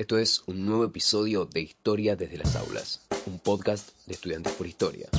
Esto 0.00 0.16
es 0.16 0.42
un 0.46 0.64
nuevo 0.64 0.84
episodio 0.84 1.44
de 1.44 1.60
Historia 1.60 2.16
desde 2.16 2.38
las 2.38 2.56
aulas, 2.56 3.06
un 3.26 3.38
podcast 3.38 3.90
de 4.06 4.14
estudiantes 4.14 4.54
por 4.54 4.66
historia. 4.66 5.10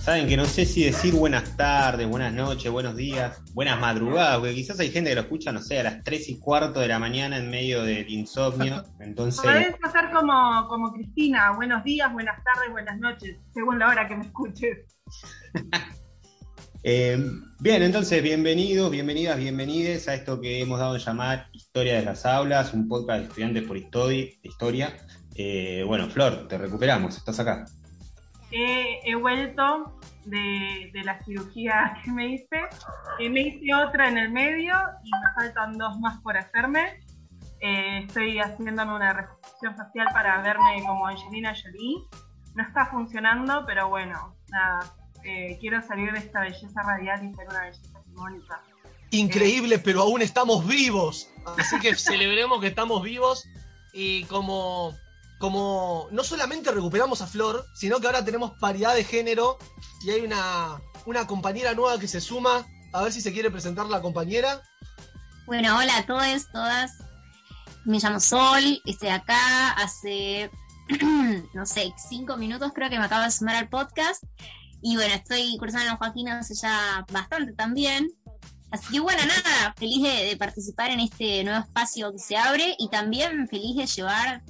Saben 0.00 0.28
que 0.28 0.36
no 0.36 0.44
sé 0.44 0.64
si 0.64 0.84
decir 0.84 1.12
buenas 1.14 1.56
tardes, 1.56 2.08
buenas 2.08 2.32
noches, 2.34 2.70
buenos 2.70 2.94
días, 2.94 3.42
buenas 3.52 3.80
madrugadas, 3.80 4.38
porque 4.38 4.54
quizás 4.54 4.78
hay 4.78 4.92
gente 4.92 5.10
que 5.10 5.16
lo 5.16 5.22
escucha, 5.22 5.50
no 5.50 5.60
sé, 5.60 5.80
a 5.80 5.82
las 5.82 6.04
3 6.04 6.28
y 6.28 6.38
cuarto 6.38 6.78
de 6.78 6.86
la 6.86 7.00
mañana 7.00 7.36
en 7.38 7.50
medio 7.50 7.82
del 7.82 8.08
insomnio. 8.08 8.84
Entonces. 9.00 9.40
Podés 9.42 9.76
pasar 9.78 10.12
como, 10.12 10.68
como 10.68 10.92
Cristina, 10.92 11.50
buenos 11.50 11.82
días, 11.82 12.12
buenas 12.12 12.36
tardes, 12.44 12.70
buenas 12.70 12.96
noches, 13.00 13.36
según 13.52 13.80
la 13.80 13.88
hora 13.88 14.06
que 14.06 14.14
me 14.14 14.26
escuches. 14.26 14.86
Eh, 16.88 17.18
bien, 17.58 17.82
entonces, 17.82 18.22
bienvenidos, 18.22 18.92
bienvenidas, 18.92 19.36
bienvenides 19.38 20.06
a 20.06 20.14
esto 20.14 20.40
que 20.40 20.60
hemos 20.60 20.78
dado 20.78 20.94
en 20.94 21.02
llamar 21.02 21.48
Historia 21.52 21.96
de 21.96 22.04
las 22.04 22.24
Aulas, 22.24 22.72
un 22.74 22.86
podcast 22.86 23.22
de 23.22 23.26
estudiantes 23.26 23.64
por 23.64 23.76
historia. 23.76 24.96
Eh, 25.34 25.82
bueno, 25.84 26.06
Flor, 26.06 26.46
te 26.46 26.56
recuperamos, 26.56 27.16
estás 27.16 27.40
acá. 27.40 27.64
he 28.52 29.16
vuelto 29.16 29.98
de, 30.26 30.92
la 31.02 31.18
cirugía 31.24 31.98
que 32.04 32.12
me 32.12 32.28
hice. 32.28 32.60
Eh, 33.18 33.30
me 33.30 33.40
hice 33.40 33.74
otra 33.74 34.08
en 34.08 34.18
el 34.18 34.30
medio 34.30 34.76
y 35.02 35.10
me 35.10 35.34
faltan 35.34 35.76
dos 35.76 35.98
más 35.98 36.20
por 36.20 36.36
hacerme. 36.36 37.00
estoy 37.58 38.38
haciéndome 38.38 38.94
una 38.94 39.12
reconstrucción 39.12 39.76
facial 39.76 40.06
para 40.12 40.40
verme 40.40 40.84
como 40.86 41.08
Angelina 41.08 41.52
Jolie. 41.52 41.96
No 42.54 42.62
está 42.62 42.86
funcionando, 42.86 43.64
pero 43.66 43.88
bueno, 43.88 44.36
nada, 44.50 44.95
eh, 45.26 45.58
quiero 45.60 45.82
salir 45.82 46.12
de 46.12 46.18
esta 46.18 46.40
belleza 46.40 46.82
radial 46.82 47.24
y 47.24 47.34
ser 47.34 47.48
una 47.48 47.62
belleza 47.62 48.00
hegemónica. 48.00 48.62
Increíble, 49.10 49.78
pero 49.78 50.02
aún 50.02 50.22
estamos 50.22 50.66
vivos. 50.66 51.28
Así 51.58 51.78
que 51.80 51.94
celebremos 51.96 52.60
que 52.60 52.68
estamos 52.68 53.02
vivos 53.02 53.44
y 53.92 54.24
como, 54.24 54.94
como 55.38 56.08
no 56.10 56.22
solamente 56.22 56.70
recuperamos 56.70 57.22
a 57.22 57.26
Flor, 57.26 57.66
sino 57.74 57.98
que 57.98 58.06
ahora 58.06 58.24
tenemos 58.24 58.52
paridad 58.60 58.94
de 58.94 59.04
género 59.04 59.58
y 60.04 60.10
hay 60.10 60.20
una, 60.20 60.80
una 61.06 61.26
compañera 61.26 61.74
nueva 61.74 61.98
que 61.98 62.08
se 62.08 62.20
suma. 62.20 62.66
A 62.92 63.02
ver 63.02 63.12
si 63.12 63.20
se 63.20 63.32
quiere 63.32 63.50
presentar 63.50 63.86
la 63.86 64.00
compañera. 64.00 64.62
Bueno, 65.46 65.76
hola 65.76 65.98
a 65.98 66.06
todos, 66.06 66.50
todas. 66.52 66.92
Me 67.84 67.98
llamo 67.98 68.18
Sol, 68.18 68.82
estoy 68.84 69.10
acá 69.10 69.70
hace, 69.72 70.50
no 71.54 71.64
sé, 71.66 71.92
cinco 72.08 72.36
minutos 72.36 72.72
creo 72.74 72.90
que 72.90 72.98
me 72.98 73.04
acabo 73.04 73.22
de 73.22 73.30
sumar 73.30 73.56
al 73.56 73.68
podcast. 73.68 74.24
Y 74.82 74.96
bueno, 74.96 75.14
estoy 75.14 75.56
cursando 75.58 75.92
en 75.92 75.96
Joaquín 75.96 76.28
hace 76.28 76.54
ya 76.54 77.04
bastante 77.10 77.52
también. 77.52 78.08
Así 78.70 78.92
que 78.92 79.00
bueno, 79.00 79.22
nada, 79.24 79.74
feliz 79.76 80.02
de, 80.02 80.36
participar 80.36 80.90
en 80.90 81.00
este 81.00 81.44
nuevo 81.44 81.60
espacio 81.60 82.12
que 82.12 82.18
se 82.18 82.36
abre 82.36 82.74
y 82.78 82.88
también 82.88 83.48
feliz 83.48 83.76
de 83.76 83.86
llevar 83.86 84.42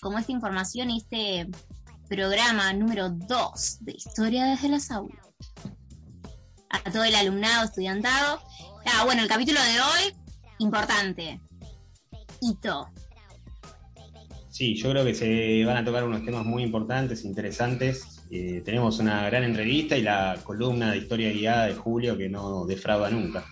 como 0.00 0.18
esta 0.18 0.32
información 0.32 0.90
y 0.90 0.98
este 0.98 1.48
programa 2.08 2.72
número 2.72 3.10
2 3.10 3.78
de 3.80 3.92
Historia 3.92 4.44
desde 4.44 4.68
las 4.68 4.90
aulas. 4.90 5.26
A 6.68 6.90
todo 6.90 7.04
el 7.04 7.14
alumnado, 7.14 7.64
estudiantado. 7.64 8.42
Ah, 8.86 9.04
bueno, 9.04 9.22
el 9.22 9.28
capítulo 9.28 9.60
de 9.60 9.80
hoy, 9.80 10.14
importante. 10.58 11.40
Hito. 12.40 12.88
Sí, 14.48 14.74
yo 14.74 14.90
creo 14.90 15.04
que 15.04 15.14
se 15.14 15.64
van 15.64 15.76
a 15.76 15.84
tocar 15.84 16.04
unos 16.04 16.24
temas 16.24 16.44
muy 16.44 16.62
importantes, 16.62 17.24
interesantes, 17.24 18.19
eh, 18.30 18.62
tenemos 18.64 18.98
una 19.00 19.26
gran 19.26 19.42
entrevista 19.42 19.96
y 19.96 20.02
la 20.02 20.36
columna 20.44 20.92
de 20.92 20.98
historia 20.98 21.32
guiada 21.32 21.66
de 21.66 21.74
Julio 21.74 22.16
que 22.16 22.28
no 22.28 22.64
defrauda 22.64 23.10
nunca. 23.10 23.44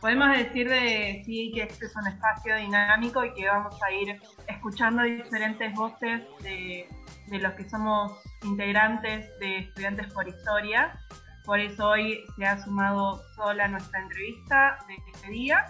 Podemos 0.00 0.36
decir 0.36 0.68
de 0.68 1.22
sí 1.24 1.52
que 1.54 1.62
este 1.62 1.86
es 1.86 1.96
un 1.96 2.06
espacio 2.06 2.56
dinámico 2.56 3.24
y 3.24 3.32
que 3.34 3.48
vamos 3.48 3.74
a 3.82 3.92
ir 3.92 4.20
escuchando 4.48 5.02
diferentes 5.02 5.72
voces 5.74 6.22
de, 6.42 6.88
de 7.28 7.38
los 7.38 7.52
que 7.54 7.68
somos 7.68 8.12
integrantes 8.44 9.26
de 9.38 9.58
Estudiantes 9.58 10.12
por 10.12 10.28
Historia. 10.28 10.98
Por 11.44 11.60
eso 11.60 11.88
hoy 11.90 12.18
se 12.36 12.44
ha 12.44 12.62
sumado 12.62 13.22
sola 13.36 13.68
nuestra 13.68 14.00
entrevista 14.00 14.78
de 14.88 14.94
este 15.12 15.30
día, 15.30 15.64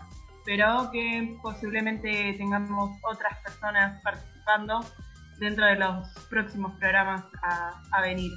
pero 0.45 0.91
que 0.91 1.37
posiblemente 1.43 2.35
tengamos 2.39 2.99
otras 3.03 3.39
personas 3.41 4.01
participando 4.03 4.81
dentro 5.39 5.67
de 5.67 5.77
los 5.77 6.09
próximos 6.29 6.73
programas 6.79 7.25
a, 7.43 8.03
venir. 8.03 8.33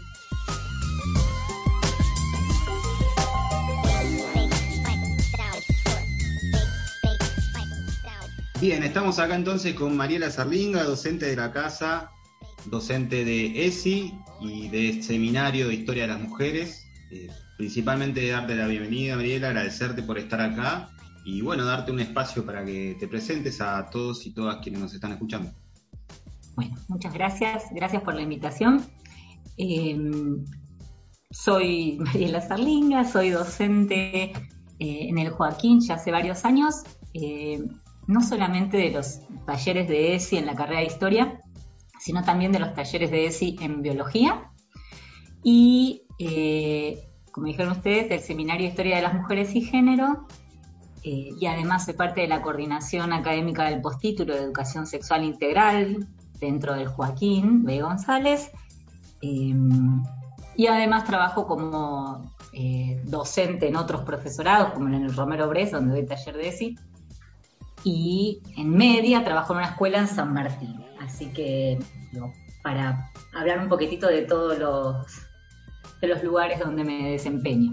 Bien, 8.61 8.83
estamos 8.83 9.19
acá 9.19 9.35
entonces 9.35 9.73
con 9.73 9.95
Mariela 9.95 10.29
Sarlinga, 10.29 10.83
docente 10.83 11.27
de 11.27 11.35
la 11.37 11.51
casa, 11.51 12.11
docente 12.65 13.23
de 13.23 13.65
ESI 13.65 14.13
y 14.41 14.67
de 14.67 15.01
Seminario 15.01 15.69
de 15.69 15.75
Historia 15.75 16.03
de 16.03 16.09
las 16.09 16.21
Mujeres. 16.21 16.85
Eh, 17.11 17.29
principalmente 17.57 18.27
darte 18.29 18.55
la 18.55 18.67
bienvenida, 18.67 19.15
Mariela, 19.15 19.47
agradecerte 19.47 20.03
por 20.03 20.17
estar 20.17 20.41
acá 20.41 20.89
y 21.23 21.41
bueno, 21.41 21.63
darte 21.63 21.91
un 21.91 21.99
espacio 22.01 22.45
para 22.45 22.65
que 22.65 22.97
te 22.99 23.07
presentes 23.07 23.61
a 23.61 23.89
todos 23.89 24.25
y 24.25 24.33
todas 24.33 24.57
quienes 24.57 24.81
nos 24.81 24.93
están 24.93 25.11
escuchando. 25.13 25.53
Bueno, 26.59 26.75
muchas 26.89 27.13
gracias, 27.13 27.67
gracias 27.71 28.03
por 28.03 28.15
la 28.15 28.21
invitación. 28.21 28.85
Em, 29.55 30.43
soy 31.31 31.97
Mariela 32.01 32.41
Sarlinga, 32.41 33.05
soy 33.05 33.29
docente 33.29 34.33
eh, 34.33 34.33
en 34.77 35.17
el 35.17 35.29
Joaquín 35.29 35.79
ya 35.79 35.93
hace 35.93 36.11
varios 36.11 36.43
años, 36.43 36.83
eh, 37.13 37.63
no 38.07 38.21
solamente 38.21 38.75
de 38.75 38.91
los 38.91 39.21
talleres 39.45 39.87
de 39.87 40.15
ESI 40.15 40.35
en 40.35 40.47
la 40.47 40.55
carrera 40.55 40.81
de 40.81 40.87
historia, 40.87 41.41
sino 41.97 42.25
también 42.25 42.51
de 42.51 42.59
los 42.59 42.73
talleres 42.73 43.09
de 43.09 43.27
ESI 43.27 43.55
en 43.61 43.81
biología 43.81 44.51
y, 45.41 46.07
eh, 46.19 47.07
como 47.31 47.47
dijeron 47.47 47.71
ustedes, 47.71 48.09
del 48.09 48.19
Seminario 48.19 48.65
de 48.65 48.71
Historia 48.71 48.97
de 48.97 49.03
las 49.03 49.13
Mujeres 49.13 49.55
y 49.55 49.61
Género, 49.61 50.27
y 51.01 51.45
además 51.45 51.85
soy 51.85 51.93
parte 51.93 52.19
de 52.19 52.27
la 52.27 52.41
coordinación 52.41 53.13
académica 53.13 53.69
del 53.69 53.79
postítulo 53.79 54.35
de 54.35 54.41
Educación 54.41 54.85
Sexual 54.85 55.23
Integral, 55.23 56.09
dentro 56.39 56.73
del 56.73 56.87
Joaquín 56.87 57.63
B. 57.63 57.81
González. 57.81 58.51
Em, 59.21 60.03
y 60.55 60.67
además 60.67 61.05
trabajo 61.05 61.47
como 61.47 62.33
eh, 62.53 62.99
docente 63.05 63.67
en 63.67 63.75
otros 63.75 64.01
profesorados, 64.01 64.73
como 64.73 64.87
en 64.87 64.95
el 64.95 65.15
Romero 65.15 65.47
Bres, 65.47 65.71
donde 65.71 65.91
doy 65.91 66.05
taller 66.05 66.35
de 66.35 66.47
ESI. 66.49 66.77
Y 67.83 68.41
en 68.57 68.69
media 68.71 69.23
trabajo 69.23 69.53
en 69.53 69.59
una 69.59 69.69
escuela 69.69 69.99
en 69.99 70.07
San 70.07 70.33
Martín. 70.33 70.83
Así 70.99 71.27
que, 71.27 71.79
para 72.61 73.09
hablar 73.33 73.59
un 73.59 73.69
poquitito 73.69 74.07
de 74.07 74.23
todos 74.23 74.59
los, 74.59 74.95
de 76.01 76.07
los 76.07 76.23
lugares 76.23 76.59
donde 76.59 76.83
me 76.83 77.11
desempeño. 77.11 77.71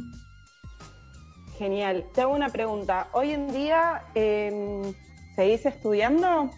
Genial. 1.59 2.07
Te 2.13 2.21
hago 2.21 2.35
una 2.35 2.51
pregunta. 2.51 3.09
Hoy 3.13 3.33
en 3.33 3.53
día, 3.53 4.05
eh, 4.15 4.95
¿seguís 5.35 5.67
estudiando? 5.67 6.51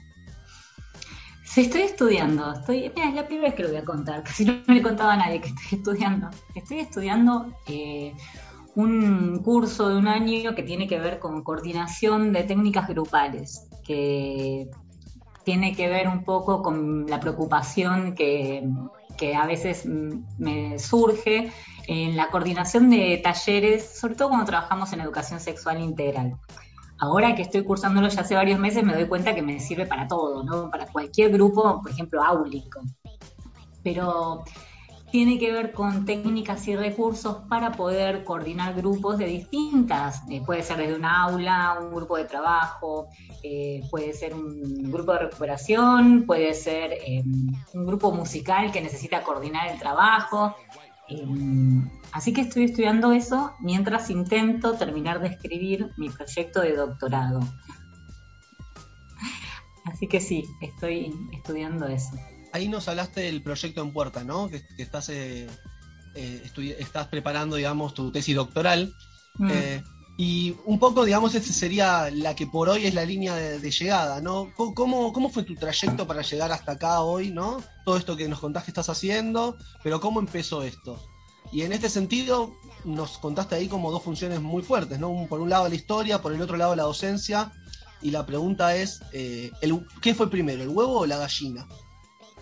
Estoy 1.56 1.82
estudiando. 1.82 2.52
Estoy, 2.52 2.92
es 2.94 3.14
la 3.14 3.26
primera 3.26 3.48
vez 3.48 3.54
que 3.54 3.62
lo 3.62 3.68
voy 3.68 3.78
a 3.78 3.84
contar, 3.84 4.22
casi 4.22 4.44
no 4.44 4.60
me 4.66 4.82
contaba 4.82 5.14
a 5.14 5.16
nadie 5.16 5.40
que 5.40 5.48
estoy 5.48 5.66
estudiando. 5.78 6.30
Estoy 6.54 6.78
estudiando 6.78 7.52
eh, 7.66 8.14
un 8.74 9.42
curso 9.42 9.88
de 9.88 9.96
un 9.96 10.08
año 10.08 10.54
que 10.54 10.62
tiene 10.62 10.86
que 10.86 10.98
ver 10.98 11.18
con 11.18 11.42
coordinación 11.42 12.32
de 12.32 12.44
técnicas 12.44 12.88
grupales, 12.88 13.66
que 13.84 14.68
tiene 15.44 15.74
que 15.74 15.88
ver 15.88 16.08
un 16.08 16.24
poco 16.24 16.62
con 16.62 17.06
la 17.06 17.18
preocupación 17.20 18.14
que, 18.14 18.68
que 19.16 19.34
a 19.34 19.46
veces 19.46 19.86
me 19.86 20.78
surge 20.78 21.50
en 21.86 22.16
la 22.16 22.28
coordinación 22.28 22.90
de 22.90 23.18
talleres, 23.24 23.98
sobre 23.98 24.14
todo 24.14 24.28
cuando 24.28 24.44
trabajamos 24.44 24.92
en 24.92 25.00
educación 25.00 25.40
sexual 25.40 25.80
integral. 25.80 26.36
Ahora 27.00 27.34
que 27.34 27.42
estoy 27.42 27.62
cursándolo 27.64 28.08
ya 28.08 28.22
hace 28.22 28.34
varios 28.34 28.58
meses 28.58 28.84
me 28.84 28.94
doy 28.94 29.06
cuenta 29.06 29.34
que 29.34 29.42
me 29.42 29.60
sirve 29.60 29.86
para 29.86 30.08
todo, 30.08 30.42
¿no? 30.42 30.70
Para 30.70 30.86
cualquier 30.86 31.30
grupo, 31.30 31.80
por 31.82 31.90
ejemplo, 31.90 32.22
áulico. 32.22 32.80
Pero 33.82 34.44
tiene 35.10 35.38
que 35.38 35.52
ver 35.52 35.72
con 35.72 36.04
técnicas 36.04 36.66
y 36.68 36.76
recursos 36.76 37.38
para 37.48 37.72
poder 37.72 38.24
coordinar 38.24 38.74
grupos 38.74 39.16
de 39.18 39.26
distintas, 39.26 40.22
eh, 40.28 40.42
puede 40.44 40.62
ser 40.62 40.76
desde 40.78 40.96
un 40.96 41.04
aula, 41.04 41.78
un 41.80 41.94
grupo 41.94 42.16
de 42.16 42.24
trabajo, 42.24 43.08
eh, 43.42 43.82
puede 43.90 44.12
ser 44.12 44.34
un 44.34 44.90
grupo 44.90 45.12
de 45.12 45.20
recuperación, 45.20 46.24
puede 46.26 46.52
ser 46.52 46.92
eh, 46.92 47.22
un 47.74 47.86
grupo 47.86 48.12
musical 48.12 48.70
que 48.70 48.82
necesita 48.82 49.22
coordinar 49.22 49.68
el 49.68 49.78
trabajo. 49.78 50.54
Así 52.12 52.32
que 52.32 52.40
estoy 52.40 52.64
estudiando 52.64 53.12
eso 53.12 53.54
mientras 53.60 54.10
intento 54.10 54.74
terminar 54.74 55.20
de 55.20 55.28
escribir 55.28 55.90
mi 55.96 56.08
proyecto 56.08 56.60
de 56.60 56.74
doctorado. 56.76 57.40
Así 59.84 60.06
que 60.06 60.20
sí, 60.20 60.44
estoy 60.60 61.14
estudiando 61.32 61.86
eso. 61.86 62.12
Ahí 62.52 62.68
nos 62.68 62.88
hablaste 62.88 63.22
del 63.22 63.42
proyecto 63.42 63.82
en 63.82 63.92
puerta, 63.92 64.24
¿no? 64.24 64.48
Que, 64.48 64.62
estás, 64.78 65.08
eh, 65.10 65.48
eh, 66.14 66.76
estás 66.78 67.08
preparando, 67.08 67.56
digamos, 67.56 67.94
tu 67.94 68.10
tesis 68.10 68.34
doctoral. 68.34 68.94
Mm. 69.38 69.50
Eh, 69.50 69.82
Y 70.20 70.56
un 70.64 70.80
poco, 70.80 71.04
digamos, 71.04 71.36
esta 71.36 71.52
sería 71.52 72.10
la 72.10 72.34
que 72.34 72.48
por 72.48 72.68
hoy 72.68 72.86
es 72.86 72.94
la 72.94 73.04
línea 73.04 73.36
de, 73.36 73.70
llegada, 73.70 74.20
¿no? 74.20 74.52
¿Cómo, 74.56 75.12
¿Cómo, 75.12 75.30
fue 75.30 75.44
tu 75.44 75.54
trayecto 75.54 76.08
para 76.08 76.22
llegar 76.22 76.50
hasta 76.50 76.72
acá 76.72 77.02
hoy, 77.02 77.30
¿no? 77.30 77.62
Todo 77.84 77.96
esto 77.96 78.16
que 78.16 78.26
nos 78.26 78.40
contaste 78.40 78.66
que 78.66 78.70
estás 78.72 78.88
haciendo, 78.88 79.56
pero 79.84 80.00
¿cómo 80.00 80.18
empezó 80.18 80.64
esto? 80.64 81.00
Y 81.52 81.62
en 81.62 81.72
este 81.72 81.88
sentido, 81.88 82.52
nos 82.84 83.18
contaste 83.18 83.54
ahí 83.54 83.68
como 83.68 83.90
dos 83.90 84.02
funciones 84.02 84.40
muy 84.40 84.62
fuertes, 84.62 84.98
¿no? 84.98 85.26
Por 85.28 85.40
un 85.40 85.50
lado 85.50 85.68
la 85.68 85.74
historia, 85.74 86.20
por 86.20 86.32
el 86.32 86.42
otro 86.42 86.56
lado 86.56 86.74
la 86.76 86.84
docencia. 86.84 87.52
Y 88.00 88.10
la 88.10 88.24
pregunta 88.24 88.74
es, 88.76 89.02
eh, 89.12 89.50
el, 89.60 89.86
¿qué 90.00 90.14
fue 90.14 90.30
primero, 90.30 90.62
el 90.62 90.68
huevo 90.68 91.00
o 91.00 91.06
la 91.06 91.18
gallina? 91.18 91.66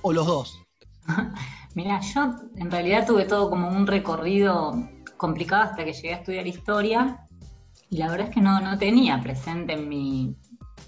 ¿O 0.02 0.12
los 0.12 0.26
dos? 0.26 0.60
Mira, 1.74 2.00
yo 2.00 2.34
en 2.56 2.70
realidad 2.70 3.06
tuve 3.06 3.24
todo 3.24 3.50
como 3.50 3.68
un 3.68 3.86
recorrido 3.86 4.72
complicado 5.16 5.62
hasta 5.62 5.84
que 5.84 5.92
llegué 5.92 6.14
a 6.14 6.18
estudiar 6.18 6.46
historia 6.46 7.26
y 7.90 7.98
la 7.98 8.10
verdad 8.10 8.28
es 8.28 8.34
que 8.34 8.40
no, 8.40 8.60
no 8.60 8.78
tenía 8.78 9.20
presente 9.22 9.74
en 9.74 9.88
mi 9.88 10.36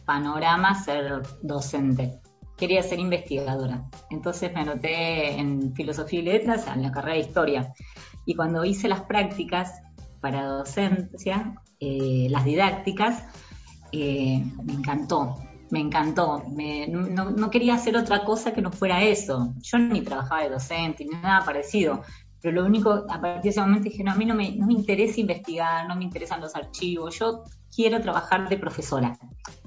panorama 0.05 0.75
ser 0.83 1.23
docente. 1.43 2.21
Quería 2.59 2.83
ser 2.83 2.99
investigadora. 2.99 3.89
Entonces 4.11 4.53
me 4.53 4.61
anoté 4.61 5.39
en 5.39 5.73
filosofía 5.75 6.21
y 6.21 6.23
letras 6.23 6.67
en 6.67 6.83
la 6.83 6.91
carrera 6.91 7.15
de 7.15 7.21
historia. 7.21 7.73
Y 8.27 8.35
cuando 8.35 8.65
hice 8.65 8.89
las 8.89 9.03
prácticas 9.03 9.81
para 10.21 10.45
docencia, 10.45 11.55
eh, 11.81 12.27
las 12.29 12.45
didácticas, 12.45 13.25
eh, 13.93 14.45
me 14.65 14.73
encantó, 14.73 15.37
me 15.71 15.81
encantó. 15.81 16.45
no, 16.89 17.31
no, 17.31 17.51
quería 17.51 17.75
hacer 17.75 17.97
otra 17.97 18.25
cosa 18.25 18.53
que 18.53 18.61
no 18.61 18.73
fuera 18.73 19.03
eso. 19.03 19.55
Yo 19.63 19.79
ni 19.79 20.03
trabajaba 20.03 20.43
de 20.43 20.51
docente 20.51 21.05
ni 21.05 21.13
nada 21.13 21.45
parecido. 21.45 22.03
Pero 22.41 22.61
lo 22.61 22.67
único, 22.67 22.91
a 22.91 23.21
partir 23.21 23.43
de 23.43 23.49
ese 23.51 23.61
momento 23.61 23.85
dije, 23.85 24.05
no, 24.05 24.13
a 24.13 24.15
mí 24.15 24.25
no 24.25 24.35
me, 24.35 24.55
no 24.57 24.67
me 24.67 24.75
interesa 24.75 25.21
investigar, 25.21 25.89
no 25.89 25.97
me 25.97 26.05
interesan 26.05 26.41
los 26.41 26.55
archivos, 26.55 27.19
yo 27.19 27.45
quiero 27.75 28.01
trabajar 28.01 28.49
de 28.49 28.57
profesora. 28.57 29.19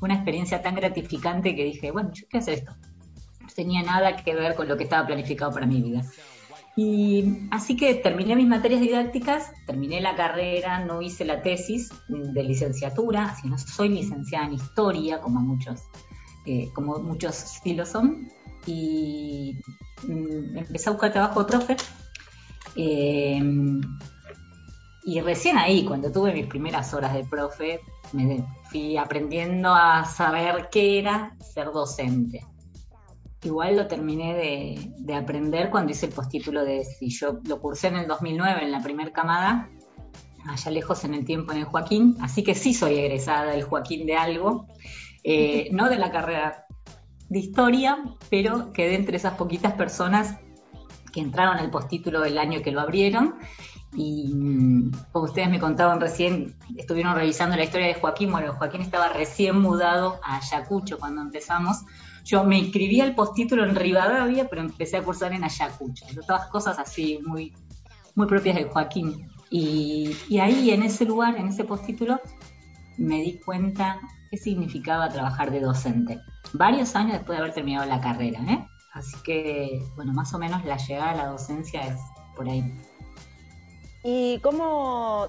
Una 0.01 0.15
experiencia 0.15 0.61
tan 0.61 0.75
gratificante 0.75 1.55
que 1.55 1.63
dije, 1.63 1.91
bueno, 1.91 2.11
yo 2.13 2.25
quiero 2.29 2.41
hacer 2.41 2.53
esto. 2.59 2.73
No 3.39 3.47
tenía 3.55 3.83
nada 3.83 4.15
que 4.15 4.35
ver 4.35 4.55
con 4.55 4.67
lo 4.67 4.77
que 4.77 4.83
estaba 4.83 5.07
planificado 5.07 5.51
para 5.51 5.65
mi 5.65 5.81
vida. 5.81 6.03
Y 6.75 7.47
así 7.51 7.75
que 7.75 7.95
terminé 7.95 8.35
mis 8.35 8.47
materias 8.47 8.79
didácticas, 8.79 9.51
terminé 9.65 9.99
la 9.99 10.15
carrera, 10.15 10.83
no 10.85 11.01
hice 11.01 11.25
la 11.25 11.41
tesis 11.41 11.89
de 12.07 12.43
licenciatura, 12.43 13.25
así 13.25 13.49
no 13.49 13.57
soy 13.57 13.89
licenciada 13.89 14.45
en 14.45 14.53
historia, 14.53 15.19
como 15.19 15.41
muchos, 15.41 15.81
eh, 16.45 16.69
como 16.73 16.99
muchos 16.99 17.43
estilos 17.43 17.89
son, 17.89 18.29
y 18.65 19.59
mm, 20.07 20.57
empecé 20.59 20.89
a 20.89 20.93
buscar 20.93 21.11
trabajo 21.11 21.43
de 21.43 21.49
profe 21.49 21.77
eh, 22.75 23.41
y 25.03 25.19
recién 25.21 25.57
ahí, 25.57 25.83
cuando 25.85 26.11
tuve 26.11 26.33
mis 26.33 26.45
primeras 26.45 26.93
horas 26.93 27.13
de 27.13 27.23
profe, 27.23 27.81
me 28.13 28.45
fui 28.69 28.97
aprendiendo 28.97 29.73
a 29.73 30.05
saber 30.05 30.69
qué 30.71 30.99
era 30.99 31.35
ser 31.39 31.71
docente. 31.71 32.45
Igual 33.43 33.77
lo 33.77 33.87
terminé 33.87 34.35
de, 34.35 35.15
aprender 35.15 35.71
cuando 35.71 35.91
hice 35.91 36.05
el 36.05 36.13
postítulo 36.13 36.63
de 36.63 36.85
si 36.85 37.09
yo 37.09 37.39
lo 37.47 37.59
cursé 37.59 37.87
en 37.87 37.95
el 37.95 38.07
2009 38.07 38.63
en 38.63 38.71
la 38.71 38.83
primera 38.83 39.11
camada, 39.11 39.69
allá 40.47 40.71
lejos 40.71 41.03
en 41.03 41.15
el 41.15 41.25
tiempo 41.25 41.51
en 41.51 41.59
el 41.59 41.65
Joaquín, 41.65 42.15
así 42.21 42.43
que 42.43 42.53
sí 42.53 42.73
soy 42.73 42.99
egresada 42.99 43.51
del 43.51 43.63
Joaquín 43.63 44.05
de 44.05 44.15
algo, 44.15 44.67
eh, 45.23 45.69
no 45.73 45.89
de 45.89 45.97
la 45.97 46.11
carrera 46.11 46.65
de 47.29 47.39
historia, 47.39 47.97
pero 48.29 48.71
quedé 48.73 48.95
entre 48.95 49.17
esas 49.17 49.33
poquitas 49.33 49.73
personas 49.73 50.37
que 51.11 51.19
entraron 51.19 51.57
al 51.57 51.71
postítulo 51.71 52.23
el 52.23 52.37
año 52.37 52.61
que 52.61 52.71
lo 52.71 52.81
abrieron. 52.81 53.35
Y 53.93 54.33
mm, 54.33 54.91
como 55.11 55.25
ustedes 55.25 55.49
me 55.49 55.59
contaban 55.59 55.99
recién, 55.99 56.55
estuvieron 56.77 57.15
revisando 57.15 57.55
la 57.55 57.63
historia 57.63 57.87
de 57.87 57.95
Joaquín. 57.95 58.31
Bueno, 58.31 58.53
Joaquín 58.53 58.81
estaba 58.81 59.09
recién 59.09 59.59
mudado 59.59 60.19
a 60.23 60.37
Ayacucho 60.37 60.97
cuando 60.97 61.21
empezamos. 61.21 61.83
Yo 62.23 62.43
me 62.43 62.57
inscribí 62.57 63.01
al 63.01 63.15
postítulo 63.15 63.63
en 63.63 63.75
Rivadavia, 63.75 64.47
pero 64.47 64.61
empecé 64.61 64.97
a 64.97 65.03
cursar 65.03 65.33
en 65.33 65.43
Ayacucho. 65.43 66.05
Todas 66.25 66.47
cosas 66.47 66.79
así 66.79 67.19
muy, 67.25 67.53
muy 68.15 68.27
propias 68.27 68.55
de 68.55 68.65
Joaquín. 68.65 69.27
Y, 69.49 70.15
y 70.29 70.39
ahí, 70.39 70.71
en 70.71 70.83
ese 70.83 71.03
lugar, 71.03 71.35
en 71.35 71.47
ese 71.47 71.65
postítulo, 71.65 72.21
me 72.97 73.21
di 73.21 73.39
cuenta 73.39 73.99
qué 74.29 74.37
significaba 74.37 75.09
trabajar 75.09 75.51
de 75.51 75.59
docente. 75.59 76.21
Varios 76.53 76.95
años 76.95 77.13
después 77.13 77.37
de 77.37 77.43
haber 77.43 77.53
terminado 77.53 77.85
la 77.85 77.99
carrera, 77.99 78.39
¿eh? 78.47 78.65
Así 78.93 79.17
que, 79.23 79.83
bueno, 79.95 80.13
más 80.13 80.33
o 80.33 80.39
menos 80.39 80.63
la 80.65 80.77
llegada 80.77 81.11
a 81.11 81.15
la 81.15 81.25
docencia 81.27 81.81
es 81.81 81.99
por 82.35 82.47
ahí. 82.47 82.63
¿Y 84.03 84.39
cómo, 84.39 85.27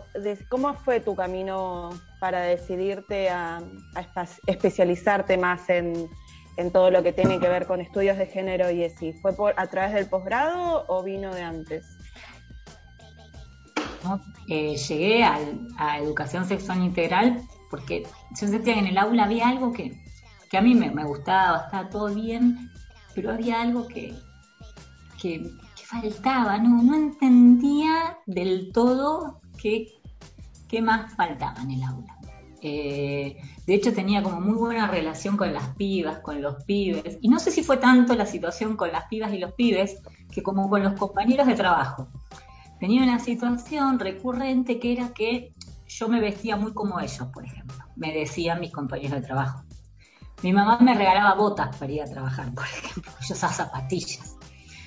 cómo 0.49 0.75
fue 0.75 1.01
tu 1.01 1.15
camino 1.15 1.91
para 2.21 2.41
decidirte 2.41 3.29
a, 3.29 3.63
especializarte 4.47 5.37
más 5.37 5.69
en, 5.69 6.09
todo 6.73 6.91
lo 6.91 7.03
que 7.03 7.13
tiene 7.13 7.41
que 7.41 7.49
ver 7.49 7.67
con 7.67 7.81
estudios 7.81 8.17
de 8.17 8.27
género 8.27 8.71
y 8.71 8.85
así? 8.85 9.13
¿Fue 9.15 9.35
por, 9.35 9.55
a 9.59 9.67
través 9.67 9.95
del 9.95 10.09
posgrado 10.09 10.85
o 10.89 11.03
vino 11.03 11.35
de 11.35 11.43
antes? 11.43 11.99
Eh, 14.49 14.77
llegué 14.77 15.23
a, 15.23 15.99
educación 15.99 16.47
sexual 16.47 16.83
integral 16.83 17.43
porque 17.71 18.05
yo 18.41 18.49
sentía 18.49 18.75
que 18.75 18.81
en 18.81 18.87
el 18.87 18.99
aula 18.99 19.25
había 19.25 19.49
algo 19.49 19.73
que, 19.73 19.93
a 20.53 20.61
mí 20.61 20.75
me, 20.75 20.91
me 20.91 21.05
gustaba, 21.05 21.65
estaba 21.65 21.89
todo 21.89 22.15
bien, 22.15 22.71
pero 23.15 23.33
había 23.33 23.63
algo 23.63 23.87
que, 23.89 24.15
que, 25.21 25.51
faltaba, 25.93 26.59
¿no? 26.59 26.83
no 26.83 26.95
entendía 26.95 28.19
del 28.27 28.73
todo 28.73 29.41
qué, 29.61 29.89
qué 30.69 30.81
más 30.81 31.15
faltaba 31.15 31.61
en 31.63 31.73
el 31.73 31.83
aula. 31.83 32.19
Eh, 32.63 33.37
de 33.67 33.75
hecho, 33.75 33.93
tenía 33.93 34.23
como 34.23 34.41
muy 34.41 34.55
buena 34.55 34.87
relación 34.87 35.37
con 35.37 35.53
las 35.53 35.69
pibas, 35.75 36.21
con 36.21 36.41
los 36.41 36.65
pibes, 36.65 37.19
y 37.21 37.29
no 37.29 37.39
sé 37.39 37.51
si 37.51 37.63
fue 37.63 37.77
tanto 37.77 38.15
la 38.15 38.25
situación 38.25 38.77
con 38.77 38.91
las 38.91 39.05
pibas 39.07 39.33
y 39.33 39.39
los 39.39 39.53
pibes 39.53 40.01
que 40.31 40.43
como 40.43 40.71
con 40.71 40.83
los 40.83 40.95
compañeros 40.95 41.47
de 41.47 41.55
trabajo. 41.55 42.09
Tenía 42.81 43.03
una 43.03 43.19
situación 43.19 43.99
recurrente 43.99 44.81
que 44.81 44.93
era 44.93 45.13
que 45.13 45.53
yo 45.87 46.09
me 46.09 46.21
vestía 46.21 46.57
muy 46.57 46.73
como 46.73 47.01
ellos, 47.01 47.29
por 47.35 47.45
ejemplo, 47.45 47.77
me 47.97 48.13
decían 48.13 48.61
mis 48.61 48.73
compañeros 48.73 49.21
de 49.21 49.27
trabajo. 49.27 49.65
Mi 50.43 50.53
mamá 50.53 50.79
me 50.81 50.95
regalaba 50.95 51.35
botas 51.35 51.77
para 51.77 51.93
ir 51.93 52.03
a 52.03 52.07
trabajar, 52.07 52.53
por 52.55 52.65
ejemplo. 52.65 53.13
Yo 53.21 53.35
usaba 53.35 53.53
zapatillas. 53.53 54.32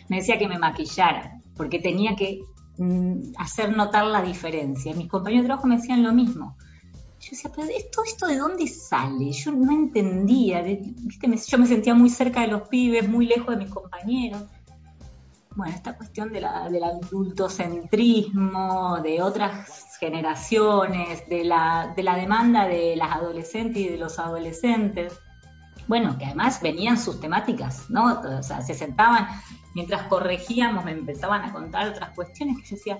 Me 0.09 0.17
decía 0.17 0.37
que 0.37 0.47
me 0.47 0.59
maquillara, 0.59 1.39
porque 1.55 1.79
tenía 1.79 2.15
que 2.15 2.41
mm, 2.77 3.33
hacer 3.37 3.75
notar 3.75 4.05
la 4.05 4.21
diferencia. 4.21 4.93
Mis 4.93 5.07
compañeros 5.07 5.43
de 5.43 5.47
trabajo 5.47 5.67
me 5.67 5.77
decían 5.77 6.03
lo 6.03 6.13
mismo. 6.13 6.55
Yo 7.19 7.29
decía, 7.31 7.51
pero 7.55 7.67
¿esto, 7.75 8.03
esto 8.05 8.27
de 8.27 8.37
dónde 8.37 8.67
sale? 8.67 9.31
Yo 9.31 9.51
no 9.51 9.71
entendía. 9.71 10.63
yo 10.63 11.57
me 11.57 11.67
sentía 11.67 11.95
muy 11.95 12.09
cerca 12.09 12.41
de 12.41 12.47
los 12.47 12.67
pibes, 12.67 13.09
muy 13.09 13.25
lejos 13.25 13.49
de 13.49 13.57
mis 13.63 13.73
compañeros. 13.73 14.43
Bueno, 15.55 15.73
esta 15.73 15.95
cuestión 15.95 16.33
de 16.33 16.41
la, 16.41 16.69
del 16.69 16.83
adultocentrismo, 16.83 18.99
de 19.01 19.21
otras 19.21 19.97
generaciones, 19.99 21.27
de 21.29 21.45
la, 21.45 21.93
de 21.95 22.03
la 22.03 22.17
demanda 22.17 22.67
de 22.67 22.97
las 22.97 23.15
adolescentes 23.15 23.81
y 23.81 23.87
de 23.87 23.97
los 23.97 24.19
adolescentes 24.19 25.13
bueno, 25.87 26.17
que 26.17 26.25
además 26.25 26.61
venían 26.61 26.97
sus 26.97 27.19
temáticas, 27.19 27.89
¿no? 27.89 28.21
O 28.21 28.43
sea, 28.43 28.61
se 28.61 28.73
sentaban, 28.73 29.27
mientras 29.75 30.03
corregíamos, 30.03 30.83
me 30.83 30.91
empezaban 30.91 31.43
a 31.43 31.53
contar 31.53 31.89
otras 31.89 32.09
cuestiones 32.15 32.57
que 32.57 32.69
yo 32.69 32.75
decía, 32.77 32.99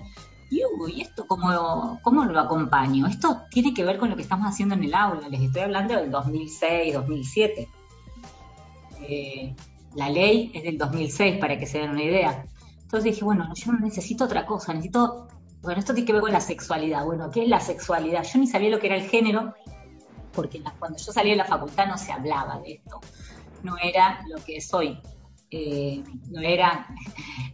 ¿y 0.50 1.00
esto 1.00 1.26
cómo, 1.26 1.98
cómo 2.02 2.24
lo 2.24 2.38
acompaño? 2.38 3.06
Esto 3.06 3.42
tiene 3.50 3.74
que 3.74 3.82
ver 3.82 3.98
con 3.98 4.10
lo 4.10 4.16
que 4.16 4.22
estamos 4.22 4.46
haciendo 4.46 4.76
en 4.76 4.84
el 4.84 4.94
aula, 4.94 5.28
les 5.28 5.40
estoy 5.40 5.62
hablando 5.62 5.96
del 5.96 6.10
2006, 6.10 6.94
2007. 6.94 7.68
Eh, 9.00 9.54
la 9.94 10.10
ley 10.10 10.52
es 10.54 10.62
del 10.62 10.78
2006, 10.78 11.38
para 11.38 11.58
que 11.58 11.66
se 11.66 11.78
den 11.78 11.90
una 11.90 12.04
idea. 12.04 12.44
Entonces 12.82 13.04
dije, 13.04 13.24
bueno, 13.24 13.52
yo 13.54 13.72
necesito 13.72 14.24
otra 14.24 14.46
cosa, 14.46 14.72
necesito, 14.72 15.28
bueno, 15.62 15.80
esto 15.80 15.94
tiene 15.94 16.06
que 16.06 16.12
ver 16.12 16.22
con 16.22 16.32
la 16.32 16.40
sexualidad. 16.40 17.04
Bueno, 17.04 17.30
¿qué 17.30 17.42
es 17.42 17.48
la 17.48 17.60
sexualidad? 17.60 18.22
Yo 18.22 18.38
ni 18.38 18.46
sabía 18.46 18.70
lo 18.70 18.78
que 18.78 18.86
era 18.86 18.96
el 18.96 19.08
género, 19.08 19.54
porque 20.32 20.62
cuando 20.78 20.98
yo 20.98 21.12
salí 21.12 21.30
de 21.30 21.36
la 21.36 21.46
facultad 21.46 21.86
no 21.86 21.96
se 21.96 22.12
hablaba 22.12 22.60
de 22.60 22.74
esto, 22.74 23.00
no 23.62 23.76
era 23.78 24.20
lo 24.28 24.36
que 24.44 24.58
es 24.58 24.72
hoy, 24.74 25.00
eh, 25.58 26.04
no 26.30 26.40
era, 26.42 26.86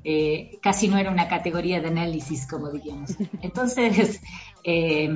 eh, 0.03 0.59
casi 0.61 0.89
no 0.89 0.99
era 0.99 1.09
una 1.11 1.29
categoría 1.29 1.81
de 1.81 1.87
análisis, 1.87 2.49
como 2.49 2.71
diríamos. 2.71 3.17
Entonces, 3.43 4.21
eh, 4.65 5.09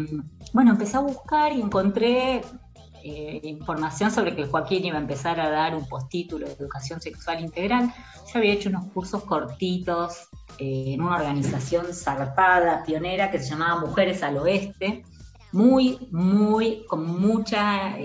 bueno, 0.52 0.70
empecé 0.70 0.96
a 0.96 1.00
buscar 1.00 1.52
y 1.52 1.60
encontré 1.60 2.42
información 3.42 4.10
sobre 4.10 4.34
que 4.34 4.46
Joaquín 4.46 4.84
iba 4.84 4.96
a 4.96 5.00
empezar 5.00 5.38
a 5.38 5.48
dar 5.48 5.76
un 5.76 5.88
postítulo 5.88 6.44
de 6.44 6.54
educación 6.54 7.00
sexual 7.00 7.40
integral. 7.40 7.92
Yo 8.32 8.38
había 8.40 8.54
hecho 8.54 8.68
unos 8.68 8.86
cursos 8.86 9.22
cortitos 9.22 10.28
en 10.58 11.00
una 11.00 11.14
organización 11.14 11.94
zarpada, 11.94 12.82
pionera, 12.82 13.30
que 13.30 13.38
se 13.38 13.50
llamaba 13.50 13.80
Mujeres 13.80 14.24
al 14.24 14.38
Oeste, 14.38 15.04
muy, 15.52 16.08
muy, 16.10 16.84
con 16.88 17.06
mucha, 17.20 17.96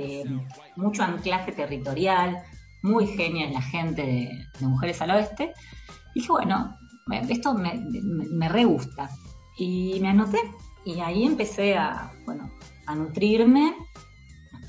mucho 0.75 1.01
anclaje 1.01 1.51
territorial, 1.51 2.37
muy 2.81 3.07
genia 3.07 3.49
la 3.49 3.61
gente 3.61 4.01
de, 4.01 4.65
Mujeres 4.65 5.01
al 5.01 5.11
Oeste. 5.11 5.53
dije, 6.15 6.27
bueno, 6.29 6.77
esto 7.29 7.53
me, 7.53 7.83
me, 8.31 8.49
re 8.49 8.65
gusta. 8.65 9.09
Y 9.57 9.99
me 10.01 10.09
anoté 10.09 10.39
y 10.85 10.99
ahí 10.99 11.25
empecé 11.25 11.75
a, 11.75 12.11
bueno, 12.25 12.51
a 12.87 12.95
nutrirme. 12.95 13.75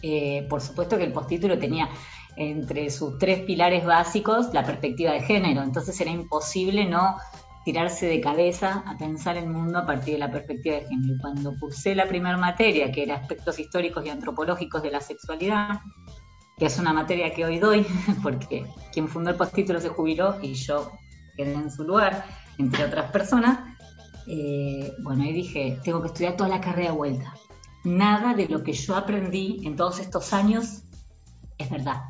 Eh, 0.02 0.46
por 0.48 0.60
supuesto 0.60 0.98
que 0.98 1.04
el 1.04 1.12
postítulo 1.12 1.58
tenía 1.58 1.88
entre 2.36 2.90
sus 2.90 3.18
tres 3.18 3.40
pilares 3.40 3.84
básicos 3.84 4.52
la 4.52 4.64
perspectiva 4.64 5.12
de 5.12 5.20
género, 5.20 5.62
entonces 5.62 6.00
era 6.00 6.10
imposible 6.10 6.86
no 6.86 7.16
tirarse 7.64 8.06
de 8.06 8.20
cabeza 8.20 8.82
a 8.86 8.96
pensar 8.96 9.36
el 9.36 9.48
mundo 9.48 9.78
a 9.78 9.86
partir 9.86 10.14
de 10.14 10.20
la 10.20 10.30
perspectiva 10.30 10.76
de 10.76 10.86
género. 10.88 11.14
Y 11.14 11.18
cuando 11.18 11.56
cursé 11.60 11.94
la 11.94 12.08
primera 12.08 12.36
materia, 12.36 12.90
que 12.90 13.04
era 13.04 13.16
aspectos 13.16 13.58
históricos 13.58 14.04
y 14.04 14.10
antropológicos 14.10 14.82
de 14.82 14.90
la 14.90 15.00
sexualidad, 15.00 15.80
que 16.62 16.66
es 16.66 16.78
una 16.78 16.92
materia 16.92 17.34
que 17.34 17.44
hoy 17.44 17.58
doy, 17.58 17.84
porque 18.22 18.64
quien 18.92 19.08
fundó 19.08 19.30
el 19.30 19.36
postítulo 19.36 19.80
se 19.80 19.88
jubiló 19.88 20.38
y 20.40 20.54
yo 20.54 20.92
quedé 21.36 21.54
en 21.54 21.72
su 21.72 21.82
lugar, 21.82 22.24
entre 22.56 22.84
otras 22.84 23.10
personas, 23.10 23.74
eh, 24.28 24.92
bueno, 25.02 25.24
ahí 25.24 25.32
dije, 25.32 25.80
tengo 25.82 26.00
que 26.00 26.06
estudiar 26.06 26.36
toda 26.36 26.48
la 26.48 26.60
carrera 26.60 26.92
vuelta. 26.92 27.34
Nada 27.82 28.34
de 28.34 28.46
lo 28.46 28.62
que 28.62 28.74
yo 28.74 28.94
aprendí 28.94 29.60
en 29.64 29.74
todos 29.74 29.98
estos 29.98 30.32
años 30.32 30.84
es 31.58 31.68
verdad. 31.68 32.02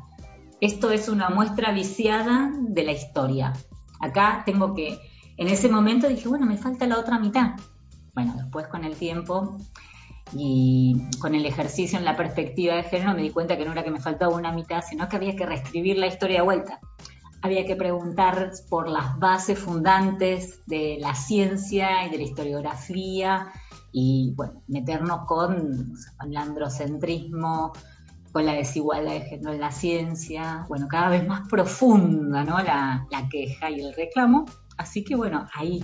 Esto 0.61 0.91
es 0.91 1.09
una 1.09 1.31
muestra 1.31 1.71
viciada 1.71 2.51
de 2.55 2.83
la 2.83 2.91
historia. 2.91 3.53
Acá 4.01 4.43
tengo 4.45 4.75
que, 4.75 4.99
en 5.35 5.47
ese 5.47 5.67
momento 5.67 6.07
dije, 6.07 6.27
bueno, 6.27 6.45
me 6.45 6.57
falta 6.57 6.85
la 6.85 6.99
otra 6.99 7.17
mitad. 7.17 7.53
Bueno, 8.13 8.35
después 8.37 8.67
con 8.67 8.83
el 8.83 8.95
tiempo 8.97 9.57
y 10.35 10.95
con 11.19 11.35
el 11.35 11.45
ejercicio 11.45 11.97
en 11.97 12.05
la 12.05 12.15
perspectiva 12.15 12.75
de 12.75 12.83
género 12.83 13.13
me 13.13 13.21
di 13.21 13.29
cuenta 13.29 13.57
que 13.57 13.65
no 13.65 13.71
era 13.71 13.83
que 13.83 13.91
me 13.91 13.99
faltaba 13.99 14.35
una 14.35 14.51
mitad, 14.51 14.83
sino 14.87 15.07
que 15.07 15.15
había 15.15 15.35
que 15.35 15.45
reescribir 15.45 15.97
la 15.97 16.07
historia 16.07 16.39
de 16.39 16.43
vuelta. 16.43 16.79
Había 17.41 17.65
que 17.65 17.75
preguntar 17.75 18.51
por 18.69 18.87
las 18.87 19.19
bases 19.19 19.59
fundantes 19.59 20.65
de 20.65 20.97
la 20.99 21.13
ciencia 21.13 22.05
y 22.05 22.09
de 22.09 22.17
la 22.17 22.23
historiografía 22.23 23.51
y 23.91 24.33
bueno, 24.35 24.63
meternos 24.67 25.25
con, 25.27 25.93
el 26.25 26.37
androcentrismo, 26.37 27.73
con 28.31 28.45
la 28.45 28.53
desigualdad 28.53 29.11
de 29.11 29.21
género 29.21 29.53
en 29.53 29.59
la 29.59 29.71
ciencia, 29.71 30.65
bueno, 30.67 30.87
cada 30.87 31.09
vez 31.09 31.27
más 31.27 31.47
profunda 31.49 32.43
¿no? 32.43 32.59
la, 32.59 33.05
la 33.11 33.29
queja 33.29 33.69
y 33.69 33.81
el 33.81 33.93
reclamo. 33.93 34.45
Así 34.77 35.03
que 35.03 35.15
bueno, 35.15 35.45
ahí 35.53 35.83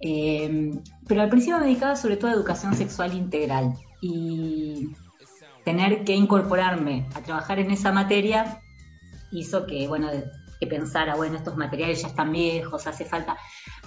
eh, 0.00 0.72
pero 1.06 1.22
al 1.22 1.28
principio 1.28 1.58
me 1.58 1.66
dedicaba 1.66 1.96
sobre 1.96 2.16
todo 2.16 2.30
a 2.30 2.34
educación 2.34 2.74
sexual 2.74 3.14
integral 3.14 3.74
y 4.00 4.88
tener 5.64 6.04
que 6.04 6.14
incorporarme 6.14 7.08
a 7.14 7.20
trabajar 7.22 7.58
en 7.58 7.70
esa 7.70 7.92
materia 7.92 8.60
hizo 9.32 9.66
que, 9.66 9.88
bueno, 9.88 10.08
que 10.60 10.66
pensara, 10.66 11.16
bueno, 11.16 11.36
estos 11.36 11.56
materiales 11.56 12.02
ya 12.02 12.08
están 12.08 12.32
viejos, 12.32 12.86
hace 12.86 13.04
falta 13.04 13.36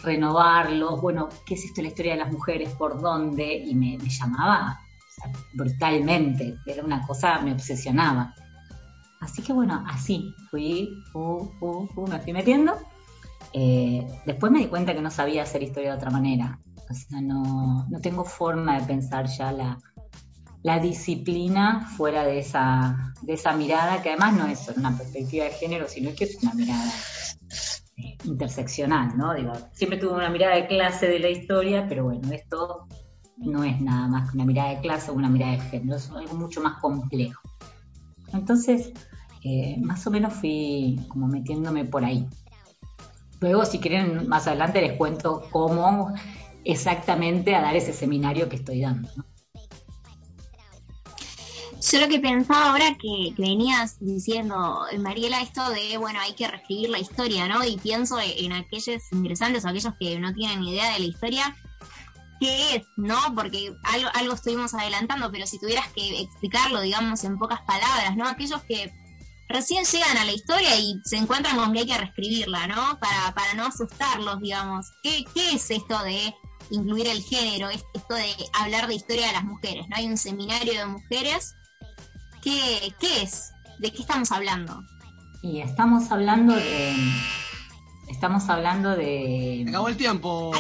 renovarlos, 0.04 1.02
bueno, 1.02 1.30
¿qué 1.46 1.56
es 1.56 1.66
esto 1.66 1.82
la 1.82 1.88
historia 1.90 2.14
de 2.14 2.20
las 2.20 2.32
mujeres? 2.32 2.70
¿Por 2.76 3.02
dónde? 3.02 3.64
Y 3.66 3.76
me, 3.76 3.98
llamaba 3.98 4.80
brutalmente, 5.54 6.58
era 6.66 6.84
una 6.84 7.06
cosa, 7.06 7.40
me 7.40 7.52
obsesionaba. 7.52 8.34
Así 9.20 9.42
que 9.42 9.52
bueno, 9.52 9.84
así 9.88 10.34
fui, 10.50 10.90
me 11.14 12.20
fui 12.20 12.34
metiendo 12.34 12.78
eh, 13.54 14.06
después 14.26 14.52
me 14.52 14.60
di 14.60 14.68
cuenta 14.68 14.94
que 14.94 15.02
no 15.02 15.12
sabía 15.12 15.44
hacer 15.44 15.64
historia 15.64 15.92
de 15.92 15.98
otra 15.98 16.12
manera. 16.12 16.60
O 16.90 16.94
sea, 16.94 17.22
no, 17.22 17.88
no 17.90 18.02
tengo 18.02 18.24
forma 18.24 18.80
de 18.80 18.86
pensar 18.86 19.28
ya 19.28 19.52
la, 19.52 19.78
la 20.64 20.80
disciplina 20.80 21.88
fuera 21.96 22.24
de 22.24 22.40
esa, 22.40 23.14
de 23.22 23.34
esa 23.34 23.54
mirada, 23.54 24.02
que 24.02 24.10
además 24.10 24.36
no 24.36 24.48
es 24.48 24.68
una 24.76 24.98
perspectiva 24.98 25.46
de 25.46 25.52
género, 25.52 25.88
sino 25.88 26.14
que 26.16 26.26
es 26.26 26.42
una 26.42 26.54
mirada 26.54 26.92
interseccional, 28.24 29.18
¿no? 29.18 29.34
Digo, 29.34 29.54
siempre 29.74 30.00
tuve 30.00 30.14
una 30.14 30.30
mirada 30.30 30.56
de 30.56 30.68
clase 30.68 31.08
de 31.08 31.20
la 31.20 31.30
historia, 31.30 31.86
pero 31.88 32.06
bueno, 32.06 32.32
esto 32.32 32.88
no 33.38 33.64
es 33.64 33.80
nada 33.80 34.08
más 34.08 34.30
que 34.30 34.38
una 34.38 34.46
mirada 34.46 34.70
de 34.70 34.82
clase 34.82 35.12
o 35.12 35.14
una 35.14 35.30
mirada 35.30 35.54
de 35.54 35.60
género, 35.62 35.96
es 35.96 36.10
algo 36.10 36.36
mucho 36.36 36.62
más 36.62 36.80
complejo. 36.80 37.42
Entonces, 38.34 38.92
eh, 39.44 39.78
más 39.82 40.06
o 40.06 40.12
menos 40.12 40.34
fui 40.34 41.00
como 41.08 41.28
metiéndome 41.28 41.86
por 41.86 42.04
ahí. 42.04 42.28
Luego, 43.42 43.66
si 43.66 43.80
quieren, 43.80 44.28
más 44.28 44.48
adelante 44.48 44.82
les 44.82 44.94
cuento 44.94 45.48
cómo 45.52 46.14
exactamente 46.66 47.56
a 47.56 47.62
dar 47.62 47.76
ese 47.76 47.94
seminario 47.94 48.50
que 48.50 48.58
estoy 48.58 48.82
dando. 48.82 49.10
Yo 51.82 52.02
lo 52.02 52.10
que 52.10 52.20
pensaba 52.20 52.72
ahora 52.72 52.98
que, 53.02 53.34
venías 53.38 53.98
diciendo, 54.02 54.82
Mariela, 55.00 55.42
esto 55.42 55.70
de, 55.70 55.98
bueno, 55.98 56.20
hay 56.20 56.34
que 56.34 56.48
reescribir 56.48 56.90
la 56.90 57.00
historia, 57.00 57.48
¿no? 57.48 57.64
Y 57.64 57.78
pienso 57.78 58.18
en 58.20 58.52
aquellos 58.52 59.02
interesantes 59.14 59.64
o 59.64 59.70
aquellos 59.70 59.94
que 59.98 60.20
no 60.20 60.34
tienen 60.34 60.62
idea 60.62 60.92
de 60.92 61.00
la 61.00 61.06
historia, 61.06 61.56
¿qué 62.42 62.76
es, 62.76 62.84
no? 62.98 63.18
Porque 63.34 63.74
algo, 63.84 64.10
algo 64.14 64.34
estuvimos 64.34 64.74
adelantando, 64.74 65.32
pero 65.32 65.48
si 65.48 65.58
tuvieras 65.58 65.88
que 65.94 66.22
explicarlo, 66.22 66.82
digamos, 66.82 67.24
en 67.24 67.38
pocas 67.38 67.62
palabras, 67.62 68.18
¿no? 68.18 68.28
Aquellos 68.28 68.62
que 68.64 68.92
recién 69.50 69.84
llegan 69.84 70.18
a 70.18 70.26
la 70.26 70.32
historia 70.32 70.76
y 70.78 71.02
se 71.04 71.18
encuentran 71.18 71.58
con 71.58 71.74
que 71.74 71.80
hay 71.80 71.88
que 71.88 71.98
reescribirla, 71.98 72.68
¿no? 72.68 73.00
Para, 73.00 73.34
para 73.34 73.56
no 73.56 73.66
asustarlos, 73.66 74.40
digamos. 74.40 74.92
¿Qué, 75.02 75.26
¿Qué 75.34 75.56
es 75.56 75.72
esto 75.72 76.02
de 76.04 76.34
incluir 76.70 77.08
el 77.08 77.22
género, 77.24 77.70
esto 77.70 78.14
de 78.14 78.32
hablar 78.54 78.88
de 78.88 78.96
historia 78.96 79.28
de 79.28 79.34
las 79.34 79.44
mujeres? 79.44 79.86
¿No 79.90 79.98
hay 79.98 80.06
un 80.06 80.18
seminario 80.18 80.74
de 80.74 80.86
mujeres? 80.86 81.56
¿Qué, 82.44 82.94
qué 83.00 83.24
es? 83.24 83.52
¿De 83.80 83.92
qué 83.92 84.02
estamos 84.02 84.32
hablando? 84.32 84.84
Y 85.42 85.62
estamos 85.62 86.12
hablando 86.12 86.56
de... 86.56 86.96
Estamos 88.08 88.50
hablando 88.50 88.96
de... 88.96 89.66
acabó 89.70 89.88
el 89.88 89.98
tiempo. 89.98 90.52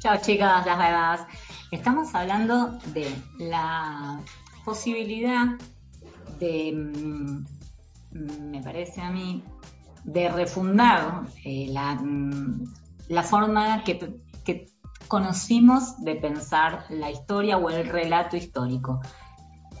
Chao 0.00 0.16
chicas, 0.22 0.66
las 0.66 0.78
bebas. 0.78 1.20
Estamos 1.70 2.14
hablando 2.14 2.78
de 2.86 3.14
la 3.38 4.20
posibilidad 4.66 5.46
de, 6.40 6.72
mm, 6.72 8.50
me 8.50 8.60
parece 8.62 9.00
a 9.00 9.10
mí, 9.10 9.42
de 10.04 10.28
refundar 10.28 11.22
eh, 11.44 11.68
la, 11.70 11.94
mm, 11.94 12.64
la, 13.08 13.22
forma 13.22 13.84
que, 13.84 14.26
conocimos 15.08 16.02
de 16.02 16.16
pensar 16.16 16.84
la 16.88 17.12
historia 17.12 17.58
o 17.58 17.70
el 17.70 17.86
relato 17.86 18.36
histórico. 18.36 19.00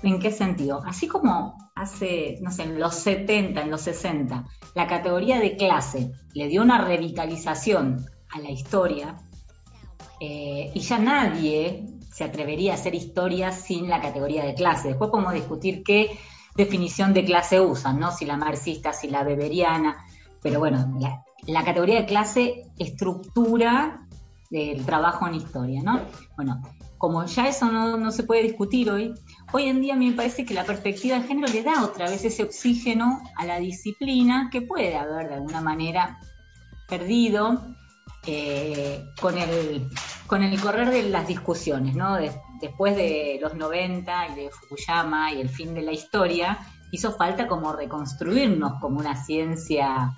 ¿En 0.04 0.20
qué 0.20 0.30
sentido? 0.30 0.82
Así 0.86 1.08
como 1.08 1.56
hace, 1.74 2.38
no 2.42 2.52
sé, 2.52 2.62
en 2.62 2.78
los 2.78 2.94
70, 2.94 3.62
en 3.62 3.70
los 3.72 3.80
60, 3.80 4.44
la 4.76 4.86
categoría 4.86 5.40
de 5.40 5.56
clase 5.56 6.12
le 6.32 6.46
dio 6.46 6.62
una 6.62 6.78
revitalización 6.78 8.06
a 8.30 8.38
la 8.38 8.50
historia, 8.50 9.16
eh, 10.20 10.70
y 10.72 10.80
ya 10.80 10.98
nadie 10.98 11.95
se 12.16 12.24
atrevería 12.24 12.72
a 12.72 12.76
hacer 12.76 12.94
historia 12.94 13.52
sin 13.52 13.90
la 13.90 14.00
categoría 14.00 14.42
de 14.42 14.54
clase. 14.54 14.88
Después 14.88 15.10
podemos 15.10 15.34
discutir 15.34 15.82
qué 15.82 16.18
definición 16.56 17.12
de 17.12 17.26
clase 17.26 17.60
usan, 17.60 18.00
¿no? 18.00 18.10
Si 18.10 18.24
la 18.24 18.38
marxista, 18.38 18.94
si 18.94 19.10
la 19.10 19.22
beberiana, 19.22 20.02
pero 20.40 20.58
bueno, 20.58 20.98
la, 21.46 21.62
categoría 21.62 22.00
de 22.00 22.06
clase 22.06 22.62
estructura 22.78 24.08
el 24.50 24.86
trabajo 24.86 25.28
en 25.28 25.34
historia, 25.34 25.82
¿no? 25.82 26.00
Bueno, 26.36 26.62
como 26.96 27.22
ya 27.26 27.48
eso 27.48 27.70
no, 27.70 27.98
no, 27.98 28.10
se 28.10 28.22
puede 28.22 28.44
discutir 28.44 28.90
hoy, 28.90 29.12
hoy 29.52 29.64
en 29.64 29.82
día 29.82 29.94
me 29.94 30.10
parece 30.12 30.46
que 30.46 30.54
la 30.54 30.64
perspectiva 30.64 31.18
de 31.18 31.28
género 31.28 31.52
le 31.52 31.62
da 31.62 31.84
otra 31.84 32.08
vez 32.08 32.24
ese 32.24 32.44
oxígeno 32.44 33.20
a 33.36 33.44
la 33.44 33.58
disciplina 33.58 34.48
que 34.50 34.62
puede 34.62 34.96
haber 34.96 35.28
de 35.28 35.34
alguna 35.34 35.60
manera 35.60 36.18
perdido 36.88 37.62
eh, 38.26 39.04
con, 39.20 39.36
el, 39.36 39.86
con 40.26 40.42
el 40.42 40.60
correr 40.60 40.90
de 40.90 41.04
las 41.04 41.26
discusiones, 41.28 41.94
¿no? 41.94 42.16
después 42.60 42.96
de 42.96 43.38
los 43.40 43.54
90 43.54 44.28
y 44.28 44.34
de 44.34 44.50
Fukuyama 44.50 45.32
y 45.32 45.40
el 45.40 45.48
fin 45.48 45.74
de 45.74 45.82
la 45.82 45.92
historia, 45.92 46.58
hizo 46.90 47.12
falta 47.12 47.46
como 47.46 47.72
reconstruirnos 47.72 48.80
como 48.80 48.98
una 48.98 49.24
ciencia 49.24 50.14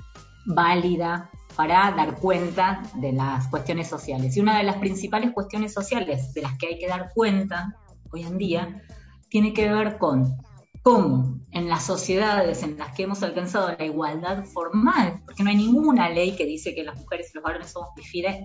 válida 0.47 1.31
para 1.57 1.91
dar 1.91 2.15
cuenta 2.17 2.83
de 2.95 3.13
las 3.13 3.49
cuestiones 3.49 3.89
sociales. 3.89 4.37
Y 4.37 4.41
una 4.41 4.59
de 4.59 4.65
las 4.65 4.77
principales 4.77 5.33
cuestiones 5.33 5.73
sociales 5.73 6.33
de 6.33 6.43
las 6.43 6.57
que 6.57 6.69
hay 6.69 6.79
que 6.79 6.87
dar 6.87 7.13
cuenta 7.15 7.77
hoy 8.13 8.23
en 8.23 8.39
día 8.39 8.83
tiene 9.29 9.53
que 9.53 9.69
ver 9.73 9.99
con 9.99 10.37
cómo 10.83 11.41
en 11.51 11.69
las 11.69 11.85
sociedades 11.85 12.63
en 12.63 12.79
las 12.79 12.95
que 12.95 13.03
hemos 13.03 13.23
alcanzado 13.23 13.75
la 13.77 13.85
igualdad 13.85 14.45
formal, 14.45 15.21
porque 15.25 15.43
no 15.43 15.51
hay 15.51 15.57
ninguna 15.57 16.09
ley 16.09 16.37
que 16.37 16.47
dice 16.47 16.75
que 16.75 16.85
las 16.85 16.97
mujeres 16.97 17.31
y 17.33 17.35
los 17.35 17.45
varones 17.45 17.71
somos 17.71 17.91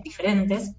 diferentes, 0.02 0.74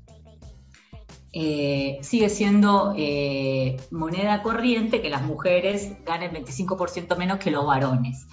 eh, 1.38 2.00
sigue 2.02 2.30
siendo 2.30 2.94
eh, 2.96 3.76
moneda 3.92 4.42
corriente 4.42 5.02
que 5.02 5.10
las 5.10 5.22
mujeres 5.24 5.92
ganen 6.06 6.32
25% 6.32 7.18
menos 7.18 7.40
que 7.40 7.52
los 7.52 7.66
varones. 7.66 8.26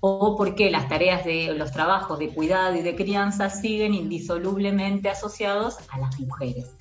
O 0.00 0.36
porque 0.36 0.70
las 0.70 0.86
tareas 0.86 1.24
de 1.24 1.54
los 1.54 1.72
trabajos 1.72 2.18
de 2.18 2.28
cuidado 2.28 2.76
y 2.76 2.82
de 2.82 2.94
crianza 2.94 3.48
siguen 3.48 3.94
indisolublemente 3.94 5.08
asociados 5.08 5.78
a 5.88 6.00
las 6.00 6.20
mujeres. 6.20 6.76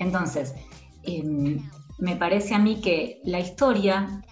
Entonces, 0.00 0.54
em, 1.02 1.66
me 1.96 2.16
parece 2.16 2.54
a 2.54 2.58
mí 2.58 2.82
que 2.82 3.22
la 3.24 3.40
historia 3.40 4.22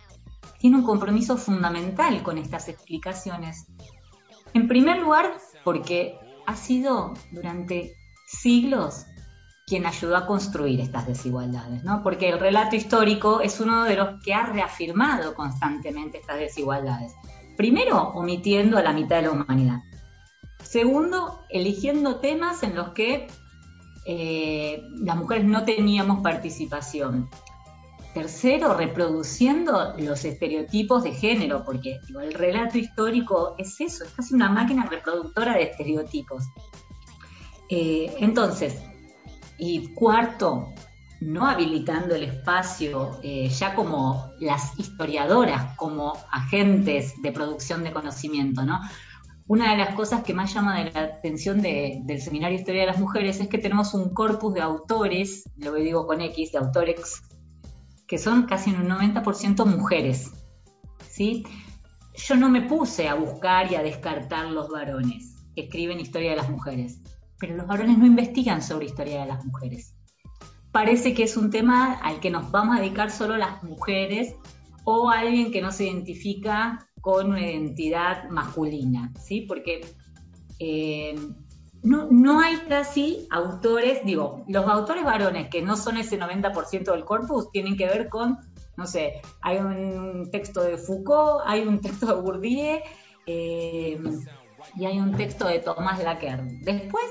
tiene 0.59 0.76
un 0.76 0.85
compromiso 0.85 1.38
fundamental 1.38 2.23
con 2.23 2.37
estas 2.37 2.68
explicaciones. 2.68 3.68
En 4.52 4.68
primer 4.68 4.99
lugar, 4.99 5.32
porque 5.64 6.18
ha 6.47 6.56
sido 6.56 7.14
durante 7.30 7.94
siglos 8.26 9.06
quien 9.73 9.87
ayudó 9.87 10.19
a 10.19 10.26
construir 10.26 10.81
estas 10.81 11.07
desigualdades, 11.07 11.83
¿no? 11.83 12.02
Porque 12.02 12.29
el 12.29 12.38
relato 12.38 12.76
histórico 12.76 13.41
es 13.41 13.59
uno 13.59 13.85
de 13.85 13.97
los 13.97 14.23
que 14.23 14.35
ha 14.35 14.45
reafirmado 14.45 15.35
constantemente 15.35 16.19
estas 16.19 16.38
desigualdades. 16.41 17.14
Primero, 17.57 18.09
omitiendo 18.11 18.76
a 18.76 18.83
la 18.83 18.93
mitad 18.93 19.17
de 19.17 19.23
la 19.23 19.31
humanidad. 19.31 19.79
Segundo, 20.62 21.41
eligiendo 21.49 22.17
temas 22.17 22.62
en 22.62 22.75
los 22.75 22.91
que 22.91 23.29
eh, 24.05 24.83
las 24.99 25.17
mujeres 25.17 25.47
no 25.47 25.64
teníamos 25.64 26.23
participación. 26.23 27.31
Tercero, 28.12 28.75
reproduciendo 28.75 29.95
los 29.97 30.23
estereotipos 30.26 31.02
de 31.02 31.12
género, 31.12 31.64
porque 31.64 31.99
el 32.21 32.35
relato 32.35 32.76
histórico 32.76 33.55
es 33.57 33.81
eso, 33.81 34.05
es 34.05 34.11
casi 34.11 34.35
una 34.35 34.50
máquina 34.50 34.85
reproductora 34.85 35.55
de 35.55 35.62
estereotipos. 35.62 36.45
Eh, 37.71 38.14
entonces, 38.19 38.83
y 39.64 39.95
cuarto, 39.95 40.73
no 41.21 41.47
habilitando 41.47 42.16
el 42.16 42.25
espacio 42.25 43.21
eh, 43.23 43.49
ya 43.49 43.76
como 43.76 44.33
las 44.40 44.76
historiadoras, 44.76 45.76
como 45.76 46.14
agentes 46.33 47.14
de 47.23 47.31
producción 47.31 47.85
de 47.85 47.92
conocimiento, 47.92 48.64
¿no? 48.64 48.81
Una 49.47 49.71
de 49.71 49.76
las 49.76 49.95
cosas 49.95 50.25
que 50.25 50.35
más 50.35 50.52
llama 50.52 50.83
la 50.83 51.00
atención 51.00 51.62
del 51.62 52.21
Seminario 52.21 52.59
Historia 52.59 52.81
de 52.81 52.87
las 52.88 52.99
Mujeres 52.99 53.38
es 53.38 53.47
que 53.47 53.59
tenemos 53.59 53.95
un 53.95 54.12
corpus 54.12 54.52
de 54.54 54.62
autores, 54.62 55.45
lo 55.59 55.75
digo 55.75 56.09
con 56.09 56.21
X, 56.21 56.50
de 56.50 56.59
autores 56.59 57.23
que 58.09 58.19
son 58.19 58.47
casi 58.47 58.71
un 58.71 58.88
90% 58.88 59.64
mujeres. 59.64 60.33
¿sí? 61.09 61.45
Yo 62.16 62.35
no 62.35 62.49
me 62.49 62.62
puse 62.62 63.09
a 63.09 63.14
buscar 63.14 63.71
y 63.71 63.76
a 63.76 63.83
descartar 63.85 64.47
los 64.47 64.69
varones 64.71 65.37
que 65.54 65.62
escriben 65.62 66.00
historia 66.00 66.31
de 66.31 66.37
las 66.37 66.50
mujeres, 66.50 67.01
pero 67.42 67.56
los 67.56 67.66
varones 67.66 67.99
no 67.99 68.06
investigan 68.06 68.62
sobre 68.62 68.87
historia 68.87 69.22
de 69.22 69.26
las 69.26 69.44
mujeres. 69.44 69.96
Parece 70.70 71.12
que 71.12 71.25
es 71.25 71.37
un 71.37 71.50
tema 71.50 71.94
al 71.94 72.20
que 72.20 72.30
nos 72.30 72.52
vamos 72.52 72.76
a 72.76 72.80
dedicar 72.80 73.11
solo 73.11 73.37
las 73.37 73.64
mujeres 73.64 74.37
o 74.84 75.11
alguien 75.11 75.50
que 75.50 75.61
no 75.61 75.72
se 75.72 75.87
identifica 75.87 76.87
con 77.00 77.30
una 77.30 77.40
identidad 77.40 78.28
masculina, 78.28 79.12
¿sí? 79.20 79.40
Porque 79.40 79.80
eh, 80.61 81.16
no, 81.82 82.06
no 82.12 82.38
hay 82.38 82.58
casi 82.68 83.26
autores, 83.28 84.04
digo, 84.04 84.44
los 84.46 84.68
autores 84.68 85.02
varones 85.02 85.49
que 85.49 85.62
no 85.62 85.76
son 85.76 85.96
ese 85.96 86.20
90% 86.20 86.92
del 86.92 87.04
corpus 87.04 87.50
tienen 87.50 87.76
que 87.76 87.87
ver 87.87 88.08
con, 88.08 88.38
no 88.76 88.87
sé, 88.87 89.20
hay 89.40 89.58
un 89.58 90.30
texto 90.30 90.62
de 90.62 90.78
Foucault, 90.78 91.42
hay 91.44 91.62
un 91.66 91.80
texto 91.80 92.06
de 92.06 92.22
Bourdieu 92.22 92.78
eh, 93.26 94.00
y 94.76 94.87
hay 94.87 94.99
un 94.99 95.12
texto 95.12 95.47
de 95.47 95.59
Tomás 95.61 96.02
Laquer. 96.02 96.43
Después, 96.62 97.05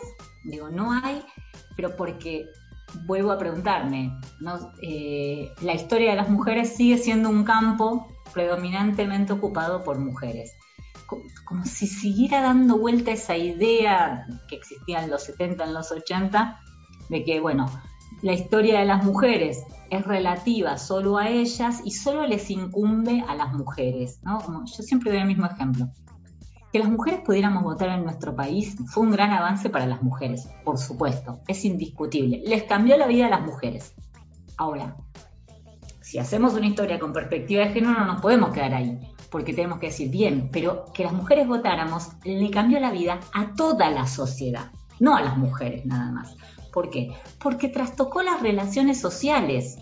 digo, 0.44 0.70
no 0.70 0.92
hay, 0.92 1.24
pero 1.76 1.96
porque 1.96 2.46
vuelvo 3.06 3.32
a 3.32 3.38
preguntarme. 3.38 4.12
Eh, 4.82 5.52
la 5.62 5.74
historia 5.74 6.12
de 6.12 6.16
las 6.18 6.30
mujeres 6.30 6.76
sigue 6.76 6.98
siendo 6.98 7.30
un 7.30 7.44
campo 7.44 8.08
predominantemente 8.34 9.34
ocupado 9.34 9.84
por 9.84 10.00
mujeres 10.00 10.52
como 11.46 11.66
si 11.66 11.88
siguiera 11.88 12.42
dando 12.42 12.78
vuelta 12.78 13.12
esa 13.12 13.36
idea 13.36 14.26
que 14.48 14.56
existía 14.56 15.04
en 15.04 15.10
los 15.10 15.24
70, 15.24 15.64
en 15.66 15.74
los 15.74 15.92
80, 15.92 16.60
de 17.10 17.24
que, 17.24 17.40
bueno, 17.40 17.70
la 18.22 18.34
historia 18.34 18.80
de 18.80 18.86
las 18.86 19.04
mujeres 19.04 19.64
es 19.90 20.06
relativa 20.06 20.78
solo 20.78 21.18
a 21.18 21.30
ellas 21.30 21.82
y 21.84 21.92
solo 21.92 22.26
les 22.26 22.50
incumbe 22.50 23.24
a 23.28 23.36
las 23.36 23.54
mujeres, 23.54 24.20
¿no? 24.24 24.40
yo 24.66 24.84
siempre 24.84 25.12
doy 25.12 25.22
el 25.22 25.28
mismo 25.28 25.46
ejemplo. 25.46 25.88
Que 26.72 26.80
las 26.80 26.90
mujeres 26.90 27.22
pudiéramos 27.26 27.64
votar 27.64 27.90
en 27.90 28.04
nuestro 28.04 28.36
país 28.36 28.76
fue 28.88 29.04
un 29.04 29.12
gran 29.12 29.32
avance 29.32 29.70
para 29.70 29.86
las 29.86 30.02
mujeres, 30.02 30.48
por 30.64 30.78
supuesto, 30.78 31.40
es 31.48 31.66
indiscutible. 31.66 32.42
Les 32.46 32.64
cambió 32.64 32.98
la 32.98 33.08
vida 33.08 33.28
a 33.28 33.30
las 33.30 33.42
mujeres. 33.42 33.94
Ahora, 34.58 34.96
si 36.02 36.18
hacemos 36.18 36.54
una 36.54 36.68
historia 36.68 37.00
con 37.00 37.14
perspectiva 37.14 37.66
de 37.66 37.72
género, 37.72 38.00
no 38.00 38.06
nos 38.06 38.22
podemos 38.22 38.54
quedar 38.54 38.74
ahí 38.74 39.00
porque 39.32 39.54
tenemos 39.54 39.80
que 39.80 39.88
decir 39.88 40.10
bien, 40.10 40.50
pero 40.52 40.86
que 40.94 41.06
las 41.06 41.14
mujeres 41.14 41.48
votáramos 41.48 42.10
le 42.26 42.52
cambió 42.52 42.80
la 42.80 42.92
vida 42.92 43.20
a 43.34 43.56
toda 43.56 43.90
la 43.90 44.06
sociedad, 44.06 44.72
no 45.00 45.16
a 45.16 45.22
las 45.22 45.38
mujeres 45.38 45.86
nada 45.86 46.12
más. 46.12 46.36
¿Por 46.72 46.90
qué? 46.90 47.12
Porque 47.40 47.70
trastocó 47.70 48.22
las 48.22 48.42
relaciones 48.42 49.00
sociales. 49.00 49.78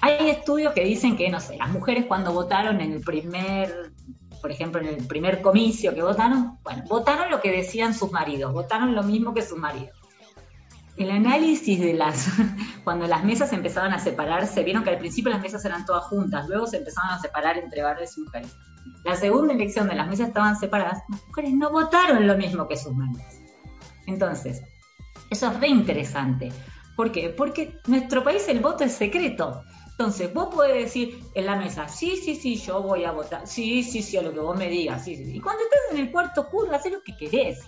Hay 0.00 0.30
estudios 0.30 0.74
que 0.74 0.84
dicen 0.84 1.16
que, 1.16 1.30
no 1.30 1.40
sé, 1.40 1.56
las 1.56 1.70
mujeres 1.70 2.06
cuando 2.06 2.32
votaron 2.32 2.80
en 2.80 2.92
el 2.92 3.00
primer, 3.00 3.92
por 4.40 4.50
ejemplo, 4.50 4.80
en 4.80 4.88
el 4.88 5.06
primer 5.06 5.42
comicio 5.42 5.94
que 5.94 6.02
votaron, 6.02 6.58
bueno, 6.62 6.84
votaron 6.88 7.30
lo 7.30 7.40
que 7.40 7.50
decían 7.50 7.94
sus 7.94 8.10
maridos, 8.10 8.52
votaron 8.52 8.94
lo 8.94 9.02
mismo 9.02 9.34
que 9.34 9.42
sus 9.42 9.58
maridos. 9.58 9.96
El 10.96 11.10
análisis 11.10 11.80
de 11.80 11.94
las, 11.94 12.28
cuando 12.84 13.06
las 13.06 13.24
mesas 13.24 13.52
empezaban 13.52 13.92
a 13.92 13.98
separarse, 13.98 14.64
vieron 14.64 14.82
que 14.82 14.90
al 14.90 14.98
principio 14.98 15.30
las 15.30 15.40
mesas 15.40 15.64
eran 15.64 15.84
todas 15.86 16.04
juntas, 16.04 16.48
luego 16.48 16.66
se 16.66 16.78
empezaban 16.78 17.10
a 17.10 17.20
separar 17.20 17.58
entre 17.58 17.82
varones 17.82 18.16
y 18.18 18.22
mujeres 18.22 18.52
la 19.04 19.16
segunda 19.16 19.54
elección 19.54 19.88
de 19.88 19.94
las 19.94 20.08
mesas 20.08 20.28
estaban 20.28 20.58
separadas, 20.58 21.02
las 21.08 21.26
mujeres 21.26 21.52
no 21.54 21.70
votaron 21.70 22.26
lo 22.26 22.36
mismo 22.36 22.68
que 22.68 22.76
sus 22.76 22.94
maridos. 22.94 23.22
Entonces, 24.06 24.62
eso 25.30 25.50
es 25.50 25.60
re 25.60 25.68
interesante. 25.68 26.52
¿Por 26.96 27.12
qué? 27.12 27.28
Porque 27.30 27.80
en 27.84 27.92
nuestro 27.92 28.24
país 28.24 28.48
el 28.48 28.60
voto 28.60 28.84
es 28.84 28.92
secreto. 28.92 29.62
Entonces, 29.98 30.32
vos 30.32 30.54
podés 30.54 30.84
decir 30.84 31.24
en 31.34 31.46
la 31.46 31.56
mesa, 31.56 31.88
sí, 31.88 32.16
sí, 32.16 32.36
sí, 32.36 32.54
yo 32.54 32.80
voy 32.80 33.04
a 33.04 33.10
votar, 33.10 33.48
sí, 33.48 33.82
sí, 33.82 34.00
sí, 34.00 34.16
a 34.16 34.22
lo 34.22 34.32
que 34.32 34.38
vos 34.38 34.56
me 34.56 34.68
digas, 34.68 35.04
sí, 35.04 35.16
sí. 35.16 35.34
Y 35.34 35.40
cuando 35.40 35.64
estás 35.64 35.80
en 35.90 35.98
el 35.98 36.12
cuarto 36.12 36.42
oscuro, 36.42 36.72
haces 36.72 36.92
lo 36.92 37.02
que 37.02 37.16
querés. 37.16 37.66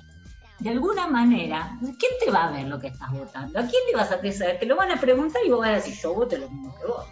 De 0.60 0.70
alguna 0.70 1.08
manera, 1.08 1.76
¿quién 1.80 2.12
te 2.24 2.30
va 2.30 2.44
a 2.44 2.52
ver 2.52 2.68
lo 2.68 2.78
que 2.78 2.86
estás 2.86 3.10
votando? 3.10 3.58
¿A 3.58 3.62
quién 3.62 3.82
le 3.90 3.96
vas 3.96 4.12
a 4.12 4.18
decir? 4.18 4.46
Te 4.60 4.66
lo 4.66 4.76
van 4.76 4.92
a 4.92 5.00
preguntar 5.00 5.42
y 5.44 5.50
vos 5.50 5.58
vas 5.58 5.70
a 5.70 5.72
decir, 5.72 5.94
yo 6.00 6.14
voto 6.14 6.38
lo 6.38 6.48
mismo 6.48 6.72
que 6.78 6.86
vos. 6.86 7.04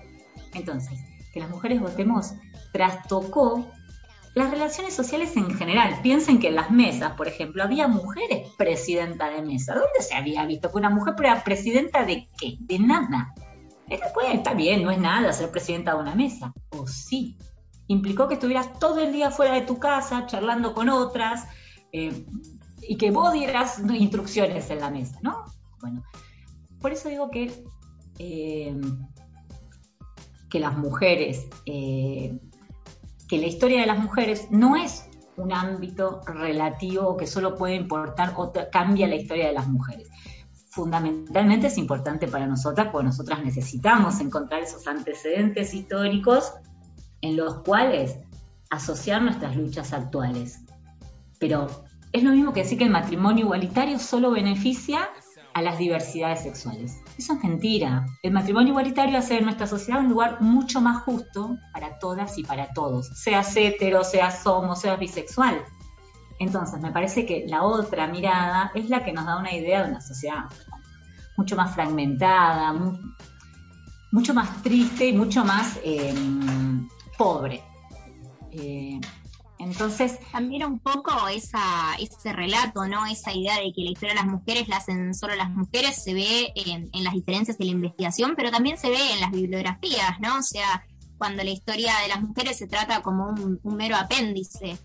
Entonces, 0.54 1.00
que 1.32 1.40
las 1.40 1.50
mujeres 1.50 1.80
votemos 1.80 2.34
trastocó 2.72 3.66
las 4.34 4.52
relaciones 4.52 4.94
sociales 4.94 5.36
en 5.36 5.52
general. 5.52 5.98
Piensen 6.00 6.38
que 6.38 6.46
en 6.46 6.54
las 6.54 6.70
mesas, 6.70 7.14
por 7.14 7.26
ejemplo, 7.26 7.64
había 7.64 7.88
mujeres 7.88 8.52
presidenta 8.56 9.30
de 9.30 9.42
mesa. 9.42 9.74
¿Dónde 9.74 10.00
se 10.00 10.14
había 10.14 10.46
visto 10.46 10.70
que 10.70 10.78
una 10.78 10.90
mujer 10.90 11.14
era 11.18 11.42
presidenta 11.42 12.04
de 12.04 12.28
qué? 12.38 12.56
De 12.60 12.78
nada. 12.78 13.34
Pues, 14.14 14.34
está 14.34 14.54
bien, 14.54 14.82
no 14.82 14.90
es 14.90 14.98
nada 14.98 15.32
ser 15.32 15.50
presidenta 15.50 15.94
de 15.94 16.00
una 16.00 16.14
mesa. 16.14 16.52
O 16.70 16.86
sí. 16.86 17.36
Implicó 17.86 18.28
que 18.28 18.34
estuvieras 18.34 18.78
todo 18.78 19.00
el 19.00 19.12
día 19.12 19.30
fuera 19.30 19.54
de 19.54 19.62
tu 19.62 19.78
casa, 19.78 20.26
charlando 20.26 20.74
con 20.74 20.88
otras, 20.88 21.46
eh, 21.92 22.26
y 22.82 22.96
que 22.96 23.10
vos 23.10 23.32
dieras 23.32 23.80
instrucciones 23.88 24.70
en 24.70 24.80
la 24.80 24.90
mesa, 24.90 25.18
¿no? 25.22 25.44
Bueno, 25.80 26.04
por 26.80 26.92
eso 26.92 27.08
digo 27.08 27.30
que, 27.30 27.64
eh, 28.18 28.76
que 30.50 30.60
las 30.60 30.76
mujeres 30.76 31.46
eh, 31.64 32.38
que 33.28 33.38
la 33.38 33.46
historia 33.46 33.82
de 33.82 33.86
las 33.86 33.98
mujeres 33.98 34.48
no 34.50 34.74
es 34.74 35.04
un 35.36 35.52
ámbito 35.52 36.22
relativo 36.26 37.16
que 37.16 37.26
solo 37.26 37.54
puede 37.54 37.76
importar 37.76 38.32
o 38.36 38.52
cambia 38.72 39.06
la 39.06 39.14
historia 39.14 39.48
de 39.48 39.52
las 39.52 39.68
mujeres. 39.68 40.08
Fundamentalmente 40.78 41.66
es 41.66 41.76
importante 41.76 42.28
para 42.28 42.46
nosotras 42.46 42.90
porque 42.92 43.06
nosotras 43.06 43.44
necesitamos 43.44 44.20
encontrar 44.20 44.62
esos 44.62 44.86
antecedentes 44.86 45.74
históricos 45.74 46.52
en 47.20 47.36
los 47.36 47.62
cuales 47.64 48.16
asociar 48.70 49.20
nuestras 49.20 49.56
luchas 49.56 49.92
actuales. 49.92 50.60
Pero 51.40 51.66
es 52.12 52.22
lo 52.22 52.30
mismo 52.30 52.52
que 52.52 52.62
decir 52.62 52.78
que 52.78 52.84
el 52.84 52.90
matrimonio 52.90 53.46
igualitario 53.46 53.98
solo 53.98 54.30
beneficia 54.30 55.08
a 55.52 55.62
las 55.62 55.78
diversidades 55.78 56.44
sexuales. 56.44 57.00
Eso 57.18 57.32
es 57.32 57.42
mentira. 57.42 58.06
El 58.22 58.30
matrimonio 58.30 58.68
igualitario 58.68 59.18
hace 59.18 59.34
de 59.34 59.40
nuestra 59.40 59.66
sociedad 59.66 59.98
un 59.98 60.10
lugar 60.10 60.40
mucho 60.40 60.80
más 60.80 61.02
justo 61.02 61.58
para 61.72 61.98
todas 61.98 62.38
y 62.38 62.44
para 62.44 62.72
todos, 62.72 63.08
seas 63.08 63.56
hetero, 63.56 64.04
seas 64.04 64.46
homo, 64.46 64.76
seas 64.76 65.00
bisexual. 65.00 65.60
Entonces, 66.38 66.80
me 66.80 66.92
parece 66.92 67.26
que 67.26 67.46
la 67.48 67.64
otra 67.64 68.06
mirada 68.06 68.70
es 68.76 68.88
la 68.88 69.02
que 69.02 69.12
nos 69.12 69.26
da 69.26 69.38
una 69.38 69.52
idea 69.52 69.82
de 69.82 69.90
una 69.90 70.00
sociedad 70.00 70.44
mucho 71.38 71.56
más 71.56 71.72
fragmentada, 71.72 72.74
mucho 74.10 74.34
más 74.34 74.62
triste 74.62 75.08
y 75.08 75.12
mucho 75.12 75.44
más 75.44 75.78
eh, 75.84 76.12
pobre. 77.16 77.62
Eh, 78.50 79.00
entonces, 79.60 80.18
también 80.32 80.64
un 80.64 80.80
poco 80.80 81.12
ese 81.28 82.32
relato, 82.32 82.86
¿no? 82.86 83.06
Esa 83.06 83.32
idea 83.32 83.56
de 83.56 83.72
que 83.72 83.82
la 83.82 83.90
historia 83.90 84.14
de 84.14 84.20
las 84.20 84.26
mujeres 84.26 84.68
la 84.68 84.76
hacen 84.76 85.14
solo 85.14 85.34
las 85.36 85.50
mujeres 85.50 86.02
se 86.02 86.12
ve 86.12 86.52
en, 86.54 87.04
las 87.04 87.14
diferencias 87.14 87.56
de 87.56 87.66
la 87.66 87.70
investigación, 87.70 88.34
pero 88.36 88.50
también 88.50 88.76
se 88.76 88.90
ve 88.90 89.12
en 89.12 89.20
las 89.20 89.30
bibliografías, 89.30 90.18
¿no? 90.20 90.38
O 90.38 90.42
sea, 90.42 90.84
cuando 91.18 91.44
la 91.44 91.50
historia 91.50 91.92
de 92.02 92.08
las 92.08 92.20
mujeres 92.20 92.58
se 92.58 92.66
trata 92.66 93.02
como 93.02 93.28
un 93.62 93.76
mero 93.76 93.96
apéndice. 93.96 94.76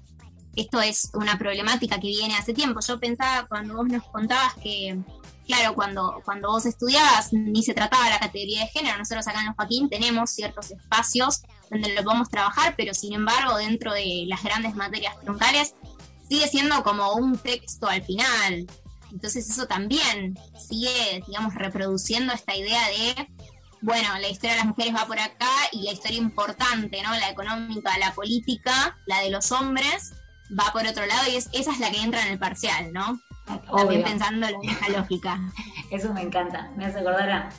Esto 0.56 0.82
es 0.82 1.10
una 1.16 1.38
problemática 1.40 2.00
que 2.00 2.08
viene 2.08 2.36
hace 2.36 2.54
tiempo. 2.54 2.80
Yo 2.88 3.00
pensaba 3.00 3.48
cuando 3.48 3.76
vos 3.76 3.88
nos 3.88 4.04
contabas 4.04 4.54
que 4.56 5.00
claro, 5.46 5.76
cuando, 5.76 6.22
cuando 6.26 6.50
vos 6.50 6.66
estudiabas 6.66 7.34
ni 7.34 7.64
se 7.64 7.74
trataba 7.74 8.10
la 8.10 8.20
categoría 8.20 8.62
de 8.62 8.68
género, 8.68 8.98
nosotros 8.98 9.28
acá 9.28 9.42
en 9.42 9.48
los 9.48 9.56
Joaquín 9.56 9.90
tenemos 9.90 10.32
ciertos 10.32 10.72
espacios 10.72 11.42
donde 11.70 11.94
lo 11.94 12.04
podemos 12.04 12.30
trabajar, 12.30 12.76
pero 12.78 12.94
sin 12.94 13.14
embargo 13.14 13.58
dentro 13.58 13.94
de 13.94 14.26
las 14.28 14.44
grandes 14.44 14.76
materias 14.76 15.20
troncales 15.22 15.76
sigue 16.30 16.48
siendo 16.48 16.84
como 16.84 17.14
un 17.14 17.38
texto 17.38 17.88
al 17.88 18.04
final. 18.04 18.68
Entonces 19.12 19.50
eso 19.50 19.68
también 19.68 20.38
sigue, 20.58 21.24
digamos, 21.28 21.54
reproduciendo 21.54 22.34
esta 22.34 22.56
idea 22.56 22.82
de, 22.90 23.28
bueno, 23.82 24.08
la 24.20 24.28
historia 24.28 24.52
de 24.52 24.58
las 24.58 24.66
mujeres 24.66 24.96
va 24.96 25.06
por 25.06 25.20
acá 25.20 25.52
y 25.72 25.84
la 25.84 25.92
historia 25.92 26.18
importante, 26.18 27.02
¿no? 27.04 27.12
La 27.12 27.30
económica, 27.30 27.96
la 28.00 28.14
política, 28.14 28.98
la 29.06 29.20
de 29.20 29.30
los 29.30 29.52
hombres, 29.52 30.14
va 30.60 30.72
por 30.74 30.86
otro 30.88 31.06
lado 31.06 31.30
y 31.30 31.36
es, 31.36 31.50
esa 31.54 31.72
es 31.72 31.80
la 31.80 31.92
que 31.92 32.02
entra 32.02 32.26
en 32.26 32.34
el 32.34 32.40
parcial, 32.40 32.92
¿no? 32.92 33.20
También 33.46 34.04
pensando 34.04 34.48
en 34.48 34.70
esa 34.70 34.90
lógica. 34.90 35.40
Eso 35.92 36.14
me 36.14 36.22
encanta, 36.22 36.72
me 36.76 36.86
hace 36.86 37.00
acordar 37.00 37.30
a 37.30 37.50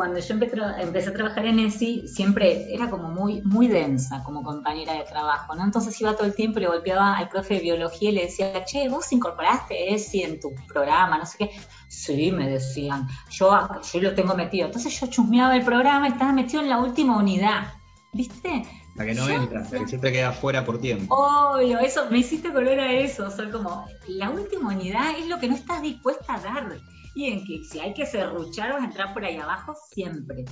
cuando 0.00 0.18
yo 0.18 0.34
empecé, 0.34 1.10
a 1.10 1.12
trabajar 1.12 1.44
en 1.44 1.58
ESI, 1.58 2.08
siempre 2.08 2.72
era 2.72 2.88
como 2.88 3.10
muy, 3.10 3.42
muy 3.42 3.68
densa 3.68 4.22
como 4.24 4.42
compañera 4.42 4.94
de 4.94 5.02
trabajo, 5.02 5.54
¿no? 5.54 5.62
Entonces 5.62 6.00
iba 6.00 6.14
todo 6.16 6.26
el 6.26 6.34
tiempo 6.34 6.58
y 6.58 6.62
le 6.62 6.68
golpeaba 6.68 7.18
al 7.18 7.28
profe 7.28 7.56
de 7.56 7.60
biología 7.60 8.08
y 8.08 8.14
le 8.14 8.22
decía, 8.22 8.64
che, 8.64 8.88
vos 8.88 9.12
incorporaste 9.12 9.92
ESI 9.92 10.22
en 10.22 10.40
tu 10.40 10.54
programa, 10.66 11.18
no 11.18 11.26
sé 11.26 11.36
qué. 11.38 11.50
Sí, 11.88 12.32
me 12.32 12.48
decían, 12.48 13.08
yo, 13.30 13.68
yo 13.92 14.00
lo 14.00 14.14
tengo 14.14 14.34
metido. 14.34 14.66
Entonces 14.66 14.98
yo 14.98 15.06
chusmeaba 15.08 15.54
el 15.54 15.64
programa 15.64 16.08
y 16.08 16.12
estaba 16.12 16.32
metido 16.32 16.62
en 16.62 16.70
la 16.70 16.78
última 16.78 17.18
unidad, 17.18 17.74
¿viste? 18.12 18.64
La 18.96 19.06
que 19.06 19.14
no 19.14 19.28
entra, 19.28 19.60
la 19.60 19.78
que 19.78 19.88
siempre 19.88 20.12
queda 20.12 20.32
fuera 20.32 20.64
por 20.64 20.80
tiempo. 20.80 21.14
Obvio, 21.14 21.78
eso, 21.78 22.10
me 22.10 22.18
hiciste 22.18 22.52
color 22.52 22.78
a 22.80 22.92
eso. 22.92 23.26
O 23.26 23.30
sea, 23.30 23.50
como, 23.50 23.86
la 24.08 24.30
última 24.30 24.74
unidad 24.74 25.18
es 25.18 25.26
lo 25.28 25.38
que 25.38 25.48
no 25.48 25.54
estás 25.54 25.80
dispuesta 25.82 26.34
a 26.34 26.40
dar 26.40 26.76
y 27.14 27.26
en 27.26 27.44
que 27.44 27.64
si 27.64 27.80
hay 27.80 27.92
que 27.94 28.06
serruchar 28.06 28.72
o 28.72 28.78
entrar 28.78 29.12
por 29.12 29.24
ahí 29.24 29.36
abajo, 29.36 29.74
siempre. 29.92 30.44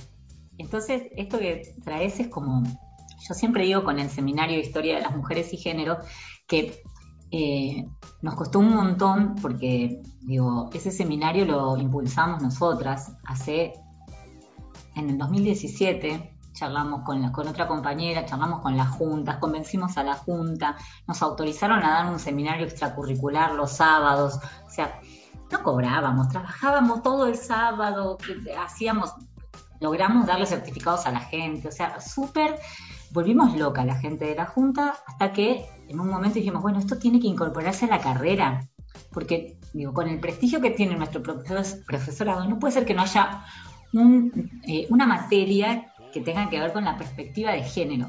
Entonces, 0.57 1.03
esto 1.15 1.39
que 1.39 1.73
traes 1.83 2.19
es 2.19 2.27
como, 2.27 2.63
yo 2.63 3.33
siempre 3.33 3.63
digo 3.63 3.83
con 3.83 3.99
el 3.99 4.09
seminario 4.09 4.57
de 4.57 4.63
historia 4.63 4.95
de 4.95 5.01
las 5.01 5.15
mujeres 5.15 5.53
y 5.53 5.57
género, 5.57 5.97
que 6.47 6.81
eh, 7.31 7.85
nos 8.21 8.35
costó 8.35 8.59
un 8.59 8.73
montón 8.73 9.35
porque, 9.41 10.01
digo, 10.21 10.69
ese 10.73 10.91
seminario 10.91 11.45
lo 11.45 11.77
impulsamos 11.77 12.41
nosotras 12.41 13.13
hace, 13.23 13.73
en 14.95 15.09
el 15.11 15.17
2017, 15.17 16.38
charlamos 16.59 17.03
con, 17.03 17.31
con 17.31 17.47
otra 17.47 17.67
compañera, 17.67 18.25
charlamos 18.25 18.61
con 18.61 18.75
las 18.75 18.89
juntas, 18.89 19.37
convencimos 19.37 19.97
a 19.97 20.03
la 20.03 20.15
junta, 20.15 20.75
nos 21.07 21.21
autorizaron 21.21 21.81
a 21.83 21.89
dar 21.89 22.11
un 22.11 22.19
seminario 22.19 22.65
extracurricular 22.65 23.53
los 23.53 23.71
sábados, 23.71 24.39
o 24.67 24.69
sea, 24.69 24.99
no 25.51 25.63
cobrábamos, 25.63 26.27
trabajábamos 26.27 27.01
todo 27.01 27.27
el 27.27 27.35
sábado, 27.35 28.17
hacíamos, 28.61 29.13
logramos 29.79 30.27
darle 30.27 30.45
certificados 30.45 31.05
a 31.05 31.11
la 31.11 31.21
gente, 31.21 31.69
o 31.69 31.71
sea, 31.71 32.01
súper, 32.01 32.59
volvimos 33.11 33.57
loca 33.57 33.85
la 33.85 33.95
gente 33.95 34.25
de 34.25 34.35
la 34.35 34.45
Junta 34.45 34.95
hasta 35.07 35.31
que 35.31 35.65
en 35.87 35.99
un 35.99 36.09
momento 36.09 36.35
dijimos, 36.35 36.61
bueno, 36.61 36.79
esto 36.79 36.97
tiene 36.97 37.19
que 37.19 37.27
incorporarse 37.27 37.85
a 37.85 37.89
la 37.89 37.99
carrera, 37.99 38.67
porque 39.11 39.57
digo, 39.73 39.93
con 39.93 40.09
el 40.09 40.19
prestigio 40.19 40.59
que 40.59 40.71
tiene 40.71 40.95
nuestro 40.95 41.23
profesorado, 41.23 42.45
no 42.47 42.59
puede 42.59 42.73
ser 42.73 42.85
que 42.85 42.93
no 42.93 43.01
haya 43.01 43.45
eh, 44.67 44.85
una 44.89 45.07
materia 45.07 45.88
que 46.11 46.21
tenga 46.21 46.49
que 46.49 46.59
ver 46.59 46.73
con 46.73 46.85
la 46.85 46.97
perspectiva 46.97 47.51
de 47.51 47.63
género. 47.63 48.07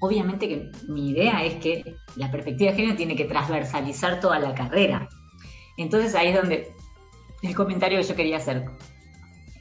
Obviamente 0.00 0.48
que 0.48 0.70
mi 0.88 1.10
idea 1.10 1.44
es 1.44 1.54
que 1.56 1.94
la 2.16 2.30
perspectiva 2.30 2.70
de 2.70 2.76
género 2.76 2.96
tiene 2.96 3.14
que 3.14 3.24
transversalizar 3.24 4.20
toda 4.20 4.38
la 4.38 4.54
carrera. 4.54 5.08
Entonces 5.76 6.14
ahí 6.14 6.28
es 6.28 6.36
donde 6.36 6.72
el 7.42 7.54
comentario 7.54 7.98
que 7.98 8.04
yo 8.04 8.14
quería 8.14 8.36
hacer. 8.38 8.64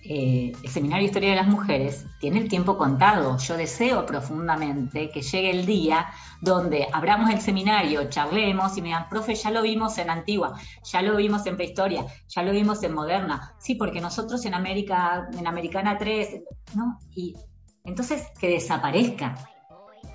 Eh, 0.03 0.51
el 0.63 0.69
Seminario 0.69 1.03
de 1.03 1.07
Historia 1.07 1.29
de 1.29 1.35
las 1.35 1.47
Mujeres 1.47 2.07
tiene 2.19 2.39
el 2.39 2.49
tiempo 2.49 2.75
contado. 2.77 3.37
Yo 3.37 3.55
deseo 3.55 4.05
profundamente 4.05 5.11
que 5.11 5.21
llegue 5.21 5.51
el 5.51 5.65
día 5.65 6.07
donde 6.41 6.87
abramos 6.91 7.29
el 7.29 7.39
seminario, 7.39 8.09
charlemos 8.09 8.77
y 8.77 8.81
me 8.81 8.87
digan, 8.89 9.07
profe, 9.07 9.35
ya 9.35 9.51
lo 9.51 9.61
vimos 9.61 9.97
en 9.99 10.09
Antigua, 10.09 10.59
ya 10.83 11.01
lo 11.01 11.15
vimos 11.15 11.45
en 11.45 11.55
Prehistoria, 11.55 12.05
ya 12.27 12.43
lo 12.43 12.51
vimos 12.51 12.81
en 12.83 12.93
Moderna. 12.93 13.53
Sí, 13.59 13.75
porque 13.75 14.01
nosotros 14.01 14.43
en 14.45 14.55
América, 14.55 15.29
en 15.37 15.47
Americana 15.47 15.97
3, 15.97 16.41
¿no? 16.75 16.99
Y 17.15 17.35
entonces 17.83 18.27
que 18.39 18.49
desaparezca 18.49 19.35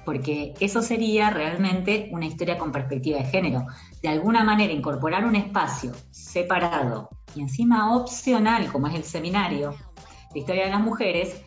porque 0.04 0.54
eso 0.60 0.82
sería 0.82 1.30
realmente 1.30 2.08
una 2.12 2.26
historia 2.26 2.56
con 2.56 2.70
perspectiva 2.70 3.18
de 3.18 3.24
género. 3.24 3.66
De 4.00 4.08
alguna 4.08 4.44
manera 4.44 4.72
incorporar 4.72 5.24
un 5.26 5.34
espacio 5.34 5.92
separado 6.12 7.10
y 7.34 7.40
encima 7.40 7.94
opcional, 7.94 8.70
como 8.70 8.86
es 8.86 8.94
el 8.94 9.02
seminario 9.02 9.74
de 10.32 10.38
historia 10.38 10.64
de 10.64 10.70
las 10.70 10.80
mujeres, 10.80 11.42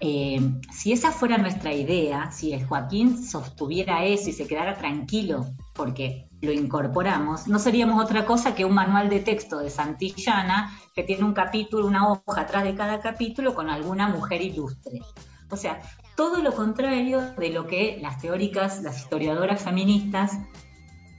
eh, 0.00 0.40
si 0.72 0.92
esa 0.92 1.10
fuera 1.10 1.38
nuestra 1.38 1.72
idea, 1.72 2.30
si 2.30 2.52
el 2.52 2.66
Joaquín 2.66 3.24
sostuviera 3.24 4.04
eso 4.04 4.30
y 4.30 4.32
se 4.32 4.46
quedara 4.46 4.76
tranquilo 4.76 5.46
porque 5.74 6.28
lo 6.40 6.52
incorporamos, 6.52 7.48
no 7.48 7.58
seríamos 7.58 8.02
otra 8.02 8.24
cosa 8.24 8.54
que 8.54 8.64
un 8.64 8.74
manual 8.74 9.08
de 9.08 9.20
texto 9.20 9.58
de 9.58 9.70
Santillana 9.70 10.78
que 10.94 11.02
tiene 11.02 11.24
un 11.24 11.32
capítulo, 11.32 11.86
una 11.86 12.12
hoja 12.12 12.42
atrás 12.42 12.64
de 12.64 12.74
cada 12.74 13.00
capítulo 13.00 13.54
con 13.54 13.68
alguna 13.68 14.08
mujer 14.08 14.40
ilustre. 14.40 15.00
O 15.50 15.56
sea, 15.56 15.80
todo 16.16 16.42
lo 16.42 16.52
contrario 16.54 17.32
de 17.36 17.50
lo 17.50 17.66
que 17.66 17.98
las 18.00 18.20
teóricas, 18.20 18.82
las 18.82 18.98
historiadoras 18.98 19.62
feministas 19.62 20.38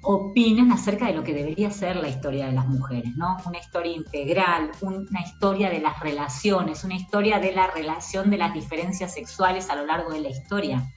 opinan 0.02 0.72
acerca 0.72 1.08
de 1.08 1.14
lo 1.14 1.24
que 1.24 1.34
debería 1.34 1.72
ser 1.72 1.96
la 1.98 2.08
historia 2.08 2.48
de 2.48 2.54
las 2.54 2.68
mujeres, 2.68 3.16
¿no? 3.16 3.38
Una 3.46 3.60
historia 3.60 3.94
integral, 3.94 4.72
una 4.82 5.22
historia 5.22 5.70
de 5.70 5.80
las 5.80 6.00
relaciones, 6.00 6.84
una 6.84 6.96
historia 6.96 7.40
de 7.40 7.52
la 7.52 7.68
relación 7.68 8.30
de 8.30 8.38
las 8.38 8.54
diferencias 8.54 9.14
sexuales 9.14 9.70
a 9.70 9.76
lo 9.76 9.86
largo 9.86 10.12
de 10.12 10.22
la 10.22 10.30
historia. 10.30 10.92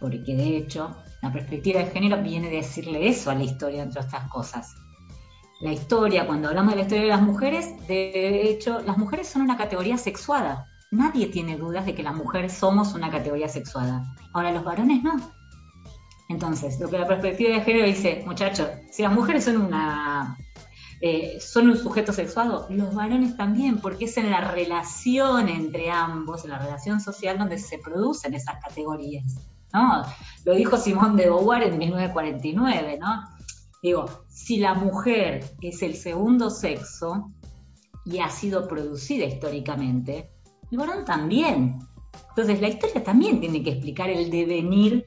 Porque 0.00 0.34
de 0.36 0.56
hecho, 0.56 0.96
la 1.22 1.32
perspectiva 1.32 1.80
de 1.80 1.90
género 1.90 2.22
viene 2.22 2.48
a 2.48 2.50
decirle 2.50 3.08
eso 3.08 3.30
a 3.30 3.34
la 3.34 3.44
historia, 3.44 3.82
entre 3.82 4.02
otras 4.02 4.28
cosas. 4.30 4.74
La 5.60 5.72
historia, 5.72 6.26
cuando 6.26 6.48
hablamos 6.48 6.72
de 6.72 6.76
la 6.76 6.82
historia 6.82 7.02
de 7.02 7.10
las 7.10 7.22
mujeres, 7.22 7.88
de 7.88 8.48
hecho, 8.48 8.80
las 8.80 8.96
mujeres 8.96 9.28
son 9.28 9.42
una 9.42 9.56
categoría 9.56 9.98
sexuada 9.98 10.66
nadie 10.90 11.26
tiene 11.26 11.56
dudas 11.56 11.86
de 11.86 11.94
que 11.94 12.02
las 12.02 12.14
mujeres 12.14 12.52
somos 12.52 12.94
una 12.94 13.10
categoría 13.10 13.48
sexuada. 13.48 14.14
Ahora 14.32 14.52
los 14.52 14.64
varones 14.64 15.02
no. 15.02 15.20
Entonces, 16.28 16.78
lo 16.78 16.88
que 16.88 16.98
la 16.98 17.06
perspectiva 17.06 17.54
de 17.54 17.60
género 17.62 17.86
dice, 17.86 18.22
muchachos, 18.26 18.68
si 18.90 19.02
las 19.02 19.12
mujeres 19.12 19.44
son 19.44 19.56
una 19.62 20.36
eh, 21.00 21.38
son 21.40 21.70
un 21.70 21.76
sujeto 21.76 22.12
sexuado, 22.12 22.66
los 22.70 22.92
varones 22.92 23.36
también, 23.36 23.80
porque 23.80 24.06
es 24.06 24.16
en 24.16 24.30
la 24.30 24.40
relación 24.40 25.48
entre 25.48 25.90
ambos, 25.90 26.44
en 26.44 26.50
la 26.50 26.58
relación 26.58 27.00
social 27.00 27.38
donde 27.38 27.58
se 27.58 27.78
producen 27.78 28.34
esas 28.34 28.56
categorías. 28.60 29.24
¿no? 29.72 30.02
Lo 30.44 30.54
dijo 30.54 30.76
Simón 30.76 31.16
de 31.16 31.24
Beauvoir 31.24 31.62
en 31.62 31.78
1949, 31.78 32.98
¿no? 33.00 33.22
Digo, 33.80 34.06
si 34.28 34.58
la 34.58 34.74
mujer 34.74 35.44
es 35.60 35.82
el 35.82 35.94
segundo 35.94 36.50
sexo 36.50 37.30
y 38.04 38.18
ha 38.18 38.28
sido 38.28 38.66
producida 38.66 39.24
históricamente, 39.24 40.32
el 40.72 40.78
varón 40.78 41.04
también. 41.04 41.78
Entonces 42.30 42.60
la 42.60 42.68
historia 42.68 43.04
también 43.04 43.38
tiene 43.38 43.62
que 43.62 43.70
explicar 43.70 44.10
el 44.10 44.30
devenir 44.30 45.06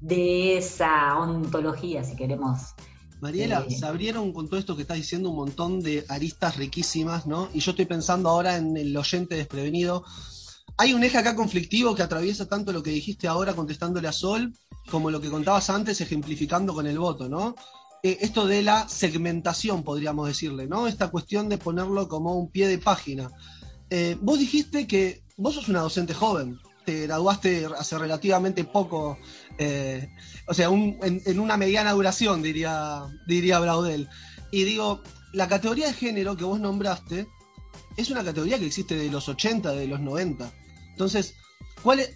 de 0.00 0.58
esa 0.58 1.18
ontología, 1.18 2.02
si 2.04 2.16
queremos. 2.16 2.74
Mariela, 3.20 3.66
eh, 3.68 3.70
se 3.70 3.86
abrieron 3.86 4.32
con 4.32 4.48
todo 4.48 4.58
esto 4.58 4.74
que 4.74 4.82
estás 4.82 4.96
diciendo 4.96 5.30
un 5.30 5.36
montón 5.36 5.80
de 5.80 6.04
aristas 6.08 6.56
riquísimas, 6.56 7.26
¿no? 7.26 7.50
Y 7.52 7.60
yo 7.60 7.72
estoy 7.72 7.84
pensando 7.84 8.30
ahora 8.30 8.56
en 8.56 8.76
el 8.76 8.96
oyente 8.96 9.34
desprevenido. 9.34 10.04
Hay 10.78 10.94
un 10.94 11.04
eje 11.04 11.18
acá 11.18 11.36
conflictivo 11.36 11.94
que 11.94 12.02
atraviesa 12.02 12.48
tanto 12.48 12.72
lo 12.72 12.82
que 12.82 12.90
dijiste 12.90 13.28
ahora 13.28 13.54
contestándole 13.54 14.08
a 14.08 14.12
Sol, 14.12 14.54
como 14.90 15.10
lo 15.10 15.20
que 15.20 15.28
contabas 15.28 15.68
antes 15.68 16.00
ejemplificando 16.00 16.72
con 16.72 16.86
el 16.86 16.98
voto, 16.98 17.28
¿no? 17.28 17.54
Eh, 18.02 18.18
esto 18.22 18.46
de 18.46 18.62
la 18.62 18.88
segmentación, 18.88 19.82
podríamos 19.82 20.26
decirle, 20.26 20.66
¿no? 20.66 20.86
Esta 20.86 21.08
cuestión 21.08 21.50
de 21.50 21.58
ponerlo 21.58 22.08
como 22.08 22.34
un 22.34 22.50
pie 22.50 22.66
de 22.68 22.78
página. 22.78 23.30
Eh, 23.90 24.16
vos 24.20 24.38
dijiste 24.38 24.86
que 24.86 25.22
vos 25.36 25.54
sos 25.54 25.68
una 25.68 25.80
docente 25.80 26.14
joven, 26.14 26.58
te 26.84 27.02
graduaste 27.02 27.66
hace 27.78 27.98
relativamente 27.98 28.64
poco, 28.64 29.18
eh, 29.60 30.08
o 30.46 30.54
sea, 30.54 30.68
en, 30.68 31.38
una 31.38 31.58
mediana 31.58 31.92
duración, 31.92 32.42
diría, 32.42 33.02
diría 33.26 33.60
Braudel. 33.60 34.08
Y 34.50 34.64
digo, 34.64 35.02
la 35.34 35.48
categoría 35.48 35.88
de 35.88 35.92
género 35.92 36.34
que 36.34 36.44
vos 36.44 36.58
nombraste 36.58 37.28
es 37.98 38.10
una 38.10 38.24
categoría 38.24 38.58
que 38.58 38.66
existe 38.66 38.96
de 38.96 39.10
los 39.10 39.28
80, 39.28 39.72
de 39.72 39.86
los 39.86 40.00
90. 40.00 40.50
Entonces, 40.92 41.34
¿cuál 41.82 42.00
es 42.00 42.10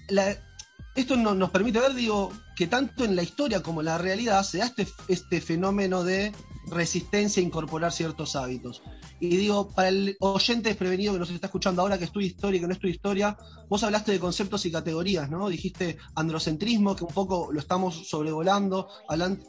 esto 0.94 1.16
nos 1.16 1.50
permite 1.50 1.80
ver, 1.80 1.92
digo, 1.94 2.32
que 2.56 2.66
tanto 2.66 3.04
en 3.04 3.14
la 3.14 3.22
historia 3.22 3.62
como 3.62 3.80
en 3.80 3.86
la 3.86 3.98
realidad 3.98 4.42
se 4.42 4.58
da 4.58 4.66
este, 4.66 4.86
este 5.08 5.40
fenómeno 5.40 6.02
de 6.02 6.32
resistencia 6.68 7.42
a 7.42 7.46
incorporar 7.46 7.92
ciertos 7.92 8.36
hábitos. 8.36 8.82
Y 9.20 9.36
digo, 9.36 9.68
para 9.68 9.88
el 9.88 10.16
oyente 10.20 10.68
desprevenido 10.68 11.12
que 11.12 11.18
nos 11.18 11.30
está 11.30 11.46
escuchando 11.46 11.82
ahora, 11.82 11.98
que 11.98 12.04
estudia 12.04 12.26
historia 12.26 12.58
y 12.58 12.60
que 12.60 12.66
no 12.66 12.72
estudia 12.72 12.94
historia, 12.94 13.36
vos 13.68 13.82
hablaste 13.82 14.12
de 14.12 14.18
conceptos 14.18 14.66
y 14.66 14.72
categorías, 14.72 15.30
¿no? 15.30 15.48
Dijiste 15.48 15.96
androcentrismo, 16.14 16.96
que 16.96 17.04
un 17.04 17.14
poco 17.14 17.50
lo 17.52 17.60
estamos 17.60 18.08
sobrevolando, 18.08 18.88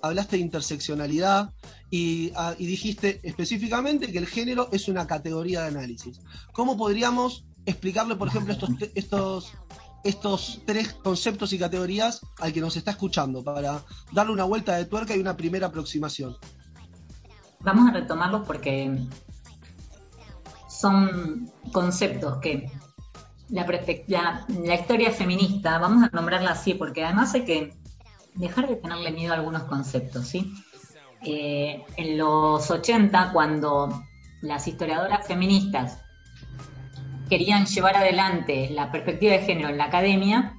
hablaste 0.01 0.38
de 0.38 0.41
interseccionalidad 0.43 1.51
y, 1.89 2.32
ah, 2.36 2.56
y 2.58 2.65
dijiste 2.65 3.19
específicamente 3.23 4.12
que 4.12 4.19
el 4.19 4.28
género 4.28 4.69
es 4.71 4.88
una 4.88 5.08
categoría 5.08 5.62
de 5.63 5.67
análisis. 5.67 6.21
¿Cómo 6.54 6.78
podríamos 6.78 7.45
explicarle, 7.65 8.15
por 8.15 8.28
ejemplo, 8.28 8.54
estos, 8.54 8.69
estos 8.93 9.54
estos 10.06 10.62
tres 10.65 10.93
conceptos 10.93 11.51
y 11.51 11.58
categorías 11.58 12.21
al 12.39 12.54
que 12.54 12.62
nos 12.62 12.78
está 12.78 12.91
escuchando 12.91 13.43
para 13.43 13.84
darle 14.12 14.34
una 14.34 14.43
vuelta 14.43 14.75
de 14.75 14.86
tuerca 14.86 15.15
y 15.15 15.19
una 15.19 15.36
primera 15.36 15.67
aproximación. 15.67 16.38
vamos 17.60 17.89
a 17.89 17.91
retomarlos 17.91 18.45
porque 18.45 18.99
son 20.80 21.52
conceptos 21.72 22.38
que 22.38 22.70
la, 23.50 24.74
historia 24.74 25.12
feminista, 25.12 25.78
vamos 25.78 26.04
a 26.04 26.10
nombrarla 26.16 26.52
así, 26.52 26.74
porque 26.74 27.04
además 27.04 27.34
hay 27.34 27.46
que 27.46 27.74
dejar 28.34 28.68
de 28.68 28.76
tenerle 28.76 29.12
miedo 29.12 29.34
a 29.34 29.38
algunos 29.38 29.64
conceptos, 29.64 30.28
¿sí? 30.28 30.54
Eh, 31.22 31.84
en 31.98 32.18
los 32.18 32.70
80, 32.70 33.32
cuando 33.32 34.04
las 34.42 34.68
historiadoras 34.68 35.28
feministas 35.28 36.00
querían 37.30 37.66
llevar 37.66 37.98
adelante 37.98 38.70
la 38.72 38.92
perspectiva 38.92 39.34
de 39.34 39.40
género 39.40 39.70
en 39.70 39.78
la 39.78 39.86
academia, 39.86 40.58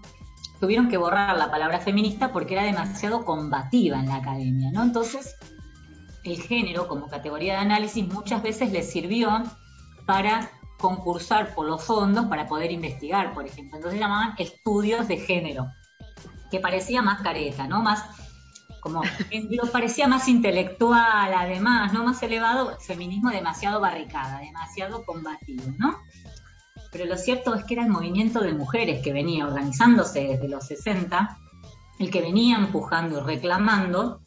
tuvieron 0.60 0.88
que 0.88 0.96
borrar 0.96 1.36
la 1.36 1.50
palabra 1.50 1.80
feminista 1.80 2.32
porque 2.32 2.54
era 2.54 2.64
demasiado 2.64 3.24
combativa 3.24 3.98
en 3.98 4.08
la 4.08 4.16
academia, 4.16 4.70
¿no? 4.72 4.82
Entonces, 4.82 5.36
el 6.24 6.40
género 6.40 6.88
como 6.88 7.08
categoría 7.08 7.54
de 7.54 7.58
análisis 7.60 8.06
muchas 8.08 8.42
veces 8.42 8.72
les 8.72 8.90
sirvió 8.90 9.44
para 10.06 10.50
concursar 10.78 11.54
por 11.54 11.66
los 11.66 11.82
fondos 11.82 12.26
para 12.26 12.46
poder 12.46 12.70
investigar, 12.70 13.34
por 13.34 13.46
ejemplo. 13.46 13.76
Entonces 13.76 14.00
llamaban 14.00 14.34
estudios 14.38 15.08
de 15.08 15.18
género, 15.18 15.66
que 16.50 16.60
parecía 16.60 17.02
más 17.02 17.22
careta, 17.22 17.66
¿no? 17.66 17.82
Más 17.82 18.04
como 18.80 19.02
parecía 19.72 20.06
más 20.06 20.28
intelectual, 20.28 21.34
además, 21.34 21.92
¿no? 21.92 22.04
Más 22.04 22.22
elevado, 22.22 22.78
feminismo 22.78 23.30
demasiado 23.30 23.80
barricada, 23.80 24.38
demasiado 24.38 25.04
combativo, 25.04 25.64
¿no? 25.78 25.96
Pero 26.92 27.06
lo 27.06 27.16
cierto 27.16 27.54
es 27.54 27.64
que 27.64 27.74
era 27.74 27.82
el 27.82 27.90
movimiento 27.90 28.40
de 28.40 28.52
mujeres 28.52 29.02
que 29.02 29.12
venía 29.12 29.44
organizándose 29.44 30.28
desde 30.28 30.48
los 30.48 30.66
60, 30.66 31.36
el 31.98 32.10
que 32.12 32.20
venía 32.20 32.56
empujando 32.56 33.18
y 33.18 33.22
reclamando 33.22 34.20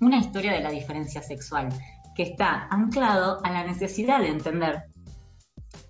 una 0.00 0.16
historia 0.16 0.52
de 0.52 0.60
la 0.60 0.70
diferencia 0.70 1.22
sexual, 1.22 1.68
que 2.14 2.22
está 2.22 2.68
anclado 2.70 3.40
a 3.44 3.50
la 3.50 3.64
necesidad 3.64 4.20
de 4.20 4.28
entender 4.28 4.84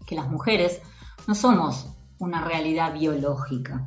que 0.06 0.14
las 0.14 0.28
mujeres 0.28 0.80
no 1.26 1.34
somos 1.34 1.88
una 2.18 2.42
realidad 2.44 2.94
biológica, 2.94 3.84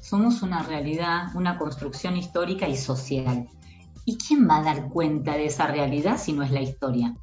somos 0.00 0.42
una 0.42 0.62
realidad, 0.62 1.34
una 1.34 1.56
construcción 1.56 2.16
histórica 2.16 2.68
y 2.68 2.76
social. 2.76 3.48
¿Y 4.04 4.18
quién 4.18 4.48
va 4.48 4.58
a 4.58 4.62
dar 4.62 4.88
cuenta 4.88 5.32
de 5.32 5.46
esa 5.46 5.66
realidad 5.66 6.18
si 6.18 6.32
no 6.32 6.42
es 6.42 6.50
la 6.50 6.60
historia? 6.60 7.16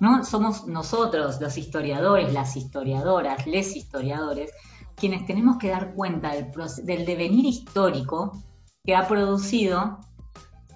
¿No? 0.00 0.24
Somos 0.24 0.66
nosotros, 0.66 1.40
los 1.40 1.58
historiadores, 1.58 2.32
las 2.32 2.56
historiadoras, 2.56 3.46
les 3.46 3.76
historiadores, 3.76 4.50
quienes 4.96 5.26
tenemos 5.26 5.58
que 5.58 5.68
dar 5.68 5.94
cuenta 5.94 6.32
del, 6.32 6.50
del 6.84 7.04
devenir 7.04 7.44
histórico 7.44 8.42
que 8.84 8.96
ha 8.96 9.06
producido 9.06 9.98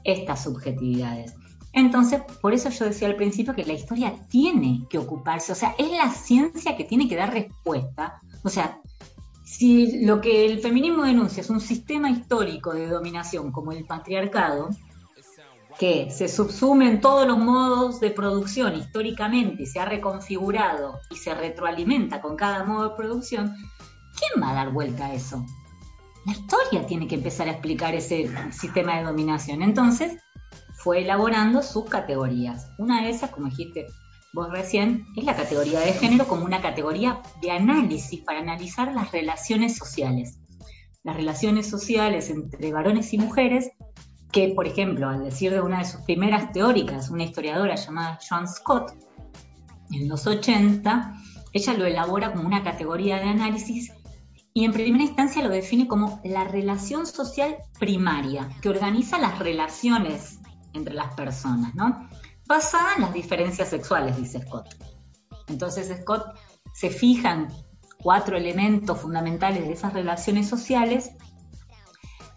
estas 0.04 0.44
subjetividades. 0.44 1.34
Entonces, 1.76 2.22
por 2.40 2.54
eso 2.54 2.70
yo 2.70 2.86
decía 2.86 3.06
al 3.06 3.16
principio 3.16 3.54
que 3.54 3.66
la 3.66 3.74
historia 3.74 4.14
tiene 4.30 4.86
que 4.88 4.96
ocuparse, 4.96 5.52
o 5.52 5.54
sea, 5.54 5.74
es 5.76 5.90
la 5.90 6.10
ciencia 6.10 6.74
que 6.74 6.84
tiene 6.84 7.06
que 7.06 7.16
dar 7.16 7.34
respuesta. 7.34 8.18
O 8.42 8.48
sea, 8.48 8.80
si 9.44 10.02
lo 10.06 10.22
que 10.22 10.46
el 10.46 10.60
feminismo 10.60 11.04
denuncia 11.04 11.42
es 11.42 11.50
un 11.50 11.60
sistema 11.60 12.08
histórico 12.10 12.72
de 12.72 12.88
dominación 12.88 13.52
como 13.52 13.72
el 13.72 13.84
patriarcado, 13.84 14.70
que 15.78 16.10
se 16.10 16.28
subsume 16.28 16.88
en 16.88 17.02
todos 17.02 17.28
los 17.28 17.36
modos 17.36 18.00
de 18.00 18.10
producción 18.10 18.74
históricamente 18.74 19.64
y 19.64 19.66
se 19.66 19.78
ha 19.78 19.84
reconfigurado 19.84 20.98
y 21.10 21.16
se 21.16 21.34
retroalimenta 21.34 22.22
con 22.22 22.36
cada 22.36 22.64
modo 22.64 22.88
de 22.88 22.96
producción, 22.96 23.54
¿quién 24.18 24.42
va 24.42 24.52
a 24.52 24.54
dar 24.54 24.72
vuelta 24.72 25.08
a 25.08 25.12
eso? 25.12 25.44
La 26.24 26.32
historia 26.32 26.86
tiene 26.86 27.06
que 27.06 27.16
empezar 27.16 27.48
a 27.48 27.52
explicar 27.52 27.94
ese 27.94 28.30
sistema 28.50 28.96
de 28.96 29.04
dominación. 29.04 29.60
Entonces, 29.60 30.16
fue 30.86 31.02
elaborando 31.02 31.62
sus 31.62 31.86
categorías. 31.86 32.70
Una 32.78 33.02
de 33.02 33.10
esas, 33.10 33.30
como 33.30 33.48
dijiste 33.48 33.88
vos 34.32 34.48
recién, 34.52 35.04
es 35.16 35.24
la 35.24 35.34
categoría 35.34 35.80
de 35.80 35.92
género 35.92 36.28
como 36.28 36.44
una 36.44 36.62
categoría 36.62 37.22
de 37.42 37.50
análisis 37.50 38.20
para 38.20 38.38
analizar 38.38 38.94
las 38.94 39.10
relaciones 39.10 39.76
sociales. 39.76 40.38
Las 41.02 41.16
relaciones 41.16 41.68
sociales 41.68 42.30
entre 42.30 42.72
varones 42.72 43.12
y 43.12 43.18
mujeres, 43.18 43.72
que 44.30 44.52
por 44.54 44.68
ejemplo, 44.68 45.08
al 45.08 45.24
decir 45.24 45.50
de 45.50 45.60
una 45.60 45.80
de 45.80 45.86
sus 45.86 46.02
primeras 46.02 46.52
teóricas, 46.52 47.10
una 47.10 47.24
historiadora 47.24 47.74
llamada 47.74 48.20
Joan 48.22 48.46
Scott, 48.46 48.92
en 49.90 50.08
los 50.08 50.24
80, 50.28 51.16
ella 51.52 51.74
lo 51.74 51.84
elabora 51.84 52.30
como 52.30 52.46
una 52.46 52.62
categoría 52.62 53.16
de 53.16 53.24
análisis 53.24 53.90
y 54.54 54.64
en 54.64 54.72
primera 54.72 55.02
instancia 55.02 55.42
lo 55.42 55.50
define 55.50 55.88
como 55.88 56.20
la 56.24 56.44
relación 56.44 57.06
social 57.06 57.56
primaria, 57.80 58.48
que 58.62 58.68
organiza 58.68 59.18
las 59.18 59.40
relaciones 59.40 60.35
entre 60.76 60.94
las 60.94 61.14
personas, 61.14 61.74
¿no? 61.74 62.08
Basada 62.46 62.94
en 62.96 63.02
las 63.02 63.12
diferencias 63.12 63.68
sexuales, 63.68 64.16
dice 64.16 64.40
Scott. 64.40 64.74
Entonces 65.48 65.94
Scott 66.00 66.38
se 66.72 66.90
fija 66.90 67.32
en 67.32 67.48
cuatro 68.02 68.36
elementos 68.36 69.00
fundamentales 69.00 69.66
de 69.66 69.72
esas 69.72 69.92
relaciones 69.92 70.48
sociales 70.48 71.10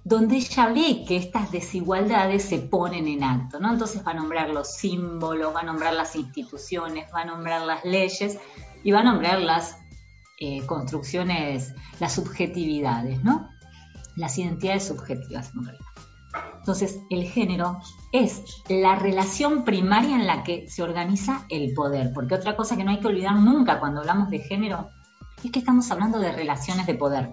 donde 0.04 0.38
ella 0.38 0.70
ve 0.70 1.04
que 1.08 1.18
estas 1.18 1.52
desigualdades 1.52 2.44
se 2.44 2.58
ponen 2.58 3.08
en 3.08 3.24
acto, 3.24 3.60
¿no? 3.60 3.74
Entonces 3.74 4.06
va 4.06 4.12
a 4.12 4.16
nombrar 4.16 4.50
los 4.50 4.74
símbolos, 4.74 5.54
va 5.54 5.60
a 5.60 5.64
nombrar 5.64 5.94
las 5.94 6.16
instituciones, 6.16 7.08
va 7.14 7.22
a 7.22 7.26
nombrar 7.26 7.62
las 7.62 7.84
leyes 7.86 8.40
y 8.84 8.92
va 8.92 9.02
a 9.02 9.04
nombrar 9.04 9.42
las 9.42 9.78
eh, 10.40 10.66
construcciones, 10.66 11.76
las 12.00 12.14
subjetividades, 12.14 13.24
¿no? 13.24 13.50
Las 14.16 14.38
identidades 14.38 14.88
subjetivas 14.88 15.52
en 15.54 15.66
realidad. 15.66 15.89
Entonces, 16.60 17.00
el 17.10 17.24
género 17.24 17.80
es 18.12 18.44
la 18.70 18.96
relación 18.96 19.64
primaria 19.66 20.16
en 20.16 20.28
la 20.28 20.44
que 20.44 20.70
se 20.70 20.84
organiza 20.84 21.46
el 21.50 21.74
poder, 21.74 22.12
porque 22.14 22.36
otra 22.36 22.56
cosa 22.56 22.78
que 22.78 22.84
no 22.84 22.92
hay 22.92 23.00
que 23.00 23.08
olvidar 23.08 23.36
nunca 23.36 23.80
cuando 23.80 24.02
hablamos 24.02 24.30
de 24.30 24.40
género 24.40 24.90
es 25.44 25.52
que 25.52 25.60
estamos 25.60 25.90
hablando 25.90 26.20
de 26.20 26.32
relaciones 26.32 26.86
de 26.86 26.96
poder. 26.96 27.32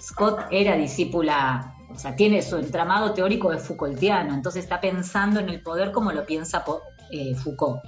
Scott 0.00 0.46
era 0.50 0.76
discípula, 0.76 1.74
o 1.90 1.98
sea, 1.98 2.14
tiene 2.14 2.42
su 2.42 2.56
entramado 2.56 3.12
teórico 3.12 3.50
de 3.50 3.58
Foucaultiano, 3.58 4.34
entonces 4.34 4.64
está 4.64 4.80
pensando 4.80 5.40
en 5.40 5.48
el 5.48 5.62
poder 5.62 5.92
como 5.92 6.12
lo 6.12 6.24
piensa 6.24 6.64
eh, 7.10 7.34
Foucault. 7.34 7.82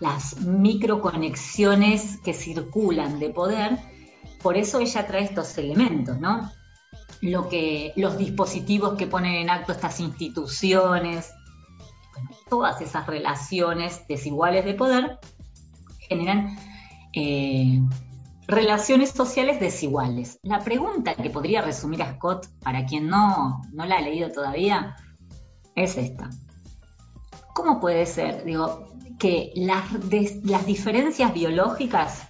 Las 0.00 0.40
microconexiones 0.42 2.20
que 2.22 2.32
circulan 2.32 3.18
de 3.18 3.30
poder, 3.30 3.78
por 4.42 4.56
eso 4.56 4.78
ella 4.78 5.06
trae 5.06 5.24
estos 5.24 5.56
elementos, 5.58 6.20
¿no? 6.20 6.50
Lo 7.20 7.48
que, 7.48 7.92
los 7.96 8.16
dispositivos 8.16 8.94
que 8.96 9.06
ponen 9.06 9.34
en 9.34 9.50
acto 9.50 9.72
estas 9.72 10.00
instituciones, 10.00 11.32
todas 12.48 12.80
esas 12.80 13.06
relaciones 13.06 14.06
desiguales 14.08 14.64
de 14.64 14.74
poder 14.74 15.18
generan 16.08 16.56
eh, 17.14 17.80
relaciones 18.46 19.10
sociales 19.10 19.60
desiguales. 19.60 20.38
La 20.42 20.60
pregunta 20.60 21.14
que 21.14 21.30
podría 21.30 21.62
resumir 21.62 22.02
a 22.02 22.14
Scott, 22.14 22.46
para 22.60 22.86
quien 22.86 23.08
no, 23.08 23.60
no 23.72 23.84
la 23.84 23.98
ha 23.98 24.00
leído 24.00 24.30
todavía, 24.30 24.96
es 25.74 25.96
esta. 25.96 26.30
¿Cómo 27.54 27.80
puede 27.80 28.06
ser, 28.06 28.44
digo, 28.44 28.88
que 29.18 29.52
las, 29.54 29.84
las 30.44 30.64
diferencias 30.64 31.34
biológicas 31.34 32.28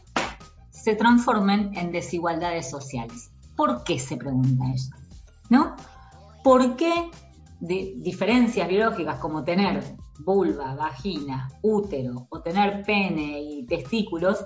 se 0.70 0.96
transformen 0.96 1.76
en 1.76 1.92
desigualdades 1.92 2.68
sociales? 2.68 3.30
¿Por 3.58 3.82
qué 3.82 3.98
se 3.98 4.16
pregunta 4.16 4.66
eso? 4.72 4.92
¿No? 5.50 5.74
¿Por 6.44 6.76
qué 6.76 7.10
de 7.58 7.94
diferencias 7.96 8.68
biológicas 8.68 9.18
como 9.18 9.42
tener 9.42 9.82
vulva, 10.20 10.76
vagina, 10.76 11.48
útero 11.60 12.28
o 12.30 12.40
tener 12.40 12.84
pene 12.84 13.40
y 13.40 13.66
testículos 13.66 14.44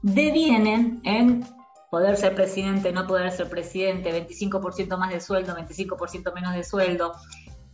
devienen 0.00 1.00
en 1.02 1.44
poder 1.90 2.16
ser 2.16 2.36
presidente, 2.36 2.92
no 2.92 3.08
poder 3.08 3.32
ser 3.32 3.50
presidente, 3.50 4.12
25% 4.28 4.96
más 4.96 5.10
de 5.10 5.20
sueldo, 5.20 5.56
25% 5.56 6.32
menos 6.32 6.54
de 6.54 6.62
sueldo, 6.62 7.14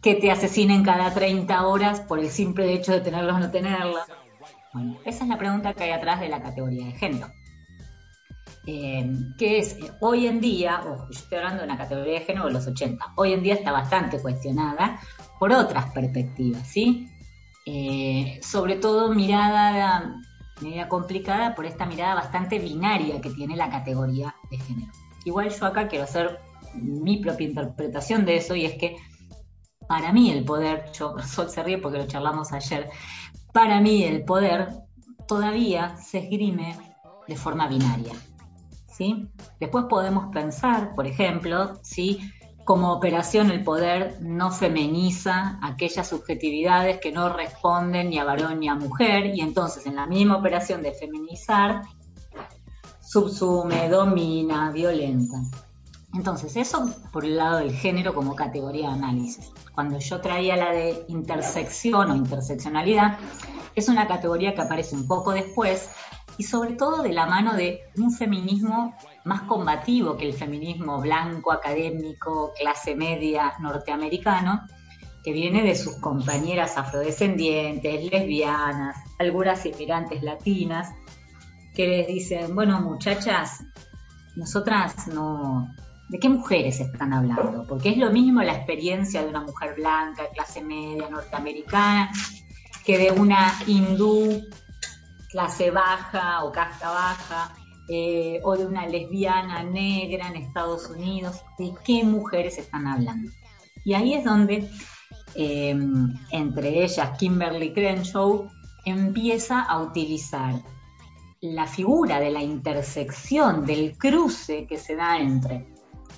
que 0.00 0.14
te 0.14 0.30
asesinen 0.30 0.82
cada 0.84 1.12
30 1.12 1.66
horas 1.66 2.00
por 2.00 2.18
el 2.18 2.30
simple 2.30 2.72
hecho 2.72 2.92
de 2.92 3.00
tenerlos 3.00 3.36
o 3.36 3.40
no 3.40 3.50
tenerlos. 3.50 4.00
Bueno, 4.72 4.96
esa 5.04 5.24
es 5.24 5.28
la 5.28 5.36
pregunta 5.36 5.74
que 5.74 5.84
hay 5.84 5.90
atrás 5.90 6.20
de 6.20 6.30
la 6.30 6.40
categoría 6.40 6.86
de 6.86 6.92
género. 6.92 7.26
Eh, 8.66 9.10
que 9.36 9.58
es 9.58 9.74
eh, 9.74 9.90
hoy 10.00 10.26
en 10.26 10.40
día, 10.40 10.80
yo 10.84 11.06
estoy 11.10 11.38
hablando 11.38 11.62
de 11.62 11.68
una 11.68 11.76
categoría 11.76 12.20
de 12.20 12.24
género 12.24 12.46
de 12.46 12.52
los 12.52 12.66
80, 12.66 13.14
hoy 13.16 13.32
en 13.32 13.42
día 13.42 13.54
está 13.54 13.72
bastante 13.72 14.20
cuestionada 14.20 15.00
por 15.38 15.52
otras 15.52 15.90
perspectivas, 15.92 16.66
¿sí? 16.68 17.08
Eh, 17.66 18.38
sobre 18.42 18.76
todo 18.76 19.12
mirada 19.14 20.14
media 20.60 20.88
complicada 20.88 21.56
por 21.56 21.66
esta 21.66 21.86
mirada 21.86 22.14
bastante 22.14 22.60
binaria 22.60 23.20
que 23.20 23.30
tiene 23.30 23.56
la 23.56 23.68
categoría 23.68 24.34
de 24.50 24.58
género. 24.58 24.92
Igual 25.24 25.50
yo 25.50 25.66
acá 25.66 25.88
quiero 25.88 26.04
hacer 26.04 26.38
mi 26.74 27.18
propia 27.18 27.48
interpretación 27.48 28.24
de 28.24 28.36
eso 28.36 28.54
y 28.54 28.64
es 28.64 28.74
que 28.78 28.96
para 29.88 30.12
mí 30.12 30.30
el 30.30 30.44
poder, 30.44 30.90
yo, 30.92 31.16
Sol 31.26 31.50
se 31.50 31.64
ríe 31.64 31.78
porque 31.78 31.98
lo 31.98 32.06
charlamos 32.06 32.52
ayer, 32.52 32.90
para 33.52 33.80
mí 33.80 34.04
el 34.04 34.24
poder 34.24 34.68
todavía 35.26 35.96
se 35.96 36.18
esgrime 36.18 36.76
de 37.26 37.36
forma 37.36 37.66
binaria. 37.66 38.12
Después 39.60 39.86
podemos 39.88 40.32
pensar, 40.32 40.94
por 40.94 41.06
ejemplo, 41.06 41.80
como 42.64 42.92
operación 42.92 43.50
el 43.50 43.64
poder 43.64 44.18
no 44.20 44.50
femeniza 44.50 45.58
aquellas 45.62 46.08
subjetividades 46.08 47.00
que 47.00 47.10
no 47.10 47.32
responden 47.32 48.10
ni 48.10 48.18
a 48.18 48.24
varón 48.24 48.60
ni 48.60 48.68
a 48.68 48.74
mujer 48.74 49.26
y 49.34 49.40
entonces 49.40 49.86
en 49.86 49.96
la 49.96 50.06
misma 50.06 50.36
operación 50.36 50.82
de 50.82 50.92
feminizar 50.92 51.82
subsume, 53.00 53.88
domina, 53.88 54.70
violenta. 54.70 55.36
Entonces, 56.14 56.56
eso 56.56 56.90
por 57.10 57.24
el 57.24 57.36
lado 57.36 57.58
del 57.58 57.72
género 57.72 58.14
como 58.14 58.36
categoría 58.36 58.88
de 58.88 58.94
análisis. 58.94 59.50
Cuando 59.74 59.98
yo 59.98 60.20
traía 60.20 60.56
la 60.56 60.70
de 60.70 61.04
intersección 61.08 62.10
o 62.10 62.16
interseccionalidad, 62.16 63.18
es 63.74 63.88
una 63.88 64.06
categoría 64.06 64.54
que 64.54 64.60
aparece 64.60 64.94
un 64.94 65.06
poco 65.06 65.32
después 65.32 65.90
y 66.38 66.44
sobre 66.44 66.74
todo 66.74 67.02
de 67.02 67.12
la 67.12 67.26
mano 67.26 67.54
de 67.54 67.90
un 67.96 68.12
feminismo 68.12 68.94
más 69.24 69.42
combativo 69.42 70.16
que 70.16 70.26
el 70.26 70.34
feminismo 70.34 71.00
blanco, 71.00 71.52
académico, 71.52 72.52
clase 72.58 72.94
media 72.94 73.54
norteamericano, 73.60 74.62
que 75.22 75.32
viene 75.32 75.62
de 75.62 75.74
sus 75.74 75.96
compañeras 75.96 76.76
afrodescendientes, 76.76 78.10
lesbianas, 78.10 78.96
algunas 79.18 79.64
inmigrantes 79.64 80.22
latinas, 80.22 80.90
que 81.74 81.86
les 81.86 82.06
dicen, 82.06 82.54
bueno 82.54 82.80
muchachas, 82.80 83.64
nosotras 84.36 85.08
no... 85.08 85.68
¿De 86.08 86.18
qué 86.18 86.28
mujeres 86.28 86.78
están 86.78 87.14
hablando? 87.14 87.64
Porque 87.66 87.88
es 87.88 87.96
lo 87.96 88.10
mismo 88.10 88.42
la 88.42 88.52
experiencia 88.52 89.22
de 89.22 89.28
una 89.28 89.40
mujer 89.40 89.74
blanca, 89.76 90.24
clase 90.34 90.62
media, 90.62 91.08
norteamericana, 91.08 92.10
que 92.84 92.98
de 92.98 93.12
una 93.12 93.54
hindú 93.66 94.42
clase 95.32 95.70
baja 95.70 96.44
o 96.44 96.52
casta 96.52 96.90
baja, 96.90 97.54
eh, 97.88 98.40
o 98.44 98.56
de 98.56 98.66
una 98.66 98.86
lesbiana 98.86 99.64
negra 99.64 100.28
en 100.28 100.36
Estados 100.36 100.88
Unidos, 100.88 101.42
de 101.58 101.74
qué 101.84 102.04
mujeres 102.04 102.58
están 102.58 102.86
hablando. 102.86 103.32
Y 103.84 103.94
ahí 103.94 104.14
es 104.14 104.24
donde, 104.24 104.70
eh, 105.34 105.74
entre 106.30 106.84
ellas 106.84 107.18
Kimberly 107.18 107.72
Crenshaw, 107.72 108.48
empieza 108.84 109.62
a 109.62 109.80
utilizar 109.82 110.54
la 111.40 111.66
figura 111.66 112.20
de 112.20 112.30
la 112.30 112.42
intersección, 112.42 113.66
del 113.66 113.98
cruce 113.98 114.66
que 114.66 114.78
se 114.78 114.94
da 114.94 115.18
entre 115.18 115.66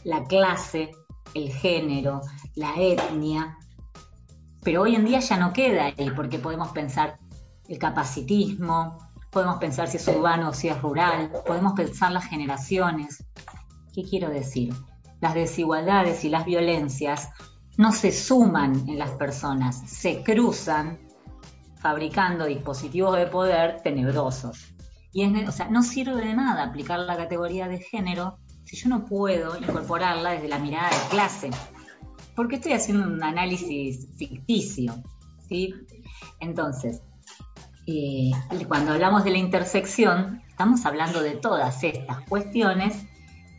la 0.04 0.24
clase, 0.24 0.90
el 1.32 1.50
género, 1.50 2.20
la 2.56 2.74
etnia, 2.76 3.56
pero 4.62 4.82
hoy 4.82 4.94
en 4.96 5.04
día 5.04 5.20
ya 5.20 5.36
no 5.36 5.52
queda 5.52 5.86
ahí, 5.86 6.10
porque 6.14 6.38
podemos 6.38 6.68
pensar 6.68 7.18
el 7.68 7.78
capacitismo, 7.78 8.98
podemos 9.34 9.58
pensar 9.58 9.88
si 9.88 9.98
es 9.98 10.08
urbano 10.08 10.50
o 10.50 10.52
si 10.54 10.68
es 10.68 10.80
rural, 10.80 11.30
podemos 11.44 11.74
pensar 11.74 12.12
las 12.12 12.24
generaciones. 12.24 13.26
¿Qué 13.92 14.02
quiero 14.02 14.30
decir? 14.30 14.72
Las 15.20 15.34
desigualdades 15.34 16.24
y 16.24 16.28
las 16.28 16.46
violencias 16.46 17.28
no 17.76 17.92
se 17.92 18.12
suman 18.12 18.88
en 18.88 18.98
las 18.98 19.10
personas, 19.10 19.82
se 19.86 20.22
cruzan 20.22 21.00
fabricando 21.78 22.46
dispositivos 22.46 23.16
de 23.16 23.26
poder 23.26 23.82
tenebrosos. 23.82 24.72
Y 25.12 25.24
o 25.44 25.52
sea, 25.52 25.68
no 25.68 25.82
sirve 25.82 26.24
de 26.24 26.34
nada 26.34 26.64
aplicar 26.64 27.00
la 27.00 27.16
categoría 27.16 27.68
de 27.68 27.78
género 27.78 28.38
si 28.64 28.76
yo 28.76 28.88
no 28.88 29.04
puedo 29.04 29.56
incorporarla 29.58 30.30
desde 30.30 30.48
la 30.48 30.58
mirada 30.58 30.88
de 30.88 31.08
clase. 31.10 31.50
Porque 32.34 32.56
estoy 32.56 32.72
haciendo 32.72 33.06
un 33.06 33.22
análisis 33.22 34.08
ficticio. 34.16 34.94
¿sí? 35.48 35.74
Entonces, 36.40 37.02
eh, 37.86 38.30
cuando 38.66 38.92
hablamos 38.92 39.24
de 39.24 39.30
la 39.30 39.38
intersección, 39.38 40.42
estamos 40.48 40.84
hablando 40.86 41.20
de 41.20 41.32
todas 41.32 41.82
estas 41.82 42.20
cuestiones 42.28 43.04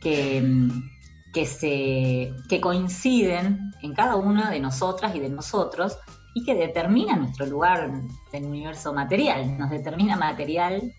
que, 0.01 0.41
mm, 0.41 1.31
que, 1.33 1.45
se, 1.45 2.33
que 2.49 2.61
coinciden 2.61 3.71
en 3.81 3.93
cada 3.93 4.15
una 4.15 4.49
de 4.49 4.59
nosotras 4.59 5.15
y 5.15 5.19
de 5.19 5.29
nosotros 5.29 5.97
y 6.33 6.43
que 6.43 6.55
determina 6.55 7.15
nuestro 7.15 7.45
lugar 7.45 7.85
en 7.85 8.09
el 8.33 8.45
universo 8.45 8.93
material, 8.93 9.57
nos 9.57 9.69
determina 9.69 10.17
material, 10.17 10.93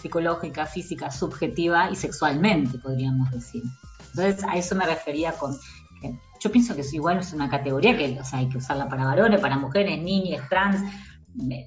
psicológica, 0.00 0.66
física, 0.66 1.10
subjetiva 1.10 1.90
y 1.90 1.96
sexualmente, 1.96 2.78
podríamos 2.78 3.30
decir. 3.30 3.62
Entonces, 4.10 4.44
a 4.44 4.56
eso 4.56 4.74
me 4.74 4.86
refería 4.86 5.32
con... 5.32 5.56
Yo 6.40 6.52
pienso 6.52 6.74
que 6.74 6.82
es 6.82 6.92
igual 6.92 7.18
es 7.18 7.32
una 7.32 7.48
categoría 7.48 7.96
que 7.96 8.18
hay 8.32 8.48
que 8.48 8.58
usarla 8.58 8.88
para 8.88 9.04
varones, 9.04 9.40
para 9.40 9.56
mujeres, 9.56 10.00
niñas, 10.00 10.48
trans, 10.48 10.80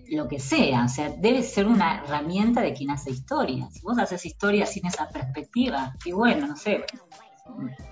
lo 0.10 0.28
que 0.28 0.40
sea, 0.40 0.86
o 0.86 0.90
sea, 0.90 1.10
debe 1.10 1.44
ser 1.44 1.68
una 1.68 2.04
herramienta 2.04 2.62
de 2.62 2.74
quien 2.74 2.92
hace 2.92 3.12
historia. 3.12 3.70
Si 3.72 3.82
vos 3.82 3.98
haces 3.98 4.26
historia 4.26 4.66
sin 4.66 4.86
esa 4.86 5.10
perspectiva, 5.10 5.96
y 6.06 6.12
bueno, 6.12 6.48
no 6.48 6.56
sé, 6.56 6.86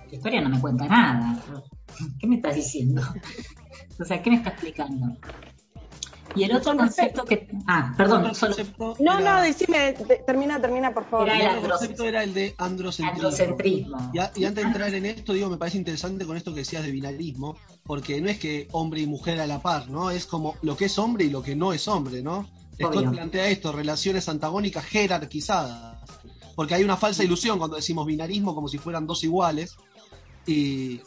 la 0.09 0.15
historia 0.15 0.41
no 0.41 0.49
me 0.49 0.59
cuenta 0.59 0.87
nada. 0.87 1.41
¿Qué 2.19 2.27
me 2.27 2.35
estás 2.37 2.55
diciendo? 2.55 3.01
O 3.99 4.05
sea, 4.05 4.21
¿qué 4.21 4.29
me 4.29 4.35
está 4.35 4.49
explicando? 4.51 5.17
Y 6.35 6.43
el 6.43 6.55
otro 6.55 6.77
concepto 6.77 7.25
que. 7.25 7.47
Ah, 7.67 7.93
perdón. 7.97 8.31
No, 8.99 9.19
no, 9.19 9.41
decime, 9.41 9.93
termina, 10.25 10.61
termina, 10.61 10.93
por 10.93 11.09
favor. 11.09 11.29
el 11.29 11.57
otro 11.57 11.69
concepto 11.69 12.03
era 12.03 12.23
el 12.23 12.33
de 12.33 12.53
androcentrismo. 12.57 14.11
Y, 14.13 14.19
antes 14.19 14.55
de 14.55 14.61
entrar 14.61 14.93
en 14.93 15.05
esto, 15.05 15.33
digo, 15.33 15.49
me 15.49 15.57
parece 15.57 15.77
interesante 15.77 16.25
con 16.25 16.37
esto 16.37 16.53
que 16.53 16.59
decías 16.59 16.83
de 16.83 16.91
binarismo, 16.91 17.57
porque 17.87 18.21
no 18.21 18.29
es 18.29 18.37
que 18.37 18.67
hombre 18.73 19.01
y 19.01 19.07
mujer 19.07 19.39
a 19.39 19.47
la 19.47 19.61
par, 19.61 19.89
¿no? 19.89 20.11
Es 20.11 20.25
como 20.25 20.55
lo 20.61 20.75
que 20.75 20.85
es 20.85 20.99
hombre 20.99 21.23
y 21.25 21.29
lo 21.29 21.41
que 21.41 21.55
no 21.55 21.71
es 21.71 21.87
hombre, 21.87 22.21
¿no? 22.21 22.45
Scott 22.75 23.09
plantea 23.09 23.47
esto, 23.47 23.71
relaciones 23.71 24.29
antagónicas 24.29 24.85
jerarquizadas. 24.85 25.97
Porque 26.55 26.75
hay 26.75 26.83
una 26.83 26.97
falsa 26.97 27.23
ilusión 27.23 27.57
cuando 27.57 27.77
decimos 27.77 28.05
binarismo 28.05 28.53
como 28.53 28.67
si 28.67 28.77
fueran 28.77 29.07
dos 29.07 29.23
iguales. 29.23 29.77
Y. 30.45 31.01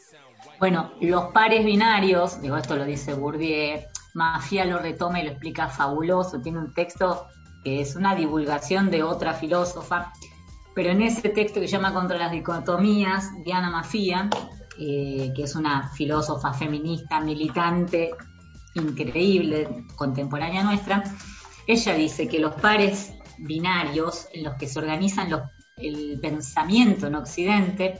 Bueno, 0.59 0.93
los 1.01 1.27
pares 1.33 1.65
binarios, 1.65 2.41
digo, 2.41 2.57
esto 2.57 2.77
lo 2.77 2.85
dice 2.85 3.15
Bourdieu, 3.15 3.81
Mafia 4.15 4.65
lo 4.65 4.79
retoma 4.79 5.21
y 5.21 5.25
lo 5.25 5.31
explica 5.31 5.69
fabuloso. 5.69 6.41
Tiene 6.41 6.59
un 6.59 6.73
texto 6.73 7.27
que 7.63 7.81
es 7.81 7.95
una 7.95 8.15
divulgación 8.15 8.91
de 8.91 9.03
otra 9.03 9.35
filósofa, 9.35 10.13
pero 10.75 10.91
en 10.91 11.03
ese 11.03 11.29
texto 11.29 11.61
que 11.61 11.69
se 11.69 11.73
llama 11.73 11.93
Contra 11.93 12.19
las 12.19 12.33
dicotomías, 12.33 13.31
Diana 13.45 13.71
Mafia, 13.71 14.31
eh, 14.83 15.31
que 15.37 15.43
es 15.43 15.55
una 15.57 15.91
filósofa 15.91 16.55
feminista, 16.55 17.21
militante, 17.21 18.13
increíble, 18.75 19.85
contemporánea 19.95 20.63
nuestra, 20.63 21.05
ella 21.67 21.95
dice 21.95 22.27
que 22.27 22.39
los 22.39 22.55
pares 22.55 23.13
binarios 23.37 24.27
en 24.33 24.45
los 24.45 24.55
que 24.55 24.67
se 24.67 24.79
organizan 24.79 25.29
el 25.77 26.19
pensamiento 26.23 27.09
en 27.09 27.17
Occidente, 27.17 27.99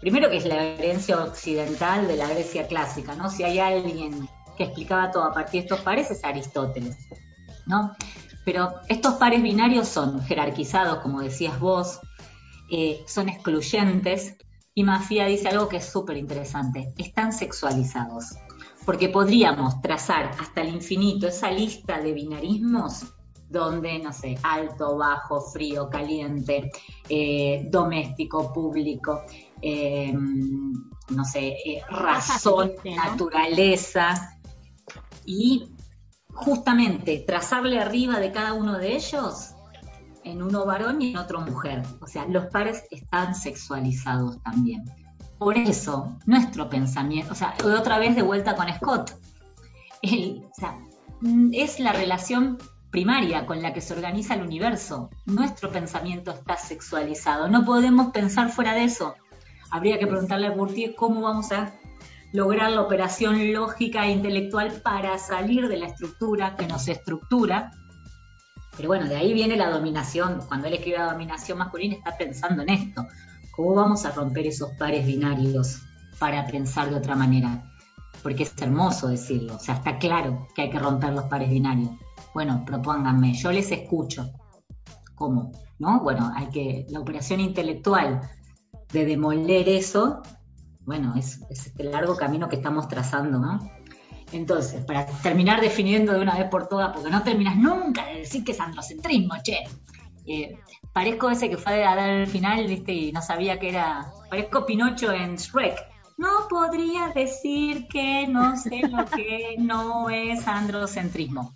primero 0.00 0.28
que 0.28 0.38
es 0.38 0.46
la 0.46 0.60
herencia 0.64 1.22
occidental 1.22 2.08
de 2.08 2.16
la 2.16 2.28
Grecia 2.28 2.66
clásica, 2.66 3.14
¿no? 3.14 3.30
Si 3.30 3.44
hay 3.44 3.60
alguien 3.60 4.28
que 4.56 4.64
explicaba 4.64 5.12
todo 5.12 5.22
a 5.22 5.32
partir 5.32 5.60
de 5.60 5.66
estos 5.66 5.80
pares 5.82 6.10
es 6.10 6.24
Aristóteles, 6.24 6.96
¿no? 7.66 7.92
Pero 8.44 8.74
estos 8.88 9.14
pares 9.14 9.44
binarios 9.44 9.86
son 9.86 10.20
jerarquizados, 10.22 10.98
como 10.98 11.20
decías 11.20 11.60
vos, 11.60 12.00
eh, 12.68 13.04
son 13.06 13.28
excluyentes, 13.28 14.36
y 14.78 14.84
Mafia 14.84 15.24
dice 15.24 15.48
algo 15.48 15.68
que 15.70 15.78
es 15.78 15.86
súper 15.86 16.18
interesante, 16.18 16.92
están 16.98 17.32
sexualizados, 17.32 18.34
porque 18.84 19.08
podríamos 19.08 19.80
trazar 19.80 20.30
hasta 20.38 20.60
el 20.60 20.74
infinito 20.74 21.26
esa 21.26 21.50
lista 21.50 21.98
de 21.98 22.12
binarismos 22.12 23.06
donde, 23.48 23.98
no 24.00 24.12
sé, 24.12 24.36
alto, 24.42 24.98
bajo, 24.98 25.40
frío, 25.40 25.88
caliente, 25.88 26.70
eh, 27.08 27.66
doméstico, 27.70 28.52
público, 28.52 29.22
eh, 29.62 30.12
no 30.12 31.24
sé, 31.24 31.56
razón, 31.88 32.72
naturaleza, 32.84 34.38
y 35.24 35.72
justamente 36.34 37.24
trazarle 37.26 37.80
arriba 37.80 38.20
de 38.20 38.30
cada 38.30 38.52
uno 38.52 38.76
de 38.76 38.94
ellos 38.94 39.55
en 40.26 40.42
uno 40.42 40.66
varón 40.66 41.00
y 41.00 41.12
en 41.12 41.16
otro 41.16 41.40
mujer. 41.40 41.82
O 42.00 42.06
sea, 42.06 42.26
los 42.26 42.46
pares 42.46 42.84
están 42.90 43.34
sexualizados 43.34 44.42
también. 44.42 44.84
Por 45.38 45.56
eso, 45.56 46.16
nuestro 46.26 46.68
pensamiento, 46.68 47.32
o 47.32 47.34
sea, 47.34 47.54
otra 47.64 47.98
vez 47.98 48.16
de 48.16 48.22
vuelta 48.22 48.56
con 48.56 48.72
Scott, 48.74 49.12
sea, 50.02 50.78
es 51.52 51.80
la 51.80 51.92
relación 51.92 52.58
primaria 52.90 53.46
con 53.46 53.62
la 53.62 53.72
que 53.72 53.80
se 53.80 53.94
organiza 53.94 54.34
el 54.34 54.42
universo. 54.42 55.10
Nuestro 55.26 55.70
pensamiento 55.70 56.30
está 56.30 56.56
sexualizado. 56.56 57.48
No 57.48 57.64
podemos 57.64 58.12
pensar 58.12 58.50
fuera 58.50 58.74
de 58.74 58.84
eso. 58.84 59.14
Habría 59.70 59.98
que 59.98 60.06
preguntarle 60.06 60.46
a 60.46 60.52
Bourdieu 60.52 60.94
cómo 60.94 61.22
vamos 61.22 61.52
a 61.52 61.74
lograr 62.32 62.70
la 62.70 62.82
operación 62.82 63.52
lógica 63.52 64.06
e 64.06 64.12
intelectual 64.12 64.80
para 64.82 65.18
salir 65.18 65.68
de 65.68 65.76
la 65.76 65.86
estructura 65.86 66.56
que 66.56 66.66
nos 66.66 66.88
estructura. 66.88 67.72
Pero 68.76 68.88
bueno, 68.88 69.06
de 69.06 69.16
ahí 69.16 69.32
viene 69.32 69.56
la 69.56 69.70
dominación. 69.70 70.40
Cuando 70.48 70.68
él 70.68 70.74
escribe 70.74 70.98
la 70.98 71.12
dominación 71.12 71.58
masculina 71.58 71.96
está 71.96 72.16
pensando 72.16 72.62
en 72.62 72.70
esto. 72.70 73.06
¿Cómo 73.54 73.74
vamos 73.74 74.04
a 74.04 74.12
romper 74.12 74.46
esos 74.46 74.70
pares 74.72 75.06
binarios 75.06 75.80
para 76.18 76.46
pensar 76.46 76.90
de 76.90 76.96
otra 76.96 77.16
manera? 77.16 77.72
Porque 78.22 78.42
es 78.42 78.52
hermoso 78.60 79.08
decirlo, 79.08 79.56
o 79.56 79.58
sea, 79.58 79.76
está 79.76 79.98
claro 79.98 80.48
que 80.54 80.62
hay 80.62 80.70
que 80.70 80.78
romper 80.78 81.12
los 81.12 81.24
pares 81.24 81.48
binarios. 81.48 81.90
Bueno, 82.34 82.64
propónganme, 82.66 83.32
yo 83.34 83.50
les 83.52 83.70
escucho. 83.70 84.30
¿Cómo? 85.14 85.52
¿No? 85.78 86.00
Bueno, 86.00 86.30
hay 86.34 86.48
que, 86.48 86.86
la 86.90 87.00
operación 87.00 87.40
intelectual 87.40 88.20
de 88.92 89.06
demoler 89.06 89.68
eso 89.68 90.22
bueno, 90.86 91.14
es, 91.16 91.42
es 91.50 91.66
este 91.66 91.82
largo 91.82 92.16
camino 92.16 92.48
que 92.48 92.56
estamos 92.56 92.86
trazando, 92.86 93.40
¿no? 93.40 93.58
Entonces, 94.32 94.84
para 94.84 95.06
terminar 95.06 95.60
definiendo 95.60 96.12
de 96.12 96.20
una 96.20 96.36
vez 96.36 96.48
por 96.48 96.68
todas, 96.68 96.92
porque 96.92 97.10
no 97.10 97.22
terminas 97.22 97.56
nunca 97.56 98.06
de 98.06 98.18
decir 98.18 98.44
que 98.44 98.52
es 98.52 98.60
androcentrismo, 98.60 99.34
che. 99.42 99.58
Eh, 100.26 100.58
parezco 100.92 101.30
ese 101.30 101.48
que 101.48 101.56
fue 101.56 101.84
a 101.84 101.94
dar 101.94 102.10
el 102.10 102.26
final, 102.26 102.66
viste, 102.66 102.92
y 102.92 103.12
no 103.12 103.22
sabía 103.22 103.58
que 103.58 103.68
era. 103.68 104.12
Parezco 104.28 104.66
Pinocho 104.66 105.12
en 105.12 105.36
Shrek. 105.36 105.76
No 106.18 106.48
podría 106.48 107.08
decir 107.14 107.86
que 107.88 108.26
no 108.26 108.56
sé 108.56 108.80
lo 108.88 109.04
que 109.04 109.56
no 109.58 110.08
es 110.10 110.48
androcentrismo. 110.48 111.54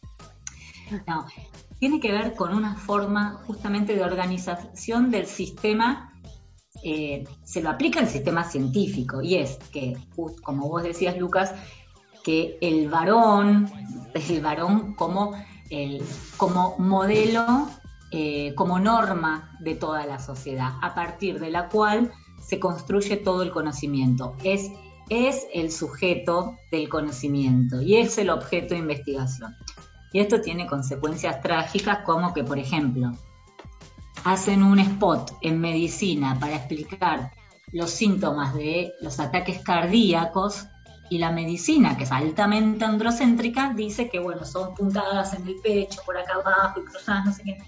No, 1.06 1.26
tiene 1.78 1.98
que 1.98 2.12
ver 2.12 2.34
con 2.34 2.54
una 2.54 2.76
forma 2.76 3.40
justamente 3.46 3.94
de 3.94 4.04
organización 4.04 5.10
del 5.10 5.26
sistema. 5.26 6.06
eh, 6.82 7.24
se 7.44 7.60
lo 7.62 7.70
aplica 7.70 8.00
el 8.00 8.08
sistema 8.08 8.44
científico 8.44 9.20
y 9.22 9.36
es 9.36 9.58
que, 9.72 9.96
como 10.42 10.68
vos 10.68 10.82
decías, 10.82 11.16
Lucas, 11.18 11.52
que 12.22 12.58
el 12.60 12.88
varón, 12.88 13.70
el 14.14 14.40
varón 14.40 14.94
como, 14.94 15.34
el, 15.70 16.02
como 16.36 16.76
modelo, 16.78 17.68
eh, 18.10 18.54
como 18.54 18.78
norma 18.78 19.56
de 19.60 19.74
toda 19.74 20.06
la 20.06 20.18
sociedad, 20.18 20.72
a 20.82 20.94
partir 20.94 21.38
de 21.38 21.50
la 21.50 21.68
cual 21.68 22.12
se 22.40 22.58
construye 22.58 23.16
todo 23.16 23.42
el 23.42 23.50
conocimiento. 23.50 24.36
Es, 24.42 24.70
es 25.08 25.46
el 25.52 25.70
sujeto 25.70 26.56
del 26.70 26.88
conocimiento 26.88 27.80
y 27.80 27.96
es 27.96 28.18
el 28.18 28.30
objeto 28.30 28.74
de 28.74 28.80
investigación. 28.80 29.54
Y 30.12 30.18
esto 30.18 30.40
tiene 30.40 30.66
consecuencias 30.66 31.40
trágicas 31.40 31.98
como 32.04 32.34
que, 32.34 32.42
por 32.42 32.58
ejemplo, 32.58 33.12
hacen 34.24 34.62
un 34.62 34.78
spot 34.80 35.32
en 35.40 35.60
medicina 35.60 36.36
para 36.40 36.56
explicar 36.56 37.30
los 37.72 37.90
síntomas 37.90 38.54
de 38.54 38.92
los 39.00 39.20
ataques 39.20 39.62
cardíacos 39.62 40.66
y 41.10 41.18
la 41.18 41.32
medicina, 41.32 41.96
que 41.96 42.04
es 42.04 42.12
altamente 42.12 42.84
androcéntrica, 42.84 43.74
dice 43.74 44.08
que, 44.08 44.20
bueno, 44.20 44.44
son 44.44 44.74
puntadas 44.74 45.34
en 45.34 45.46
el 45.46 45.56
pecho, 45.56 46.00
por 46.06 46.16
acá 46.16 46.34
abajo 46.34 46.80
y 46.80 46.84
cruzadas, 46.84 47.26
no 47.26 47.32
sé 47.32 47.42
qué. 47.42 47.58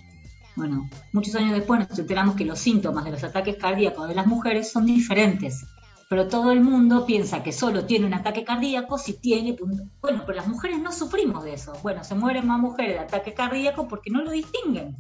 Bueno, 0.55 0.89
muchos 1.13 1.35
años 1.35 1.53
después 1.53 1.89
nos 1.89 1.99
enteramos 1.99 2.37
que 2.37 2.45
los 2.45 2.61
síntomas 2.61 3.05
de 3.05 3.11
los 3.11 3.25
ataques 3.25 3.57
cardíacos 3.57 4.09
de 4.09 4.15
las 4.15 4.27
mujeres 4.27 4.71
son 4.71 4.87
diferentes, 4.87 5.67
pero 6.09 6.29
todo 6.29 6.53
el 6.53 6.61
mundo 6.61 7.05
piensa 7.05 7.43
que 7.43 7.53
solo 7.53 7.85
tiene 7.85 8.07
un 8.07 8.15
ataque 8.15 8.45
cardíaco 8.45 8.97
si 8.97 9.15
tiene... 9.15 9.57
Bueno, 10.01 10.23
pero 10.25 10.37
las 10.37 10.47
mujeres 10.47 10.79
no 10.81 10.93
sufrimos 10.93 11.43
de 11.43 11.55
eso. 11.55 11.73
Bueno, 11.83 12.05
se 12.05 12.15
mueren 12.15 12.47
más 12.47 12.61
mujeres 12.61 12.95
de 12.95 13.01
ataque 13.01 13.35
cardíaco 13.35 13.89
porque 13.89 14.11
no 14.11 14.23
lo 14.23 14.31
distinguen. 14.31 14.97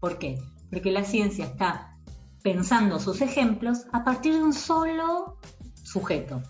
¿Por 0.00 0.18
qué? 0.18 0.38
Porque 0.70 0.90
la 0.90 1.04
ciencia 1.04 1.44
está 1.44 1.98
pensando 2.42 2.98
sus 2.98 3.20
ejemplos 3.20 3.84
a 3.92 4.02
partir 4.02 4.32
de 4.32 4.42
un 4.42 4.54
solo 4.54 5.36
sujeto, 5.84 6.42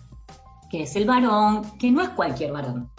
que 0.71 0.83
es 0.83 0.95
el 0.95 1.05
varón, 1.05 1.77
que 1.77 1.91
no 1.91 2.01
es 2.01 2.09
cualquier 2.09 2.53
varón. 2.53 2.89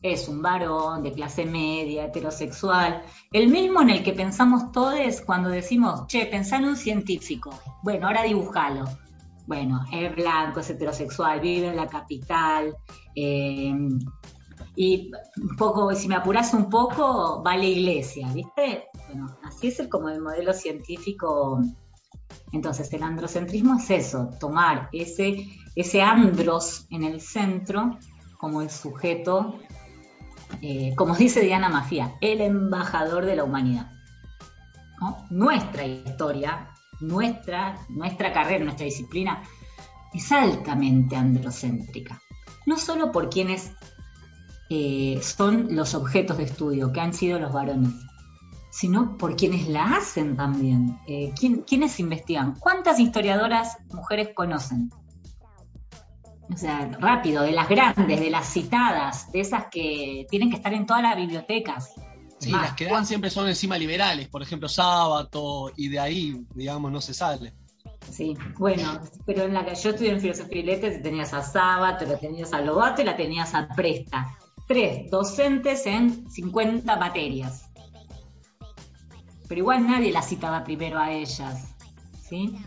Es 0.00 0.28
un 0.28 0.40
varón 0.40 1.02
de 1.02 1.12
clase 1.12 1.44
media, 1.44 2.04
heterosexual, 2.04 3.02
el 3.32 3.48
mismo 3.48 3.82
en 3.82 3.90
el 3.90 4.04
que 4.04 4.12
pensamos 4.12 4.70
todos 4.70 5.20
cuando 5.22 5.48
decimos, 5.48 6.06
che, 6.06 6.26
pensá 6.26 6.58
en 6.58 6.66
un 6.66 6.76
científico. 6.76 7.50
Bueno, 7.82 8.06
ahora 8.06 8.22
dibujalo. 8.22 8.84
Bueno, 9.46 9.84
es 9.92 10.14
blanco, 10.14 10.60
es 10.60 10.70
heterosexual, 10.70 11.40
vive 11.40 11.68
en 11.68 11.76
la 11.76 11.88
capital. 11.88 12.76
eh, 13.16 13.74
y 14.80 15.10
un 15.42 15.56
poco, 15.56 15.92
si 15.92 16.06
me 16.06 16.14
apuras 16.14 16.54
un 16.54 16.70
poco, 16.70 17.42
va 17.44 17.52
a 17.52 17.56
la 17.56 17.64
iglesia, 17.64 18.28
¿viste? 18.32 18.84
Bueno, 19.08 19.26
así 19.42 19.68
es 19.68 19.80
el, 19.80 19.88
como 19.88 20.08
el 20.08 20.20
modelo 20.20 20.52
científico. 20.52 21.60
Entonces, 22.52 22.92
el 22.92 23.02
androcentrismo 23.02 23.76
es 23.76 23.90
eso, 23.90 24.30
tomar 24.40 24.88
ese, 24.92 25.46
ese 25.74 26.02
andros 26.02 26.86
en 26.90 27.04
el 27.04 27.20
centro 27.20 27.98
como 28.38 28.62
el 28.62 28.70
sujeto, 28.70 29.58
eh, 30.62 30.94
como 30.96 31.14
dice 31.14 31.40
Diana 31.40 31.68
Mafia, 31.68 32.14
el 32.20 32.40
embajador 32.40 33.26
de 33.26 33.36
la 33.36 33.44
humanidad. 33.44 33.90
Nuestra 35.30 35.84
historia, 35.84 36.70
nuestra, 37.00 37.78
nuestra 37.88 38.32
carrera, 38.32 38.64
nuestra 38.64 38.86
disciplina 38.86 39.42
es 40.12 40.32
altamente 40.32 41.14
androcéntrica. 41.14 42.20
No 42.66 42.76
solo 42.76 43.12
por 43.12 43.28
quienes 43.28 43.72
eh, 44.70 45.20
son 45.22 45.74
los 45.74 45.94
objetos 45.94 46.38
de 46.38 46.44
estudio, 46.44 46.92
que 46.92 47.00
han 47.00 47.14
sido 47.14 47.38
los 47.38 47.52
varones, 47.52 47.92
sino 48.78 49.16
por 49.16 49.34
quienes 49.34 49.66
la 49.68 49.96
hacen 49.96 50.36
también. 50.36 50.98
Eh, 51.08 51.32
¿quién- 51.38 51.62
¿Quiénes 51.62 51.98
investigan? 51.98 52.54
¿Cuántas 52.60 53.00
historiadoras 53.00 53.76
mujeres 53.92 54.28
conocen? 54.34 54.90
O 56.52 56.56
sea, 56.56 56.88
rápido, 57.00 57.42
de 57.42 57.52
las 57.52 57.68
grandes, 57.68 58.20
de 58.20 58.30
las 58.30 58.46
citadas, 58.52 59.30
de 59.32 59.40
esas 59.40 59.64
que 59.70 60.26
tienen 60.30 60.48
que 60.50 60.56
estar 60.56 60.72
en 60.72 60.86
todas 60.86 61.02
las 61.02 61.16
bibliotecas. 61.16 61.92
Sí, 62.38 62.52
Más, 62.52 62.62
las 62.62 62.72
que 62.74 62.84
dan 62.86 63.04
siempre 63.04 63.30
son 63.30 63.48
encima 63.48 63.76
liberales, 63.76 64.28
por 64.28 64.42
ejemplo, 64.42 64.68
Sábato, 64.68 65.72
y 65.76 65.88
de 65.88 65.98
ahí, 65.98 66.46
digamos, 66.54 66.90
no 66.92 67.00
se 67.00 67.12
sale. 67.12 67.52
Sí, 68.10 68.34
bueno, 68.58 69.00
pero 69.26 69.42
en 69.42 69.54
la 69.54 69.64
que 69.66 69.74
yo 69.74 69.90
estudié 69.90 70.12
en 70.12 70.20
filosofía 70.20 70.60
y 70.60 70.62
letras 70.64 71.02
tenías 71.02 71.34
a 71.34 71.42
Sábato, 71.42 72.06
lo 72.06 72.16
tenías 72.16 72.52
a 72.52 72.60
Lobato 72.60 73.02
y 73.02 73.04
la 73.04 73.16
tenías 73.16 73.54
a 73.54 73.66
Presta. 73.68 74.38
Tres 74.68 75.10
docentes 75.10 75.84
en 75.86 76.30
50 76.30 76.96
materias. 76.96 77.67
Pero 79.48 79.60
igual 79.60 79.86
nadie 79.86 80.12
las 80.12 80.28
citaba 80.28 80.62
primero 80.64 80.98
a 80.98 81.10
ellas, 81.10 81.74
¿sí? 82.28 82.58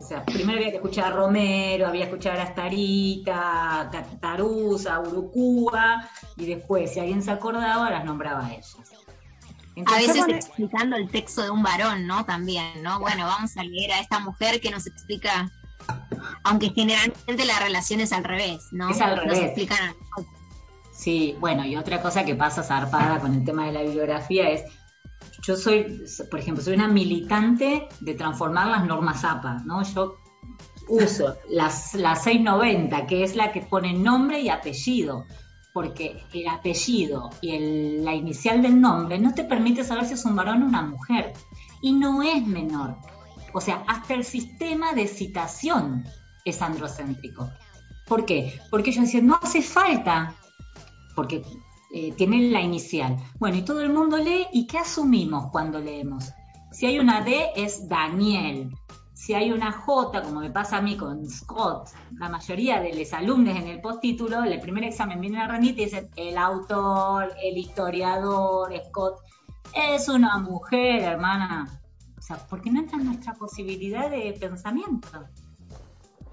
O 0.00 0.04
sea, 0.06 0.24
primero 0.24 0.58
había 0.58 0.70
que 0.70 0.76
escuchar 0.76 1.12
a 1.12 1.16
Romero, 1.16 1.86
había 1.86 2.02
que 2.02 2.10
escuchar 2.10 2.38
a 2.38 2.42
Astarita, 2.42 3.80
a 3.82 3.90
Tarusa, 4.20 4.96
a 4.96 5.00
Urucúa, 5.00 6.08
y 6.36 6.46
después, 6.46 6.92
si 6.92 7.00
alguien 7.00 7.22
se 7.22 7.30
acordaba, 7.30 7.88
las 7.90 8.04
nombraba 8.04 8.46
a 8.46 8.52
ellas. 8.52 8.76
A 9.86 9.96
veces 9.96 10.24
explicando 10.28 10.96
el 10.96 11.08
texto 11.08 11.42
de 11.42 11.50
un 11.50 11.62
varón, 11.62 12.06
¿no? 12.06 12.24
También, 12.24 12.82
¿no? 12.82 13.00
Bueno, 13.00 13.26
vamos 13.26 13.56
a 13.56 13.64
leer 13.64 13.92
a 13.92 14.00
esta 14.00 14.20
mujer 14.20 14.60
que 14.60 14.70
nos 14.70 14.86
explica, 14.86 15.50
aunque 16.44 16.70
generalmente 16.70 17.44
la 17.44 17.58
relación 17.58 18.00
es 18.00 18.12
al 18.12 18.24
revés, 18.24 18.68
¿no? 18.72 18.90
Es 18.90 19.00
al 19.00 19.16
Nos 19.16 19.24
revés. 19.24 19.40
explican 19.40 19.90
a. 19.90 19.94
Sí, 20.92 21.36
bueno, 21.40 21.64
y 21.64 21.76
otra 21.76 22.00
cosa 22.00 22.24
que 22.24 22.36
pasa 22.36 22.62
zarpada 22.62 23.18
con 23.18 23.34
el 23.34 23.44
tema 23.44 23.66
de 23.66 23.72
la 23.72 23.82
bibliografía 23.82 24.48
es, 24.50 24.62
yo 25.46 25.56
soy, 25.56 26.02
por 26.30 26.40
ejemplo, 26.40 26.62
soy 26.62 26.74
una 26.74 26.88
militante 26.88 27.88
de 28.00 28.14
transformar 28.14 28.68
las 28.68 28.84
normas 28.86 29.24
APA, 29.24 29.62
¿no? 29.64 29.82
Yo 29.82 30.16
uso 30.88 31.36
las, 31.50 31.94
la 31.94 32.14
690, 32.16 33.06
que 33.06 33.22
es 33.24 33.36
la 33.36 33.52
que 33.52 33.60
pone 33.62 33.92
nombre 33.92 34.40
y 34.40 34.48
apellido, 34.48 35.26
porque 35.72 36.22
el 36.32 36.46
apellido 36.48 37.30
y 37.40 37.50
el- 37.50 38.04
la 38.04 38.14
inicial 38.14 38.62
del 38.62 38.80
nombre 38.80 39.18
no 39.18 39.34
te 39.34 39.44
permite 39.44 39.82
saber 39.84 40.04
si 40.06 40.14
es 40.14 40.24
un 40.24 40.36
varón 40.36 40.62
o 40.62 40.66
una 40.66 40.82
mujer, 40.82 41.32
y 41.82 41.92
no 41.92 42.22
es 42.22 42.46
menor. 42.46 42.96
O 43.52 43.60
sea, 43.60 43.84
hasta 43.86 44.14
el 44.14 44.24
sistema 44.24 44.92
de 44.92 45.06
citación 45.06 46.04
es 46.44 46.60
androcéntrico. 46.62 47.50
¿Por 48.06 48.24
qué? 48.24 48.60
Porque 48.70 48.90
ellos 48.90 49.04
decían, 49.04 49.26
no 49.26 49.38
hace 49.42 49.62
falta 49.62 50.34
porque 51.16 51.42
eh, 51.96 52.12
tienen 52.16 52.52
la 52.52 52.60
inicial. 52.60 53.16
Bueno, 53.38 53.56
y 53.56 53.62
todo 53.62 53.80
el 53.80 53.92
mundo 53.92 54.16
lee, 54.16 54.48
¿y 54.52 54.66
qué 54.66 54.78
asumimos 54.78 55.46
cuando 55.52 55.78
leemos? 55.78 56.32
Si 56.72 56.86
hay 56.86 56.98
una 56.98 57.20
D 57.22 57.50
es 57.54 57.88
Daniel, 57.88 58.74
si 59.12 59.32
hay 59.32 59.52
una 59.52 59.70
J, 59.70 60.22
como 60.22 60.40
me 60.40 60.50
pasa 60.50 60.78
a 60.78 60.82
mí 60.82 60.96
con 60.96 61.24
Scott, 61.30 61.90
la 62.18 62.28
mayoría 62.28 62.80
de 62.80 62.92
los 62.94 63.12
alumnos 63.12 63.54
en 63.54 63.68
el 63.68 63.80
postítulo, 63.80 64.42
el 64.42 64.58
primer 64.58 64.82
examen 64.82 65.20
vienen 65.20 65.42
a 65.42 65.46
rendir 65.46 65.78
y 65.78 65.84
dicen, 65.84 66.10
el 66.16 66.36
autor, 66.36 67.32
el 67.40 67.56
historiador, 67.56 68.72
Scott, 68.88 69.20
es 69.72 70.08
una 70.08 70.38
mujer, 70.38 71.00
hermana. 71.00 71.80
O 72.18 72.20
sea, 72.20 72.38
porque 72.50 72.72
no 72.72 72.80
entra 72.80 72.98
en 72.98 73.04
nuestra 73.04 73.34
posibilidad 73.34 74.10
de 74.10 74.36
pensamiento. 74.40 75.28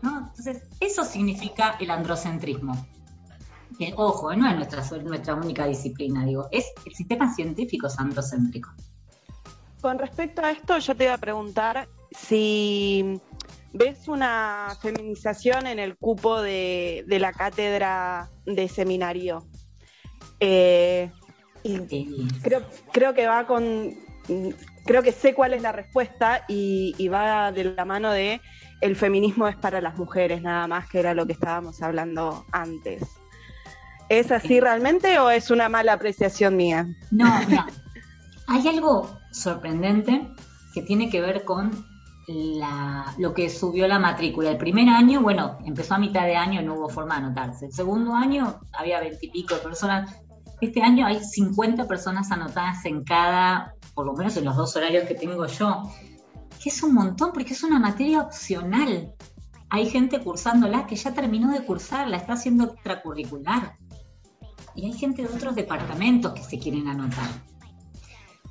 Entonces, 0.01 0.63
eso 0.79 1.05
significa 1.05 1.75
el 1.79 1.91
androcentrismo 1.91 2.75
que, 3.77 3.93
ojo, 3.95 4.33
no 4.35 4.49
es 4.49 4.55
nuestra, 4.55 4.83
nuestra 5.01 5.35
única 5.35 5.65
disciplina, 5.65 6.25
digo, 6.25 6.47
es 6.51 6.65
el 6.85 6.93
sistema 6.93 7.33
científico 7.33 7.87
es 7.87 7.97
androcéntrico. 7.99 8.71
Con 9.81 9.97
respecto 9.97 10.43
a 10.43 10.51
esto, 10.51 10.77
yo 10.77 10.95
te 10.95 11.05
iba 11.05 11.13
a 11.15 11.17
preguntar 11.17 11.87
si 12.11 13.19
ves 13.73 14.07
una 14.07 14.75
feminización 14.81 15.65
en 15.65 15.79
el 15.79 15.97
cupo 15.97 16.41
de, 16.41 17.03
de 17.07 17.19
la 17.19 17.33
cátedra 17.33 18.29
de 18.45 18.67
seminario. 18.67 19.47
Eh, 20.39 21.11
y 21.63 21.75
Eh, 21.75 22.27
creo, 22.41 22.61
creo 22.91 23.13
que 23.13 23.27
va 23.27 23.45
con. 23.47 23.95
Creo 24.85 25.03
que 25.03 25.11
sé 25.11 25.33
cuál 25.33 25.53
es 25.53 25.61
la 25.61 25.71
respuesta 25.71 26.45
y, 26.47 26.95
y 26.97 27.07
va 27.07 27.51
de 27.51 27.65
la 27.65 27.85
mano 27.85 28.11
de 28.11 28.41
el 28.81 28.95
feminismo 28.95 29.47
es 29.47 29.55
para 29.55 29.79
las 29.79 29.97
mujeres, 29.97 30.41
nada 30.41 30.67
más 30.67 30.89
que 30.89 30.99
era 30.99 31.13
lo 31.13 31.25
que 31.25 31.33
estábamos 31.33 31.81
hablando 31.83 32.45
antes. 32.51 33.20
¿Es 34.11 34.29
así 34.29 34.59
realmente 34.59 35.19
o 35.19 35.29
es 35.29 35.51
una 35.51 35.69
mala 35.69 35.93
apreciación 35.93 36.57
mía? 36.57 36.85
no, 37.11 37.33
mira, 37.47 37.65
hay 38.47 38.67
algo 38.67 39.09
sorprendente 39.31 40.27
que 40.73 40.81
tiene 40.81 41.09
que 41.09 41.21
ver 41.21 41.45
con 41.45 41.71
lo 43.17 43.33
que 43.33 43.49
subió 43.49 43.87
la 43.87 43.99
matrícula. 43.99 44.51
El 44.51 44.57
primer 44.57 44.89
año, 44.89 45.21
bueno, 45.21 45.59
empezó 45.63 45.93
a 45.93 45.97
mitad 45.97 46.25
de 46.25 46.35
año, 46.35 46.61
no 46.61 46.73
hubo 46.73 46.89
forma 46.89 47.15
de 47.15 47.27
anotarse. 47.27 47.67
El 47.67 47.71
segundo 47.71 48.13
año 48.13 48.59
había 48.73 48.99
veintipico 48.99 49.55
de 49.55 49.61
personas. 49.61 50.13
Este 50.59 50.81
año 50.81 51.07
hay 51.07 51.23
50 51.23 51.87
personas 51.87 52.29
anotadas 52.33 52.83
en 52.83 53.05
cada, 53.05 53.75
por 53.93 54.05
lo 54.05 54.11
menos 54.11 54.35
en 54.35 54.43
los 54.43 54.57
dos 54.57 54.75
horarios 54.75 55.05
que 55.05 55.15
tengo 55.15 55.45
yo, 55.45 55.83
que 56.61 56.67
es 56.67 56.83
un 56.83 56.93
montón 56.93 57.31
porque 57.31 57.53
es 57.53 57.63
una 57.63 57.79
materia 57.79 58.19
opcional. 58.19 59.13
Hay 59.69 59.89
gente 59.89 60.19
cursándola 60.19 60.85
que 60.85 60.97
ya 60.97 61.13
terminó 61.13 61.53
de 61.53 61.63
cursarla, 61.63 62.17
está 62.17 62.33
haciendo 62.33 62.65
extracurricular. 62.65 63.77
Y 64.75 64.85
hay 64.85 64.93
gente 64.93 65.23
de 65.23 65.29
otros 65.29 65.55
departamentos 65.55 66.33
que 66.33 66.43
se 66.43 66.59
quieren 66.59 66.87
anotar. 66.87 67.29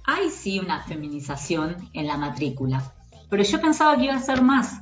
Hay 0.05 0.31
sí 0.31 0.59
una 0.59 0.83
feminización 0.83 1.89
en 1.93 2.07
la 2.07 2.16
matrícula, 2.16 2.95
pero 3.29 3.43
yo 3.43 3.61
pensaba 3.61 3.97
que 3.97 4.05
iba 4.05 4.14
a 4.14 4.21
ser 4.21 4.43
más. 4.43 4.81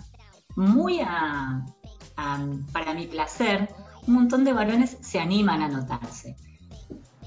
Muy 0.57 1.01
para 2.73 2.95
mi 2.95 3.07
placer, 3.07 3.69
un 4.07 4.15
montón 4.15 4.45
de 4.45 4.53
varones 4.53 4.97
se 5.01 5.21
animan 5.21 5.63
a 5.63 5.67
anotarse, 5.67 6.37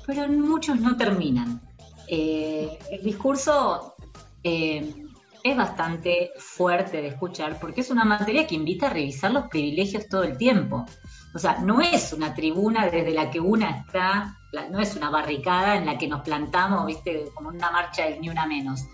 pero 0.06 0.28
muchos 0.28 0.80
no 0.80 0.98
terminan. 0.98 1.62
Eh, 2.08 2.78
el 2.90 3.04
discurso 3.04 3.96
eh, 4.44 5.06
es 5.44 5.58
bastante 5.58 6.32
fuerte 6.38 7.02
de 7.02 7.08
escuchar 7.10 7.60
porque 7.60 7.82
es 7.82 7.90
una 7.90 8.04
materia 8.04 8.46
que 8.46 8.56
invita 8.56 8.88
a 8.88 8.90
revisar 8.90 9.32
los 9.32 9.48
privilegios 9.48 10.08
todo 10.08 10.24
el 10.24 10.38
tiempo. 10.38 10.86
O 11.34 11.40
sea, 11.40 11.60
no 11.60 11.80
es 11.80 12.14
una 12.14 12.34
tribuna 12.34 12.88
desde 12.88 13.12
la 13.12 13.30
que 13.32 13.40
una 13.40 13.70
está, 13.70 14.38
no 14.70 14.80
es 14.80 14.96
una 14.96 15.10
barricada 15.10 15.78
en 15.78 15.86
la 15.86 15.98
que 15.98 16.08
nos 16.08 16.22
plantamos, 16.22 16.86
viste, 16.86 17.30
como 17.34 17.50
una 17.50 17.72
marcha 17.72 18.06
del 18.06 18.20
ni 18.20 18.30
una 18.30 18.46
menos. 18.46 18.86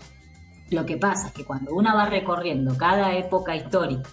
Lo 0.70 0.86
que 0.86 0.96
pasa 0.96 1.28
es 1.28 1.32
que 1.32 1.44
cuando 1.44 1.74
uno 1.74 1.94
va 1.94 2.06
recorriendo 2.06 2.76
cada 2.76 3.14
época 3.14 3.56
histórica 3.56 4.10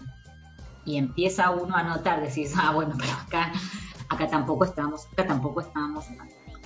y 0.85 0.97
empieza 0.97 1.51
uno 1.51 1.75
a 1.75 1.83
notar, 1.83 2.21
decís, 2.21 2.53
ah, 2.57 2.71
bueno, 2.71 2.95
pero 2.97 3.11
acá, 3.11 3.51
acá 4.09 4.27
tampoco 4.27 4.65
estamos, 4.65 5.05
acá 5.11 5.27
tampoco 5.27 5.61
estamos. 5.61 6.05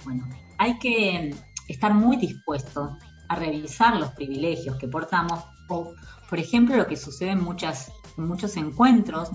Bueno, 0.05 0.28
hay 0.57 0.78
que 0.80 1.36
estar 1.68 1.93
muy 1.93 2.18
dispuesto 2.18 2.97
a 3.28 3.36
revisar 3.36 3.97
los 3.97 4.12
privilegios 4.12 4.78
que 4.78 4.88
portamos, 4.88 5.43
o, 5.68 5.93
por 6.30 6.39
ejemplo, 6.39 6.76
lo 6.78 6.88
que 6.88 6.95
sucede 6.95 7.32
en, 7.32 7.43
muchas, 7.43 7.91
en 8.18 8.28
muchos 8.28 8.55
encuentros, 8.57 9.30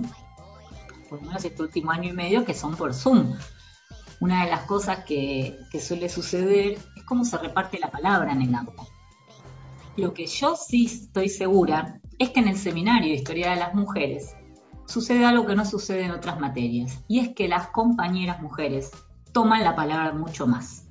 por 1.15 1.27
menos 1.27 1.45
este 1.45 1.63
último 1.63 1.93
año 1.93 2.11
y 2.11 2.13
medio, 2.13 2.45
que 2.45 2.55
son 2.55 2.75
por 2.77 2.93
Zoom. 2.93 3.35
Una 4.21 4.45
de 4.45 4.51
las 4.51 4.63
cosas 4.63 5.05
que, 5.05 5.59
que 5.71 5.81
suele 5.81 6.09
suceder 6.09 6.79
es 6.97 7.05
cómo 7.05 7.25
se 7.25 7.39
reparte 7.39 7.79
la 7.79 7.91
palabra 7.91 8.33
en 8.33 8.43
el 8.43 8.55
aula. 8.55 8.83
Lo 9.97 10.13
que 10.13 10.27
yo 10.27 10.57
sí 10.57 10.87
estoy 10.87 11.29
segura 11.29 12.01
es 12.19 12.31
que 12.31 12.41
en 12.41 12.49
el 12.49 12.57
seminario 12.57 13.11
de 13.11 13.17
Historia 13.17 13.51
de 13.51 13.57
las 13.57 13.75
Mujeres 13.75 14.35
sucede 14.87 15.25
algo 15.25 15.47
que 15.47 15.55
no 15.55 15.65
sucede 15.65 16.05
en 16.05 16.11
otras 16.11 16.41
materias, 16.41 17.01
y 17.07 17.21
es 17.21 17.29
que 17.35 17.49
las 17.49 17.69
compañeras 17.69 18.43
mujeres 18.43 18.91
toman 19.33 19.63
la 19.63 19.77
palabra 19.77 20.13
mucho 20.13 20.47
más, 20.47 20.87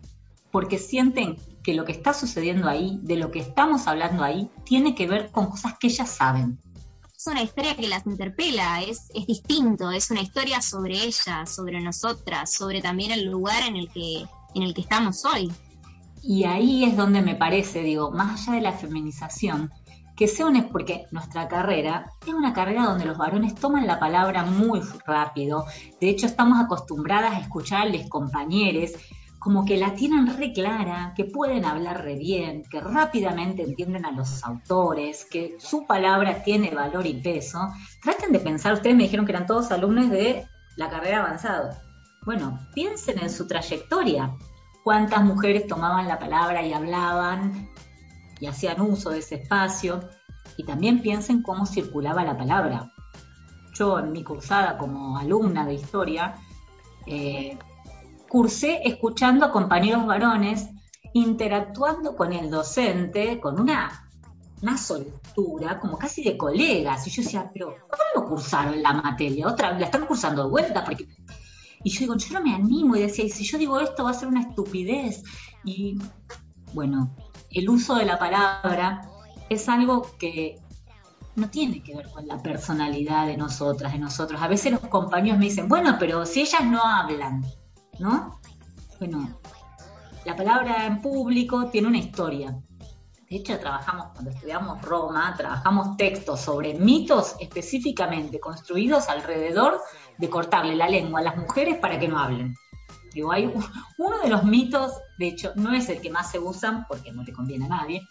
porque 0.51 0.77
sienten 0.77 1.35
que 1.63 1.73
lo 1.73 1.85
que 1.85 1.91
está 1.91 2.13
sucediendo 2.13 2.69
ahí, 2.69 2.99
de 3.03 3.17
lo 3.17 3.29
que 3.29 3.39
estamos 3.39 3.87
hablando 3.87 4.23
ahí, 4.23 4.49
tiene 4.63 4.95
que 4.95 5.07
ver 5.07 5.31
con 5.31 5.47
cosas 5.47 5.77
que 5.77 5.87
ellas 5.87 6.09
saben. 6.09 6.59
Es 7.23 7.27
una 7.27 7.41
historia 7.41 7.73
que 7.77 7.87
las 7.87 8.05
interpela, 8.05 8.81
es, 8.81 9.09
es 9.15 9.25
distinto, 9.25 9.89
es 9.91 10.11
una 10.11 10.19
historia 10.19 10.61
sobre 10.61 10.95
ellas, 10.95 11.55
sobre 11.55 11.79
nosotras, 11.79 12.51
sobre 12.51 12.81
también 12.81 13.11
el 13.11 13.31
lugar 13.31 13.63
en 13.65 13.77
el 13.77 13.89
que, 13.89 14.25
en 14.55 14.63
el 14.63 14.73
que 14.73 14.81
estamos 14.81 15.23
hoy. 15.23 15.49
Y 16.21 16.43
ahí 16.43 16.83
es 16.83 16.97
donde 16.97 17.21
me 17.21 17.35
parece, 17.35 17.81
digo, 17.81 18.11
más 18.11 18.41
allá 18.41 18.57
de 18.57 18.61
la 18.63 18.73
feminización, 18.73 19.71
que 20.17 20.27
sea 20.27 20.47
un, 20.47 20.67
porque 20.67 21.05
nuestra 21.11 21.47
carrera 21.47 22.11
es 22.27 22.33
una 22.33 22.51
carrera 22.51 22.87
donde 22.87 23.05
los 23.05 23.17
varones 23.17 23.55
toman 23.55 23.87
la 23.87 24.01
palabra 24.01 24.43
muy 24.43 24.81
rápido. 25.05 25.63
De 26.01 26.09
hecho, 26.09 26.25
estamos 26.25 26.59
acostumbradas 26.59 27.35
a 27.35 27.39
escucharles 27.39 28.09
compañeros 28.09 28.91
como 29.43 29.65
que 29.65 29.75
la 29.75 29.93
tienen 29.93 30.37
re 30.37 30.53
clara, 30.53 31.13
que 31.15 31.25
pueden 31.25 31.65
hablar 31.65 32.01
re 32.01 32.15
bien, 32.15 32.63
que 32.63 32.79
rápidamente 32.79 33.63
entienden 33.63 34.05
a 34.05 34.11
los 34.11 34.41
autores, 34.45 35.25
que 35.29 35.57
su 35.59 35.85
palabra 35.85 36.41
tiene 36.43 36.71
valor 36.71 37.05
y 37.05 37.15
peso. 37.15 37.59
Traten 38.01 38.31
de 38.31 38.39
pensar, 38.39 38.73
ustedes 38.73 38.95
me 38.95 39.03
dijeron 39.03 39.25
que 39.25 39.33
eran 39.33 39.45
todos 39.45 39.71
alumnos 39.71 40.09
de 40.09 40.47
la 40.77 40.89
carrera 40.89 41.19
avanzada. 41.19 41.81
Bueno, 42.25 42.57
piensen 42.73 43.19
en 43.19 43.29
su 43.29 43.45
trayectoria. 43.45 44.33
¿Cuántas 44.81 45.23
mujeres 45.23 45.67
tomaban 45.67 46.07
la 46.07 46.19
palabra 46.19 46.65
y 46.65 46.71
hablaban 46.71 47.69
y 48.39 48.47
hacían 48.47 48.79
uso 48.79 49.09
de 49.09 49.19
ese 49.19 49.35
espacio? 49.35 50.09
Y 50.55 50.63
también 50.63 51.01
piensen 51.01 51.43
cómo 51.43 51.65
circulaba 51.65 52.23
la 52.23 52.37
palabra. 52.37 52.93
Yo 53.73 53.99
en 53.99 54.13
mi 54.13 54.23
cursada 54.23 54.77
como 54.77 55.17
alumna 55.17 55.65
de 55.65 55.73
historia, 55.73 56.35
eh, 57.07 57.57
cursé 58.33 58.81
escuchando 58.83 59.45
a 59.45 59.51
compañeros 59.51 60.07
varones, 60.07 60.67
interactuando 61.13 62.15
con 62.15 62.33
el 62.33 62.49
docente 62.49 63.39
con 63.39 63.59
una, 63.59 64.09
una 64.63 64.75
soltura, 64.75 65.79
como 65.79 65.99
casi 65.99 66.23
de 66.23 66.35
colegas. 66.35 67.05
Y 67.05 67.11
yo 67.11 67.21
decía, 67.21 67.51
pero 67.53 67.75
¿cómo 68.15 68.27
cursaron 68.27 68.81
la 68.81 68.93
materia? 68.93 69.47
Otra, 69.47 69.77
la 69.77 69.85
están 69.85 70.07
cursando 70.07 70.45
de 70.45 70.49
vuelta, 70.49 70.83
porque. 70.83 71.07
Y 71.83 71.91
yo 71.91 71.99
digo, 71.99 72.17
yo 72.17 72.33
no 72.33 72.43
me 72.43 72.55
animo, 72.55 72.95
y 72.95 73.01
decía, 73.01 73.23
y 73.23 73.29
si 73.29 73.43
yo 73.43 73.59
digo 73.59 73.79
esto 73.79 74.03
va 74.03 74.09
a 74.09 74.15
ser 74.15 74.29
una 74.29 74.41
estupidez. 74.41 75.23
Y 75.63 75.99
bueno, 76.73 77.15
el 77.51 77.69
uso 77.69 77.93
de 77.97 78.05
la 78.05 78.17
palabra 78.17 79.11
es 79.47 79.69
algo 79.69 80.07
que 80.17 80.59
no 81.35 81.51
tiene 81.51 81.83
que 81.83 81.95
ver 81.95 82.09
con 82.09 82.27
la 82.27 82.41
personalidad 82.41 83.27
de 83.27 83.37
nosotras, 83.37 83.93
de 83.93 83.99
nosotros. 83.99 84.41
A 84.41 84.47
veces 84.47 84.71
los 84.71 84.81
compañeros 84.81 85.37
me 85.37 85.45
dicen, 85.45 85.67
bueno, 85.67 85.97
pero 85.99 86.25
si 86.25 86.41
ellas 86.41 86.65
no 86.65 86.81
hablan, 86.83 87.45
¿no? 88.03 88.41
Bueno, 88.99 89.39
la 90.25 90.35
palabra 90.35 90.85
en 90.85 91.01
público 91.01 91.69
tiene 91.69 91.87
una 91.87 91.99
historia. 91.99 92.53
De 93.29 93.37
hecho, 93.37 93.57
trabajamos, 93.57 94.07
cuando 94.11 94.31
estudiamos 94.31 94.81
Roma, 94.81 95.33
trabajamos 95.37 95.95
textos 95.95 96.41
sobre 96.41 96.73
mitos 96.73 97.35
específicamente 97.39 98.41
construidos 98.41 99.07
alrededor 99.07 99.79
de 100.17 100.29
cortarle 100.29 100.75
la 100.75 100.89
lengua 100.89 101.21
a 101.21 101.23
las 101.23 101.37
mujeres 101.37 101.77
para 101.77 101.97
que 101.97 102.09
no 102.09 102.19
hablen. 102.19 102.53
Digo, 103.13 103.31
hay 103.31 103.45
uno 103.97 104.19
de 104.21 104.29
los 104.29 104.43
mitos, 104.43 104.91
de 105.17 105.29
hecho, 105.29 105.53
no 105.55 105.73
es 105.73 105.87
el 105.87 106.01
que 106.01 106.11
más 106.11 106.29
se 106.29 106.39
usan 106.39 106.85
porque 106.87 107.11
no 107.13 107.23
le 107.23 107.31
conviene 107.31 107.65
a 107.65 107.69
nadie, 107.69 108.05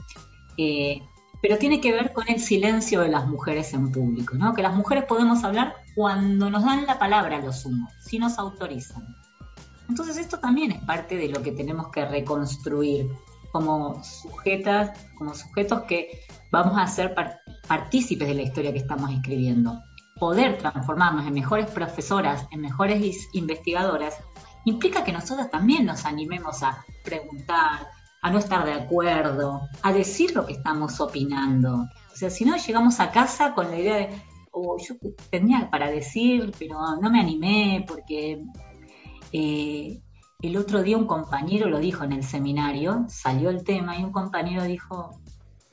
eh, 0.56 1.02
pero 1.42 1.58
tiene 1.58 1.82
que 1.82 1.92
ver 1.92 2.14
con 2.14 2.28
el 2.28 2.40
silencio 2.40 3.02
de 3.02 3.08
las 3.08 3.26
mujeres 3.26 3.74
en 3.74 3.92
público, 3.92 4.36
¿no? 4.36 4.54
Que 4.54 4.62
las 4.62 4.74
mujeres 4.74 5.04
podemos 5.04 5.44
hablar 5.44 5.74
cuando 5.94 6.48
nos 6.48 6.64
dan 6.64 6.86
la 6.86 6.98
palabra 6.98 7.40
lo 7.40 7.52
sumo, 7.52 7.88
si 8.00 8.18
nos 8.18 8.38
autorizan. 8.38 9.21
Entonces 9.88 10.16
esto 10.16 10.38
también 10.38 10.72
es 10.72 10.82
parte 10.84 11.16
de 11.16 11.28
lo 11.28 11.42
que 11.42 11.52
tenemos 11.52 11.88
que 11.88 12.04
reconstruir 12.04 13.10
como 13.52 14.02
sujetas, 14.02 14.98
como 15.16 15.34
sujetos 15.34 15.82
que 15.82 16.20
vamos 16.50 16.78
a 16.78 16.86
ser 16.86 17.14
partícipes 17.68 18.26
de 18.26 18.34
la 18.34 18.42
historia 18.42 18.72
que 18.72 18.78
estamos 18.78 19.10
escribiendo. 19.10 19.80
Poder 20.18 20.58
transformarnos 20.58 21.26
en 21.26 21.34
mejores 21.34 21.70
profesoras, 21.70 22.46
en 22.50 22.60
mejores 22.60 23.28
investigadoras, 23.32 24.16
implica 24.64 25.04
que 25.04 25.12
nosotros 25.12 25.50
también 25.50 25.84
nos 25.84 26.04
animemos 26.04 26.62
a 26.62 26.84
preguntar, 27.04 27.88
a 28.22 28.30
no 28.30 28.38
estar 28.38 28.64
de 28.64 28.72
acuerdo, 28.72 29.68
a 29.82 29.92
decir 29.92 30.34
lo 30.34 30.46
que 30.46 30.52
estamos 30.54 31.00
opinando. 31.00 31.88
O 32.12 32.16
sea, 32.16 32.30
si 32.30 32.44
no 32.44 32.56
llegamos 32.56 33.00
a 33.00 33.10
casa 33.10 33.52
con 33.54 33.70
la 33.70 33.78
idea 33.78 33.96
de, 33.96 34.22
oh, 34.52 34.76
yo 34.78 34.94
tenía 35.30 35.68
para 35.70 35.90
decir, 35.90 36.52
pero 36.58 36.78
no 37.00 37.10
me 37.10 37.20
animé 37.20 37.84
porque 37.86 38.44
eh, 39.32 40.00
el 40.40 40.56
otro 40.56 40.82
día 40.82 40.96
un 40.96 41.06
compañero 41.06 41.68
lo 41.68 41.78
dijo 41.78 42.04
en 42.04 42.12
el 42.12 42.24
seminario, 42.24 43.06
salió 43.08 43.50
el 43.50 43.64
tema 43.64 43.96
y 43.98 44.04
un 44.04 44.12
compañero 44.12 44.64
dijo, 44.64 45.20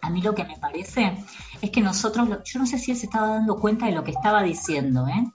a 0.02 0.10
mí 0.10 0.22
lo 0.22 0.36
que 0.36 0.46
me 0.46 0.58
parece 0.58 1.18
es 1.62 1.72
que 1.72 1.82
nosotros, 1.82 2.30
yo 2.46 2.60
no 2.60 2.66
sé 2.66 2.78
si 2.78 2.92
él 2.92 2.98
se 2.98 3.08
estaba 3.08 3.28
dando 3.30 3.60
cuenta 3.60 3.88
de 3.88 3.94
lo 3.94 4.04
que 4.04 4.12
estaba 4.12 4.44
diciendo, 4.44 5.08
¿eh? 5.08 5.26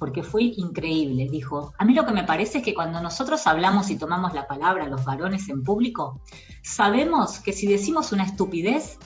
porque 0.00 0.22
fue 0.24 0.44
increíble. 0.44 1.28
Dijo, 1.30 1.74
a 1.78 1.84
mí 1.84 1.94
lo 1.94 2.04
que 2.04 2.12
me 2.12 2.24
parece 2.24 2.58
es 2.58 2.64
que 2.64 2.74
cuando 2.74 3.00
nosotros 3.00 3.46
hablamos 3.46 3.90
y 3.90 3.98
tomamos 3.98 4.32
la 4.32 4.48
palabra, 4.48 4.88
los 4.88 5.04
varones 5.04 5.48
en 5.48 5.62
público, 5.62 6.20
sabemos 6.62 7.38
que 7.38 7.52
si 7.52 7.68
decimos 7.68 8.10
una 8.10 8.24
estupidez, 8.24 8.98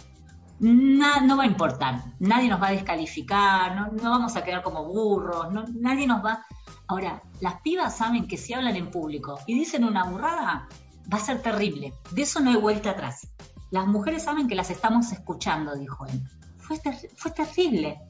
no 0.61 1.37
va 1.37 1.43
a 1.43 1.47
importar, 1.47 2.05
nadie 2.21 2.49
nos 2.49 2.63
va 2.63 2.69
a 2.69 2.73
descalificar, 2.73 3.75
no, 3.75 3.91
no 3.91 4.11
vamos 4.11 4.37
a 4.37 4.45
quedar 4.45 4.63
como 4.63 4.85
burros, 4.85 5.49
nadie 5.75 6.07
nos 6.07 6.25
va... 6.25 6.47
Ahora, 6.87 7.23
las 7.41 7.61
pibas 7.63 7.97
saben 7.97 8.29
que 8.29 8.37
si 8.37 8.53
hablan 8.53 8.77
en 8.77 8.91
público 8.91 9.39
y 9.47 9.55
dicen 9.55 9.85
una 9.85 10.05
burrada, 10.05 10.69
va 11.13 11.19
a 11.19 11.21
ser 11.21 11.41
terrible. 11.41 11.95
De 12.11 12.23
eso 12.23 12.41
no 12.41 12.51
hay 12.51 12.57
vuelta 12.57 12.91
atrás. 12.91 13.29
Las 13.71 13.87
mujeres 13.87 14.25
saben 14.25 14.49
que 14.49 14.55
las 14.55 14.71
estamos 14.71 15.11
escuchando, 15.13 15.75
dijo 15.75 16.07
él. 16.07 16.21
Fue, 16.59 16.79
fue 17.17 17.31
terrible, 17.31 18.01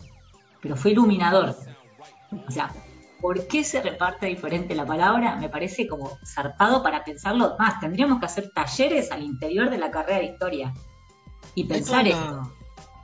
pero 0.60 0.76
fue 0.76 0.92
iluminador. 0.92 1.56
O 2.46 2.50
sea, 2.50 2.72
¿por 3.20 3.46
qué 3.46 3.64
se 3.64 3.80
reparte 3.80 4.26
diferente 4.26 4.74
la 4.74 4.84
palabra? 4.84 5.36
Me 5.36 5.48
parece 5.48 5.86
como 5.86 6.18
zarpado 6.26 6.82
para 6.82 7.04
pensarlo 7.04 7.56
más. 7.58 7.80
Tendríamos 7.80 8.20
que 8.20 8.26
hacer 8.26 8.50
talleres 8.54 9.10
al 9.10 9.22
interior 9.22 9.70
de 9.70 9.78
la 9.78 9.90
carrera 9.90 10.18
de 10.18 10.26
historia 10.26 10.74
y 11.54 11.64
pensar 11.64 12.06
esto. 12.06 12.52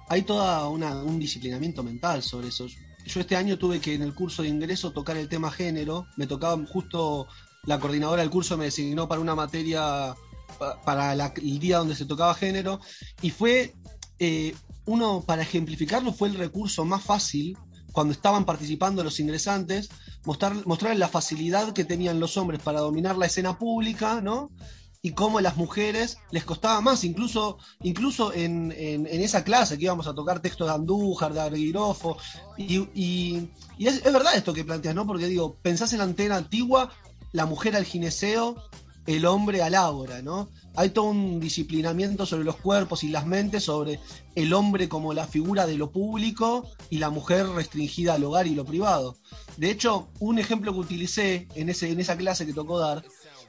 hay 0.08 0.22
toda 0.22 0.68
un 0.68 1.18
disciplinamiento 1.18 1.82
mental 1.82 2.22
sobre 2.22 2.48
eso. 2.48 2.66
Yo 3.12 3.20
este 3.20 3.34
año 3.34 3.58
tuve 3.58 3.80
que 3.80 3.94
en 3.94 4.02
el 4.02 4.14
curso 4.14 4.42
de 4.42 4.48
ingreso 4.48 4.92
tocar 4.92 5.16
el 5.16 5.28
tema 5.28 5.50
género, 5.50 6.06
me 6.16 6.28
tocaba 6.28 6.56
justo 6.66 7.26
la 7.64 7.80
coordinadora 7.80 8.22
del 8.22 8.30
curso 8.30 8.56
me 8.56 8.66
designó 8.66 9.08
para 9.08 9.20
una 9.20 9.34
materia 9.34 10.14
para 10.84 11.12
el 11.12 11.58
día 11.58 11.78
donde 11.78 11.96
se 11.96 12.06
tocaba 12.06 12.34
género 12.34 12.80
y 13.20 13.30
fue 13.30 13.74
eh, 14.18 14.54
uno 14.84 15.24
para 15.26 15.42
ejemplificarlo 15.42 16.12
fue 16.12 16.28
el 16.28 16.34
recurso 16.36 16.84
más 16.84 17.02
fácil 17.02 17.56
cuando 17.92 18.12
estaban 18.12 18.44
participando 18.44 19.02
los 19.02 19.18
ingresantes, 19.18 19.88
mostrar, 20.24 20.54
mostrar 20.64 20.96
la 20.96 21.08
facilidad 21.08 21.72
que 21.72 21.84
tenían 21.84 22.20
los 22.20 22.36
hombres 22.36 22.62
para 22.62 22.80
dominar 22.80 23.18
la 23.18 23.26
escena 23.26 23.58
pública, 23.58 24.20
¿no? 24.20 24.52
Y 25.02 25.12
cómo 25.12 25.40
las 25.40 25.56
mujeres 25.56 26.18
les 26.30 26.44
costaba 26.44 26.80
más, 26.80 27.04
incluso, 27.04 27.58
incluso 27.82 28.34
en, 28.34 28.70
esa 28.72 29.44
clase 29.44 29.78
que 29.78 29.84
íbamos 29.84 30.06
a 30.06 30.14
tocar 30.14 30.40
textos 30.40 30.66
de 30.66 30.74
Andújar, 30.74 31.32
de 31.32 31.40
Arguirofo, 31.40 32.18
y, 32.58 32.80
y, 32.94 33.48
es, 33.78 34.04
es, 34.04 34.12
verdad 34.12 34.34
esto 34.34 34.52
que 34.52 34.64
planteas, 34.64 34.94
¿no? 34.94 35.06
Porque 35.06 35.26
digo, 35.26 35.56
pensás 35.62 35.92
en 35.92 35.98
la 35.98 36.04
antena 36.04 36.36
antigua, 36.36 36.90
la 37.32 37.46
mujer 37.46 37.76
al 37.76 37.84
gineceo, 37.84 38.56
el 39.06 39.24
hombre 39.24 39.62
al 39.62 39.74
ágora, 39.74 40.20
¿no? 40.20 40.50
hay 40.76 40.90
todo 40.90 41.06
un 41.06 41.40
disciplinamiento 41.40 42.26
sobre 42.26 42.44
los 42.44 42.56
cuerpos 42.56 43.02
y 43.02 43.08
las 43.08 43.26
mentes, 43.26 43.64
sobre 43.64 44.00
el 44.34 44.52
hombre 44.52 44.88
como 44.88 45.12
la 45.12 45.26
figura 45.26 45.66
de 45.66 45.76
lo 45.76 45.90
público 45.90 46.70
y 46.90 46.98
la 46.98 47.10
mujer 47.10 47.46
restringida 47.48 48.14
al 48.14 48.24
hogar 48.24 48.46
y 48.46 48.54
lo 48.54 48.64
privado. 48.64 49.16
De 49.56 49.70
hecho, 49.70 50.08
un 50.20 50.38
ejemplo 50.38 50.72
que 50.72 50.78
utilicé 50.78 51.48
en, 51.54 51.68
ese, 51.68 51.90
en 51.90 52.00
esa 52.00 52.16
clase 52.16 52.46
que 52.46 52.52
tocó 52.52 52.78
dar 52.78 53.04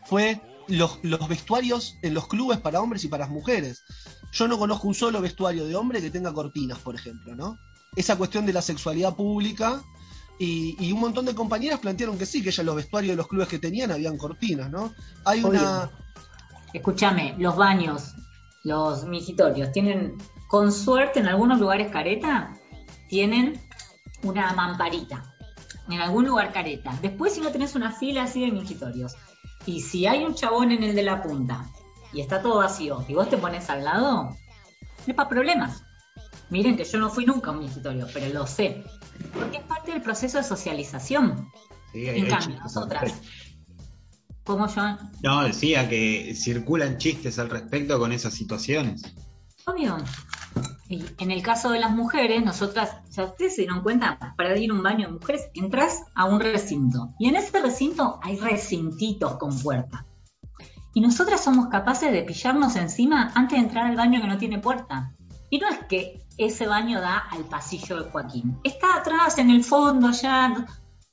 fue 0.06 0.41
los, 0.68 0.99
los 1.03 1.28
vestuarios 1.28 1.97
en 2.01 2.14
los 2.14 2.28
clubes 2.28 2.59
para 2.59 2.82
hombres 2.82 3.03
y 3.03 3.07
para 3.07 3.28
mujeres. 3.28 3.84
Yo 4.32 4.47
no 4.47 4.57
conozco 4.57 4.88
un 4.88 4.95
solo 4.95 5.22
vestuario 5.22 5.66
de 5.66 5.76
hombre 5.76 6.01
que 6.01 6.09
tenga 6.09 6.34
cortinas, 6.34 6.80
por 6.80 6.95
ejemplo, 6.95 7.36
¿no? 7.36 7.57
Esa 7.95 8.18
cuestión 8.18 8.45
de 8.45 8.53
la 8.53 8.62
sexualidad 8.62 9.16
pública 9.16 9.82
y, 10.39 10.76
y, 10.80 10.91
un 10.91 11.01
montón 11.01 11.26
de 11.26 11.36
compañeras 11.36 11.80
plantearon 11.80 12.18
que 12.18 12.26
sí, 12.26 12.41
que 12.41 12.51
ya 12.51 12.64
los 12.64 12.76
vestuarios 12.76 13.12
de 13.12 13.18
los 13.18 13.28
clubes 13.28 13.47
que 13.47 13.59
tenían 13.59 13.91
habían 13.91 14.18
cortinas, 14.18 14.72
¿no? 14.72 14.93
Hay 15.26 15.43
una, 15.43 15.91
Escúchame, 16.74 17.36
los 17.38 17.55
baños, 17.57 18.16
los 18.64 19.05
migitorios, 19.05 19.72
tienen, 19.72 20.18
con 20.47 20.72
suerte 20.72 21.20
en 21.20 21.28
algunos 21.28 21.59
lugares 21.59 21.91
careta, 21.91 22.53
tienen 23.09 23.59
una 24.24 24.53
mamparita. 24.53 25.26
En 25.89 25.99
algún 25.99 26.26
lugar 26.26 26.53
careta. 26.53 26.97
Después, 27.01 27.34
si 27.34 27.41
no 27.41 27.51
tenés 27.51 27.76
una 27.76 27.91
fila 27.91 28.24
así 28.24 28.45
de 28.45 28.51
migitorios, 28.51 29.16
y 29.66 29.82
si 29.82 30.07
hay 30.07 30.24
un 30.24 30.36
chabón 30.36 30.72
en 30.72 30.84
el 30.84 30.95
de 30.95 31.03
la 31.03 31.22
punta 31.22 31.70
y 32.14 32.22
está 32.22 32.41
todo 32.41 32.57
vacío, 32.57 33.03
y 33.07 33.14
vos 33.14 33.30
te 33.30 33.38
pones 33.38 33.70
al 33.70 33.84
lado, 33.84 34.24
no 34.24 34.38
es 35.07 35.14
para 35.14 35.30
problemas. 35.30 35.84
Miren 36.49 36.76
que 36.76 36.84
yo 36.84 36.99
no 36.99 37.09
fui 37.09 37.26
nunca 37.26 37.49
a 37.49 37.53
un 37.53 37.59
mingitorio, 37.59 38.07
pero 38.14 38.28
lo 38.34 38.45
sé. 38.45 38.84
Porque 39.34 39.57
es 39.57 39.64
parte 39.64 39.91
del 39.91 40.01
proceso 40.01 40.38
de 40.38 40.43
socialización. 40.43 41.49
en 41.93 42.28
cambio, 42.28 42.59
nosotras 42.59 43.14
¿Cómo, 44.43 44.68
Joan? 44.68 44.97
No, 45.22 45.43
decía 45.43 45.88
que 45.88 46.34
circulan 46.36 46.97
chistes 46.97 47.38
al 47.39 47.49
respecto 47.49 47.99
con 47.99 48.12
esas 48.12 48.34
situaciones. 48.34 49.03
Obvio. 49.66 49.97
Y 50.89 51.06
en 51.20 51.32
el 51.32 51.41
caso 51.41 51.72
de 51.72 51.80
las 51.80 51.91
mujeres, 51.91 52.43
nosotras, 52.43 52.97
ya 53.12 53.24
ustedes 53.24 53.56
se 53.56 53.62
dieron 53.62 53.82
cuenta, 53.82 54.36
para 54.36 54.58
ir 54.58 54.72
a 54.72 54.74
un 54.74 54.84
baño 54.84 55.08
de 55.08 55.14
mujeres, 55.14 55.49
entras 55.54 56.04
a 56.16 56.26
un 56.26 56.41
recinto. 56.41 57.14
Y 57.18 57.30
en 57.30 57.38
ese 57.38 57.62
recinto 57.62 58.20
hay 58.22 58.38
recintitos 58.38 59.38
con 59.38 59.58
puerta. 59.58 60.06
Y 60.93 60.99
nosotras 60.99 61.41
somos 61.41 61.68
capaces 61.68 62.12
de 62.12 62.24
pillarnos 62.24 62.76
encima 62.76 63.32
antes 63.36 63.58
de 63.58 63.66
entrar 63.66 63.86
al 63.86 63.95
baño 63.95 64.22
que 64.22 64.28
no 64.28 64.38
tiene 64.38 64.60
puerta. 64.60 65.14
Y 65.49 65.60
no 65.60 65.70
es 65.70 65.80
que 65.88 66.26
ese 66.38 66.68
baño 66.68 66.99
da 66.99 67.18
al 67.18 67.45
pasillo 67.45 68.04
de 68.04 68.10
Joaquín. 68.10 68.60
Está 68.64 68.95
atrás, 68.95 69.38
en 69.38 69.49
el 69.49 69.64
fondo, 69.64 70.12
ya. 70.12 70.66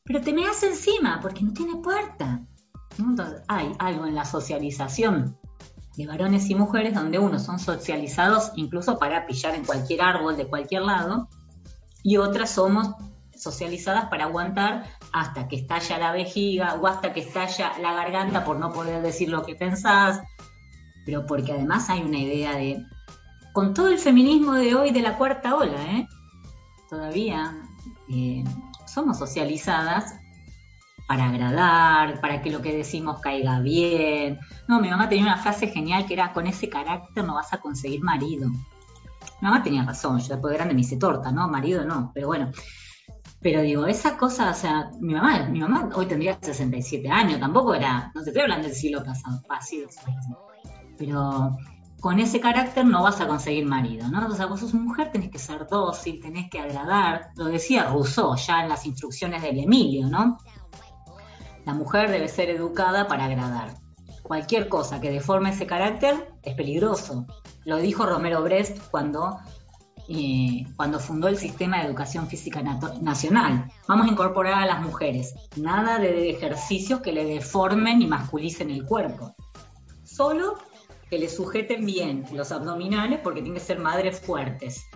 Pero 0.04 0.20
te 0.20 0.32
me 0.32 0.44
das 0.44 0.62
encima 0.64 1.20
porque 1.20 1.44
no 1.44 1.52
tiene 1.52 1.76
puerta. 1.76 2.40
Entonces, 2.98 3.42
hay 3.46 3.70
algo 3.78 4.06
en 4.06 4.16
la 4.16 4.24
socialización 4.24 5.38
de 5.98 6.06
varones 6.06 6.48
y 6.48 6.54
mujeres 6.54 6.94
donde 6.94 7.18
unos 7.18 7.42
son 7.42 7.58
socializados 7.58 8.52
incluso 8.54 9.00
para 9.00 9.26
pillar 9.26 9.56
en 9.56 9.64
cualquier 9.64 10.00
árbol 10.00 10.36
de 10.36 10.46
cualquier 10.46 10.82
lado 10.82 11.28
y 12.04 12.18
otras 12.18 12.50
somos 12.50 12.90
socializadas 13.34 14.04
para 14.04 14.26
aguantar 14.26 14.84
hasta 15.12 15.48
que 15.48 15.56
estalla 15.56 15.98
la 15.98 16.12
vejiga 16.12 16.74
o 16.74 16.86
hasta 16.86 17.12
que 17.12 17.18
estalla 17.18 17.72
la 17.82 17.94
garganta 17.94 18.44
por 18.44 18.60
no 18.60 18.72
poder 18.72 19.02
decir 19.02 19.28
lo 19.28 19.42
que 19.42 19.56
pensás, 19.56 20.20
pero 21.04 21.26
porque 21.26 21.50
además 21.50 21.90
hay 21.90 22.02
una 22.02 22.18
idea 22.18 22.54
de, 22.54 22.80
con 23.52 23.74
todo 23.74 23.88
el 23.88 23.98
feminismo 23.98 24.52
de 24.52 24.76
hoy 24.76 24.92
de 24.92 25.02
la 25.02 25.18
cuarta 25.18 25.56
ola, 25.56 25.82
¿eh? 25.96 26.06
todavía 26.88 27.60
eh, 28.08 28.44
somos 28.86 29.18
socializadas 29.18 30.14
para 31.08 31.30
agradar, 31.30 32.20
para 32.20 32.42
que 32.42 32.50
lo 32.50 32.60
que 32.60 32.76
decimos 32.76 33.18
caiga 33.20 33.60
bien. 33.60 34.38
No, 34.68 34.78
mi 34.78 34.90
mamá 34.90 35.08
tenía 35.08 35.24
una 35.24 35.38
frase 35.38 35.68
genial 35.68 36.04
que 36.04 36.12
era, 36.12 36.34
con 36.34 36.46
ese 36.46 36.68
carácter 36.68 37.24
no 37.24 37.34
vas 37.34 37.50
a 37.54 37.58
conseguir 37.58 38.02
marido. 38.02 38.50
Mi 38.50 38.58
mamá 39.40 39.62
tenía 39.62 39.82
razón, 39.84 40.18
yo 40.20 40.28
después 40.28 40.52
de 40.52 40.58
grande 40.58 40.74
me 40.74 40.82
hice 40.82 40.98
torta, 40.98 41.32
¿no? 41.32 41.48
Marido 41.48 41.82
no, 41.86 42.12
pero 42.12 42.26
bueno. 42.26 42.52
Pero 43.40 43.62
digo, 43.62 43.86
esa 43.86 44.18
cosa, 44.18 44.50
o 44.50 44.54
sea, 44.54 44.90
mi 45.00 45.14
mamá, 45.14 45.48
mi 45.48 45.60
mamá 45.60 45.88
hoy 45.94 46.04
tendría 46.04 46.38
67 46.42 47.08
años, 47.08 47.40
tampoco 47.40 47.74
era, 47.74 48.12
no 48.14 48.22
te 48.22 48.28
estoy 48.28 48.42
hablando 48.42 48.68
del 48.68 48.76
siglo 48.76 49.02
pasado, 49.02 49.40
pero 50.98 51.56
con 52.00 52.18
ese 52.18 52.38
carácter 52.38 52.84
no 52.84 53.02
vas 53.02 53.20
a 53.22 53.26
conseguir 53.26 53.64
marido, 53.64 54.08
¿no? 54.08 54.26
O 54.26 54.34
sea, 54.34 54.44
vos 54.44 54.60
sos 54.60 54.74
mujer, 54.74 55.10
tenés 55.10 55.30
que 55.30 55.38
ser 55.38 55.66
dócil, 55.68 56.20
tenés 56.20 56.50
que 56.50 56.58
agradar, 56.58 57.30
lo 57.36 57.46
decía 57.46 57.84
Rousseau 57.84 58.36
ya 58.36 58.62
en 58.62 58.68
las 58.68 58.84
instrucciones 58.84 59.40
del 59.40 59.58
Emilio, 59.58 60.08
¿no? 60.08 60.36
La 61.68 61.74
mujer 61.74 62.10
debe 62.10 62.28
ser 62.28 62.48
educada 62.48 63.08
para 63.08 63.26
agradar. 63.26 63.74
Cualquier 64.22 64.70
cosa 64.70 65.02
que 65.02 65.10
deforme 65.10 65.50
ese 65.50 65.66
carácter 65.66 66.32
es 66.42 66.54
peligroso. 66.54 67.26
Lo 67.66 67.76
dijo 67.76 68.06
Romero 68.06 68.42
Brest 68.42 68.78
cuando, 68.90 69.38
eh, 70.08 70.64
cuando 70.76 70.98
fundó 70.98 71.28
el 71.28 71.36
sistema 71.36 71.76
de 71.76 71.88
educación 71.88 72.26
física 72.26 72.62
nacional. 73.02 73.70
Vamos 73.86 74.06
a 74.06 74.10
incorporar 74.10 74.62
a 74.62 74.64
las 74.64 74.80
mujeres. 74.80 75.34
Nada 75.56 75.98
de 75.98 76.30
ejercicios 76.30 77.00
que 77.00 77.12
le 77.12 77.26
deformen 77.26 78.00
y 78.00 78.06
masculicen 78.06 78.70
el 78.70 78.86
cuerpo. 78.86 79.34
Solo 80.04 80.54
que 81.10 81.18
le 81.18 81.28
sujeten 81.28 81.84
bien 81.84 82.24
los 82.32 82.50
abdominales 82.50 83.20
porque 83.22 83.42
tienen 83.42 83.60
que 83.60 83.66
ser 83.66 83.78
madres 83.78 84.22
fuertes. 84.22 84.86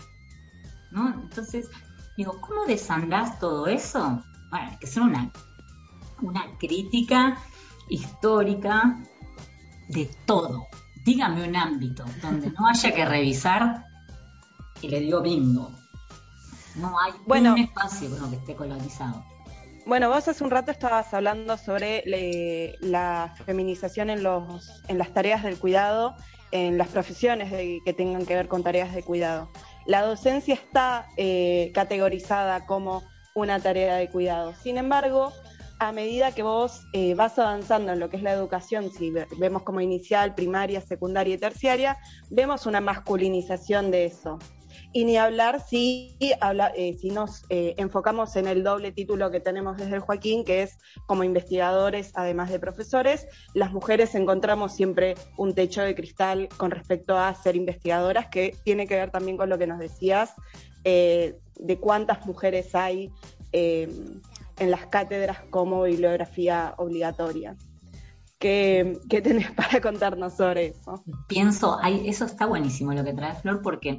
¿No? 0.90 1.20
Entonces, 1.20 1.68
digo, 2.16 2.40
¿cómo 2.40 2.64
desandás 2.64 3.38
todo 3.38 3.66
eso? 3.66 4.22
Bueno, 4.50 4.70
hay 4.70 4.78
que 4.78 4.86
ser 4.86 5.02
una 5.02 5.30
una 6.22 6.56
crítica 6.58 7.38
histórica 7.88 8.98
de 9.88 10.08
todo. 10.24 10.66
Dígame 11.04 11.48
un 11.48 11.56
ámbito 11.56 12.04
donde 12.22 12.50
no 12.50 12.66
haya 12.66 12.94
que 12.94 13.04
revisar 13.04 13.84
y 14.80 14.88
le 14.88 15.00
digo 15.00 15.20
bingo. 15.20 15.70
No 16.76 16.94
hay 16.98 17.12
un 17.26 17.58
espacio 17.58 18.08
que 18.30 18.36
esté 18.36 18.54
colonizado. 18.54 19.24
Bueno, 19.84 20.08
vos 20.08 20.28
hace 20.28 20.44
un 20.44 20.50
rato 20.50 20.70
estabas 20.70 21.12
hablando 21.12 21.56
sobre 21.58 22.04
la 22.80 23.34
feminización 23.44 24.10
en, 24.10 24.22
los, 24.22 24.82
en 24.86 24.96
las 24.96 25.12
tareas 25.12 25.42
del 25.42 25.58
cuidado, 25.58 26.14
en 26.52 26.78
las 26.78 26.88
profesiones 26.88 27.50
que 27.50 27.92
tengan 27.92 28.24
que 28.24 28.36
ver 28.36 28.46
con 28.46 28.62
tareas 28.62 28.94
de 28.94 29.02
cuidado. 29.02 29.50
La 29.86 30.02
docencia 30.02 30.54
está 30.54 31.08
eh, 31.16 31.72
categorizada 31.74 32.64
como 32.66 33.02
una 33.34 33.58
tarea 33.58 33.96
de 33.96 34.08
cuidado. 34.08 34.54
Sin 34.54 34.78
embargo, 34.78 35.32
a 35.82 35.90
medida 35.90 36.30
que 36.30 36.44
vos 36.44 36.86
eh, 36.92 37.14
vas 37.14 37.40
avanzando 37.40 37.92
en 37.92 37.98
lo 37.98 38.08
que 38.08 38.16
es 38.16 38.22
la 38.22 38.32
educación, 38.32 38.92
si 38.92 39.12
vemos 39.36 39.64
como 39.64 39.80
inicial, 39.80 40.32
primaria, 40.32 40.80
secundaria 40.80 41.34
y 41.34 41.38
terciaria, 41.38 41.98
vemos 42.30 42.66
una 42.66 42.80
masculinización 42.80 43.90
de 43.90 44.04
eso. 44.04 44.38
Y 44.92 45.04
ni 45.04 45.16
hablar 45.16 45.60
si, 45.60 46.16
eh, 46.20 46.96
si 47.00 47.10
nos 47.10 47.42
eh, 47.48 47.74
enfocamos 47.78 48.36
en 48.36 48.46
el 48.46 48.62
doble 48.62 48.92
título 48.92 49.32
que 49.32 49.40
tenemos 49.40 49.76
desde 49.76 49.98
Joaquín, 49.98 50.44
que 50.44 50.62
es 50.62 50.78
como 51.06 51.24
investigadores, 51.24 52.12
además 52.14 52.50
de 52.50 52.60
profesores, 52.60 53.26
las 53.52 53.72
mujeres 53.72 54.14
encontramos 54.14 54.72
siempre 54.74 55.16
un 55.36 55.52
techo 55.52 55.82
de 55.82 55.96
cristal 55.96 56.48
con 56.58 56.70
respecto 56.70 57.18
a 57.18 57.34
ser 57.34 57.56
investigadoras, 57.56 58.28
que 58.28 58.54
tiene 58.62 58.86
que 58.86 58.94
ver 58.94 59.10
también 59.10 59.36
con 59.36 59.48
lo 59.48 59.58
que 59.58 59.66
nos 59.66 59.80
decías, 59.80 60.34
de 60.84 61.78
cuántas 61.80 62.24
mujeres 62.24 62.74
hay 62.74 63.10
en 64.58 64.70
las 64.70 64.86
cátedras 64.86 65.38
como 65.50 65.82
bibliografía 65.82 66.74
obligatoria. 66.78 67.56
¿Qué, 68.38 69.00
tenés 69.22 69.50
para 69.56 69.80
contarnos 69.80 70.34
sobre 70.34 70.68
eso? 70.68 71.04
Pienso, 71.28 71.78
eso 71.80 72.24
está 72.24 72.46
buenísimo 72.46 72.92
lo 72.92 73.04
que 73.04 73.12
trae 73.12 73.34
Flor, 73.34 73.62
porque 73.62 73.96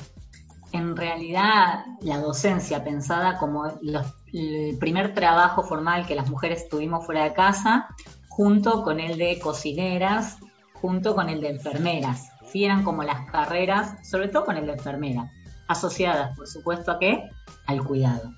en 0.73 0.97
realidad 0.97 1.85
la 2.01 2.17
docencia 2.17 2.83
pensada 2.83 3.37
como 3.37 3.67
el 3.67 4.77
primer 4.79 5.13
trabajo 5.13 5.63
formal 5.63 6.05
que 6.05 6.15
las 6.15 6.29
mujeres 6.29 6.67
tuvimos 6.67 7.05
fuera 7.05 7.23
de 7.23 7.33
casa, 7.33 7.87
junto 8.27 8.83
con 8.83 8.99
el 8.99 9.17
de 9.17 9.39
cocineras, 9.39 10.39
junto 10.73 11.15
con 11.15 11.29
el 11.29 11.39
de 11.39 11.51
enfermeras. 11.51 12.29
Sí, 12.51 12.65
eran 12.65 12.83
como 12.83 13.03
las 13.03 13.29
carreras, 13.31 14.07
sobre 14.07 14.27
todo 14.27 14.45
con 14.45 14.57
el 14.57 14.65
de 14.65 14.73
enfermera. 14.73 15.31
asociadas, 15.67 16.35
por 16.35 16.47
supuesto, 16.47 16.91
a 16.91 16.99
qué? 16.99 17.29
Al 17.67 17.83
cuidado. 17.83 18.31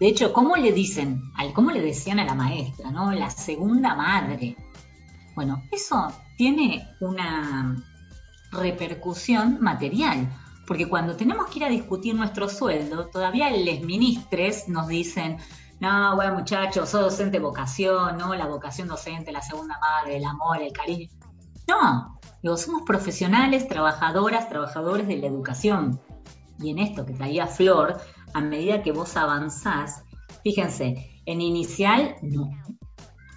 De 0.00 0.06
hecho, 0.06 0.32
¿cómo 0.32 0.56
le 0.56 0.72
dicen, 0.72 1.22
cómo 1.54 1.70
le 1.70 1.82
decían 1.82 2.20
a 2.20 2.24
la 2.24 2.34
maestra, 2.34 2.90
¿no? 2.90 3.10
La 3.12 3.30
segunda 3.30 3.94
madre. 3.96 4.56
Bueno, 5.34 5.62
eso 5.72 6.12
tiene 6.36 6.88
una 7.00 7.76
repercusión 8.52 9.58
material, 9.60 10.28
porque 10.66 10.88
cuando 10.88 11.16
tenemos 11.16 11.48
que 11.48 11.58
ir 11.58 11.64
a 11.64 11.68
discutir 11.68 12.14
nuestro 12.14 12.48
sueldo, 12.48 13.06
todavía 13.06 13.50
les 13.50 13.82
ministres 13.82 14.68
nos 14.68 14.86
dicen, 14.86 15.38
no, 15.80 16.14
bueno 16.16 16.34
muchachos, 16.34 16.88
sos 16.88 17.02
docente 17.02 17.38
vocación, 17.38 18.18
¿no? 18.18 18.34
La 18.34 18.46
vocación 18.46 18.88
docente, 18.88 19.32
la 19.32 19.42
segunda 19.42 19.78
madre, 19.80 20.16
el 20.16 20.24
amor, 20.24 20.62
el 20.62 20.72
cariño. 20.72 21.08
No, 21.68 22.18
digo, 22.42 22.56
somos 22.56 22.82
profesionales, 22.82 23.68
trabajadoras, 23.68 24.48
trabajadores 24.48 25.08
de 25.08 25.16
la 25.18 25.26
educación. 25.26 26.00
Y 26.60 26.70
en 26.70 26.78
esto 26.78 27.06
que 27.06 27.12
traía 27.12 27.46
Flor, 27.46 28.00
a 28.34 28.40
medida 28.40 28.82
que 28.82 28.92
vos 28.92 29.16
avanzás, 29.16 30.04
fíjense, 30.42 31.22
en 31.26 31.40
inicial, 31.40 32.16
no. 32.22 32.50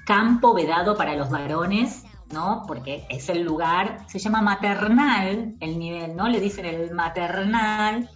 Campo 0.05 0.53
vedado 0.53 0.95
para 0.95 1.15
los 1.15 1.29
varones, 1.29 2.03
¿no? 2.31 2.63
Porque 2.67 3.05
es 3.09 3.29
el 3.29 3.43
lugar, 3.43 4.05
se 4.07 4.19
llama 4.19 4.41
maternal 4.41 5.55
el 5.59 5.79
nivel, 5.79 6.15
¿no? 6.15 6.27
Le 6.27 6.39
dicen 6.39 6.65
el 6.65 6.93
maternal. 6.93 8.09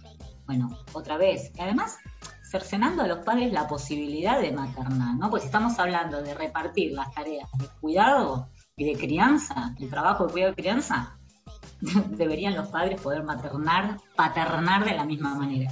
Bueno, 0.46 0.70
otra 0.92 1.16
vez. 1.16 1.52
Y 1.56 1.60
además, 1.60 1.98
cercenando 2.42 3.02
a 3.02 3.06
los 3.06 3.18
padres 3.18 3.52
la 3.52 3.66
posibilidad 3.66 4.40
de 4.40 4.52
maternar, 4.52 5.16
¿no? 5.16 5.30
Pues 5.30 5.44
estamos 5.44 5.78
hablando 5.78 6.22
de 6.22 6.34
repartir 6.34 6.92
las 6.92 7.12
tareas 7.12 7.48
de 7.58 7.68
cuidado 7.80 8.48
y 8.76 8.84
de 8.84 8.98
crianza, 8.98 9.74
el 9.78 9.90
trabajo 9.90 10.26
de 10.26 10.32
cuidado 10.32 10.52
y 10.52 10.56
crianza, 10.56 11.18
deberían 12.10 12.54
los 12.54 12.68
padres 12.68 13.00
poder 13.00 13.24
maternar, 13.24 13.98
paternar 14.14 14.84
de 14.84 14.94
la 14.94 15.04
misma 15.04 15.34
manera. 15.34 15.70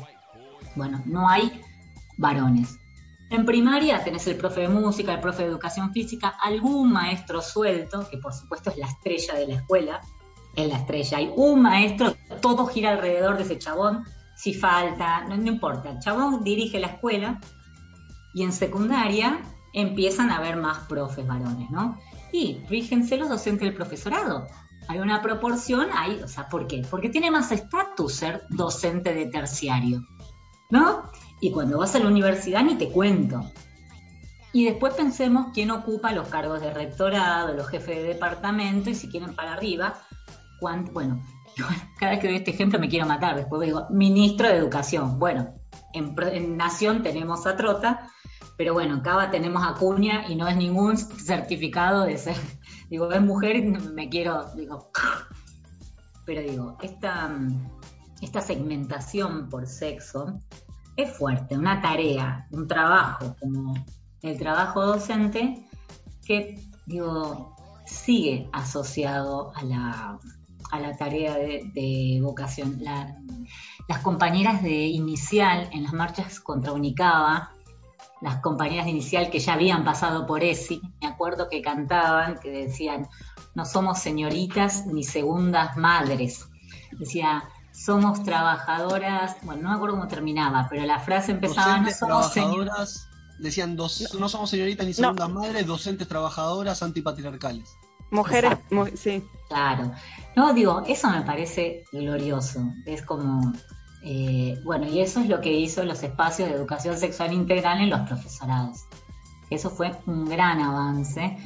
Bueno, 0.77 1.03
no 1.07 1.29
hay 1.29 1.61
varones. 2.17 2.79
En 3.31 3.45
primaria 3.45 4.05
tenés 4.05 4.27
el 4.27 4.37
profe 4.37 4.63
de 4.63 4.69
música, 4.69 5.15
el 5.15 5.21
profe 5.21 5.43
de 5.43 5.49
educación 5.49 5.93
física, 5.93 6.29
algún 6.41 6.93
maestro 6.93 7.43
suelto, 7.43 8.07
que 8.09 8.19
por 8.19 8.33
supuesto 8.33 8.71
es 8.71 8.77
la 8.77 8.87
estrella 8.87 9.35
de 9.35 9.47
la 9.49 9.55
escuela, 9.55 10.01
es 10.55 10.69
la 10.69 10.79
estrella. 10.79 11.19
Hay 11.19 11.33
un 11.35 11.63
maestro, 11.63 12.15
todo 12.41 12.67
gira 12.67 12.91
alrededor 12.91 13.37
de 13.37 13.43
ese 13.43 13.59
chabón, 13.59 14.05
si 14.37 14.55
falta, 14.55 15.25
no, 15.25 15.35
importa. 15.35 15.91
El 15.91 15.99
chabón 16.01 16.45
dirige 16.45 16.79
la 16.79 16.89
escuela 16.89 17.41
y 18.35 18.43
en 18.43 18.53
secundaria 18.53 19.41
empiezan 19.73 20.31
a 20.31 20.37
haber 20.37 20.57
más 20.57 20.79
profes 20.87 21.27
varones, 21.27 21.71
¿no? 21.71 21.99
Y 22.33 22.61
fíjense 22.69 23.17
los 23.17 23.29
docentes 23.29 23.67
del 23.67 23.75
profesorado. 23.75 24.47
Hay 24.87 24.99
una 24.99 25.23
proporción 25.23 25.89
ahí, 25.93 26.21
o 26.23 26.29
sea, 26.29 26.49
¿por 26.49 26.67
qué? 26.67 26.83
Porque 26.91 27.09
tiene 27.09 27.31
más 27.31 27.51
estatus 27.53 28.15
ser 28.15 28.43
docente 28.51 29.15
de 29.15 29.27
terciario. 29.27 30.03
¿No? 30.71 31.05
Y 31.41 31.51
cuando 31.51 31.79
vas 31.79 31.95
a 31.95 31.99
la 31.99 32.09
universidad 32.09 32.63
ni 32.65 32.77
te 32.77 32.91
cuento. 32.91 33.51
Y 34.53 34.65
después 34.65 34.95
pensemos 34.95 35.49
quién 35.53 35.71
ocupa 35.73 36.13
los 36.13 36.29
cargos 36.29 36.61
de 36.61 36.73
rectorado, 36.73 37.55
los 37.55 37.67
jefes 37.69 37.97
de 37.97 38.05
departamento 38.05 38.89
y 38.89 38.95
si 38.95 39.09
quieren 39.09 39.35
para 39.35 39.53
arriba, 39.53 39.95
bueno, 40.93 41.21
cada 41.99 42.13
vez 42.13 42.21
que 42.21 42.29
doy 42.29 42.37
este 42.37 42.53
ejemplo 42.53 42.79
me 42.79 42.89
quiero 42.89 43.07
matar, 43.07 43.37
después 43.37 43.63
digo, 43.63 43.87
ministro 43.91 44.49
de 44.49 44.57
Educación. 44.57 45.19
Bueno, 45.19 45.55
en, 45.93 46.57
Nación 46.57 47.03
tenemos 47.03 47.47
a 47.47 47.57
Trota, 47.57 48.09
pero 48.57 48.73
bueno, 48.73 49.03
en 49.05 49.31
tenemos 49.31 49.67
a 49.67 49.75
Cuña 49.75 50.27
y 50.29 50.37
no 50.37 50.49
es 50.49 50.57
ningún 50.57 50.97
certificado 50.99 52.05
de 52.05 52.17
ser, 52.19 52.37
digo, 52.89 53.11
es 53.11 53.21
mujer 53.21 53.65
me 53.65 54.09
quiero, 54.09 54.45
digo, 54.55 54.91
pero 56.25 56.43
digo, 56.43 56.79
esta, 56.83 57.31
esta 58.25 58.41
segmentación 58.41 59.49
por 59.49 59.67
sexo 59.67 60.41
es 60.97 61.17
fuerte, 61.17 61.57
una 61.57 61.81
tarea, 61.81 62.47
un 62.51 62.67
trabajo 62.67 63.37
como 63.39 63.75
el 64.23 64.39
trabajo 64.39 64.85
docente 64.85 65.63
que, 66.25 66.59
digo, 66.87 67.55
sigue 67.85 68.49
asociado 68.53 69.53
a 69.55 69.63
la, 69.65 70.19
a 70.71 70.81
la 70.81 70.97
tarea 70.97 71.35
de, 71.35 72.19
vocación. 72.23 72.81
las 72.83 73.99
compañeras 74.03 74.63
de 74.63 74.87
inicial 74.87 75.69
en 75.73 75.83
las 75.83 75.93
marchas 75.93 76.41
contra 76.41 76.73
Unicaba, 76.73 77.51
las 78.23 78.41
compañeras 78.41 78.87
de 78.87 78.93
inicial 78.93 79.29
que 79.29 79.41
ya 79.41 79.53
habían 79.53 79.85
pasado 79.85 80.27
por 80.27 80.43
ESI, 80.43 80.81
me 81.03 81.09
acuerdo 81.09 81.51
que 81.51 81.61
cantaban, 81.61 82.39
que 82.39 82.51
decían, 82.51 83.07
no 83.55 83.67
somos 83.67 83.99
señoritas 83.99 84.87
ni 84.87 85.05
segundas 85.05 85.77
madres. 85.77 86.49
Decía, 86.99 87.45
somos 87.75 88.23
trabajadoras, 88.23 89.37
bueno, 89.43 89.63
no 89.63 89.69
me 89.71 89.75
acuerdo 89.75 89.97
cómo 89.97 90.09
terminaba, 90.09 90.69
pero 90.71 90.85
la 90.85 91.01
frase 91.01 91.33
empezaba, 91.33 91.79
no 91.81 91.91
somos 91.91 92.33
trabajadoras, 92.33 93.09
decían, 93.39 93.77
dos, 93.77 94.15
no, 94.19 94.29
somos 94.29 94.49
señoritas 94.49 94.87
ni 94.87 94.95
segundas 94.95 95.29
madres, 95.29 95.67
docentes 95.67 96.07
trabajadoras 96.07 96.83
antipatriarcales. 96.83 97.77
Mujeres, 98.11 98.59
sí. 98.95 99.25
Claro. 99.49 99.91
No, 100.37 100.55
digo, 100.55 100.85
eso 100.87 101.11
me 101.11 101.23
parece 101.23 101.85
glorioso. 101.91 102.73
Es 102.87 103.03
como, 103.03 103.53
eh, 104.05 104.61
bueno, 104.65 104.87
y 104.87 105.01
eso 105.01 105.21
es 105.21 105.29
lo 105.29 105.41
que 105.41 105.53
hizo 105.53 105.83
los 105.83 106.03
espacios 106.05 106.49
de 106.49 106.55
educación 106.55 106.97
sexual 106.97 107.33
integral 107.33 107.81
en 107.81 107.91
los 107.91 108.01
profesorados. 108.03 108.85
Eso 109.51 109.69
fue 109.69 109.91
un 110.07 110.27
gran 110.27 110.61
avance 110.61 111.37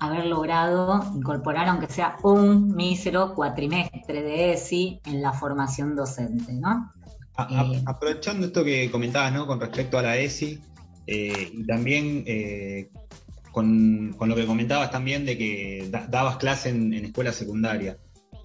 haber 0.00 0.26
logrado 0.26 1.04
incorporar, 1.14 1.68
aunque 1.68 1.86
sea 1.86 2.16
un 2.22 2.74
mísero 2.74 3.34
cuatrimestre 3.34 4.22
de 4.22 4.54
ESI 4.54 5.00
en 5.04 5.22
la 5.22 5.32
formación 5.32 5.94
docente, 5.94 6.52
¿no? 6.54 6.92
Eh, 7.48 7.82
aprovechando 7.86 8.46
esto 8.46 8.64
que 8.64 8.90
comentabas, 8.90 9.32
¿no? 9.32 9.46
Con 9.46 9.60
respecto 9.60 9.98
a 9.98 10.02
la 10.02 10.16
ESI, 10.16 10.58
eh, 11.06 11.50
y 11.52 11.66
también 11.66 12.24
eh, 12.26 12.88
con, 13.52 14.16
lo 14.18 14.34
que 14.34 14.46
comentabas 14.46 14.90
también 14.90 15.24
de 15.24 15.36
que 15.36 15.90
dabas 16.08 16.36
clase 16.36 16.70
en, 16.70 16.92
en 16.94 17.04
escuela 17.04 17.32
secundaria. 17.32 17.98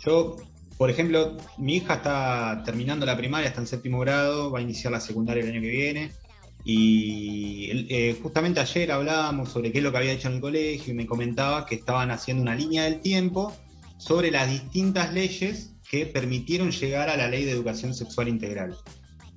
Yo, 0.05 0.35
por 0.77 0.89
ejemplo, 0.89 1.37
mi 1.57 1.77
hija 1.77 1.95
está 1.95 2.63
terminando 2.65 3.05
la 3.05 3.15
primaria, 3.15 3.47
está 3.47 3.61
en 3.61 3.67
séptimo 3.67 3.99
grado, 3.99 4.51
va 4.51 4.59
a 4.59 4.61
iniciar 4.61 4.91
la 4.91 4.99
secundaria 4.99 5.43
el 5.43 5.51
año 5.51 5.61
que 5.61 5.69
viene. 5.69 6.11
Y 6.67 7.85
eh, 7.89 8.17
justamente 8.23 8.59
ayer 8.59 8.91
hablábamos 8.91 9.49
sobre 9.49 9.71
qué 9.71 9.77
es 9.77 9.83
lo 9.83 9.91
que 9.91 9.99
había 9.99 10.13
hecho 10.13 10.29
en 10.29 10.35
el 10.35 10.41
colegio 10.41 10.93
y 10.93 10.97
me 10.97 11.05
comentaba 11.05 11.63
que 11.67 11.75
estaban 11.75 12.09
haciendo 12.09 12.41
una 12.41 12.55
línea 12.55 12.85
del 12.85 13.01
tiempo 13.01 13.55
sobre 13.97 14.31
las 14.31 14.49
distintas 14.49 15.13
leyes 15.13 15.75
que 15.87 16.07
permitieron 16.07 16.71
llegar 16.71 17.09
a 17.09 17.17
la 17.17 17.27
ley 17.27 17.45
de 17.45 17.51
educación 17.51 17.93
sexual 17.93 18.29
integral. 18.29 18.75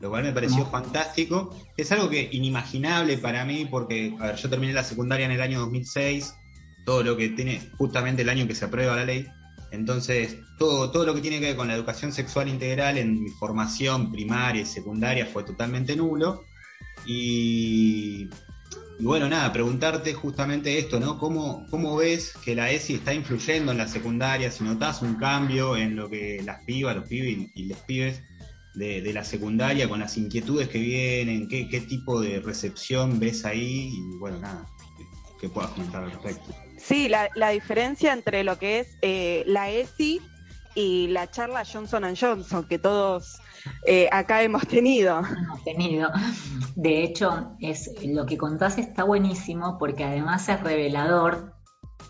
Lo 0.00 0.08
cual 0.08 0.22
me 0.22 0.32
pareció 0.32 0.64
fantástico. 0.64 1.54
Es 1.76 1.92
algo 1.92 2.08
que 2.08 2.30
inimaginable 2.32 3.18
para 3.18 3.44
mí 3.44 3.66
porque, 3.70 4.14
a 4.20 4.28
ver, 4.28 4.36
yo 4.36 4.48
terminé 4.48 4.72
la 4.72 4.84
secundaria 4.84 5.26
en 5.26 5.32
el 5.32 5.42
año 5.42 5.60
2006, 5.60 6.34
todo 6.86 7.02
lo 7.02 7.14
que 7.14 7.28
tiene 7.28 7.60
justamente 7.76 8.22
el 8.22 8.30
año 8.30 8.46
que 8.46 8.54
se 8.54 8.64
aprueba 8.64 8.96
la 8.96 9.04
ley. 9.04 9.26
Entonces, 9.70 10.38
todo, 10.58 10.90
todo 10.90 11.04
lo 11.04 11.14
que 11.14 11.20
tiene 11.20 11.40
que 11.40 11.46
ver 11.46 11.56
con 11.56 11.68
la 11.68 11.74
educación 11.74 12.10
sexual 12.10 12.48
integral 12.48 12.96
en 12.96 13.22
mi 13.22 13.28
formación 13.28 14.10
primaria 14.10 14.62
y 14.62 14.66
secundaria 14.66 15.26
fue 15.26 15.44
totalmente 15.44 15.94
nulo. 15.94 16.44
Y, 17.06 18.28
bueno, 19.00 19.28
nada, 19.28 19.52
preguntarte 19.52 20.12
justamente 20.12 20.78
esto, 20.78 21.00
¿no? 21.00 21.18
¿Cómo, 21.18 21.66
¿Cómo 21.70 21.96
ves 21.96 22.34
que 22.44 22.54
la 22.54 22.70
ESI 22.70 22.94
está 22.94 23.14
influyendo 23.14 23.72
en 23.72 23.78
la 23.78 23.88
secundaria? 23.88 24.50
Si 24.50 24.64
notas 24.64 25.02
un 25.02 25.14
cambio 25.14 25.76
en 25.76 25.96
lo 25.96 26.10
que 26.10 26.42
las 26.44 26.62
pibas, 26.64 26.96
los 26.96 27.08
pibes 27.08 27.50
y, 27.54 27.66
los 27.66 27.78
pibes 27.80 28.22
de, 28.74 29.12
la 29.12 29.24
secundaria 29.24 29.88
con 29.88 30.00
las 30.00 30.16
inquietudes 30.16 30.68
que 30.68 30.80
vienen, 30.80 31.48
qué, 31.48 31.68
qué 31.68 31.80
tipo 31.80 32.20
de 32.20 32.40
recepción 32.40 33.18
ves 33.18 33.44
ahí 33.44 33.90
y 33.94 34.18
bueno, 34.18 34.40
nada, 34.40 34.66
que, 35.40 35.48
puedas 35.48 35.70
comentar 35.70 36.02
al 36.02 36.10
respecto. 36.10 36.54
Sí, 36.76 37.08
la, 37.08 37.30
la 37.34 37.50
diferencia 37.50 38.12
entre 38.12 38.44
lo 38.44 38.58
que 38.58 38.80
es 38.80 38.98
eh, 39.02 39.44
la 39.46 39.70
ESI 39.70 40.20
y 40.74 41.08
la 41.08 41.30
charla 41.30 41.64
Johnson 41.64 42.04
Johnson, 42.14 42.66
que 42.68 42.78
todos 42.78 43.40
eh, 43.86 44.08
acá 44.12 44.42
hemos 44.42 44.66
tenido. 44.66 45.20
Hemos 45.20 45.64
tenido. 45.64 46.10
De 46.76 47.02
hecho, 47.02 47.52
es, 47.60 47.90
lo 48.04 48.26
que 48.26 48.36
contás 48.36 48.78
está 48.78 49.04
buenísimo 49.04 49.78
porque 49.78 50.04
además 50.04 50.48
es 50.48 50.60
revelador 50.60 51.54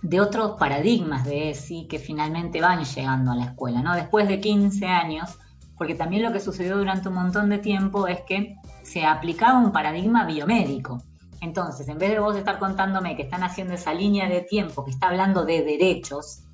de 0.03 0.21
otros 0.21 0.59
paradigmas 0.59 1.25
de 1.25 1.51
ESI 1.51 1.87
que 1.89 1.99
finalmente 1.99 2.61
van 2.61 2.85
llegando 2.85 3.33
a 3.33 3.37
la 3.37 3.45
escuela, 3.47 3.83
¿no? 3.83 3.95
Después 3.95 4.29
de 4.29 4.41
15 4.41 4.87
años, 4.87 5.39
porque 5.77 5.95
también 5.95 6.23
lo 6.23 6.33
que 6.33 6.41
sucedió 6.41 6.77
durante 6.77 7.09
un 7.09 7.15
montón 7.15 7.49
de 7.49 7.59
tiempo 7.59 8.07
es 8.07 8.21
que 8.23 8.57
se 8.83 9.05
aplicaba 9.05 9.59
un 9.59 9.73
paradigma 9.73 10.25
biomédico. 10.25 11.03
Entonces, 11.41 11.89
en 11.89 11.99
vez 11.99 12.11
de 12.11 12.21
vos 12.21 12.37
estar 12.37 12.59
contándome 12.59 13.17
que 13.17 13.23
están 13.23 13.43
haciendo 13.43 13.75
esa 13.75 13.95
línea 13.95 14.29
de 14.29 14.41
tiempo 14.41 14.85
que 14.85 14.91
está 14.91 15.09
hablando 15.09 15.45
de 15.45 15.63
derechos, 15.63 16.48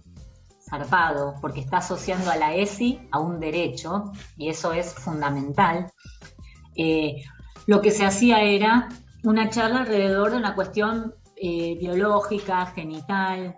zarpado, 0.68 1.34
porque 1.40 1.60
está 1.60 1.78
asociando 1.78 2.30
a 2.30 2.36
la 2.36 2.54
ESI 2.54 3.08
a 3.10 3.20
un 3.20 3.40
derecho, 3.40 4.12
y 4.36 4.48
eso 4.48 4.72
es 4.72 4.94
fundamental. 4.94 5.92
Eh, 6.76 7.22
lo 7.66 7.80
que 7.80 7.90
se 7.90 8.04
hacía 8.04 8.42
era 8.42 8.88
una 9.22 9.48
charla 9.50 9.80
alrededor 9.80 10.32
de 10.32 10.36
una 10.36 10.54
cuestión 10.54 11.14
eh, 11.36 11.76
biológica, 11.78 12.66
genital, 12.66 13.56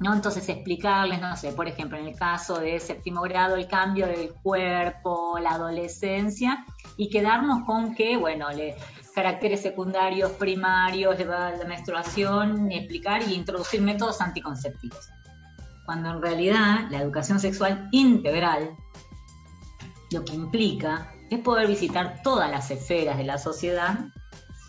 ¿no? 0.00 0.14
Entonces 0.14 0.48
explicarles, 0.48 1.20
no 1.20 1.36
sé, 1.36 1.52
por 1.52 1.66
ejemplo, 1.66 1.98
en 1.98 2.06
el 2.06 2.16
caso 2.16 2.58
de 2.58 2.78
séptimo 2.78 3.22
grado, 3.22 3.56
el 3.56 3.66
cambio 3.66 4.06
del 4.06 4.32
cuerpo, 4.42 5.38
la 5.40 5.50
adolescencia, 5.52 6.64
y 6.96 7.10
quedarnos 7.10 7.64
con 7.64 7.94
que, 7.94 8.16
bueno, 8.16 8.50
le, 8.50 8.76
caracteres 9.14 9.62
secundarios, 9.62 10.30
primarios, 10.32 11.18
la 11.18 11.56
menstruación, 11.66 12.70
explicar 12.70 13.22
y 13.28 13.34
introducir 13.34 13.82
métodos 13.82 14.20
anticonceptivos. 14.20 15.10
Cuando 15.88 16.10
en 16.10 16.20
realidad 16.20 16.90
la 16.90 17.00
educación 17.00 17.40
sexual 17.40 17.88
integral 17.92 18.76
lo 20.10 20.22
que 20.22 20.34
implica 20.34 21.14
es 21.30 21.38
poder 21.38 21.66
visitar 21.66 22.20
todas 22.22 22.50
las 22.50 22.70
esferas 22.70 23.16
de 23.16 23.24
la 23.24 23.38
sociedad 23.38 24.00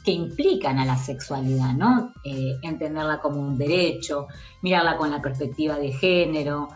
que 0.06 0.12
implican 0.12 0.80
a 0.80 0.86
la 0.86 0.96
sexualidad, 0.96 1.74
¿no? 1.74 2.14
Eh, 2.24 2.56
entenderla 2.62 3.20
como 3.20 3.42
un 3.42 3.58
derecho, 3.58 4.28
mirarla 4.62 4.96
con 4.96 5.12
la 5.12 5.22
perspectiva 5.22 5.78
de 5.78 5.92
género, 5.92 6.70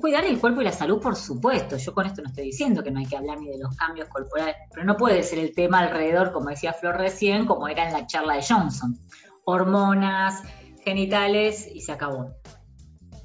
cuidar 0.00 0.24
el 0.24 0.40
cuerpo 0.40 0.62
y 0.62 0.64
la 0.64 0.72
salud, 0.72 0.98
por 0.98 1.14
supuesto. 1.14 1.76
Yo 1.76 1.92
con 1.92 2.06
esto 2.06 2.22
no 2.22 2.28
estoy 2.28 2.44
diciendo 2.44 2.82
que 2.82 2.90
no 2.90 3.00
hay 3.00 3.06
que 3.06 3.18
hablar 3.18 3.38
ni 3.38 3.50
de 3.50 3.58
los 3.58 3.76
cambios 3.76 4.08
corporales, 4.08 4.56
pero 4.72 4.86
no 4.86 4.96
puede 4.96 5.22
ser 5.22 5.40
el 5.40 5.54
tema 5.54 5.80
alrededor, 5.80 6.32
como 6.32 6.48
decía 6.48 6.72
Flor 6.72 6.96
recién, 6.96 7.44
como 7.44 7.68
era 7.68 7.86
en 7.86 7.92
la 7.92 8.06
charla 8.06 8.36
de 8.36 8.44
Johnson. 8.48 8.98
Hormonas, 9.44 10.42
genitales 10.82 11.68
y 11.70 11.82
se 11.82 11.92
acabó. 11.92 12.30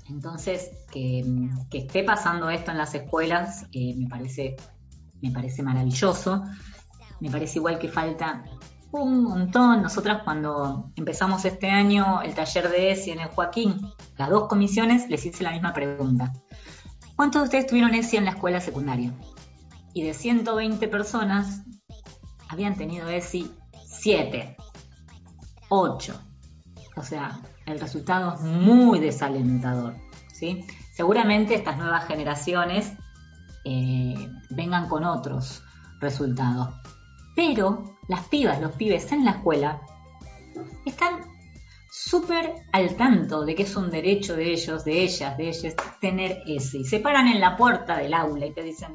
Entonces, 0.09 0.71
que, 0.91 1.23
esté 1.71 2.03
pasando 2.03 2.49
esto 2.49 2.71
en 2.71 2.77
las 2.77 2.93
escuelas 2.95 3.65
eh, 3.71 3.95
me, 3.95 4.07
parece, 4.07 4.55
me 5.21 5.31
parece 5.31 5.63
maravilloso. 5.63 6.43
Me 7.19 7.29
parece 7.29 7.59
igual 7.59 7.79
que 7.79 7.89
falta 7.89 8.43
un 8.91 9.23
montón. 9.23 9.81
Nosotras 9.81 10.23
cuando 10.23 10.91
empezamos 10.95 11.45
este 11.45 11.69
año 11.69 12.21
el 12.21 12.33
taller 12.33 12.69
de 12.69 12.91
ESI 12.91 13.11
en 13.11 13.19
el 13.19 13.27
Joaquín, 13.27 13.79
las 14.17 14.29
dos 14.29 14.47
comisiones 14.47 15.09
les 15.09 15.25
hice 15.25 15.43
la 15.43 15.51
misma 15.51 15.73
pregunta. 15.73 16.33
¿Cuántos 17.15 17.41
de 17.41 17.45
ustedes 17.45 17.67
tuvieron 17.67 17.93
ESI 17.93 18.17
en 18.17 18.25
la 18.25 18.31
escuela 18.31 18.61
secundaria? 18.61 19.13
Y 19.93 20.03
de 20.03 20.13
120 20.13 20.87
personas, 20.87 21.63
habían 22.47 22.75
tenido 22.75 23.09
ESI 23.09 23.51
7, 23.85 24.55
8. 25.69 26.21
O 26.95 27.03
sea, 27.03 27.39
el 27.69 27.79
resultado 27.79 28.35
es 28.35 28.41
muy 28.41 28.99
desalentador. 28.99 29.95
¿sí? 30.33 30.65
Seguramente 30.93 31.55
estas 31.55 31.77
nuevas 31.77 32.05
generaciones 32.05 32.93
eh, 33.65 34.29
vengan 34.49 34.87
con 34.87 35.03
otros 35.03 35.63
resultados. 35.99 36.75
Pero 37.35 37.95
las 38.07 38.27
pibas, 38.27 38.59
los 38.61 38.73
pibes 38.73 39.11
en 39.11 39.25
la 39.25 39.31
escuela, 39.31 39.81
están 40.85 41.21
súper 41.91 42.53
al 42.71 42.95
tanto 42.95 43.45
de 43.45 43.55
que 43.55 43.63
es 43.63 43.75
un 43.75 43.89
derecho 43.89 44.35
de 44.35 44.51
ellos, 44.51 44.85
de 44.85 45.03
ellas, 45.03 45.37
de 45.37 45.49
ellos, 45.49 45.73
tener 45.99 46.41
ese. 46.45 46.83
Se 46.83 46.99
paran 46.99 47.27
en 47.27 47.39
la 47.39 47.55
puerta 47.55 47.97
del 47.97 48.13
aula 48.13 48.45
y 48.45 48.53
te 48.53 48.63
dicen, 48.63 48.91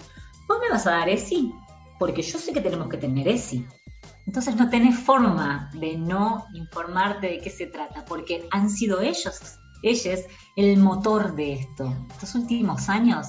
¿vos 0.49 0.59
me 0.61 0.71
vas 0.71 0.87
a 0.87 0.93
dar 0.93 1.09
ese? 1.09 1.37
Porque 1.99 2.23
yo 2.23 2.39
sé 2.39 2.53
que 2.53 2.61
tenemos 2.61 2.89
que 2.89 2.97
tener 2.97 3.29
ese. 3.29 3.65
Entonces 4.27 4.57
no 4.57 4.71
tenés 4.71 4.99
forma 4.99 5.71
de 5.75 5.97
no 5.97 6.47
informarte 6.55 7.29
de 7.29 7.41
qué 7.41 7.51
se 7.51 7.67
trata, 7.67 8.05
porque 8.05 8.49
han 8.51 8.71
sido 8.71 9.01
ellos, 9.01 9.59
ellas, 9.83 10.21
el 10.57 10.79
motor 10.79 11.35
de 11.37 11.55
esto. 11.55 11.95
Estos 12.11 12.35
últimos 12.35 12.89
años, 12.89 13.29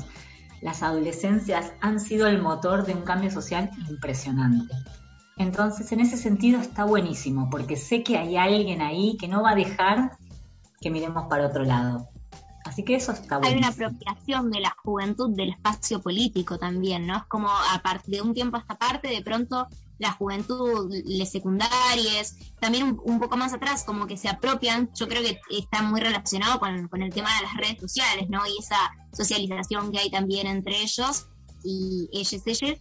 las 0.62 0.82
adolescencias 0.84 1.74
han 1.82 2.00
sido 2.00 2.28
el 2.28 2.42
motor 2.42 2.86
de 2.86 2.94
un 2.94 3.02
cambio 3.02 3.30
social 3.30 3.70
impresionante. 3.90 4.74
Entonces, 5.38 5.92
en 5.92 6.00
ese 6.00 6.16
sentido 6.16 6.62
está 6.62 6.86
buenísimo, 6.86 7.50
porque 7.50 7.76
sé 7.76 8.04
que 8.04 8.18
hay 8.18 8.38
alguien 8.38 8.82
ahí 8.82 9.18
que 9.20 9.28
no 9.28 9.44
va 9.44 9.52
a 9.52 9.56
dejar 9.56 10.18
que 10.80 10.90
miremos 10.90 11.28
para 11.28 11.48
otro 11.48 11.66
lado. 11.66 12.08
Así 12.64 12.84
que 12.84 12.96
eso 12.96 13.12
está 13.12 13.38
bueno. 13.38 13.54
Hay 13.54 13.58
una 13.58 13.68
apropiación 13.68 14.50
de 14.50 14.62
la 14.62 14.76
juventud 14.84 15.36
del 15.36 15.50
espacio 15.50 16.02
político 16.02 16.58
también, 16.58 17.06
¿no? 17.06 17.18
Es 17.18 17.24
como 17.26 17.50
a 17.50 17.82
de 18.08 18.22
un 18.22 18.34
tiempo 18.34 18.58
a 18.58 18.62
esta 18.62 18.76
parte, 18.76 19.10
de 19.10 19.22
pronto 19.22 19.68
la 19.98 20.12
juventud, 20.12 20.92
les 21.06 21.32
secundarias, 21.32 22.36
también 22.60 22.98
un, 23.04 23.20
poco 23.20 23.38
más 23.38 23.54
atrás, 23.54 23.84
como 23.84 24.08
que 24.08 24.18
se 24.18 24.30
apropian, 24.30 24.90
yo 24.94 25.08
creo 25.08 25.22
que 25.22 25.40
está 25.50 25.82
muy 25.82 26.02
relacionado 26.02 26.60
con, 26.60 26.90
el 27.02 27.14
tema 27.14 27.30
de 27.38 27.44
las 27.44 27.56
redes 27.56 27.80
sociales, 27.80 28.30
¿no? 28.30 28.46
Y 28.46 28.58
esa 28.60 28.78
socialización 29.14 29.92
que 29.92 30.00
hay 30.00 30.10
también 30.10 30.48
entre 30.48 30.82
ellos 30.82 31.28
y 31.64 32.10
ellos, 32.12 32.42
ellos, 32.46 32.78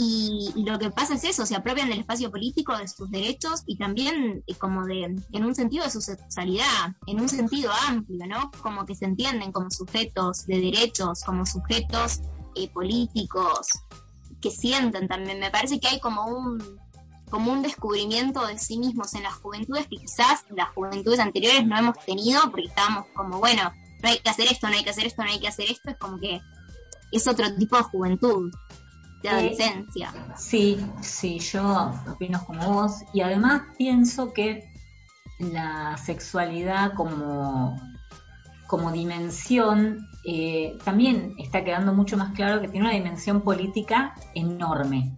y 0.00 0.52
lo 0.64 0.78
que 0.78 0.90
pasa 0.90 1.14
es 1.14 1.24
eso, 1.24 1.44
se 1.44 1.56
apropian 1.56 1.88
del 1.88 1.98
espacio 1.98 2.30
político, 2.30 2.76
de 2.78 2.86
sus 2.86 3.10
derechos 3.10 3.64
y 3.66 3.76
también 3.76 4.44
eh, 4.46 4.54
como 4.54 4.84
de, 4.86 5.16
en 5.32 5.44
un 5.44 5.56
sentido 5.56 5.84
de 5.84 5.90
su 5.90 6.00
sexualidad, 6.00 6.94
en 7.06 7.20
un 7.20 7.28
sentido 7.28 7.72
amplio, 7.88 8.26
¿no? 8.28 8.50
Como 8.62 8.86
que 8.86 8.94
se 8.94 9.06
entienden 9.06 9.50
como 9.50 9.70
sujetos 9.70 10.46
de 10.46 10.60
derechos, 10.60 11.24
como 11.24 11.44
sujetos 11.44 12.20
eh, 12.54 12.68
políticos, 12.68 13.66
que 14.40 14.50
sienten 14.50 15.08
también. 15.08 15.40
Me 15.40 15.50
parece 15.50 15.80
que 15.80 15.88
hay 15.88 16.00
como 16.00 16.26
un, 16.26 16.80
como 17.30 17.52
un 17.52 17.62
descubrimiento 17.62 18.46
de 18.46 18.58
sí 18.58 18.78
mismos 18.78 19.14
en 19.14 19.22
las 19.22 19.34
juventudes 19.34 19.86
que 19.88 19.96
quizás 19.96 20.44
las 20.50 20.70
juventudes 20.70 21.20
anteriores 21.20 21.66
no 21.66 21.78
hemos 21.78 21.98
tenido 22.04 22.42
porque 22.50 22.66
estábamos 22.66 23.06
como, 23.14 23.38
bueno, 23.38 23.72
no 24.02 24.08
hay 24.08 24.18
que 24.18 24.30
hacer 24.30 24.46
esto, 24.50 24.68
no 24.68 24.74
hay 24.74 24.84
que 24.84 24.90
hacer 24.90 25.06
esto, 25.06 25.22
no 25.22 25.30
hay 25.30 25.40
que 25.40 25.48
hacer 25.48 25.70
esto, 25.70 25.90
es 25.90 25.96
como 25.98 26.18
que 26.18 26.40
es 27.10 27.26
otro 27.26 27.54
tipo 27.56 27.76
de 27.76 27.82
juventud 27.84 28.52
de 29.22 29.28
adolescencia. 29.28 30.12
Sí, 30.36 30.78
sí, 31.00 31.38
yo 31.40 31.92
opino 32.08 32.44
como 32.44 32.72
vos 32.72 33.02
y 33.12 33.20
además 33.20 33.62
pienso 33.76 34.32
que 34.32 34.70
la 35.38 35.96
sexualidad 35.96 36.94
como, 36.94 37.80
como 38.66 38.92
dimensión 38.92 40.07
eh, 40.24 40.76
también 40.84 41.34
está 41.38 41.64
quedando 41.64 41.94
mucho 41.94 42.16
más 42.16 42.34
claro 42.34 42.60
que 42.60 42.68
tiene 42.68 42.86
una 42.86 42.94
dimensión 42.94 43.42
política 43.42 44.14
enorme. 44.34 45.14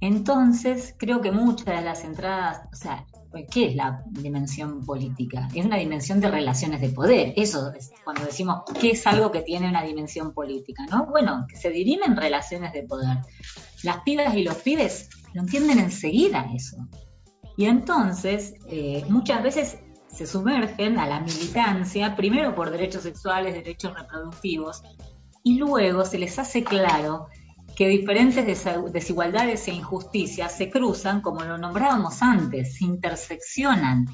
Entonces, 0.00 0.94
creo 0.98 1.20
que 1.20 1.30
muchas 1.30 1.66
de 1.66 1.82
las 1.82 2.04
entradas, 2.04 2.62
o 2.72 2.76
sea, 2.76 3.06
¿Qué 3.50 3.66
es 3.66 3.74
la 3.74 4.02
dimensión 4.10 4.84
política? 4.84 5.48
Es 5.54 5.64
una 5.64 5.78
dimensión 5.78 6.20
de 6.20 6.30
relaciones 6.30 6.80
de 6.80 6.90
poder. 6.90 7.32
Eso 7.36 7.72
es 7.72 7.90
cuando 8.04 8.24
decimos 8.26 8.62
qué 8.78 8.90
es 8.90 9.06
algo 9.06 9.32
que 9.32 9.40
tiene 9.40 9.68
una 9.68 9.82
dimensión 9.82 10.34
política, 10.34 10.84
¿no? 10.90 11.06
Bueno, 11.06 11.46
que 11.48 11.56
se 11.56 11.70
dirimen 11.70 12.16
relaciones 12.16 12.72
de 12.72 12.82
poder. 12.82 13.18
Las 13.82 14.00
pibas 14.00 14.34
y 14.34 14.42
los 14.42 14.56
pibes 14.56 15.08
lo 15.32 15.42
entienden 15.42 15.78
enseguida 15.78 16.46
eso. 16.54 16.76
Y 17.56 17.66
entonces, 17.66 18.54
eh, 18.68 19.04
muchas 19.08 19.42
veces 19.42 19.78
se 20.12 20.26
sumergen 20.26 20.98
a 20.98 21.06
la 21.06 21.20
militancia, 21.20 22.14
primero 22.16 22.54
por 22.54 22.70
derechos 22.70 23.02
sexuales, 23.02 23.54
derechos 23.54 23.94
reproductivos, 23.94 24.82
y 25.42 25.58
luego 25.58 26.04
se 26.04 26.18
les 26.18 26.38
hace 26.38 26.62
claro 26.62 27.26
que 27.74 27.88
diferentes 27.88 28.44
desigualdades 28.92 29.66
e 29.68 29.72
injusticias 29.72 30.56
se 30.56 30.70
cruzan, 30.70 31.22
como 31.22 31.42
lo 31.42 31.56
nombrábamos 31.56 32.22
antes, 32.22 32.76
se 32.76 32.84
interseccionan. 32.84 34.06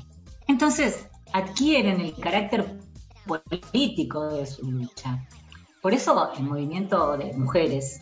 Entonces, 0.46 1.08
adquieren 1.32 2.00
el 2.00 2.14
carácter 2.14 2.78
político 3.26 4.28
de 4.28 4.46
su 4.46 4.70
lucha. 4.70 5.26
Por 5.82 5.92
eso 5.92 6.32
el 6.36 6.44
movimiento 6.44 7.16
de 7.16 7.32
mujeres 7.34 8.00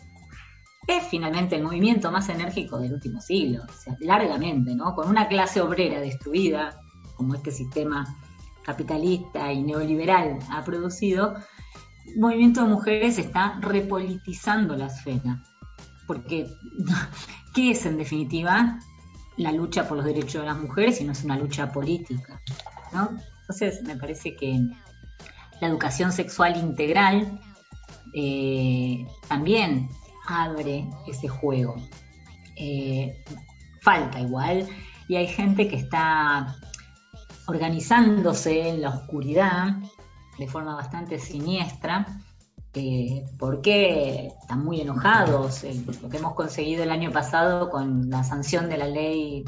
es 0.87 1.03
finalmente 1.09 1.55
el 1.55 1.63
movimiento 1.63 2.11
más 2.11 2.29
enérgico 2.29 2.79
del 2.79 2.93
último 2.93 3.19
siglo, 3.19 3.63
o 3.67 3.73
sea, 3.73 3.97
largamente, 3.99 4.73
¿no? 4.73 4.95
Con 4.95 5.09
una 5.09 5.27
clase 5.27 5.59
obrera 5.59 5.99
destruida, 5.99 6.79
como 7.17 7.35
este 7.35 7.51
sistema 7.51 8.15
capitalista 8.63 9.51
y 9.51 9.63
neoliberal 9.63 10.39
ha 10.51 10.63
producido, 10.63 11.35
el 12.05 12.19
movimiento 12.19 12.63
de 12.63 12.69
mujeres 12.69 13.17
está 13.17 13.57
repolitizando 13.59 14.75
la 14.75 14.87
esfera. 14.87 15.41
Porque, 16.05 16.47
¿qué 17.53 17.71
es 17.71 17.85
en 17.85 17.97
definitiva 17.97 18.79
la 19.37 19.51
lucha 19.51 19.87
por 19.87 19.97
los 19.97 20.05
derechos 20.05 20.41
de 20.41 20.47
las 20.47 20.59
mujeres 20.59 20.97
si 20.97 21.03
no 21.03 21.11
es 21.11 21.23
una 21.23 21.37
lucha 21.37 21.71
política? 21.71 22.41
Entonces, 23.41 23.81
me 23.83 23.95
parece 23.95 24.35
que 24.35 24.59
la 25.59 25.67
educación 25.67 26.11
sexual 26.11 26.57
integral 26.57 27.39
eh, 28.13 29.05
también 29.27 29.89
abre 30.27 30.87
ese 31.07 31.27
juego. 31.27 31.75
Eh, 32.55 33.23
falta 33.81 34.19
igual, 34.19 34.67
y 35.07 35.15
hay 35.15 35.27
gente 35.27 35.67
que 35.67 35.77
está 35.77 36.57
organizándose 37.47 38.69
en 38.69 38.81
la 38.81 38.89
oscuridad 38.89 39.77
de 40.37 40.47
forma 40.47 40.75
bastante 40.75 41.17
siniestra, 41.17 42.05
eh, 42.73 43.25
porque 43.39 44.27
están 44.41 44.63
muy 44.63 44.81
enojados. 44.81 45.63
lo 46.01 46.09
que 46.09 46.17
hemos 46.17 46.35
conseguido 46.35 46.83
el 46.83 46.91
año 46.91 47.11
pasado 47.11 47.69
con 47.69 48.09
la 48.09 48.23
sanción 48.23 48.69
de 48.69 48.77
la 48.77 48.87
ley 48.87 49.43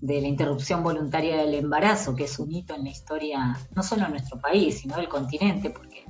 de 0.00 0.20
la 0.20 0.26
interrupción 0.26 0.82
voluntaria 0.82 1.36
del 1.36 1.54
embarazo, 1.54 2.16
que 2.16 2.24
es 2.24 2.36
un 2.40 2.52
hito 2.52 2.74
en 2.74 2.84
la 2.84 2.90
historia, 2.90 3.56
no 3.76 3.84
solo 3.84 4.02
de 4.02 4.10
nuestro 4.10 4.40
país, 4.40 4.80
sino 4.80 4.96
del 4.96 5.08
continente, 5.08 5.70
porque 5.70 6.04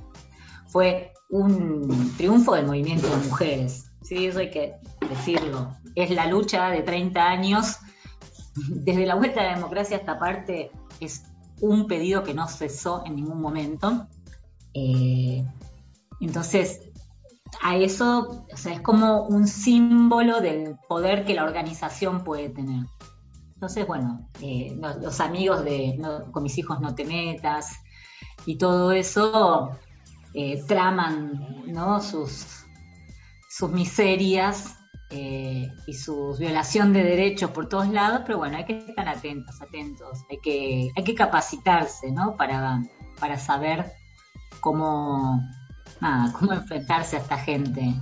fue 0.67 1.13
un 1.29 2.11
triunfo 2.17 2.55
del 2.55 2.65
movimiento 2.65 3.07
de 3.07 3.17
mujeres. 3.17 3.91
Sí, 4.01 4.25
eso 4.25 4.39
hay 4.39 4.49
que 4.49 4.73
decirlo. 5.07 5.75
Es 5.93 6.09
la 6.09 6.25
lucha 6.25 6.69
de 6.71 6.81
30 6.81 7.23
años, 7.23 7.77
desde 8.55 9.05
la 9.05 9.13
vuelta 9.13 9.41
a 9.41 9.43
la 9.43 9.55
democracia 9.55 9.97
esta 9.97 10.17
parte, 10.17 10.71
es 10.99 11.23
un 11.63 11.87
pedido 11.87 12.23
que 12.23 12.33
no 12.33 12.47
cesó 12.47 13.03
en 13.05 13.15
ningún 13.15 13.41
momento 13.41 14.07
Eh, 14.75 15.45
entonces, 16.19 16.81
a 17.61 17.77
eso, 17.77 18.47
es 18.49 18.81
como 18.81 19.27
un 19.27 19.47
símbolo 19.47 20.41
del 20.41 20.77
poder 20.89 21.25
que 21.25 21.35
la 21.35 21.43
organización 21.43 22.23
puede 22.23 22.49
tener. 22.49 22.85
Entonces, 23.53 23.85
bueno, 23.85 24.27
eh, 24.41 24.75
los, 24.99 25.19
amigos 25.19 25.63
de 25.63 26.01
con 26.31 26.41
mis 26.41 26.57
hijos 26.57 26.81
no 26.81 26.95
te 26.95 27.05
metas 27.05 27.83
y 28.47 28.57
todo 28.57 28.91
eso 28.91 29.69
eh, 30.33 30.63
traman 30.67 31.63
¿no? 31.67 32.01
sus, 32.01 32.65
sus 33.47 33.69
miserias 33.69 34.75
eh, 35.09 35.71
y 35.85 35.93
su 35.93 36.35
violación 36.39 36.93
de 36.93 37.03
derechos 37.03 37.51
por 37.51 37.69
todos 37.69 37.87
lados, 37.89 38.21
pero 38.25 38.39
bueno, 38.39 38.57
hay 38.57 38.65
que 38.65 38.77
estar 38.77 39.07
atentos, 39.07 39.61
atentos, 39.61 40.19
hay 40.29 40.39
que, 40.39 40.89
hay 40.95 41.03
que 41.03 41.15
capacitarse, 41.15 42.11
¿no? 42.11 42.35
Para, 42.35 42.81
para 43.19 43.37
saber 43.37 43.91
cómo, 44.59 45.41
nada, 46.01 46.33
cómo 46.33 46.53
enfrentarse 46.53 47.17
a 47.17 47.19
esta 47.19 47.37
gente 47.37 47.93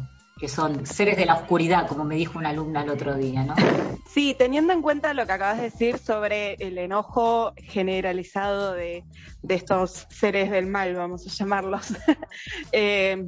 que 0.41 0.47
son 0.47 0.87
seres 0.87 1.17
de 1.17 1.27
la 1.27 1.35
oscuridad, 1.35 1.87
como 1.87 2.03
me 2.03 2.15
dijo 2.15 2.39
una 2.39 2.49
alumna 2.49 2.81
el 2.81 2.89
otro 2.89 3.15
día, 3.15 3.43
¿no? 3.43 3.53
Sí, 4.09 4.35
teniendo 4.37 4.73
en 4.73 4.81
cuenta 4.81 5.13
lo 5.13 5.25
que 5.25 5.31
acabas 5.31 5.57
de 5.57 5.63
decir 5.63 5.97
sobre 5.97 6.55
el 6.55 6.77
enojo 6.77 7.53
generalizado 7.55 8.73
de, 8.73 9.05
estos 9.47 10.05
seres 10.09 10.51
del 10.51 10.65
mal, 10.65 10.95
vamos 10.95 11.25
a 11.25 11.29
llamarlos, 11.29 11.93
eh, 12.73 13.23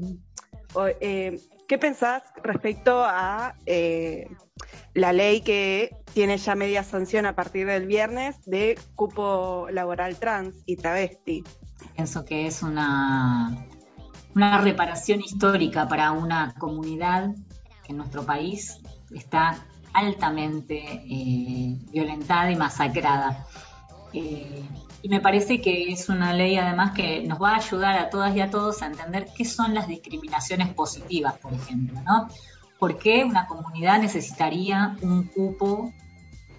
eh, 0.99 1.39
¿qué 1.67 1.77
pensás 1.77 2.23
respecto 2.43 3.03
a 3.03 3.55
eh, 3.65 4.27
la 4.93 5.13
ley 5.13 5.41
que 5.41 5.95
tiene 6.13 6.37
ya 6.37 6.55
media 6.55 6.83
sanción 6.83 7.25
a 7.25 7.35
partir 7.35 7.67
del 7.67 7.87
viernes 7.87 8.43
de 8.45 8.79
cupo 8.95 9.67
laboral 9.71 10.17
trans 10.17 10.55
y 10.65 10.75
travesti? 10.75 11.43
Pienso 11.95 12.25
que 12.25 12.47
es 12.47 12.63
una 12.63 13.67
una 14.35 14.59
reparación 14.59 15.21
histórica 15.21 15.87
para 15.87 16.11
una 16.11 16.53
comunidad 16.57 17.35
que 17.83 17.91
en 17.91 17.97
nuestro 17.97 18.25
país 18.25 18.79
está 19.11 19.57
altamente 19.93 20.83
eh, 21.07 21.77
violentada 21.91 22.51
y 22.51 22.55
masacrada. 22.55 23.45
Eh, 24.13 24.63
y 25.03 25.09
me 25.09 25.19
parece 25.19 25.59
que 25.59 25.91
es 25.91 26.07
una 26.07 26.33
ley 26.33 26.55
además 26.57 26.93
que 26.93 27.23
nos 27.23 27.39
va 27.39 27.51
a 27.51 27.57
ayudar 27.57 27.99
a 27.99 28.09
todas 28.09 28.33
y 28.35 28.39
a 28.39 28.49
todos 28.49 28.81
a 28.81 28.87
entender 28.87 29.27
qué 29.35 29.43
son 29.43 29.73
las 29.73 29.85
discriminaciones 29.89 30.73
positivas, 30.73 31.37
por 31.39 31.53
ejemplo, 31.53 32.01
¿no? 32.03 32.29
¿Por 32.79 32.97
qué 32.97 33.25
una 33.25 33.45
comunidad 33.45 33.99
necesitaría 33.99 34.97
un 35.01 35.23
cupo 35.27 35.91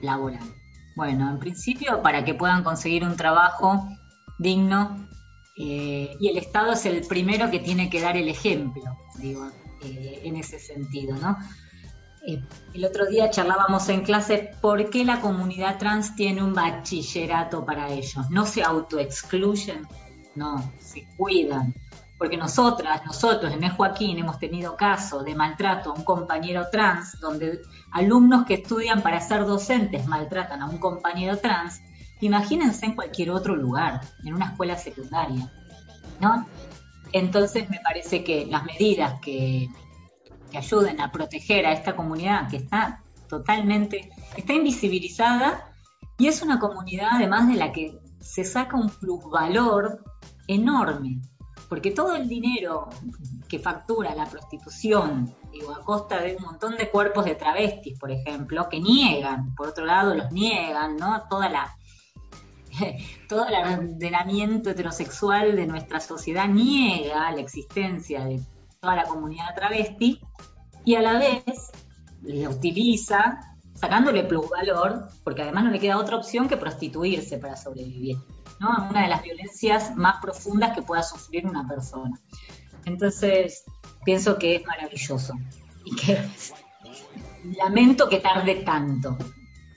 laboral? 0.03 0.45
Bueno, 0.95 1.31
en 1.31 1.39
principio 1.39 2.03
para 2.03 2.23
que 2.27 2.35
puedan 2.35 2.63
conseguir 2.63 3.03
un 3.03 3.17
trabajo 3.17 3.89
digno 4.39 5.09
eh, 5.57 6.15
y 6.21 6.29
el 6.29 6.37
Estado 6.37 6.73
es 6.73 6.85
el 6.85 7.01
primero 7.07 7.51
que 7.51 7.61
tiene 7.61 7.89
que 7.89 8.03
dar 8.03 8.19
el 8.19 8.29
ejemplo, 8.29 8.99
digo, 9.17 9.51
eh, 9.83 10.21
en 10.23 10.37
ese 10.37 10.59
sentido, 10.59 11.17
¿no? 11.17 11.39
Eh, 12.27 12.43
el 12.73 12.85
otro 12.85 13.07
día 13.07 13.31
charlábamos 13.31 13.89
en 13.89 14.03
clase 14.03 14.53
por 14.61 14.91
qué 14.91 15.05
la 15.05 15.21
comunidad 15.21 15.79
trans 15.79 16.15
tiene 16.17 16.43
un 16.43 16.55
bachillerato 16.55 17.65
para 17.65 17.91
ellos. 17.91 18.31
No 18.31 18.47
se 18.47 18.63
autoexcluyen, 18.63 19.87
no, 20.35 20.73
se 20.79 21.07
cuidan. 21.17 21.75
Porque 22.17 22.37
nosotras, 22.37 23.05
nosotros 23.05 23.53
en 23.53 23.69
Joaquín 23.71 24.19
hemos 24.19 24.39
tenido 24.39 24.77
caso 24.77 25.23
de 25.23 25.35
maltrato 25.35 25.91
a 25.91 25.95
un 25.95 26.05
compañero 26.05 26.69
trans, 26.71 27.19
donde 27.21 27.61
alumnos 27.91 28.47
que 28.47 28.55
estudian 28.55 29.03
para 29.03 29.21
ser 29.21 29.45
docentes 29.45 30.07
maltratan 30.07 30.63
a 30.63 30.67
un 30.67 30.79
compañero 30.79 31.37
trans 31.39 31.81
Imagínense 32.25 32.87
en 32.87 32.95
cualquier 32.95 33.31
otro 33.31 33.55
lugar, 33.55 34.01
en 34.25 34.35
una 34.35 34.47
escuela 34.47 34.79
secundaria, 34.79 35.53
¿no? 36.21 36.47
Entonces 37.13 37.69
me 37.69 37.81
parece 37.81 38.25
que 38.25 38.47
las 38.47 38.65
medidas 38.65 39.21
que, 39.21 39.69
que 40.55 40.59
ayuden 40.59 41.01
a 41.01 41.11
proteger 41.11 41.67
a 41.67 41.73
esta 41.73 41.97
comunidad 41.97 42.49
que 42.49 42.59
está 42.59 43.03
totalmente, 43.29 44.13
está 44.37 44.53
invisibilizada 44.53 45.69
y 46.17 46.29
es 46.29 46.43
una 46.43 46.61
comunidad 46.61 47.09
además 47.11 47.49
de 47.49 47.55
la 47.55 47.73
que 47.73 47.99
se 48.21 48.45
saca 48.45 48.77
un 48.77 48.89
plusvalor 48.89 50.05
enorme, 50.47 51.21
porque 51.69 51.91
todo 51.91 52.15
el 52.15 52.29
dinero 52.29 52.89
que 53.49 53.59
factura 53.59 54.15
la 54.15 54.27
prostitución, 54.27 55.35
digo, 55.51 55.73
a 55.73 55.83
costa 55.83 56.21
de 56.21 56.37
un 56.37 56.45
montón 56.45 56.77
de 56.77 56.89
cuerpos 56.89 57.25
de 57.25 57.35
travestis, 57.35 57.99
por 57.99 58.13
ejemplo, 58.13 58.69
que 58.69 58.79
niegan, 58.79 59.57
por 59.57 59.71
otro 59.71 59.85
lado 59.85 60.15
los 60.15 60.31
niegan, 60.31 60.97
¿no? 60.97 61.25
Toda 61.29 61.49
la, 61.49 61.77
todo 63.29 63.49
el 63.49 63.55
ordenamiento 63.57 64.71
heterosexual 64.71 65.57
de 65.57 65.67
nuestra 65.67 65.99
sociedad 65.99 66.47
niega 66.47 67.33
la 67.33 67.41
existencia 67.41 68.25
de 68.25 68.41
toda 68.85 68.97
la 68.97 69.05
comunidad 69.05 69.55
travesti 69.55 70.21
y 70.85 70.95
a 70.95 71.01
la 71.01 71.19
vez 71.19 71.73
le 72.23 72.47
utiliza 72.47 73.41
sacándole 73.73 74.25
plusvalor, 74.25 75.09
porque 75.25 75.43
además 75.43 75.65
no 75.65 75.71
le 75.71 75.81
queda 75.81 75.97
otra 75.97 76.17
opción 76.17 76.49
que 76.49 76.59
prostituirse 76.59 77.39
para 77.39 77.57
sobrevivir, 77.57 78.19
¿no? 78.61 78.89
Una 78.91 79.03
de 79.03 79.09
las 79.09 79.23
violencias 79.23 79.97
más 79.97 80.17
profundas 80.21 80.75
que 80.75 80.83
pueda 80.83 81.03
sufrir 81.03 81.47
una 81.47 81.67
persona. 81.67 82.21
Entonces, 82.85 83.65
pienso 84.05 84.39
que 84.39 84.57
es 84.57 84.67
maravilloso 84.67 85.35
y 85.85 85.97
que 85.97 86.19
lamento 87.59 88.09
que 88.09 88.21
tarde 88.21 88.57
tanto, 88.57 89.17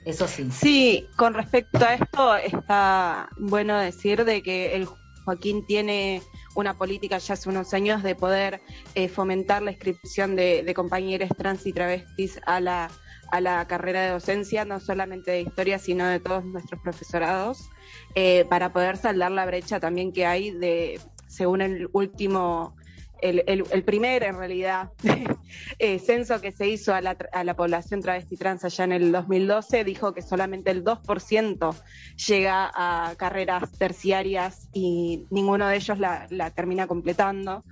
eso 0.04 0.28
sí. 0.28 0.50
Sí, 0.52 1.08
con 1.16 1.34
respecto 1.34 1.80
a 1.80 1.94
esto, 1.94 2.36
está 2.36 3.30
bueno 3.38 3.78
decir 3.78 4.26
de 4.26 4.44
que 4.44 4.76
el 4.76 4.86
Joaquín 5.24 5.66
tiene 5.66 6.22
una 6.58 6.76
política 6.76 7.20
ya 7.20 7.36
hace 7.36 7.50
unos 7.50 7.74
años 7.76 8.02
de 8.02 8.16
poder 8.16 8.62
eh, 8.96 9.10
fomentar 9.10 9.62
la 9.62 9.72
inscripción 9.72 10.36
de, 10.36 10.74
compañeros 10.76 11.30
trans 11.38 11.68
y 11.68 11.72
travestis 11.72 12.42
a 12.48 12.60
la, 12.60 12.90
a 13.32 13.42
la 13.42 13.68
carrera 13.68 14.02
de 14.02 14.10
docencia, 14.10 14.66
no 14.66 14.80
solamente 14.80 15.30
de 15.32 15.42
historia, 15.42 15.78
sino 15.78 16.08
de 16.08 16.20
todos 16.20 16.44
nuestros 16.46 16.82
profesorados, 16.82 17.70
eh, 18.16 18.44
para 18.50 18.74
poder 18.74 18.98
saldar 18.98 19.32
la 19.32 19.46
brecha 19.46 19.80
también 19.80 20.12
que 20.12 20.26
hay 20.26 20.50
de, 20.50 21.00
según 21.28 21.62
el 21.62 21.90
último 21.94 22.76
el, 23.22 23.84
primer, 23.84 24.24
en 24.24 24.38
realidad, 24.38 24.92
eh, 25.80 26.00
censo 26.00 26.40
que 26.42 26.52
se 26.52 26.68
hizo 26.68 26.94
a 26.94 27.02
la, 27.02 27.18
a 27.32 27.44
la, 27.44 27.56
población 27.56 28.02
travesti 28.02 28.38
trans 28.38 28.64
allá 28.66 28.84
en 28.84 28.92
el 28.92 29.12
2012 29.12 29.84
dijo 29.84 30.14
que 30.14 30.22
solamente 30.22 30.72
el 30.72 30.84
2% 30.84 31.76
llega 32.28 32.72
a 32.74 33.16
carreras 33.16 33.72
terciarias 33.78 34.70
y 34.74 35.26
ninguno 35.30 35.68
de 35.68 35.78
ellos 35.78 36.00
la, 36.00 36.28
termina 36.56 36.88
completando. 36.88 37.64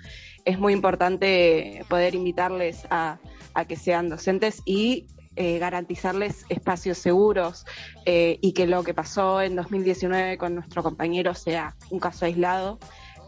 Es 0.43 0.59
muy 0.59 0.73
importante 0.73 1.83
poder 1.89 2.15
invitarles 2.15 2.85
a, 2.89 3.19
que 3.67 3.75
sean 3.75 4.09
docentes 4.09 4.61
y 4.65 5.07
eh, 5.37 5.59
garantizarles 5.59 6.45
espacios 6.49 6.97
seguros 6.97 7.65
eh, 8.05 8.37
y 8.41 8.53
que 8.53 8.67
lo 8.67 8.83
que 8.83 8.93
pasó 8.93 9.41
en 9.41 9.55
2019 9.55 10.37
con 10.37 10.55
nuestro 10.55 10.83
compañero 10.83 11.33
sea 11.33 11.75
un 11.89 11.99
caso 11.99 12.25
aislado 12.25 12.79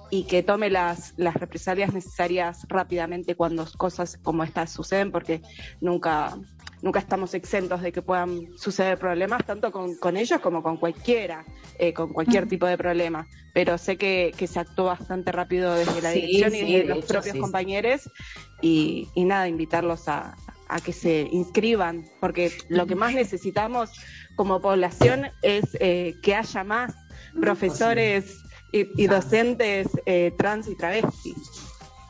y 0.10 0.24
que 0.24 0.44
tome 0.44 0.70
las, 0.70 1.14
las 1.18 1.36
represalias 1.36 1.94
necesarias 1.94 2.66
rápidamente 2.70 3.36
cuando 3.36 3.66
cosas 3.78 4.18
como 4.22 4.44
estas 4.44 4.72
suceden, 4.72 5.12
porque 5.12 5.42
nunca, 5.82 6.38
nunca 6.82 7.00
estamos 7.00 7.34
exentos 7.34 7.82
de 7.82 7.92
que 7.92 8.02
puedan 8.02 8.58
suceder 8.58 8.98
problemas, 8.98 9.46
tanto 9.46 9.72
con, 9.72 10.18
ellos 10.18 10.40
como 10.40 10.64
con 10.64 10.78
cualquiera, 10.78 11.46
eh, 11.80 11.94
con 11.94 12.14
cualquier 12.14 12.48
tipo 12.48 12.66
de 12.66 12.78
problema. 12.78 13.28
Pero 13.54 13.78
sé 13.78 13.98
que, 13.98 14.34
se 14.48 14.60
actuó 14.60 14.86
bastante 14.86 15.32
rápido 15.32 15.74
desde 15.74 16.02
la 16.02 16.12
dirección 16.12 16.56
y 16.56 16.74
desde 16.74 16.96
los 16.96 17.06
propios 17.06 17.38
compañeros 17.38 18.10
y, 18.62 19.10
y, 19.16 19.26
nada, 19.26 19.48
invitarlos 19.48 20.08
a, 20.08 20.36
a 20.70 20.80
que 20.80 20.94
se 20.94 21.28
inscriban, 21.32 22.06
porque 22.20 22.52
lo 22.70 22.86
que 22.88 22.96
más 22.96 23.14
necesitamos 23.14 23.92
como 24.36 24.62
población 24.62 25.28
es 25.42 25.78
eh, 25.80 26.16
que 26.22 26.36
haya 26.36 26.64
más 26.64 26.96
profesores 27.40 28.44
y, 28.72 29.08
docentes 29.08 29.88
eh, 30.06 30.34
trans 30.38 30.68
y 30.68 30.76
travestis. 30.76 31.36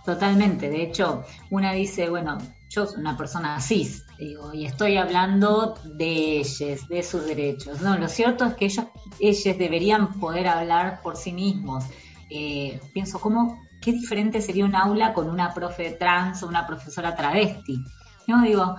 Totalmente, 0.05 0.69
de 0.69 0.83
hecho, 0.83 1.23
una 1.49 1.73
dice, 1.73 2.09
bueno, 2.09 2.37
yo 2.69 2.85
soy 2.85 2.99
una 2.99 3.17
persona 3.17 3.59
cis, 3.59 4.05
digo, 4.17 4.53
y 4.53 4.65
estoy 4.65 4.97
hablando 4.97 5.75
de 5.83 6.39
ellos, 6.39 6.87
de 6.87 7.03
sus 7.03 7.25
derechos. 7.25 7.81
No, 7.81 7.97
lo 7.97 8.07
cierto 8.07 8.45
es 8.45 8.53
que 8.55 8.65
ellos, 8.65 8.85
ellos 9.19 9.57
deberían 9.57 10.13
poder 10.19 10.47
hablar 10.47 11.01
por 11.01 11.17
sí 11.17 11.33
mismos. 11.33 11.85
Eh, 12.29 12.79
pienso, 12.93 13.19
¿cómo, 13.19 13.61
qué 13.81 13.91
diferente 13.91 14.41
sería 14.41 14.65
un 14.65 14.75
aula 14.75 15.13
con 15.13 15.29
una 15.29 15.53
profe 15.53 15.91
trans 15.91 16.41
o 16.43 16.47
una 16.47 16.65
profesora 16.65 17.15
travesti? 17.15 17.77
No, 18.27 18.41
digo, 18.43 18.75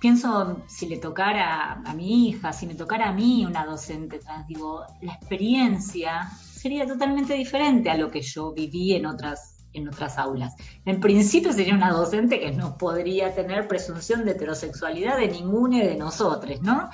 pienso 0.00 0.64
si 0.66 0.86
le 0.86 0.98
tocara 0.98 1.82
a 1.84 1.94
mi 1.94 2.28
hija, 2.28 2.52
si 2.52 2.66
me 2.66 2.74
tocara 2.74 3.08
a 3.08 3.12
mí 3.12 3.44
una 3.46 3.64
docente 3.64 4.18
trans, 4.18 4.46
digo, 4.46 4.84
la 5.00 5.14
experiencia 5.14 6.30
sería 6.64 6.86
totalmente 6.86 7.34
diferente 7.34 7.90
a 7.90 7.96
lo 7.98 8.10
que 8.10 8.22
yo 8.22 8.54
viví 8.54 8.94
en 8.94 9.04
otras, 9.04 9.66
en 9.74 9.86
otras 9.86 10.16
aulas. 10.16 10.54
En 10.86 10.98
principio 10.98 11.52
sería 11.52 11.74
una 11.74 11.90
docente 11.90 12.40
que 12.40 12.52
no 12.52 12.78
podría 12.78 13.34
tener 13.34 13.68
presunción 13.68 14.24
de 14.24 14.30
heterosexualidad 14.30 15.18
de 15.18 15.28
ninguna 15.28 15.80
de 15.80 15.94
nosotros, 15.96 16.62
¿no? 16.62 16.88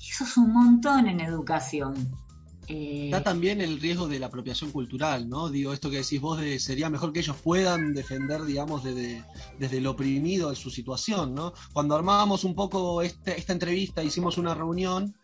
Eso 0.00 0.22
es 0.22 0.36
un 0.36 0.52
montón 0.52 1.08
en 1.08 1.18
educación. 1.18 1.94
Eh, 2.68 3.08
Da 3.10 3.20
también 3.24 3.60
el 3.60 3.80
riesgo 3.80 4.06
de 4.06 4.20
la 4.20 4.26
apropiación 4.26 4.70
cultural, 4.70 5.28
¿no? 5.28 5.48
Digo, 5.48 5.72
esto 5.72 5.90
que 5.90 5.96
decís 5.98 6.20
vos 6.20 6.38
de 6.38 6.60
sería 6.60 6.88
mejor 6.88 7.12
que 7.12 7.18
ellos 7.18 7.36
puedan 7.42 7.94
defender, 7.94 8.44
digamos, 8.44 8.84
desde, 8.84 9.24
desde 9.58 9.80
lo 9.80 9.90
oprimido 9.90 10.50
de 10.50 10.56
su 10.56 10.70
situación, 10.70 11.34
¿no? 11.34 11.52
Cuando 11.72 11.96
armábamos 11.96 12.44
un 12.44 12.54
poco 12.54 13.02
este- 13.02 13.36
esta 13.36 13.52
entrevista, 13.52 14.04
hicimos 14.04 14.38
una 14.38 14.54
reunión 14.54 15.16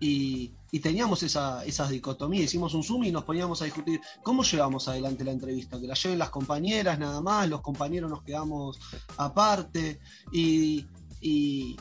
y, 0.00 0.54
y 0.74 0.80
teníamos 0.80 1.22
esa, 1.22 1.64
esa 1.64 1.86
dicotomía, 1.86 2.42
hicimos 2.42 2.74
un 2.74 2.82
Zoom 2.82 3.04
y 3.04 3.12
nos 3.12 3.22
poníamos 3.22 3.62
a 3.62 3.64
discutir 3.64 4.00
cómo 4.24 4.42
llevamos 4.42 4.88
adelante 4.88 5.22
la 5.22 5.30
entrevista, 5.30 5.80
que 5.80 5.86
la 5.86 5.94
lleven 5.94 6.18
las 6.18 6.30
compañeras 6.30 6.98
nada 6.98 7.20
más, 7.20 7.48
los 7.48 7.60
compañeros 7.60 8.10
nos 8.10 8.24
quedamos 8.24 8.80
aparte 9.16 10.00
y, 10.32 10.84
y, 11.20 11.76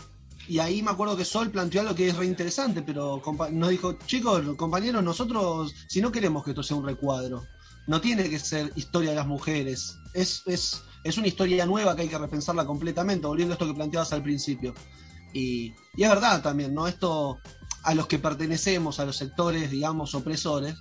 ahí 0.59 0.83
me 0.83 0.91
acuerdo 0.91 1.17
que 1.17 1.25
Sol 1.25 1.49
planteó 1.49 1.81
algo 1.81 1.95
que 1.95 2.07
es 2.07 2.15
re 2.15 2.27
interesante, 2.27 2.83
pero 2.83 3.19
nos 3.51 3.69
dijo, 3.69 3.93
chicos, 4.05 4.43
compañeros, 4.57 5.03
nosotros, 5.03 5.73
si 5.87 5.99
no 5.99 6.11
queremos 6.11 6.43
que 6.43 6.51
esto 6.51 6.61
sea 6.61 6.77
un 6.77 6.85
recuadro, 6.85 7.41
no 7.87 7.99
tiene 7.99 8.29
que 8.29 8.37
ser 8.37 8.71
historia 8.75 9.09
de 9.09 9.15
las 9.15 9.25
mujeres, 9.25 9.97
es, 10.13 10.43
es, 10.45 10.83
es 11.03 11.17
una 11.17 11.25
historia 11.25 11.65
nueva 11.65 11.95
que 11.95 12.03
hay 12.03 12.09
que 12.09 12.19
repensarla 12.19 12.63
completamente, 12.63 13.25
volviendo 13.25 13.53
a 13.53 13.55
esto 13.55 13.65
que 13.65 13.73
planteabas 13.73 14.13
al 14.13 14.21
principio. 14.21 14.75
Y, 15.33 15.73
y 15.95 16.03
es 16.03 16.09
verdad 16.09 16.43
también, 16.43 16.75
¿no? 16.75 16.87
Esto, 16.87 17.39
a 17.83 17.93
los 17.93 18.07
que 18.07 18.19
pertenecemos, 18.19 18.99
a 18.99 19.05
los 19.05 19.17
sectores, 19.17 19.69
digamos, 19.71 20.15
opresores, 20.15 20.75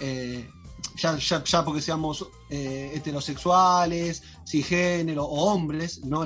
eh, 0.00 0.48
ya, 0.96 1.16
ya, 1.18 1.44
ya 1.44 1.64
porque 1.64 1.80
seamos 1.80 2.26
eh, 2.50 2.92
heterosexuales, 2.94 4.22
cisgénero 4.46 5.24
o 5.24 5.52
hombres, 5.52 6.04
¿no? 6.04 6.24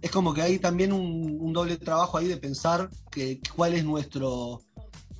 Es 0.00 0.10
como 0.12 0.32
que 0.32 0.42
hay 0.42 0.58
también 0.58 0.92
un, 0.92 1.52
doble 1.52 1.76
trabajo 1.76 2.18
ahí 2.18 2.28
de 2.28 2.36
pensar 2.36 2.88
que, 3.10 3.40
cuál 3.54 3.74
es 3.74 3.84
nuestro 3.84 4.60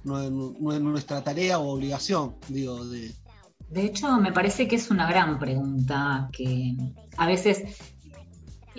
nue- 0.05 0.31
nue- 0.31 0.81
nuestra 0.81 1.23
tarea 1.23 1.59
o 1.59 1.69
obligación, 1.71 2.37
digo, 2.49 2.85
de, 2.87 3.13
De 3.71 3.85
hecho, 3.85 4.17
me 4.19 4.33
parece 4.33 4.67
que 4.69 4.77
es 4.77 4.91
una 4.91 5.09
gran 5.09 5.39
pregunta 5.39 6.29
que 6.33 6.77
a 7.17 7.27
veces 7.27 7.65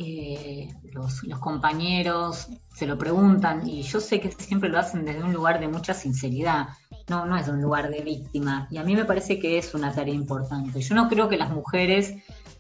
eh, 0.02 0.70
los, 0.94 1.22
compañeros 1.42 2.48
se 2.74 2.88
lo 2.88 2.98
preguntan 2.98 3.68
y 3.68 3.82
yo 3.82 4.00
sé 4.00 4.22
que 4.22 4.32
siempre 4.32 4.70
lo 4.70 4.80
hacen 4.80 5.04
desde 5.04 5.22
un 5.22 5.34
lugar 5.34 5.60
de 5.60 5.68
mucha 5.68 5.94
sinceridad, 5.94 6.70
no, 7.10 7.26
no 7.26 7.36
es 7.36 7.50
un 7.50 7.62
lugar 7.62 7.90
de 7.90 8.00
víctima. 8.02 8.66
Y 8.72 8.78
a 8.78 8.84
mí 8.84 8.96
me 8.96 9.04
parece 9.04 9.40
que 9.40 9.58
es 9.58 9.74
una 9.74 9.94
tarea 9.94 10.14
importante. 10.14 10.80
Yo 10.80 10.96
no 10.96 11.10
creo 11.10 11.28
que 11.28 11.36
las 11.36 11.50
mujeres 11.50 12.16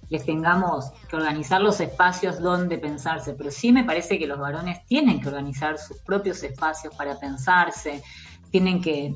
les 0.09 0.25
tengamos 0.25 0.91
que 1.09 1.15
organizar 1.15 1.61
los 1.61 1.79
espacios 1.79 2.41
donde 2.41 2.77
pensarse, 2.77 3.33
pero 3.35 3.51
sí 3.51 3.71
me 3.71 3.85
parece 3.85 4.19
que 4.19 4.27
los 4.27 4.37
varones 4.37 4.85
tienen 4.87 5.21
que 5.21 5.29
organizar 5.29 5.77
sus 5.77 5.97
propios 5.99 6.43
espacios 6.43 6.93
para 6.95 7.17
pensarse, 7.19 8.03
tienen 8.51 8.81
que, 8.81 9.15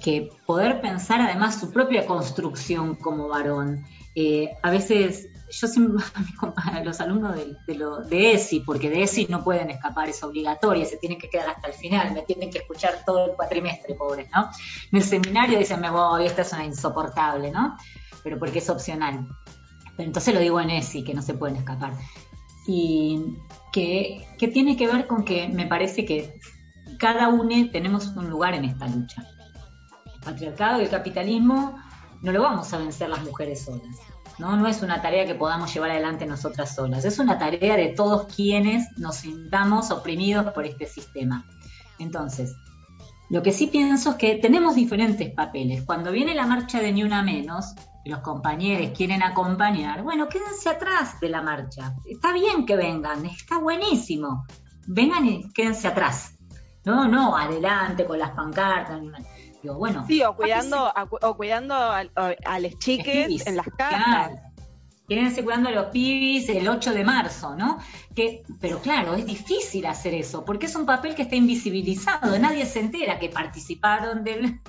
que 0.00 0.30
poder 0.46 0.80
pensar 0.80 1.20
además 1.20 1.58
su 1.58 1.72
propia 1.72 2.06
construcción 2.06 2.94
como 2.94 3.26
varón. 3.26 3.84
Eh, 4.14 4.50
a 4.62 4.70
veces 4.70 5.28
yo 5.52 5.68
siempre 5.68 6.02
a 6.56 6.82
los 6.82 7.00
alumnos 7.00 7.36
de, 7.36 7.56
de, 7.66 7.74
lo, 7.74 8.00
de 8.00 8.32
ESI, 8.32 8.60
porque 8.60 8.88
de 8.88 9.02
ESI 9.02 9.26
no 9.28 9.44
pueden 9.44 9.70
escapar, 9.70 10.08
es 10.08 10.22
obligatoria, 10.22 10.84
se 10.86 10.96
tienen 10.96 11.18
que 11.18 11.28
quedar 11.28 11.50
hasta 11.50 11.68
el 11.68 11.74
final, 11.74 12.12
me 12.12 12.22
tienen 12.22 12.50
que 12.50 12.58
escuchar 12.58 13.02
todo 13.04 13.26
el 13.26 13.32
cuatrimestre, 13.32 13.94
pobres, 13.94 14.28
¿no? 14.34 14.48
En 14.90 14.98
el 14.98 15.04
seminario 15.04 15.58
dicen, 15.58 15.80
me 15.80 15.90
voy, 15.90 16.26
esta 16.26 16.42
es 16.42 16.52
una 16.52 16.64
insoportable, 16.64 17.50
¿no? 17.50 17.76
Pero 18.22 18.38
porque 18.38 18.58
es 18.58 18.70
opcional. 18.70 19.28
Pero 19.96 20.06
entonces 20.06 20.32
lo 20.34 20.40
digo 20.40 20.60
en 20.60 20.70
ESI, 20.70 21.04
que 21.04 21.14
no 21.14 21.22
se 21.22 21.34
pueden 21.34 21.56
escapar. 21.56 21.92
Y 22.66 23.36
que, 23.72 24.26
que 24.38 24.48
tiene 24.48 24.76
que 24.76 24.86
ver 24.86 25.06
con 25.06 25.24
que 25.24 25.48
me 25.48 25.66
parece 25.66 26.04
que 26.06 26.40
cada 26.98 27.28
uno 27.28 27.54
tenemos 27.70 28.06
un 28.08 28.30
lugar 28.30 28.54
en 28.54 28.64
esta 28.64 28.86
lucha. 28.86 29.26
El 30.14 30.20
patriarcado 30.20 30.80
y 30.80 30.84
el 30.84 30.90
capitalismo 30.90 31.76
no 32.22 32.32
lo 32.32 32.42
vamos 32.42 32.72
a 32.72 32.78
vencer 32.78 33.10
las 33.10 33.22
mujeres 33.22 33.64
solas. 33.64 34.11
¿No? 34.38 34.56
no 34.56 34.66
es 34.66 34.82
una 34.82 35.02
tarea 35.02 35.26
que 35.26 35.34
podamos 35.34 35.72
llevar 35.72 35.90
adelante 35.90 36.26
nosotras 36.26 36.74
solas, 36.74 37.04
es 37.04 37.18
una 37.18 37.38
tarea 37.38 37.76
de 37.76 37.88
todos 37.88 38.32
quienes 38.34 38.86
nos 38.98 39.16
sintamos 39.16 39.90
oprimidos 39.90 40.52
por 40.52 40.64
este 40.64 40.86
sistema. 40.86 41.44
Entonces, 41.98 42.54
lo 43.30 43.42
que 43.42 43.52
sí 43.52 43.68
pienso 43.68 44.10
es 44.10 44.16
que 44.16 44.34
tenemos 44.36 44.74
diferentes 44.74 45.32
papeles. 45.32 45.84
Cuando 45.84 46.12
viene 46.12 46.34
la 46.34 46.46
marcha 46.46 46.80
de 46.80 46.92
Ni 46.92 47.02
Una 47.02 47.22
Menos, 47.22 47.74
los 48.04 48.18
compañeros 48.18 48.90
quieren 48.96 49.22
acompañar, 49.22 50.02
bueno, 50.02 50.28
quédense 50.28 50.68
atrás 50.68 51.18
de 51.20 51.28
la 51.28 51.40
marcha. 51.40 51.94
Está 52.04 52.32
bien 52.32 52.66
que 52.66 52.76
vengan, 52.76 53.24
está 53.24 53.58
buenísimo. 53.58 54.44
Vengan 54.86 55.24
y 55.26 55.52
quédense 55.52 55.88
atrás. 55.88 56.34
No, 56.84 57.06
no, 57.06 57.36
adelante 57.36 58.04
con 58.04 58.18
las 58.18 58.30
pancartas. 58.30 59.00
Digo, 59.62 59.74
bueno, 59.76 60.04
Sí, 60.06 60.22
o 60.22 60.34
cuidando, 60.34 60.76
a- 60.86 61.08
o 61.22 61.36
cuidando 61.36 61.74
a, 61.74 62.04
los 62.60 62.78
chiques 62.78 63.46
en 63.46 63.56
las 63.56 63.66
casas. 63.76 64.04
Claro. 64.04 64.34
Quédense 65.08 65.42
cuidando 65.44 65.68
a 65.68 65.72
los 65.72 65.86
pibis 65.86 66.48
el 66.48 66.66
8 66.68 66.92
de 66.94 67.04
marzo, 67.04 67.54
¿no? 67.56 67.78
Que, 68.14 68.42
pero 68.60 68.78
claro, 68.80 69.14
es 69.14 69.26
difícil 69.26 69.84
hacer 69.86 70.14
eso, 70.14 70.44
porque 70.44 70.66
es 70.66 70.74
un 70.76 70.86
papel 70.86 71.14
que 71.14 71.22
está 71.22 71.34
invisibilizado. 71.36 72.38
Nadie 72.38 72.64
se 72.66 72.80
entera 72.80 73.18
que 73.18 73.28
participaron 73.28 74.24
del, 74.24 74.60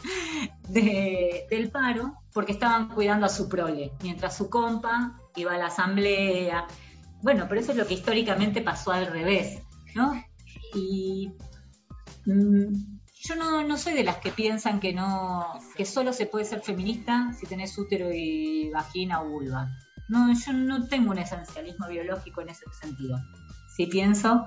de- 0.69 1.45
del 1.49 1.69
paro 1.71 2.15
porque 2.33 2.51
estaban 2.51 2.89
cuidando 2.89 3.25
a 3.25 3.29
su 3.29 3.47
prole, 3.47 3.91
mientras 4.01 4.35
su 4.35 4.49
compa 4.49 5.17
iba 5.35 5.53
a 5.53 5.57
la 5.57 5.67
asamblea. 5.67 6.65
Bueno, 7.21 7.45
pero 7.47 7.61
eso 7.61 7.71
es 7.71 7.77
lo 7.77 7.85
que 7.87 7.93
históricamente 7.93 8.61
pasó 8.61 8.91
al 8.91 9.05
revés, 9.07 9.61
¿no? 9.95 10.13
Y 10.75 11.31
mm, 12.25 12.92
yo 13.25 13.35
no, 13.35 13.63
no 13.63 13.77
soy 13.77 13.93
de 13.93 14.03
las 14.03 14.17
que 14.17 14.31
piensan 14.31 14.79
que 14.79 14.93
no, 14.93 15.45
que 15.75 15.85
solo 15.85 16.11
se 16.11 16.25
puede 16.25 16.43
ser 16.43 16.61
feminista 16.61 17.31
si 17.39 17.45
tenés 17.45 17.77
útero 17.77 18.11
y 18.11 18.69
vagina 18.69 19.21
o 19.21 19.29
vulva. 19.29 19.69
No, 20.09 20.33
yo 20.33 20.51
no 20.51 20.87
tengo 20.87 21.11
un 21.11 21.17
esencialismo 21.17 21.87
biológico 21.87 22.41
en 22.41 22.49
ese 22.49 22.65
sentido. 22.81 23.17
Sí 23.75 23.85
pienso 23.85 24.45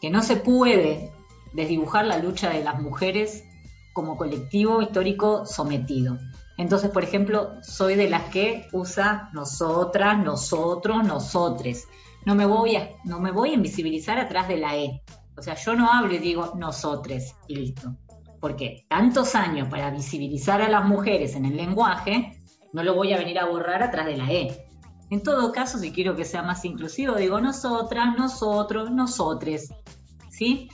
que 0.00 0.08
no 0.08 0.22
se 0.22 0.36
puede 0.36 1.12
desdibujar 1.52 2.06
la 2.06 2.18
lucha 2.18 2.48
de 2.48 2.64
las 2.64 2.80
mujeres 2.80 3.44
como 3.92 4.16
colectivo 4.16 4.80
histórico 4.80 5.44
sometido. 5.44 6.18
Entonces, 6.56 6.90
por 6.90 7.04
ejemplo, 7.04 7.62
soy 7.62 7.96
de 7.96 8.08
las 8.08 8.24
que 8.30 8.68
usa 8.72 9.28
nosotras, 9.34 10.18
nosotros, 10.18 11.04
nosotres. 11.04 11.86
No 12.24 12.34
me 12.34 12.46
voy 12.46 12.76
a, 12.76 12.90
no 13.04 13.20
me 13.20 13.30
voy 13.30 13.50
a 13.50 13.54
invisibilizar 13.54 14.18
atrás 14.18 14.48
de 14.48 14.56
la 14.56 14.76
E. 14.76 15.02
O 15.40 15.42
sea, 15.42 15.54
yo 15.54 15.74
no 15.74 15.90
hablo 15.90 16.12
y 16.12 16.18
digo 16.18 16.52
nosotres 16.54 17.34
y 17.48 17.56
listo. 17.56 17.96
Porque 18.40 18.84
tantos 18.90 19.34
años 19.34 19.68
para 19.68 19.90
visibilizar 19.90 20.60
a 20.60 20.68
las 20.68 20.84
mujeres 20.84 21.34
en 21.34 21.46
el 21.46 21.56
lenguaje, 21.56 22.38
no 22.74 22.82
lo 22.82 22.94
voy 22.94 23.14
a 23.14 23.16
venir 23.16 23.38
a 23.38 23.46
borrar 23.46 23.82
atrás 23.82 24.04
de 24.04 24.18
la 24.18 24.30
E. 24.30 24.66
En 25.08 25.22
todo 25.22 25.50
caso, 25.50 25.78
si 25.78 25.92
quiero 25.92 26.14
que 26.14 26.26
sea 26.26 26.42
más 26.42 26.62
inclusivo, 26.66 27.14
digo 27.14 27.40
nosotras, 27.40 28.18
nosotros, 28.18 28.90
nosotres. 28.90 29.72
¿Sí? 30.28 30.68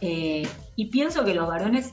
Eh, 0.00 0.48
y 0.74 0.86
pienso 0.86 1.24
que 1.24 1.34
los 1.34 1.46
varones 1.46 1.92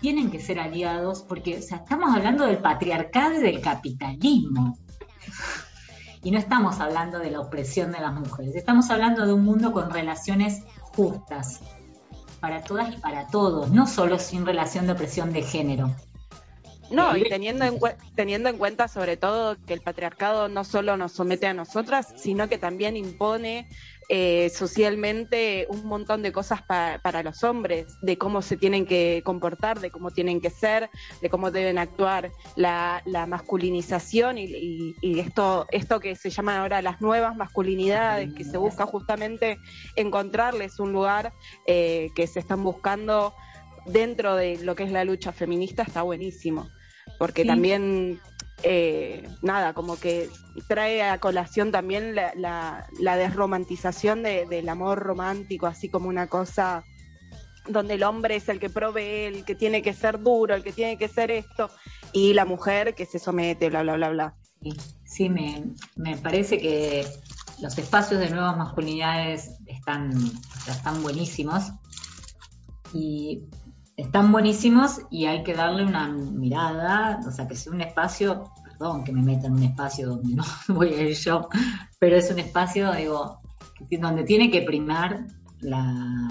tienen 0.00 0.30
que 0.30 0.40
ser 0.40 0.58
aliados 0.58 1.22
porque 1.22 1.56
estamos 1.56 2.16
hablando 2.16 2.46
del 2.46 2.58
patriarcado 2.58 3.34
y 3.34 3.42
del 3.42 3.60
capitalismo. 3.60 4.78
Y 6.20 6.32
no 6.32 6.38
estamos 6.38 6.80
hablando 6.80 7.20
de 7.20 7.30
la 7.30 7.38
opresión 7.38 7.92
de 7.92 8.00
las 8.00 8.12
mujeres, 8.12 8.56
estamos 8.56 8.90
hablando 8.90 9.24
de 9.24 9.32
un 9.32 9.44
mundo 9.44 9.72
con 9.72 9.88
relaciones 9.88 10.64
justas 10.98 11.60
para 12.40 12.62
todas 12.64 12.92
y 12.92 12.96
para 12.96 13.28
todos, 13.28 13.70
no 13.70 13.86
solo 13.86 14.18
sin 14.18 14.44
relación 14.44 14.86
de 14.86 14.92
opresión 14.94 15.32
de 15.32 15.42
género. 15.42 15.94
No, 16.90 17.16
y 17.16 17.28
teniendo 17.28 17.64
en, 17.64 17.78
teniendo 18.16 18.48
en 18.48 18.58
cuenta 18.58 18.88
sobre 18.88 19.16
todo 19.16 19.56
que 19.64 19.74
el 19.74 19.80
patriarcado 19.80 20.48
no 20.48 20.64
solo 20.64 20.96
nos 20.96 21.12
somete 21.12 21.46
a 21.46 21.54
nosotras, 21.54 22.14
sino 22.16 22.48
que 22.48 22.58
también 22.58 22.96
impone 22.96 23.68
eh, 24.10 24.48
socialmente 24.50 25.66
un 25.68 25.84
montón 25.86 26.22
de 26.22 26.32
cosas 26.32 26.62
pa- 26.62 26.98
para 27.02 27.22
los 27.22 27.44
hombres, 27.44 27.98
de 28.00 28.16
cómo 28.16 28.40
se 28.40 28.56
tienen 28.56 28.86
que 28.86 29.22
comportar, 29.24 29.80
de 29.80 29.90
cómo 29.90 30.10
tienen 30.10 30.40
que 30.40 30.48
ser, 30.50 30.88
de 31.20 31.28
cómo 31.28 31.50
deben 31.50 31.76
actuar, 31.78 32.32
la, 32.56 33.02
la 33.04 33.26
masculinización 33.26 34.38
y, 34.38 34.44
y- 34.44 34.96
y 35.02 35.18
esto, 35.20 35.66
esto 35.70 36.00
que 36.00 36.16
se 36.16 36.30
llaman 36.30 36.56
ahora 36.56 36.80
las 36.80 37.00
nuevas 37.00 37.36
masculinidades, 37.36 38.32
que 38.34 38.44
se 38.44 38.56
busca 38.56 38.86
justamente 38.86 39.60
encontrarles 39.94 40.80
un 40.80 40.92
lugar 40.92 41.32
eh, 41.66 42.10
que 42.14 42.26
se 42.26 42.40
están 42.40 42.62
buscando 42.64 43.34
dentro 43.84 44.36
de 44.36 44.58
lo 44.64 44.74
que 44.74 44.84
es 44.84 44.90
la 44.90 45.04
lucha 45.04 45.32
feminista, 45.32 45.82
está 45.82 46.02
buenísimo 46.02 46.70
porque 47.18 47.42
Sí. 47.42 47.48
también, 47.48 48.20
eh, 48.62 49.28
nada, 49.42 49.72
como 49.74 49.98
que 49.98 50.28
trae 50.66 51.02
a 51.02 51.18
colación 51.18 51.70
también 51.70 52.14
la, 52.14 52.86
desromantización 52.98 54.22
de- 54.22 54.46
del 54.46 54.68
amor 54.68 54.98
romántico, 54.98 55.66
así 55.66 55.88
como 55.88 56.08
una 56.08 56.26
cosa 56.26 56.84
donde 57.68 57.94
el 57.94 58.02
hombre 58.02 58.36
es 58.36 58.48
el 58.48 58.58
que 58.58 58.70
provee, 58.70 59.24
el 59.26 59.44
que 59.44 59.54
tiene 59.54 59.82
que 59.82 59.92
ser 59.92 60.20
duro, 60.20 60.54
el 60.54 60.62
que 60.62 60.72
tiene 60.72 60.96
que 60.96 61.08
ser 61.08 61.30
esto, 61.30 61.70
y 62.12 62.32
la 62.32 62.44
mujer 62.44 62.94
que 62.94 63.04
se 63.06 63.18
somete, 63.18 63.68
bla, 63.68 63.82
bla, 63.82 63.96
bla, 63.96 64.08
bla. 64.10 64.34
Sí, 64.62 64.76
sí, 65.04 65.28
me, 65.28 65.64
me 65.96 66.16
parece 66.16 66.58
que 66.58 67.06
los 67.60 67.76
espacios 67.76 68.20
de 68.20 68.30
nuevas 68.30 68.56
masculinidades 68.56 69.56
están, 69.66 70.10
están 70.66 71.02
buenísimos. 71.02 71.72
Y 72.94 73.42
están 73.98 74.30
buenísimos 74.30 75.00
y 75.10 75.26
hay 75.26 75.42
que 75.42 75.54
darle 75.54 75.84
una 75.84 76.08
mirada, 76.08 77.20
o 77.26 77.30
sea, 77.32 77.48
que 77.48 77.56
sea 77.56 77.72
un 77.72 77.80
espacio, 77.80 78.44
perdón 78.62 79.02
que 79.02 79.12
me 79.12 79.22
meta 79.22 79.48
en 79.48 79.54
un 79.54 79.64
espacio 79.64 80.10
donde 80.10 80.36
no 80.36 80.44
voy 80.68 80.94
a 80.94 81.02
ir 81.02 81.16
yo, 81.16 81.48
pero 81.98 82.16
es 82.16 82.30
un 82.30 82.38
espacio, 82.38 82.92
digo, 82.92 83.40
donde 84.00 84.22
tiene 84.22 84.52
que 84.52 84.62
primar 84.62 85.26
la, 85.60 86.28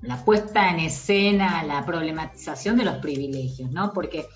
la 0.00 0.24
puesta 0.24 0.70
en 0.70 0.80
escena, 0.80 1.62
la 1.64 1.84
problematización 1.84 2.78
de 2.78 2.86
los 2.86 2.96
privilegios, 2.96 3.70
¿no? 3.70 3.92
Porque 3.92 4.26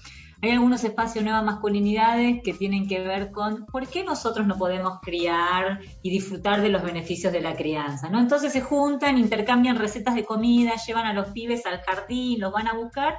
hay 0.43 0.51
algunos 0.51 0.83
espacios 0.83 1.25
nuevas 1.25 1.45
masculinidades 1.45 2.41
que 2.43 2.53
tienen 2.53 2.89
que 2.89 3.01
ver 3.01 3.31
con 3.31 3.65
por 3.67 3.87
qué 3.87 4.03
nosotros 4.03 4.45
no 4.45 4.59
podemos 4.59 4.99
criar 5.01 5.81
y 6.03 6.11
disfrutar 6.11 6.61
de 6.61 6.69
los 6.69 6.83
beneficios 6.83 7.33
de 7.33 7.41
la 7.41 7.55
crianza, 7.55 8.11
¿no? 8.11 8.19
Entonces 8.19 8.53
se 8.53 8.61
juntan, 8.61 9.19
intercambian 9.19 9.77
recetas 9.77 10.17
de 10.17 10.25
comida, 10.25 10.75
llevan 10.85 11.07
a 11.07 11.13
los 11.13 11.29
pibes 11.29 11.65
al 11.65 11.81
jardín, 11.83 12.41
los 12.41 12.53
van 12.53 12.67
a 12.67 12.75
buscar, 12.75 13.19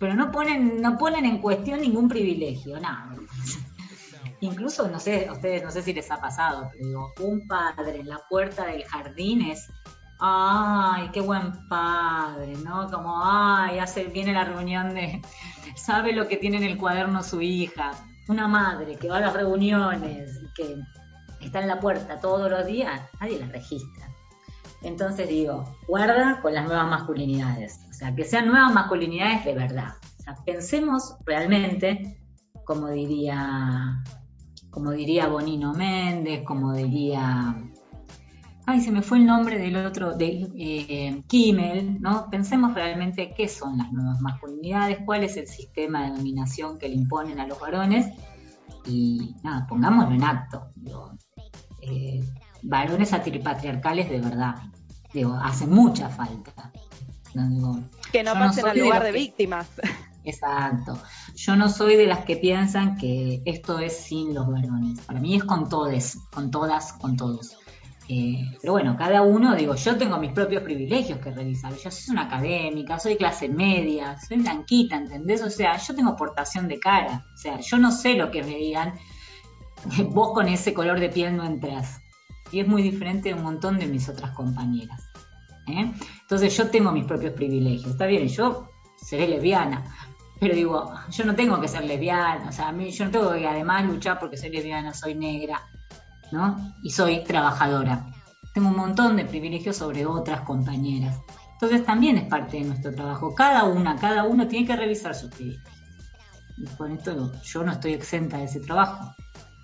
pero 0.00 0.14
no 0.14 0.32
ponen, 0.32 0.82
no 0.82 0.98
ponen 0.98 1.26
en 1.26 1.38
cuestión 1.38 1.80
ningún 1.80 2.08
privilegio, 2.08 2.80
nada. 2.80 3.14
Incluso, 4.40 4.88
no 4.88 4.98
sé, 4.98 5.28
a 5.28 5.32
ustedes 5.32 5.62
no 5.62 5.70
sé 5.70 5.82
si 5.82 5.92
les 5.92 6.10
ha 6.10 6.20
pasado, 6.20 6.68
pero 6.72 6.88
digo, 6.88 7.12
un 7.20 7.46
padre 7.46 8.00
en 8.00 8.08
la 8.08 8.20
puerta 8.28 8.66
del 8.66 8.82
jardín 8.84 9.42
es 9.42 9.70
ay, 10.18 11.10
qué 11.12 11.20
buen 11.20 11.68
padre, 11.68 12.54
¿no? 12.64 12.90
Como, 12.90 13.22
ay, 13.22 13.78
hace, 13.78 14.04
viene 14.04 14.32
la 14.32 14.44
reunión 14.44 14.94
de, 14.94 15.20
sabe 15.76 16.12
lo 16.12 16.26
que 16.28 16.36
tiene 16.36 16.56
en 16.56 16.64
el 16.64 16.78
cuaderno 16.78 17.22
su 17.22 17.40
hija. 17.40 17.92
Una 18.28 18.48
madre 18.48 18.96
que 18.96 19.08
va 19.08 19.18
a 19.18 19.20
las 19.20 19.34
reuniones, 19.34 20.40
que 20.56 20.76
está 21.40 21.60
en 21.60 21.68
la 21.68 21.78
puerta 21.78 22.18
todos 22.18 22.50
los 22.50 22.66
días, 22.66 23.00
nadie 23.20 23.38
la 23.38 23.46
registra. 23.46 24.08
Entonces 24.82 25.28
digo, 25.28 25.64
guarda 25.86 26.40
con 26.42 26.54
las 26.54 26.66
nuevas 26.66 26.88
masculinidades, 26.88 27.80
o 27.88 27.92
sea, 27.92 28.14
que 28.14 28.24
sean 28.24 28.48
nuevas 28.48 28.72
masculinidades 28.72 29.44
de 29.44 29.54
verdad. 29.54 29.94
O 30.18 30.22
sea, 30.22 30.36
pensemos 30.44 31.16
realmente, 31.24 32.20
como 32.64 32.88
diría, 32.88 34.02
como 34.70 34.90
diría 34.90 35.28
Bonino 35.28 35.72
Méndez, 35.72 36.42
como 36.44 36.72
diría 36.72 37.56
ay, 38.66 38.80
se 38.80 38.90
me 38.90 39.00
fue 39.00 39.18
el 39.18 39.26
nombre 39.26 39.58
del 39.58 39.76
otro, 39.86 40.14
de 40.14 40.48
eh, 40.58 41.22
Kimmel, 41.28 42.00
¿no? 42.00 42.28
Pensemos 42.28 42.74
realmente 42.74 43.32
qué 43.34 43.48
son 43.48 43.78
las 43.78 43.92
nuevas 43.92 44.20
masculinidades, 44.20 44.98
cuál 45.06 45.22
es 45.22 45.36
el 45.36 45.46
sistema 45.46 46.04
de 46.04 46.16
dominación 46.16 46.76
que 46.78 46.88
le 46.88 46.96
imponen 46.96 47.38
a 47.38 47.46
los 47.46 47.60
varones 47.60 48.06
y 48.84 49.36
nada, 49.42 49.66
pongámoslo 49.68 50.14
en 50.14 50.24
acto. 50.24 50.68
Eh, 51.80 52.24
varones 52.62 53.10
patriarcales 53.42 54.10
de 54.10 54.20
verdad, 54.20 54.56
digo, 55.14 55.34
hacen 55.34 55.70
mucha 55.70 56.08
falta. 56.08 56.72
que 58.12 58.22
no 58.24 58.32
pasen 58.34 58.66
al 58.66 58.78
lugar 58.78 59.04
de, 59.04 59.12
víctimas. 59.12 59.68
Exacto. 60.24 60.98
Yo 61.36 61.54
no 61.54 61.68
soy 61.68 61.94
de 61.94 62.06
las 62.06 62.24
que 62.24 62.36
piensan 62.36 62.96
que 62.96 63.42
esto 63.44 63.78
es 63.78 63.96
sin 63.96 64.34
los 64.34 64.48
varones. 64.48 65.00
Para 65.02 65.20
mí 65.20 65.36
es 65.36 65.44
con 65.44 65.68
todos, 65.68 66.18
con 66.32 66.50
todas, 66.50 66.94
con 66.94 67.16
todos. 67.16 67.56
Eh, 68.08 68.56
pero 68.60 68.74
bueno, 68.74 68.96
cada 68.96 69.22
uno, 69.22 69.56
digo, 69.56 69.74
yo 69.74 69.96
tengo 69.96 70.16
mis 70.18 70.32
propios 70.32 70.62
privilegios 70.62 71.18
que 71.18 71.32
revisar. 71.32 71.74
Yo 71.74 71.90
soy 71.90 72.12
una 72.12 72.22
académica, 72.22 72.98
soy 72.98 73.16
clase 73.16 73.48
media, 73.48 74.16
soy 74.20 74.38
blanquita, 74.38 74.96
¿entendés? 74.96 75.42
O 75.42 75.50
sea, 75.50 75.76
yo 75.76 75.94
tengo 75.94 76.14
portación 76.14 76.68
de 76.68 76.78
cara. 76.78 77.24
O 77.34 77.36
sea, 77.36 77.58
yo 77.60 77.78
no 77.78 77.90
sé 77.90 78.14
lo 78.14 78.30
que 78.30 78.42
me 78.42 78.56
digan. 78.56 78.94
Vos 80.10 80.32
con 80.32 80.48
ese 80.48 80.72
color 80.72 81.00
de 81.00 81.08
piel 81.08 81.36
no 81.36 81.44
entras. 81.44 82.00
Y 82.52 82.60
es 82.60 82.68
muy 82.68 82.82
diferente 82.82 83.30
de 83.30 83.34
un 83.34 83.42
montón 83.42 83.78
de 83.78 83.86
mis 83.86 84.08
otras 84.08 84.30
compañeras. 84.30 85.02
¿eh? 85.66 85.92
Entonces 86.20 86.56
yo 86.56 86.70
tengo 86.70 86.92
mis 86.92 87.04
propios 87.04 87.32
privilegios. 87.32 87.90
Está 87.90 88.06
bien, 88.06 88.28
yo 88.28 88.70
seré 88.96 89.26
lesbiana. 89.26 89.84
Pero 90.38 90.54
digo, 90.54 90.92
yo 91.10 91.24
no 91.24 91.34
tengo 91.34 91.60
que 91.60 91.66
ser 91.66 91.84
lesbiana. 91.84 92.50
O 92.50 92.52
sea, 92.52 92.68
a 92.68 92.72
mí, 92.72 92.92
yo 92.92 93.06
no 93.06 93.10
tengo 93.10 93.32
que 93.32 93.48
además 93.48 93.84
luchar 93.84 94.20
porque 94.20 94.36
soy 94.36 94.50
lesbiana, 94.50 94.94
soy 94.94 95.16
negra 95.16 95.60
¿no? 96.32 96.74
Y 96.82 96.90
soy 96.90 97.24
trabajadora. 97.24 98.06
Tengo 98.54 98.68
un 98.68 98.76
montón 98.76 99.16
de 99.16 99.24
privilegios 99.24 99.76
sobre 99.76 100.06
otras 100.06 100.42
compañeras. 100.42 101.18
Entonces 101.52 101.84
también 101.84 102.18
es 102.18 102.24
parte 102.28 102.58
de 102.58 102.64
nuestro 102.64 102.94
trabajo. 102.94 103.34
Cada 103.34 103.64
una, 103.64 103.96
cada 103.96 104.24
uno 104.24 104.46
tiene 104.46 104.66
que 104.66 104.76
revisar 104.76 105.14
sus 105.14 105.30
privilegios. 105.30 105.72
Y 106.58 106.66
con 106.76 106.92
esto 106.92 107.32
yo 107.42 107.62
no 107.62 107.72
estoy 107.72 107.92
exenta 107.92 108.38
de 108.38 108.44
ese 108.44 108.60
trabajo. 108.60 109.14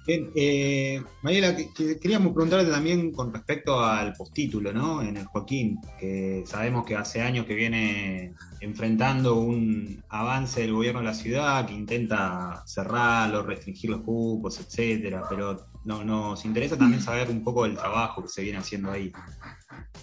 Bien, 0.05 0.33
eh, 0.35 1.01
Mariela, 1.23 1.55
queríamos 1.77 2.33
preguntarte 2.33 2.69
también 2.71 3.13
con 3.13 3.33
respecto 3.33 3.79
al 3.79 4.13
postítulo, 4.15 4.73
¿no? 4.73 5.01
En 5.01 5.17
el 5.17 5.27
Joaquín, 5.27 5.79
que 6.01 6.43
sabemos 6.45 6.85
que 6.85 6.97
hace 6.97 7.21
años 7.21 7.47
que 7.47 7.55
viene 7.55 8.35
enfrentando 8.61 9.37
un 9.37 10.03
avance 10.09 10.63
del 10.63 10.73
gobierno 10.73 11.01
de 11.01 11.07
la 11.07 11.15
ciudad 11.15 11.67
que 11.67 11.75
intenta 11.75 12.65
cerrarlo, 12.67 13.45
restringir 13.45 13.91
los 13.91 14.01
cupos, 14.01 14.59
etcétera, 14.59 15.23
pero 15.29 15.69
no, 15.85 16.05
nos 16.05 16.45
interesa 16.45 16.77
también 16.77 17.03
saber 17.03 17.31
un 17.31 17.43
poco 17.43 17.65
del 17.65 17.77
trabajo 17.77 18.23
que 18.23 18.29
se 18.29 18.43
viene 18.43 18.59
haciendo 18.59 18.91
ahí. 18.91 19.13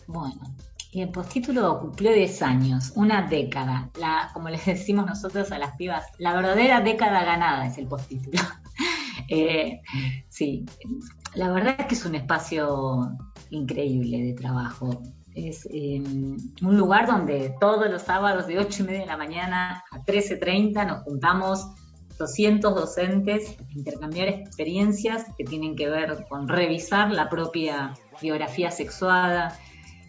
Bueno, 0.08 0.42
el 0.94 1.10
postítulo 1.10 1.80
cumplió 1.80 2.12
10 2.12 2.42
años, 2.42 2.92
una 2.96 3.22
década, 3.28 3.90
la, 4.00 4.30
como 4.34 4.50
les 4.50 4.66
decimos 4.66 5.06
nosotros 5.06 5.52
a 5.52 5.60
las 5.60 5.76
pibas, 5.76 6.06
la 6.18 6.34
verdadera 6.34 6.82
década 6.82 7.24
ganada 7.24 7.68
es 7.68 7.78
el 7.78 7.88
postítulo. 7.88 8.40
Eh, 9.32 9.82
sí, 10.28 10.66
la 11.36 11.52
verdad 11.52 11.76
es 11.78 11.86
que 11.86 11.94
es 11.94 12.04
un 12.04 12.16
espacio 12.16 13.16
increíble 13.52 14.24
de 14.24 14.34
trabajo. 14.34 15.04
Es 15.36 15.68
em, 15.72 16.36
un 16.64 16.78
lugar 16.78 17.06
donde 17.06 17.54
todos 17.60 17.92
los 17.92 18.02
sábados 18.02 18.48
de 18.48 18.58
8 18.58 18.82
y 18.82 18.86
media 18.88 19.00
de 19.02 19.06
la 19.06 19.18
mañana 19.18 19.84
a 19.92 20.00
13.30 20.00 20.88
nos 20.88 21.04
juntamos 21.04 21.68
200 22.20 22.76
docentes 22.76 23.58
intercambiar 23.76 24.28
experiencias 24.28 25.26
que 25.38 25.44
tienen 25.44 25.76
que 25.76 25.90
ver 25.90 26.26
con 26.30 26.48
revisar 26.48 27.12
la 27.12 27.30
propia 27.30 27.94
biografía 28.22 28.70
sexuada, 28.70 29.58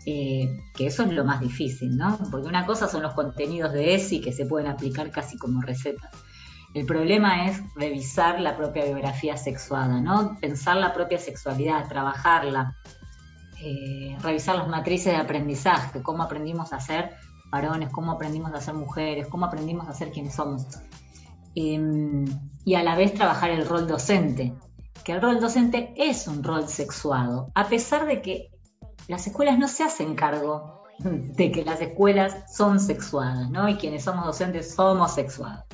eh, 0.05 0.59
que 0.75 0.87
eso 0.87 1.05
es 1.05 1.13
lo 1.13 1.25
más 1.25 1.41
difícil, 1.41 1.97
¿no? 1.97 2.19
Porque 2.31 2.49
una 2.49 2.67
cosa 2.67 2.89
son 2.89 3.03
los 3.03 3.15
contenidos 3.15 3.73
de 3.73 3.95
ESI 3.95 4.21
que 4.21 4.33
se 4.33 4.45
pueden 4.45 4.69
aplicar 4.69 5.11
casi 5.11 5.39
como 5.39 5.63
recetas 5.63 6.11
el 6.73 6.87
problema 6.87 7.47
es 7.47 7.61
revisar 7.75 8.41
la 8.41 8.57
propia 8.57 8.85
biografía 8.85 9.37
sexuada, 9.37 10.01
¿no? 10.01 10.37
Pensar 10.41 10.77
la 10.77 10.93
propia 10.93 11.19
sexualidad, 11.19 11.89
trabajarla, 11.89 12.77
eh, 13.61 14.17
revisar 14.21 14.57
las 14.57 14.69
matrices 14.69 15.13
de 15.13 15.19
aprendizaje, 15.19 16.01
cómo 16.03 16.23
aprendimos 16.23 16.73
a 16.73 16.81
ser 16.81 17.17
varones, 17.51 17.91
cómo 17.91 18.13
aprendimos 18.13 18.55
a 18.55 18.61
ser 18.61 18.75
mujeres, 18.75 19.27
cómo 19.27 19.47
aprendimos 19.47 19.89
a 19.89 19.95
ser 19.95 20.13
quienes 20.13 20.35
somos. 20.35 20.65
Em, 21.55 22.25
y 22.65 22.75
a 22.75 22.83
la 22.83 22.95
vez 22.97 23.15
trabajar 23.15 23.51
el 23.51 23.67
rol 23.67 23.89
docente, 23.89 24.55
que 25.05 25.13
el 25.13 25.21
rol 25.21 25.41
docente 25.41 25.93
es 25.97 26.29
un 26.29 26.45
rol 26.45 26.69
sexuado, 26.69 27.51
a 27.55 27.69
pesar 27.69 28.07
de 28.07 28.23
que 28.23 28.51
las 29.09 29.27
escuelas 29.27 29.59
no 29.59 29.67
se 29.67 29.83
hacen 29.83 30.15
cargo 30.15 30.85
de 30.99 31.51
que 31.51 31.65
las 31.65 31.81
escuelas 31.81 32.55
son 32.55 32.79
sexuadas, 32.79 33.51
¿no? 33.51 33.69
Y 33.69 33.77
quienes 33.77 34.05
somos 34.05 34.27
docentes 34.27 34.75
somos 34.75 35.15
sexuados. 35.15 35.65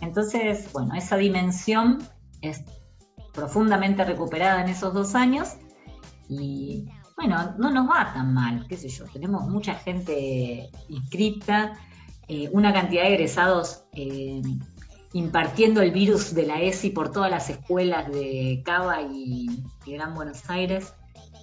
Entonces, 0.00 0.72
bueno, 0.72 0.94
esa 0.94 1.16
dimensión 1.16 1.98
es 2.40 2.62
profundamente 3.32 4.04
recuperada 4.04 4.62
en 4.62 4.68
esos 4.68 4.94
dos 4.94 5.14
años 5.14 5.56
y 6.28 6.88
bueno, 7.16 7.54
no 7.58 7.70
nos 7.70 7.88
va 7.88 8.12
tan 8.14 8.32
mal, 8.32 8.66
qué 8.66 8.76
sé 8.76 8.88
yo, 8.88 9.04
tenemos 9.06 9.46
mucha 9.48 9.74
gente 9.74 10.70
inscripta, 10.88 11.74
eh, 12.28 12.48
una 12.52 12.72
cantidad 12.72 13.02
de 13.02 13.14
egresados 13.14 13.84
eh, 13.92 14.40
impartiendo 15.12 15.82
el 15.82 15.90
virus 15.90 16.34
de 16.34 16.44
la 16.44 16.60
ESI 16.60 16.90
por 16.90 17.10
todas 17.10 17.30
las 17.30 17.50
escuelas 17.50 18.10
de 18.12 18.62
Cava 18.64 19.02
y 19.02 19.64
Gran 19.86 20.14
Buenos 20.14 20.48
Aires. 20.48 20.94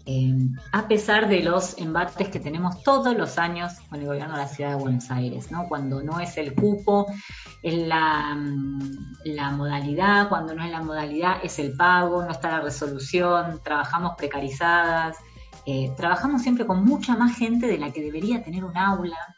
Em, 0.10 0.56
a 0.72 0.88
pesar 0.88 1.27
de 1.27 1.44
los 1.44 1.77
embates 1.77 2.30
que 2.30 2.39
tenemos 2.39 2.81
todos 2.81 3.14
los 3.18 3.38
años 3.38 3.73
con 3.89 3.99
el 3.99 4.06
gobierno 4.06 4.35
de 4.35 4.44
la 4.44 4.48
ciudad 4.48 4.69
de 4.69 4.76
Buenos 4.77 5.11
Aires, 5.11 5.52
¿no? 5.52 5.68
Cuando 5.68 6.02
no 6.02 6.22
es 6.22 6.38
el 6.38 6.56
cupo, 6.56 7.07
es 7.61 7.73
la, 7.73 8.34
mm, 8.34 9.57
modalidad, 9.57 10.30
cuando 10.30 10.56
no 10.56 10.64
es 10.64 10.72
la 10.72 10.81
modalidad, 10.81 11.39
es 11.44 11.60
el 11.60 11.76
pago, 11.76 12.23
no 12.23 12.31
está 12.31 12.52
la 12.52 12.61
resolución, 12.61 13.60
trabajamos 13.65 14.14
precarizadas, 14.18 15.18
eh, 15.65 15.91
trabajamos 15.98 16.41
siempre 16.41 16.65
con 16.65 16.85
mucha 16.85 17.18
más 17.18 17.35
gente 17.35 17.68
de 17.68 17.77
la 17.77 17.91
que 17.91 18.02
debería 18.02 18.41
tener 18.41 18.64
un 18.64 18.77
aula. 18.77 19.35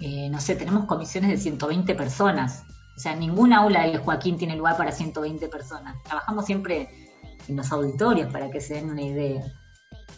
Eh, 0.00 0.30
no 0.30 0.40
sé, 0.40 0.56
tenemos 0.56 0.86
comisiones 0.86 1.28
de 1.28 1.36
120 1.36 1.94
personas. 1.94 2.64
O 2.96 3.00
sea, 3.00 3.16
ningún 3.16 3.52
aula 3.52 3.82
del 3.82 3.98
Joaquín 3.98 4.38
tiene 4.38 4.56
lugar 4.56 4.76
para 4.76 4.92
120 4.92 5.48
personas. 5.48 6.02
Trabajamos 6.04 6.46
siempre 6.46 6.88
en 7.48 7.56
los 7.56 7.70
auditorios 7.72 8.32
para 8.32 8.50
que 8.50 8.60
se 8.60 8.74
den 8.74 8.90
una 8.90 9.02
idea. 9.02 9.42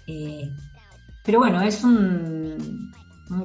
Eh, 0.07 0.51
pero 1.25 1.41
bueno, 1.41 1.61
es 1.61 1.83
un, 1.83 2.93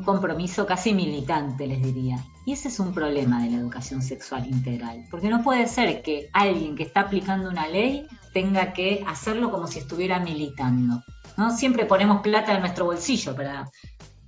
compromiso 0.06 0.66
casi 0.66 0.94
militante, 0.94 1.66
les 1.66 1.82
diría. 1.82 2.24
Y 2.46 2.54
ese 2.54 2.68
es 2.68 2.80
un 2.80 2.94
problema 2.94 3.44
de 3.44 3.52
la 3.52 3.58
educación 3.58 4.02
sexual 4.02 4.46
integral, 4.48 5.06
porque 5.10 5.30
no 5.30 5.42
puede 5.42 5.68
ser 5.68 6.04
que 6.04 6.30
alguien 6.34 6.76
que 6.76 6.84
está 6.84 7.02
aplicando 7.02 7.50
una 7.50 7.68
ley 7.68 8.08
tenga 8.34 8.74
que 8.74 9.04
hacerlo 9.08 9.50
como 9.50 9.66
si 9.66 9.80
estuviera 9.80 10.20
militando. 10.20 11.04
¿no? 11.38 11.56
Siempre 11.56 11.86
ponemos 11.86 12.22
plata 12.22 12.54
en 12.54 12.62
nuestro 12.62 12.86
bolsillo 12.86 13.36
para, 13.36 13.70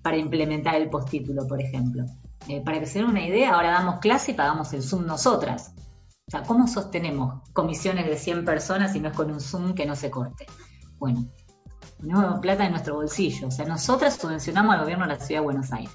para 0.02 0.18
implementar 0.18 0.76
el 0.76 0.90
postítulo, 0.90 1.48
por 1.48 1.62
ejemplo. 1.62 2.06
Eh, 2.48 2.62
para 2.64 2.80
que 2.80 2.86
se 2.86 3.00
den 3.00 3.08
una 3.08 3.26
idea, 3.26 3.54
ahora 3.54 3.72
damos 3.72 4.00
clase 4.00 4.32
y 4.32 4.36
pagamos 4.36 4.74
el 4.74 4.84
Zoom 4.84 5.06
nosotras. 5.06 5.74
O 6.28 6.32
sea, 6.32 6.44
¿cómo 6.44 6.68
sostenemos 6.68 7.48
comisiones 7.54 8.06
de 8.06 8.18
100 8.18 8.46
personas 8.46 8.94
si 8.94 9.00
no 9.00 9.10
es 9.10 9.16
con 9.16 9.32
un 9.32 9.40
Zoom 9.40 9.74
que 9.74 9.86
no 9.86 9.96
se 9.96 10.10
corte? 10.10 10.46
Bueno, 10.98 11.26
no 12.00 12.40
plata 12.42 12.66
en 12.66 12.72
nuestro 12.72 12.96
bolsillo. 12.96 13.48
O 13.48 13.52
sea, 13.52 13.66
nosotras 13.66 14.16
subvencionamos 14.16 14.74
al 14.74 14.82
gobierno 14.82 15.06
de 15.06 15.14
la 15.14 15.20
Ciudad 15.20 15.42
de 15.42 15.46
Buenos 15.46 15.72
Aires. 15.72 15.94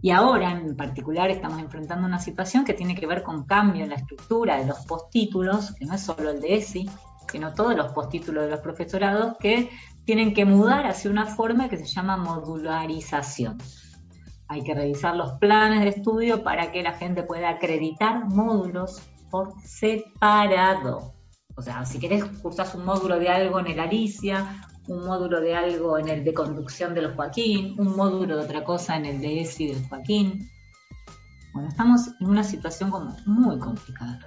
Y 0.00 0.10
ahora, 0.10 0.52
en 0.52 0.76
particular, 0.76 1.30
estamos 1.30 1.58
enfrentando 1.58 2.06
una 2.06 2.20
situación 2.20 2.64
que 2.64 2.74
tiene 2.74 2.94
que 2.94 3.06
ver 3.06 3.24
con 3.24 3.44
cambio 3.44 3.82
en 3.82 3.90
la 3.90 3.96
estructura 3.96 4.56
de 4.58 4.66
los 4.66 4.78
postítulos, 4.86 5.74
que 5.74 5.86
no 5.86 5.94
es 5.94 6.02
solo 6.02 6.30
el 6.30 6.40
de 6.40 6.56
ESI, 6.56 6.88
sino 7.30 7.52
todos 7.52 7.76
los 7.76 7.92
postítulos 7.92 8.44
de 8.44 8.50
los 8.50 8.60
profesorados 8.60 9.36
que 9.38 9.70
tienen 10.04 10.34
que 10.34 10.44
mudar 10.44 10.86
hacia 10.86 11.10
una 11.10 11.26
forma 11.26 11.68
que 11.68 11.76
se 11.76 11.86
llama 11.86 12.16
modularización. 12.16 13.58
Hay 14.48 14.62
que 14.62 14.74
revisar 14.74 15.14
los 15.16 15.32
planes 15.34 15.80
de 15.80 15.88
estudio 15.88 16.42
para 16.42 16.72
que 16.72 16.82
la 16.82 16.92
gente 16.92 17.22
pueda 17.22 17.50
acreditar 17.50 18.26
módulos 18.26 19.02
por 19.30 19.52
separado. 19.62 21.12
O 21.56 21.62
sea, 21.62 21.84
si 21.84 21.98
querés 21.98 22.24
cursar 22.24 22.68
un 22.74 22.84
módulo 22.84 23.18
de 23.18 23.28
algo 23.28 23.60
en 23.60 23.66
el 23.66 23.80
Alicia, 23.80 24.62
un 24.86 25.04
módulo 25.04 25.40
de 25.40 25.54
algo 25.54 25.98
en 25.98 26.08
el 26.08 26.24
de 26.24 26.32
conducción 26.32 26.94
de 26.94 27.02
los 27.02 27.14
Joaquín, 27.14 27.74
un 27.78 27.94
módulo 27.94 28.36
de 28.36 28.44
otra 28.44 28.64
cosa 28.64 28.96
en 28.96 29.06
el 29.06 29.20
de 29.20 29.42
ESI 29.42 29.68
del 29.68 29.88
Joaquín. 29.88 30.48
Bueno, 31.52 31.68
estamos 31.68 32.08
en 32.20 32.28
una 32.28 32.44
situación 32.44 32.90
como 32.90 33.14
muy 33.26 33.58
complicada 33.58 34.18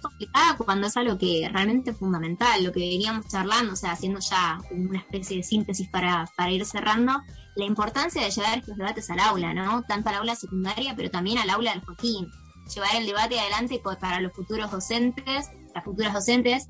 complicada 0.00 0.56
cuando 0.56 0.86
es 0.86 0.96
algo 0.96 1.18
que 1.18 1.48
realmente 1.50 1.90
es 1.90 1.96
fundamental, 1.96 2.62
lo 2.62 2.72
que 2.72 2.80
veníamos 2.80 3.28
charlando, 3.28 3.72
o 3.72 3.76
sea, 3.76 3.92
haciendo 3.92 4.20
ya 4.20 4.58
una 4.70 4.98
especie 4.98 5.38
de 5.38 5.42
síntesis 5.42 5.88
para, 5.88 6.26
para 6.36 6.50
ir 6.50 6.64
cerrando, 6.64 7.12
la 7.56 7.64
importancia 7.64 8.22
de 8.22 8.30
llevar 8.30 8.58
estos 8.58 8.76
debates 8.76 9.10
al 9.10 9.18
aula, 9.18 9.54
¿no? 9.54 9.82
Tanto 9.82 10.10
al 10.10 10.16
aula 10.16 10.36
secundaria, 10.36 10.94
pero 10.94 11.10
también 11.10 11.38
al 11.38 11.50
aula 11.50 11.72
del 11.72 11.84
Joaquín. 11.84 12.28
Llevar 12.74 12.96
el 12.96 13.06
debate 13.06 13.40
adelante 13.40 13.80
para 14.00 14.20
los 14.20 14.32
futuros 14.32 14.70
docentes, 14.70 15.50
las 15.74 15.84
futuras 15.84 16.12
docentes, 16.12 16.68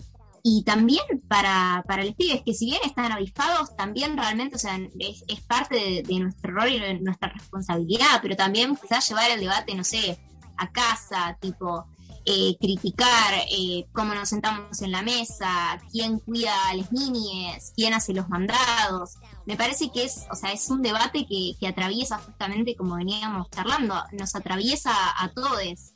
y 0.49 0.63
también 0.63 1.03
para, 1.27 1.83
para 1.89 2.05
los 2.05 2.15
pibes, 2.15 2.43
que 2.43 2.55
si 2.55 2.67
bien 2.67 2.81
están 2.85 3.11
avispados, 3.11 3.75
también 3.75 4.17
realmente, 4.17 4.55
o 4.55 4.59
sea, 4.61 4.79
es, 5.01 5.41
parte 5.41 6.05
de, 6.07 6.19
nuestro 6.21 6.53
rol 6.53 6.69
y 6.69 7.01
nuestra 7.01 7.31
responsabilidad, 7.31 8.21
pero 8.23 8.37
también 8.37 8.77
quizás 8.77 9.09
llevar 9.09 9.29
el 9.33 9.41
debate, 9.41 9.75
no 9.75 9.83
sé, 9.83 10.21
a 10.57 10.71
casa, 10.71 11.37
tipo, 11.41 11.87
eh, 12.29 12.57
criticar 12.61 13.35
eh, 13.49 13.87
cómo 13.93 14.13
nos 14.13 14.29
sentamos 14.31 14.83
en 14.83 14.91
la 14.91 15.03
mesa, 15.03 15.81
quién 15.93 16.19
cuida 16.19 16.53
a 16.69 16.75
las 16.75 16.91
niñas, 16.91 17.73
quién 17.77 17.95
hace 17.95 18.13
los 18.13 18.29
mandados. 18.29 19.15
Me 19.47 19.57
parece 19.57 19.93
que 19.93 20.05
es, 20.05 20.27
o 20.29 20.35
sea, 20.35 20.53
es 20.53 20.69
un 20.69 20.83
debate 20.83 21.25
que, 21.25 21.53
que 21.61 21.69
atraviesa 21.69 22.19
justamente 22.19 22.75
como 22.75 22.97
veníamos 22.97 23.49
charlando, 23.51 23.95
nos 24.11 24.35
atraviesa 24.35 24.93
a 24.93 25.29
todos. 25.29 25.95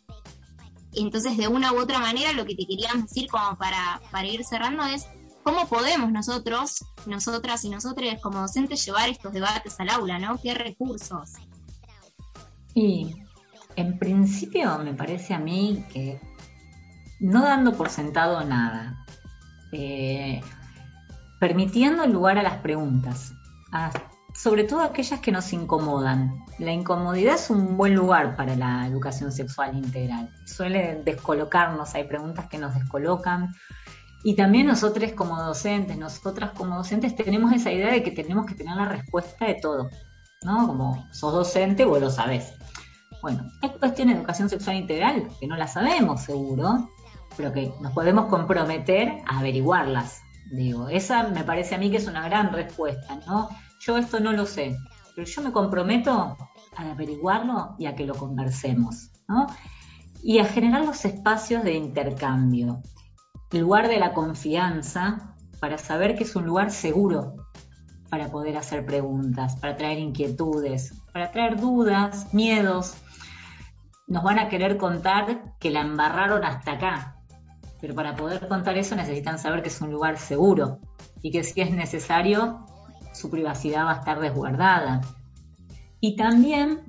Entonces, 0.92 1.36
de 1.36 1.48
una 1.48 1.72
u 1.72 1.80
otra 1.80 1.98
manera, 1.98 2.32
lo 2.32 2.46
que 2.46 2.54
te 2.54 2.64
queríamos 2.64 3.08
decir 3.08 3.28
como 3.28 3.58
para, 3.58 4.00
para 4.12 4.28
ir 4.28 4.44
cerrando 4.44 4.84
es 4.84 5.06
cómo 5.42 5.66
podemos 5.66 6.12
nosotros, 6.12 6.84
nosotras 7.06 7.64
y 7.64 7.70
nosotros 7.70 8.14
como 8.22 8.40
docentes 8.40 8.86
llevar 8.86 9.08
estos 9.08 9.32
debates 9.32 9.80
al 9.80 9.88
aula, 9.88 10.20
¿no? 10.20 10.38
¿Qué 10.40 10.54
recursos? 10.54 11.32
Y 12.74 13.16
en 13.76 13.98
principio 13.98 14.78
me 14.78 14.94
parece 14.94 15.34
a 15.34 15.38
mí 15.38 15.84
que 15.92 16.20
no 17.20 17.42
dando 17.42 17.74
por 17.74 17.90
sentado 17.90 18.42
nada, 18.44 19.04
eh, 19.72 20.40
permitiendo 21.38 22.06
lugar 22.06 22.38
a 22.38 22.42
las 22.42 22.58
preguntas, 22.58 23.34
sobre 24.34 24.64
todo 24.64 24.80
aquellas 24.80 25.20
que 25.20 25.32
nos 25.32 25.52
incomodan. 25.52 26.44
La 26.58 26.72
incomodidad 26.72 27.34
es 27.34 27.50
un 27.50 27.76
buen 27.76 27.94
lugar 27.94 28.36
para 28.36 28.56
la 28.56 28.86
educación 28.86 29.32
sexual 29.32 29.76
integral. 29.76 30.30
Suele 30.44 31.02
descolocarnos, 31.04 31.94
hay 31.94 32.04
preguntas 32.04 32.46
que 32.48 32.58
nos 32.58 32.74
descolocan. 32.74 33.54
Y 34.22 34.34
también 34.36 34.66
nosotros 34.66 35.12
como 35.12 35.42
docentes, 35.42 35.96
nosotras 35.96 36.50
como 36.52 36.76
docentes 36.76 37.16
tenemos 37.16 37.52
esa 37.52 37.72
idea 37.72 37.90
de 37.90 38.02
que 38.02 38.10
tenemos 38.10 38.44
que 38.44 38.54
tener 38.54 38.76
la 38.76 38.84
respuesta 38.84 39.46
de 39.46 39.54
todo, 39.54 39.88
¿no? 40.42 40.66
Como 40.66 41.08
sos 41.10 41.32
docente, 41.32 41.86
vos 41.86 42.00
lo 42.00 42.10
sabés. 42.10 42.52
Bueno, 43.22 43.50
hay 43.62 43.70
cuestiones 43.70 44.14
de 44.14 44.20
educación 44.20 44.48
sexual 44.48 44.76
integral 44.76 45.28
que 45.38 45.46
no 45.46 45.56
la 45.56 45.66
sabemos 45.66 46.22
seguro, 46.22 46.88
pero 47.36 47.52
que 47.52 47.72
nos 47.80 47.92
podemos 47.92 48.26
comprometer 48.26 49.22
a 49.26 49.38
averiguarlas. 49.38 50.22
Digo, 50.50 50.88
esa 50.88 51.24
me 51.24 51.44
parece 51.44 51.74
a 51.74 51.78
mí 51.78 51.90
que 51.90 51.98
es 51.98 52.06
una 52.06 52.28
gran 52.28 52.52
respuesta, 52.52 53.20
¿no? 53.26 53.48
yo 53.80 53.96
esto 53.96 54.20
no 54.20 54.32
lo 54.32 54.46
sé, 54.46 54.76
pero 55.16 55.26
yo 55.26 55.42
me 55.42 55.52
comprometo 55.52 56.36
a 56.76 56.90
averiguarlo 56.90 57.74
y 57.78 57.86
a 57.86 57.94
que 57.94 58.04
lo 58.04 58.14
conversemos, 58.14 59.10
¿no? 59.26 59.46
Y 60.22 60.38
a 60.38 60.44
generar 60.44 60.84
los 60.84 61.04
espacios 61.04 61.64
de 61.64 61.74
intercambio, 61.74 62.82
el 63.50 63.60
lugar 63.60 63.88
de 63.88 63.98
la 63.98 64.12
confianza 64.12 65.34
para 65.60 65.78
saber 65.78 66.14
que 66.14 66.24
es 66.24 66.36
un 66.36 66.44
lugar 66.44 66.70
seguro 66.70 67.36
para 68.10 68.30
poder 68.30 68.56
hacer 68.56 68.84
preguntas, 68.84 69.56
para 69.56 69.76
traer 69.76 69.98
inquietudes, 69.98 70.94
para 71.12 71.30
traer 71.32 71.58
dudas, 71.58 72.32
miedos. 72.34 72.94
Nos 74.10 74.24
van 74.24 74.40
a 74.40 74.48
querer 74.48 74.76
contar 74.76 75.54
que 75.60 75.70
la 75.70 75.82
embarraron 75.82 76.44
hasta 76.44 76.72
acá, 76.72 77.16
pero 77.80 77.94
para 77.94 78.16
poder 78.16 78.48
contar 78.48 78.76
eso 78.76 78.96
necesitan 78.96 79.38
saber 79.38 79.62
que 79.62 79.68
es 79.68 79.80
un 79.80 79.92
lugar 79.92 80.18
seguro 80.18 80.80
y 81.22 81.30
que 81.30 81.44
si 81.44 81.60
es 81.60 81.70
necesario 81.70 82.66
su 83.12 83.30
privacidad 83.30 83.84
va 83.84 83.92
a 83.92 83.98
estar 84.00 84.18
resguardada. 84.18 85.00
Y 86.00 86.16
también, 86.16 86.80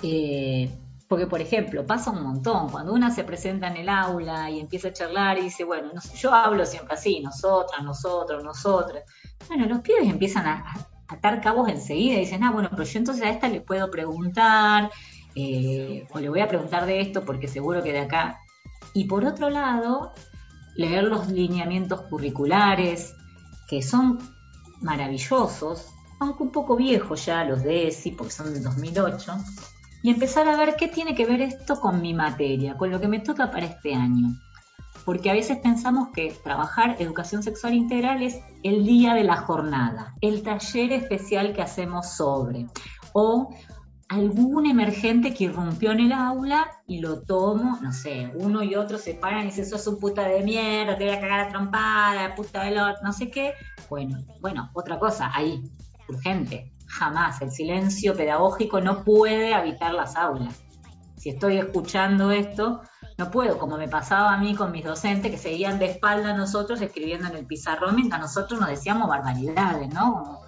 eh, 0.00 0.70
porque 1.08 1.26
por 1.26 1.40
ejemplo, 1.40 1.84
pasa 1.84 2.12
un 2.12 2.22
montón, 2.22 2.68
cuando 2.68 2.92
una 2.92 3.10
se 3.10 3.24
presenta 3.24 3.66
en 3.66 3.76
el 3.76 3.88
aula 3.88 4.48
y 4.48 4.60
empieza 4.60 4.88
a 4.88 4.92
charlar 4.92 5.38
y 5.38 5.42
dice, 5.42 5.64
bueno, 5.64 5.90
yo 6.14 6.32
hablo 6.32 6.64
siempre 6.66 6.94
así, 6.94 7.18
nosotras, 7.18 7.82
nosotros, 7.82 8.44
nosotros. 8.44 9.02
Bueno, 9.48 9.66
los 9.66 9.80
pibes 9.80 10.08
empiezan 10.08 10.46
a, 10.46 10.86
atar 11.08 11.40
cabos 11.40 11.68
enseguida 11.68 12.14
y 12.14 12.20
dicen, 12.20 12.44
ah, 12.44 12.52
bueno, 12.52 12.68
pero 12.70 12.84
yo 12.84 12.98
entonces 12.98 13.24
a 13.24 13.30
esta 13.30 13.48
le 13.48 13.60
puedo 13.60 13.90
preguntar, 13.90 14.90
eh, 15.40 16.06
o 16.12 16.18
le 16.18 16.28
voy 16.28 16.40
a 16.40 16.48
preguntar 16.48 16.84
de 16.84 17.00
esto 17.00 17.24
porque 17.24 17.46
seguro 17.46 17.82
que 17.82 17.92
de 17.92 18.00
acá. 18.00 18.40
Y 18.92 19.04
por 19.04 19.24
otro 19.24 19.50
lado, 19.50 20.12
leer 20.74 21.04
los 21.04 21.28
lineamientos 21.28 22.00
curriculares, 22.02 23.14
que 23.68 23.80
son 23.80 24.18
maravillosos, 24.80 25.86
aunque 26.18 26.42
un 26.42 26.50
poco 26.50 26.74
viejos 26.74 27.24
ya 27.24 27.44
los 27.44 27.62
de 27.62 27.86
ESI, 27.86 28.12
porque 28.12 28.32
son 28.32 28.52
de 28.52 28.60
2008, 28.60 29.32
y 30.02 30.10
empezar 30.10 30.48
a 30.48 30.56
ver 30.56 30.74
qué 30.76 30.88
tiene 30.88 31.14
que 31.14 31.26
ver 31.26 31.40
esto 31.40 31.80
con 31.80 32.02
mi 32.02 32.14
materia, 32.14 32.76
con 32.76 32.90
lo 32.90 33.00
que 33.00 33.06
me 33.06 33.20
toca 33.20 33.50
para 33.50 33.66
este 33.66 33.94
año. 33.94 34.28
Porque 35.04 35.30
a 35.30 35.34
veces 35.34 35.58
pensamos 35.58 36.08
que 36.12 36.36
trabajar 36.42 36.96
educación 36.98 37.44
sexual 37.44 37.74
integral 37.74 38.22
es 38.22 38.40
el 38.64 38.84
día 38.84 39.14
de 39.14 39.24
la 39.24 39.36
jornada, 39.36 40.14
el 40.20 40.42
taller 40.42 40.92
especial 40.92 41.52
que 41.54 41.62
hacemos 41.62 42.10
sobre, 42.16 42.66
o 43.12 43.54
algún 44.08 44.66
emergente 44.66 45.34
que 45.34 45.44
irrumpió 45.44 45.92
en 45.92 46.00
el 46.00 46.12
aula 46.12 46.70
y 46.86 47.00
lo 47.00 47.22
tomo, 47.22 47.78
no 47.82 47.92
sé, 47.92 48.32
uno 48.34 48.62
y 48.62 48.74
otro 48.74 48.96
se 48.96 49.14
paran 49.14 49.42
y 49.42 49.44
dicen, 49.46 49.66
sos 49.66 49.86
un 49.86 49.98
puta 49.98 50.26
de 50.26 50.42
mierda, 50.42 50.96
te 50.96 51.04
voy 51.04 51.14
a 51.14 51.20
cagar 51.20 51.40
a 51.40 51.48
trompada, 51.48 52.34
puta 52.34 52.64
de 52.64 52.70
lo, 52.70 52.86
no 53.02 53.12
sé 53.12 53.30
qué. 53.30 53.52
Bueno, 53.90 54.18
bueno, 54.40 54.70
otra 54.72 54.98
cosa, 54.98 55.30
ahí, 55.34 55.62
urgente, 56.08 56.72
jamás, 56.86 57.42
el 57.42 57.50
silencio 57.50 58.14
pedagógico 58.14 58.80
no 58.80 59.04
puede 59.04 59.54
habitar 59.54 59.92
las 59.92 60.16
aulas. 60.16 60.62
Si 61.16 61.30
estoy 61.30 61.58
escuchando 61.58 62.30
esto, 62.30 62.80
no 63.18 63.30
puedo, 63.30 63.58
como 63.58 63.76
me 63.76 63.88
pasaba 63.88 64.32
a 64.32 64.38
mí 64.38 64.54
con 64.54 64.72
mis 64.72 64.84
docentes 64.84 65.30
que 65.30 65.38
seguían 65.38 65.78
de 65.78 65.86
espalda 65.86 66.30
a 66.30 66.36
nosotros 66.36 66.80
escribiendo 66.80 67.28
en 67.28 67.36
el 67.36 67.46
pizarrón 67.46 67.96
mientras 67.96 68.20
nosotros 68.20 68.60
nos 68.60 68.70
decíamos 68.70 69.08
barbaridades, 69.08 69.92
¿no? 69.92 70.40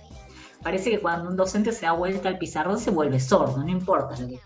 Parece 0.63 0.91
que 0.91 1.01
cuando 1.01 1.29
un 1.29 1.37
docente 1.37 1.73
se 1.73 1.87
da 1.87 1.93
vuelta 1.93 2.29
al 2.29 2.39
pizarrón 2.39 2.79
se 2.79 2.91
vuelve 2.91 3.21
sordo, 3.21 3.63
no 3.63 3.69
importa 3.69 4.19
lo 4.19 4.29
que 4.29 4.39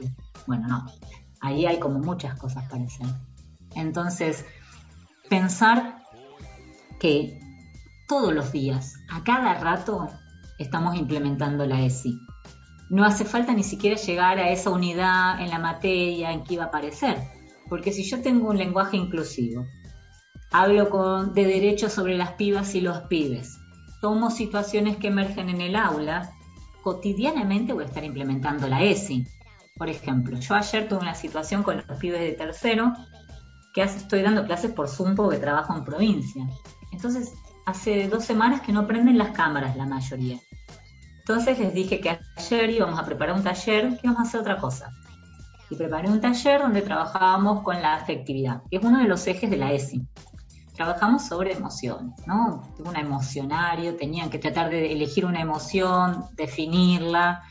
Bueno, 0.47 0.69
no, 0.69 0.86
ahí 1.41 1.66
hay 1.66 1.78
como 1.78 1.99
muchas 1.99 2.39
cosas 2.39 2.69
para. 2.69 2.85
Entonces, 3.74 4.45
pensar 5.28 5.99
que 7.01 7.41
todos 8.09 8.32
los 8.32 8.53
días, 8.53 8.95
a 9.11 9.24
cada 9.24 9.55
rato, 9.55 10.09
estamos 10.59 10.97
implementando 10.97 11.66
la 11.66 11.82
ESI. 11.82 12.19
No 12.91 13.05
hace 13.05 13.24
falta 13.24 13.53
ni 13.53 13.65
siquiera 13.65 13.97
llegar 13.97 14.39
a 14.39 14.51
esa 14.51 14.70
unidad 14.70 15.41
en 15.41 15.51
la 15.51 15.59
materia 15.59 16.32
en 16.32 16.45
que 16.45 16.55
iba 16.55 16.65
a 16.65 16.69
aparecer, 16.69 17.16
porque 17.69 17.93
si 17.93 18.05
yo 18.05 18.20
tengo 18.20 18.51
un 18.51 18.59
lenguaje 18.59 18.97
inclusivo, 18.97 19.65
hablo 20.53 20.91
con, 20.91 21.35
de 21.35 21.45
derechos 21.47 21.93
sobre 21.93 22.16
las 22.16 22.32
pibas 22.32 22.74
y 22.74 22.81
los 22.81 23.01
pibes, 23.03 23.59
tomo 24.05 24.31
situaciones 24.31 24.98
que 24.98 25.06
emergen 25.06 25.48
en 25.48 25.62
el 25.62 25.76
aula, 25.76 26.31
cotidianamente 26.82 27.72
voy 27.72 27.85
a 27.85 27.86
estar 27.86 28.05
implementando 28.05 28.68
la 28.68 28.82
ESI. 28.82 29.26
Por 29.78 29.89
ejemplo, 29.89 30.39
yo 30.39 30.55
ayer 30.55 30.86
tuve 30.86 30.98
una 30.98 31.14
situación 31.14 31.62
con 31.62 31.82
los 31.89 31.98
pibes 31.98 32.20
de 32.20 32.32
tercero, 32.32 32.93
que 33.72 33.81
estoy 33.82 34.20
dando 34.20 34.44
clases 34.44 34.72
por 34.72 34.90
Zoom 34.90 35.14
porque 35.14 35.39
trabajo 35.39 35.74
en 35.74 35.85
provincia. 35.85 36.47
Entonces, 36.93 37.32
hace 37.64 38.06
dos 38.06 38.26
semanas 38.26 38.60
que 38.60 38.72
no 38.72 38.86
prenden 38.86 39.16
las 39.16 39.31
cámaras 39.31 39.74
la 39.74 39.86
mayoría. 39.86 40.39
Entonces 41.20 41.59
les 41.59 41.72
dije 41.72 41.98
que 42.02 42.20
ayer 42.36 42.68
íbamos 42.68 43.01
a 43.01 43.06
preparar 43.06 43.35
un 43.35 43.43
taller, 43.43 43.89
que 43.89 44.01
íbamos 44.06 44.18
a 44.18 44.28
hacer 44.28 44.40
otra 44.40 44.59
cosa. 44.59 44.90
Y 45.70 45.76
preparé 45.76 46.10
un 46.10 46.20
taller 46.20 46.60
donde 46.60 46.82
trabajábamos 46.82 47.62
con 47.62 47.81
la 47.81 47.94
afectividad, 47.94 48.60
que 48.70 48.76
es 48.76 48.85
uno 48.85 48.98
de 48.98 49.09
los 49.09 49.26
ejes 49.26 49.48
de 49.48 49.56
la 49.56 49.72
ESI. 49.72 50.06
Trabajamos 50.74 51.24
sobre 51.24 51.52
emociones, 51.52 52.14
¿no? 52.26 52.62
Un 52.84 52.96
emocionario, 52.96 53.96
tenían 53.96 54.28
que 54.28 54.38
tratar 54.38 54.70
de 54.70 54.92
elegir 54.92 55.24
una 55.24 55.40
emoción, 55.40 56.26
definirla, 56.36 57.42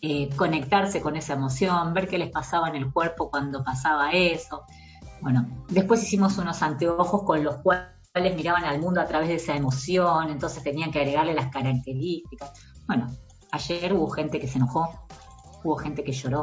eh, 0.00 0.28
conectarse 0.34 1.00
con 1.00 1.14
esa 1.14 1.34
emoción, 1.34 1.94
ver 1.94 2.08
qué 2.08 2.18
les 2.18 2.30
pasaba 2.30 2.68
en 2.68 2.74
el 2.74 2.92
cuerpo 2.92 3.30
cuando 3.30 3.62
pasaba 3.62 4.10
eso. 4.10 4.64
Bueno, 5.20 5.46
después 5.68 6.02
hicimos 6.02 6.38
unos 6.38 6.60
anteojos 6.60 7.22
con 7.22 7.44
los 7.44 7.58
cuales 7.58 8.34
miraban 8.34 8.64
al 8.64 8.80
mundo 8.80 9.00
a 9.00 9.06
través 9.06 9.28
de 9.28 9.36
esa 9.36 9.54
emoción, 9.54 10.30
entonces 10.30 10.64
tenían 10.64 10.90
que 10.90 10.98
agregarle 10.98 11.34
las 11.34 11.52
características. 11.52 12.50
Bueno, 12.88 13.06
ayer 13.52 13.92
hubo 13.92 14.10
gente 14.10 14.40
que 14.40 14.48
se 14.48 14.58
enojó, 14.58 15.06
hubo 15.62 15.76
gente 15.76 16.02
que 16.02 16.10
lloró, 16.10 16.42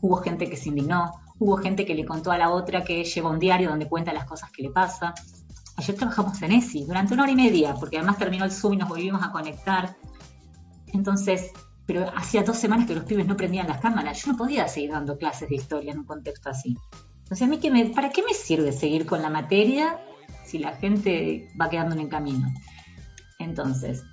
hubo 0.00 0.16
gente 0.18 0.48
que 0.48 0.56
se 0.56 0.68
indignó, 0.68 1.12
hubo 1.40 1.56
gente 1.56 1.84
que 1.84 1.96
le 1.96 2.04
contó 2.04 2.30
a 2.30 2.38
la 2.38 2.50
otra 2.50 2.84
que 2.84 3.02
lleva 3.02 3.30
un 3.30 3.40
diario 3.40 3.68
donde 3.68 3.88
cuenta 3.88 4.12
las 4.12 4.26
cosas 4.26 4.52
que 4.52 4.62
le 4.62 4.70
pasa. 4.70 5.12
Ayer 5.76 5.96
trabajamos 5.96 6.40
en 6.42 6.52
ESI 6.52 6.84
durante 6.84 7.14
una 7.14 7.22
hora 7.24 7.32
y 7.32 7.36
media, 7.36 7.74
porque 7.74 7.98
además 7.98 8.18
terminó 8.18 8.44
el 8.44 8.52
Zoom 8.52 8.74
y 8.74 8.76
nos 8.76 8.88
volvimos 8.88 9.22
a 9.22 9.32
conectar. 9.32 9.96
Entonces, 10.92 11.50
pero 11.86 12.10
hacía 12.16 12.42
dos 12.42 12.58
semanas 12.58 12.86
que 12.86 12.94
los 12.94 13.04
pibes 13.04 13.26
no 13.26 13.36
prendían 13.36 13.66
las 13.66 13.80
cámaras. 13.80 14.22
Yo 14.22 14.32
no 14.32 14.38
podía 14.38 14.68
seguir 14.68 14.90
dando 14.90 15.18
clases 15.18 15.48
de 15.48 15.56
historia 15.56 15.92
en 15.92 16.00
un 16.00 16.04
contexto 16.04 16.50
así. 16.50 16.76
Entonces, 17.22 17.42
¿a 17.42 17.50
mí 17.50 17.58
qué 17.58 17.70
me, 17.70 17.86
¿para 17.86 18.10
qué 18.10 18.22
me 18.22 18.34
sirve 18.34 18.72
seguir 18.72 19.06
con 19.06 19.22
la 19.22 19.30
materia 19.30 19.98
si 20.44 20.58
la 20.58 20.76
gente 20.76 21.48
va 21.60 21.70
quedando 21.70 21.94
en 21.94 22.02
el 22.02 22.08
camino? 22.08 22.52
Entonces, 23.38 24.04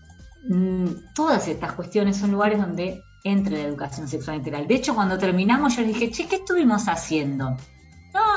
mm, 0.49 0.85
todas 1.13 1.47
estas 1.47 1.73
cuestiones 1.73 2.17
son 2.17 2.31
lugares 2.31 2.59
donde 2.59 3.01
entra 3.23 3.57
la 3.57 3.63
educación 3.63 4.07
sexual 4.07 4.37
integral. 4.37 4.67
De 4.67 4.75
hecho, 4.75 4.95
cuando 4.95 5.17
terminamos, 5.17 5.75
yo 5.75 5.81
les 5.81 5.93
dije, 5.93 6.11
che, 6.11 6.27
¿qué 6.27 6.37
estuvimos 6.37 6.87
haciendo? 6.87 7.57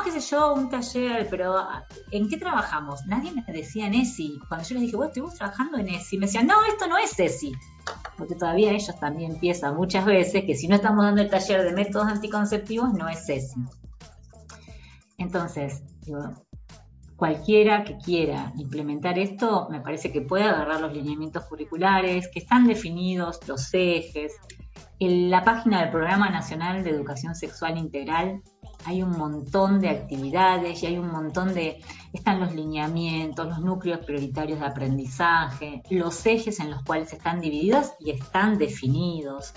Qué 0.05 0.11
sé 0.11 0.21
yo, 0.21 0.55
un 0.55 0.69
taller, 0.69 1.29
pero 1.31 1.57
¿en 2.11 2.29
qué 2.29 2.37
trabajamos? 2.37 3.07
Nadie 3.07 3.33
me 3.33 3.45
decía 3.53 3.87
en 3.87 3.95
ESI. 3.95 4.41
Cuando 4.49 4.67
yo 4.67 4.75
les 4.75 4.83
dije, 4.83 4.97
bueno, 4.97 5.09
estuvimos 5.09 5.35
trabajando 5.35 5.79
en 5.79 5.89
ESI, 5.89 6.19
me 6.19 6.27
decían, 6.27 6.47
no, 6.47 6.55
esto 6.65 6.87
no 6.87 6.99
es 6.99 7.19
ESI 7.19 7.53
porque 8.17 8.35
todavía 8.35 8.73
ellos 8.73 8.99
también 9.01 9.39
piensan 9.39 9.77
muchas 9.77 10.05
veces 10.05 10.45
que 10.45 10.55
si 10.55 10.69
no 10.69 10.77
estamos 10.77 11.05
dando 11.05 11.23
el 11.23 11.31
taller 11.31 11.63
de 11.65 11.73
métodos 11.73 12.09
anticonceptivos 12.09 12.93
no 12.93 13.09
es 13.09 13.29
eso. 13.29 13.57
Entonces, 15.19 15.83
cualquiera 17.17 17.85
que 17.85 17.97
quiera 17.99 18.53
implementar 18.57 19.19
esto, 19.19 19.69
me 19.71 19.81
parece 19.81 20.13
que 20.13 20.21
puede 20.21 20.45
agarrar 20.45 20.81
los 20.81 20.93
lineamientos 20.93 21.45
curriculares, 21.45 22.29
que 22.33 22.41
están 22.41 22.67
definidos 22.67 23.41
los 23.47 23.73
ejes. 23.73 24.35
En 24.99 25.31
la 25.31 25.43
página 25.43 25.81
del 25.81 25.91
Programa 25.91 26.31
Nacional 26.31 26.85
de 26.85 26.91
Educación 26.91 27.35
Sexual 27.35 27.77
Integral 27.77 28.43
hay 28.85 29.03
un 29.03 29.17
montón 29.17 29.81
de 29.81 29.89
actividades 29.89 30.83
y 30.83 30.87
hay 30.87 30.99
un 30.99 31.11
montón 31.11 31.55
de, 31.55 31.81
están 32.13 32.41
los 32.41 32.55
lineamientos, 32.55 33.49
los 33.49 33.61
núcleos 33.61 34.05
prioritarios 34.05 34.61
de 34.61 34.67
aprendizaje, 34.67 35.83
los 35.91 36.25
ejes 36.27 36.61
en 36.61 36.71
los 36.71 36.83
cuales 36.83 37.13
están 37.13 37.41
divididos 37.41 37.93
y 38.01 38.11
están 38.11 38.59
definidos. 38.59 39.53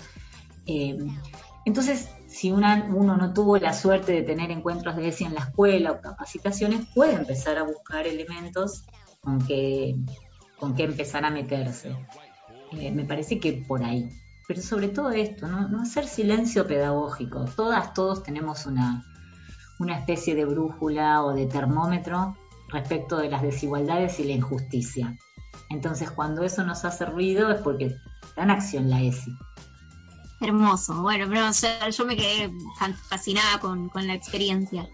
Eh, 0.66 0.98
entonces, 1.64 2.08
si 2.26 2.52
uno 2.52 3.16
no 3.16 3.32
tuvo 3.32 3.56
la 3.58 3.72
suerte 3.72 4.12
de 4.12 4.22
tener 4.22 4.50
encuentros 4.50 4.96
de 4.96 5.08
ESI 5.08 5.24
en 5.24 5.34
la 5.34 5.40
escuela 5.40 5.92
o 5.92 6.00
capacitaciones, 6.00 6.86
puede 6.94 7.14
empezar 7.14 7.58
a 7.58 7.64
buscar 7.64 8.06
elementos 8.06 8.84
con 9.20 9.44
que, 9.44 9.96
con 10.58 10.74
que 10.74 10.84
empezar 10.84 11.24
a 11.24 11.30
meterse. 11.30 11.96
Eh, 12.72 12.92
me 12.92 13.04
parece 13.04 13.40
que 13.40 13.64
por 13.66 13.82
ahí. 13.82 14.10
Pero 14.46 14.62
sobre 14.62 14.88
todo 14.88 15.10
esto, 15.10 15.48
¿no? 15.48 15.68
no 15.68 15.82
hacer 15.82 16.06
silencio 16.06 16.66
pedagógico. 16.66 17.46
Todas, 17.56 17.94
todos 17.94 18.22
tenemos 18.22 18.66
una, 18.66 19.04
una 19.78 19.98
especie 19.98 20.34
de 20.34 20.44
brújula 20.44 21.22
o 21.24 21.32
de 21.32 21.46
termómetro 21.46 22.36
respecto 22.68 23.16
de 23.16 23.30
las 23.30 23.42
desigualdades 23.42 24.18
y 24.20 24.24
la 24.24 24.32
injusticia. 24.32 25.16
Entonces, 25.70 26.10
cuando 26.10 26.42
eso 26.42 26.64
nos 26.64 26.84
hace 26.84 27.06
ruido 27.06 27.50
es 27.50 27.60
porque 27.60 27.96
está 28.22 28.42
en 28.42 28.50
acción 28.50 28.90
la 28.90 29.02
ESI. 29.02 29.36
Hermoso, 30.40 31.00
bueno, 31.02 31.26
pero 31.28 31.90
yo 31.90 32.06
me 32.06 32.16
quedé 32.16 32.52
fascinada 33.08 33.58
con, 33.58 33.90
la 33.94 34.14
experiencia. 34.14 34.88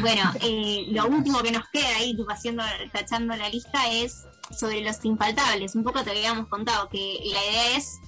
Bueno, 0.00 0.22
eh, 0.42 0.86
lo 0.90 1.06
último 1.06 1.40
que 1.40 1.52
nos 1.52 1.68
queda 1.70 1.88
ahí, 1.96 2.16
haciendo, 2.28 2.62
tachando 2.92 3.34
la 3.36 3.48
lista, 3.48 3.90
es 3.90 4.26
sobre 4.56 4.80
los 4.82 5.04
infaltables. 5.04 5.74
Un 5.74 5.84
poco 5.84 6.02
te 6.02 6.10
habíamos 6.10 6.48
contado 6.48 6.88
que 6.88 7.20
la 7.24 7.44
idea 7.44 7.76
es 7.76 7.98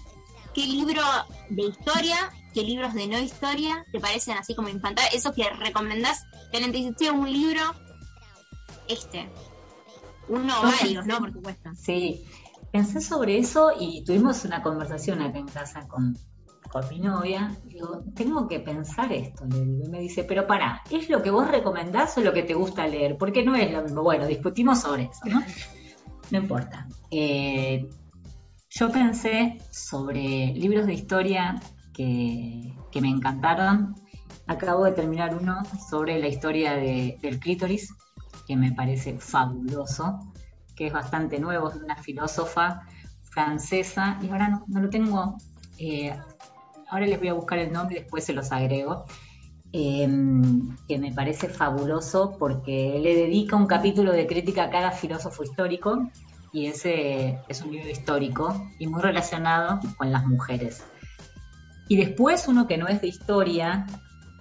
qué 0.54 0.66
libro 0.66 1.02
de 1.50 1.62
historia 1.62 2.30
qué 2.52 2.62
libros 2.62 2.94
de 2.94 3.06
no 3.06 3.18
historia 3.18 3.84
te 3.92 4.00
parecen 4.00 4.36
así 4.36 4.54
como 4.54 4.68
infantiles, 4.68 5.14
eso 5.14 5.32
que 5.32 5.48
recomendás, 5.50 6.26
te 6.50 7.10
un 7.10 7.32
libro, 7.32 7.60
este, 8.88 9.28
uno 10.28 10.60
o 10.60 10.62
varios, 10.62 11.06
¿no? 11.06 11.18
Por 11.18 11.32
supuesto. 11.32 11.70
Sí, 11.74 12.24
pensé 12.70 13.00
sobre 13.00 13.38
eso 13.38 13.72
y 13.78 14.04
tuvimos 14.04 14.44
una 14.44 14.62
conversación 14.62 15.22
acá 15.22 15.38
en 15.38 15.48
casa 15.48 15.86
con, 15.88 16.16
con 16.70 16.88
mi 16.88 17.00
novia, 17.00 17.56
digo, 17.64 18.02
tengo 18.14 18.48
que 18.48 18.60
pensar 18.60 19.12
esto, 19.12 19.44
le 19.46 19.64
digo, 19.64 19.84
y 19.86 19.88
me 19.88 20.00
dice, 20.00 20.24
pero 20.24 20.46
pará, 20.46 20.82
¿es 20.90 21.08
lo 21.08 21.22
que 21.22 21.30
vos 21.30 21.48
recomendás 21.48 22.16
o 22.18 22.20
lo 22.20 22.32
que 22.32 22.42
te 22.42 22.54
gusta 22.54 22.86
leer? 22.86 23.16
Porque 23.18 23.44
no 23.44 23.54
es 23.54 23.70
lo 23.72 23.82
mismo, 23.82 24.02
bueno, 24.02 24.26
discutimos 24.26 24.80
sobre 24.80 25.04
eso, 25.04 25.24
¿no? 25.26 25.42
No 26.30 26.38
importa. 26.38 26.88
Eh, 27.10 27.88
yo 28.70 28.90
pensé 28.90 29.58
sobre 29.70 30.54
libros 30.54 30.86
de 30.86 30.94
historia 30.94 31.60
que, 31.92 32.72
me 33.00 33.08
encantaron. 33.08 33.94
Acabo 34.46 34.84
de 34.84 34.92
terminar 34.92 35.34
uno 35.34 35.62
sobre 35.88 36.18
la 36.18 36.28
historia 36.28 36.74
del 36.74 37.38
clítoris, 37.40 37.94
que 38.46 38.56
me 38.56 38.72
parece 38.72 39.18
fabuloso, 39.18 40.18
que 40.74 40.88
es 40.88 40.92
bastante 40.92 41.38
nuevo, 41.38 41.70
es 41.70 41.76
una 41.76 41.96
filósofa 41.96 42.82
francesa, 43.22 44.18
y 44.22 44.28
ahora 44.28 44.60
no, 44.66 44.80
lo 44.80 44.90
tengo, 44.90 45.36
eh, 45.78 46.14
ahora 46.90 47.06
les 47.06 47.18
voy 47.18 47.28
a 47.28 47.34
buscar 47.34 47.58
el 47.58 47.72
nombre 47.72 47.96
y 47.96 48.00
después 48.00 48.24
se 48.24 48.32
los 48.32 48.52
agrego, 48.52 49.04
em, 49.72 50.76
que 50.86 50.98
me 50.98 51.12
parece 51.12 51.48
fabuloso 51.48 52.36
porque 52.38 52.98
le 53.00 53.14
dedica 53.14 53.56
un 53.56 53.66
capítulo 53.66 54.12
de 54.12 54.26
crítica 54.26 54.64
a 54.64 54.70
cada 54.70 54.90
filósofo 54.90 55.44
histórico, 55.44 56.10
y 56.52 56.66
ese 56.66 57.38
es 57.48 57.62
un 57.62 57.72
libro 57.72 57.88
histórico 57.88 58.68
y 58.78 58.86
muy 58.86 59.00
relacionado 59.00 59.80
con 59.96 60.12
las 60.12 60.26
mujeres. 60.26 60.84
Y 61.88 61.96
después 61.96 62.48
uno 62.48 62.66
que 62.66 62.78
no 62.78 62.88
es 62.88 63.00
de 63.00 63.08
historia, 63.08 63.86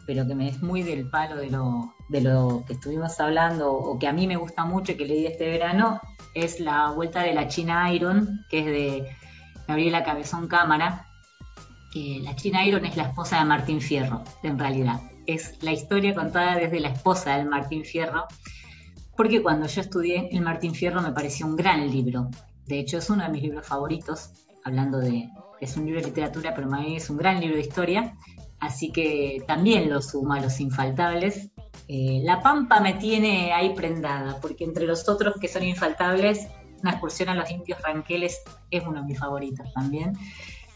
pero 0.05 0.27
que 0.27 0.35
me 0.35 0.47
es 0.47 0.61
muy 0.61 0.83
del 0.83 1.09
palo 1.09 1.35
de 1.35 1.49
lo, 1.49 1.93
de 2.09 2.21
lo 2.21 2.63
que 2.67 2.73
estuvimos 2.73 3.19
hablando, 3.19 3.71
o 3.71 3.97
que 3.99 4.07
a 4.07 4.13
mí 4.13 4.27
me 4.27 4.35
gusta 4.35 4.65
mucho 4.65 4.91
y 4.91 4.95
que 4.95 5.05
leí 5.05 5.25
este 5.25 5.49
verano, 5.49 5.99
es 6.33 6.59
La 6.59 6.91
Vuelta 6.91 7.21
de 7.21 7.33
la 7.33 7.47
China 7.47 7.93
Iron, 7.93 8.45
que 8.49 8.59
es 8.59 8.65
de 8.65 9.15
Gabriela 9.67 10.03
Cabezón 10.03 10.47
Cámara. 10.47 11.07
Que 11.91 12.21
la 12.23 12.35
China 12.35 12.65
Iron 12.65 12.85
es 12.85 12.95
la 12.95 13.03
esposa 13.03 13.39
de 13.39 13.45
Martín 13.45 13.81
Fierro, 13.81 14.23
en 14.43 14.57
realidad. 14.57 15.01
Es 15.25 15.61
la 15.61 15.71
historia 15.71 16.15
contada 16.15 16.55
desde 16.55 16.79
la 16.79 16.89
esposa 16.89 17.37
del 17.37 17.47
Martín 17.47 17.83
Fierro, 17.83 18.27
porque 19.17 19.41
cuando 19.41 19.67
yo 19.67 19.81
estudié 19.81 20.29
el 20.31 20.41
Martín 20.41 20.73
Fierro 20.73 21.01
me 21.01 21.11
pareció 21.11 21.45
un 21.45 21.55
gran 21.55 21.91
libro. 21.91 22.29
De 22.65 22.79
hecho, 22.79 22.97
es 22.97 23.09
uno 23.09 23.23
de 23.23 23.29
mis 23.29 23.41
libros 23.41 23.67
favoritos, 23.67 24.31
hablando 24.63 24.99
de, 24.99 25.29
es 25.61 25.77
un 25.77 25.85
libro 25.85 26.01
de 26.01 26.07
literatura, 26.07 26.53
pero 26.53 26.69
es 26.87 27.09
un 27.09 27.17
gran 27.17 27.39
libro 27.39 27.55
de 27.55 27.61
historia, 27.61 28.17
así 28.59 28.91
que 28.91 29.43
también 29.47 29.89
lo 29.89 30.01
sumo 30.01 30.33
a 30.33 30.41
los 30.41 30.59
infaltables. 30.59 31.51
Eh, 31.87 32.21
la 32.23 32.41
Pampa 32.41 32.79
me 32.79 32.95
tiene 32.95 33.53
ahí 33.53 33.73
prendada, 33.75 34.39
porque 34.41 34.63
entre 34.63 34.85
los 34.85 35.07
otros 35.07 35.35
que 35.39 35.47
son 35.47 35.63
infaltables, 35.63 36.47
una 36.81 36.91
excursión 36.91 37.29
a 37.29 37.35
los 37.35 37.49
indios 37.51 37.79
ranqueles 37.81 38.41
es 38.71 38.83
uno 38.85 39.01
de 39.01 39.07
mis 39.07 39.19
favoritos 39.19 39.71
también. 39.73 40.17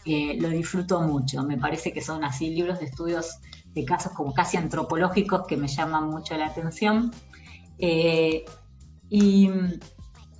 Eh, 0.04 0.38
lo 0.40 0.48
disfruto 0.48 1.00
mucho, 1.00 1.42
me 1.42 1.58
parece 1.58 1.92
que 1.92 2.00
son 2.00 2.22
así 2.22 2.50
libros 2.50 2.78
de 2.78 2.86
estudios 2.86 3.40
de 3.74 3.84
casos 3.84 4.12
como 4.12 4.32
casi 4.32 4.56
antropológicos 4.56 5.46
que 5.48 5.56
me 5.56 5.66
llaman 5.66 6.08
mucho 6.08 6.36
la 6.36 6.46
atención. 6.46 7.10
Eh, 7.78 8.44
y 9.10 9.50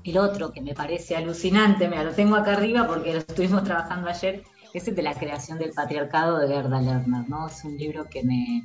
el 0.07 0.19
otro 0.19 0.53
que 0.53 0.61
me 0.61 0.75
parece 0.75 1.17
alucinante, 1.17 1.89
me 1.89 2.03
lo 2.03 2.13
tengo 2.13 2.37
acá 2.37 2.53
arriba 2.53 2.87
porque 2.87 3.13
lo 3.13 3.19
estuvimos 3.19 3.65
trabajando 3.65 4.09
ayer, 4.09 4.45
es 4.73 4.87
el 4.89 4.95
de 4.95 5.03
la 5.03 5.15
creación 5.15 5.59
del 5.59 5.73
patriarcado 5.73 6.39
de 6.39 6.49
Gerda 6.49 6.81
Lerner, 6.81 7.29
¿no? 7.29 7.49
Es 7.49 7.65
un 7.65 7.77
libro 7.77 8.05
que 8.09 8.23
me, 8.23 8.63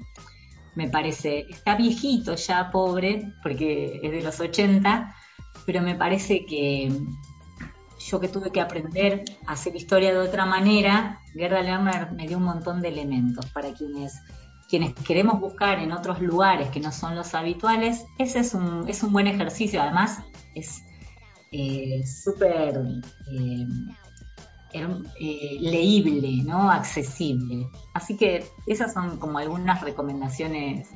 me 0.76 0.90
parece, 0.90 1.46
está 1.50 1.76
viejito 1.76 2.36
ya, 2.36 2.70
pobre, 2.70 3.34
porque 3.42 4.00
es 4.04 4.12
de 4.12 4.22
los 4.22 4.40
80, 4.40 5.16
pero 5.66 5.82
me 5.82 5.96
parece 5.96 6.46
que 6.46 6.92
yo 8.00 8.20
que 8.20 8.28
tuve 8.28 8.52
que 8.52 8.62
aprender 8.62 9.24
a 9.46 9.54
hacer 9.54 9.76
historia 9.76 10.12
de 10.12 10.20
otra 10.20 10.46
manera, 10.46 11.20
Gerda 11.34 11.62
Lerner 11.62 12.12
me 12.12 12.28
dio 12.28 12.38
un 12.38 12.44
montón 12.44 12.82
de 12.82 12.90
elementos 12.90 13.46
para 13.48 13.74
quienes 13.74 14.14
quienes 14.68 14.94
queremos 14.94 15.42
buscar 15.42 15.80
en 15.80 15.92
otros 15.92 16.22
lugares 16.22 16.70
que 16.70 16.80
no 16.80 16.94
son 16.94 17.14
los 17.14 17.36
habituales, 17.36 18.06
ese 18.18 18.40
es 18.40 18.54
un, 18.54 18.88
es 18.88 19.04
un 19.04 19.12
buen 19.12 19.28
ejercicio, 19.28 19.82
además 19.82 20.20
es 20.56 20.82
eh, 21.52 22.04
súper, 22.06 22.82
eh, 23.30 23.68
eh, 24.74 25.58
leíble, 25.60 26.44
¿no? 26.46 26.72
Accesible. 26.72 27.68
Así 27.94 28.16
que 28.16 28.46
esas 28.66 28.94
son 28.94 29.18
como 29.20 29.38
algunas 29.38 29.82
recomendaciones 29.82 30.88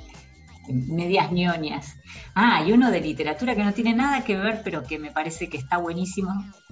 medias 0.69 1.31
ñoñas. 1.31 1.95
Ah, 2.33 2.63
y 2.65 2.71
uno 2.71 2.89
de 2.89 3.01
literatura 3.01 3.53
que 3.53 3.63
no 3.63 3.73
tiene 3.73 3.93
nada 3.93 4.23
que 4.23 4.37
ver, 4.37 4.61
pero 4.63 4.83
que 4.83 4.97
me 4.97 5.11
parece 5.11 5.49
que 5.49 5.57
está 5.57 5.77
buenísimo. 5.77 6.31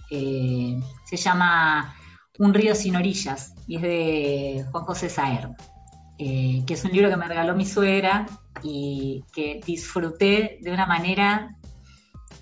Eh, 0.10 0.80
se 1.06 1.18
llama 1.18 1.94
Un 2.40 2.54
río 2.54 2.76
sin 2.76 2.96
orillas 2.96 3.54
y 3.68 3.76
es 3.76 3.82
de 3.82 4.66
Juan 4.72 4.86
José 4.86 5.10
Saer, 5.10 5.50
que 6.18 6.66
es 6.68 6.86
un 6.86 6.92
libro 6.92 7.10
que 7.10 7.18
me 7.18 7.28
regaló 7.28 7.54
mi 7.54 7.66
suegra 7.66 8.26
y 8.64 9.24
que 9.34 9.62
disfruté 9.66 10.58
de 10.62 10.72
una 10.72 10.86
manera 10.86 11.58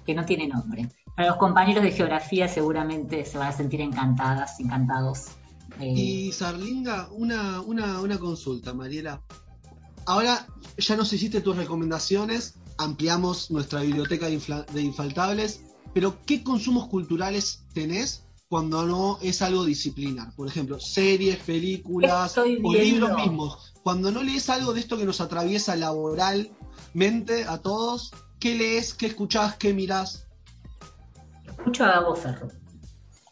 que 0.06 0.14
no 0.14 0.24
tiene 0.26 0.48
nombre. 0.48 0.88
Para 1.16 1.30
los 1.30 1.38
compañeros 1.38 1.84
de 1.84 1.92
geografía 1.92 2.48
seguramente 2.48 3.26
se 3.26 3.38
van 3.38 3.50
a 3.50 3.52
sentir 3.52 3.82
encantadas, 3.82 4.60
encantados. 4.60 5.28
Eh, 5.80 5.94
y 5.94 6.32
Sarlinga, 6.32 7.10
una, 7.12 7.62
una 7.62 8.18
consulta, 8.18 8.74
Mariela. 8.74 9.22
Ahora 10.06 10.48
ya 10.78 10.96
nos 10.96 11.14
hiciste 11.14 11.42
tus 11.42 11.56
recomendaciones, 11.56 12.56
ampliamos 12.78 13.52
nuestra 13.52 13.82
biblioteca 13.82 14.28
de, 14.28 14.82
infaltables, 14.82 15.62
pero 15.94 16.18
¿qué 16.26 16.44
consumos 16.44 16.88
culturales 16.88 17.64
tenés 17.74 18.26
cuando 18.50 18.86
no 18.86 19.20
es 19.22 19.42
algo 19.42 19.64
disciplinar? 19.64 20.34
Por 20.36 20.48
ejemplo, 20.48 20.80
series, 20.80 21.38
películas 21.38 22.38
o 22.38 22.46
libros 22.46 23.16
mismos. 23.16 23.74
Cuando 23.84 24.12
no 24.12 24.24
lees 24.24 24.50
algo 24.50 24.74
de 24.74 24.80
esto 24.80 24.98
que 24.98 25.06
nos 25.06 25.22
atraviesa 25.22 25.76
laboralmente 25.76 27.46
a 27.46 27.60
todos, 27.60 28.12
¿qué 28.40 28.56
lees, 28.56 28.94
qué 28.94 29.08
escuchás, 29.08 29.56
qué 29.56 29.74
mirás? 29.74 30.28
Escucho 31.52 31.86
a 31.86 31.92
Gabo 31.92 32.16
Ferro. 32.16 32.48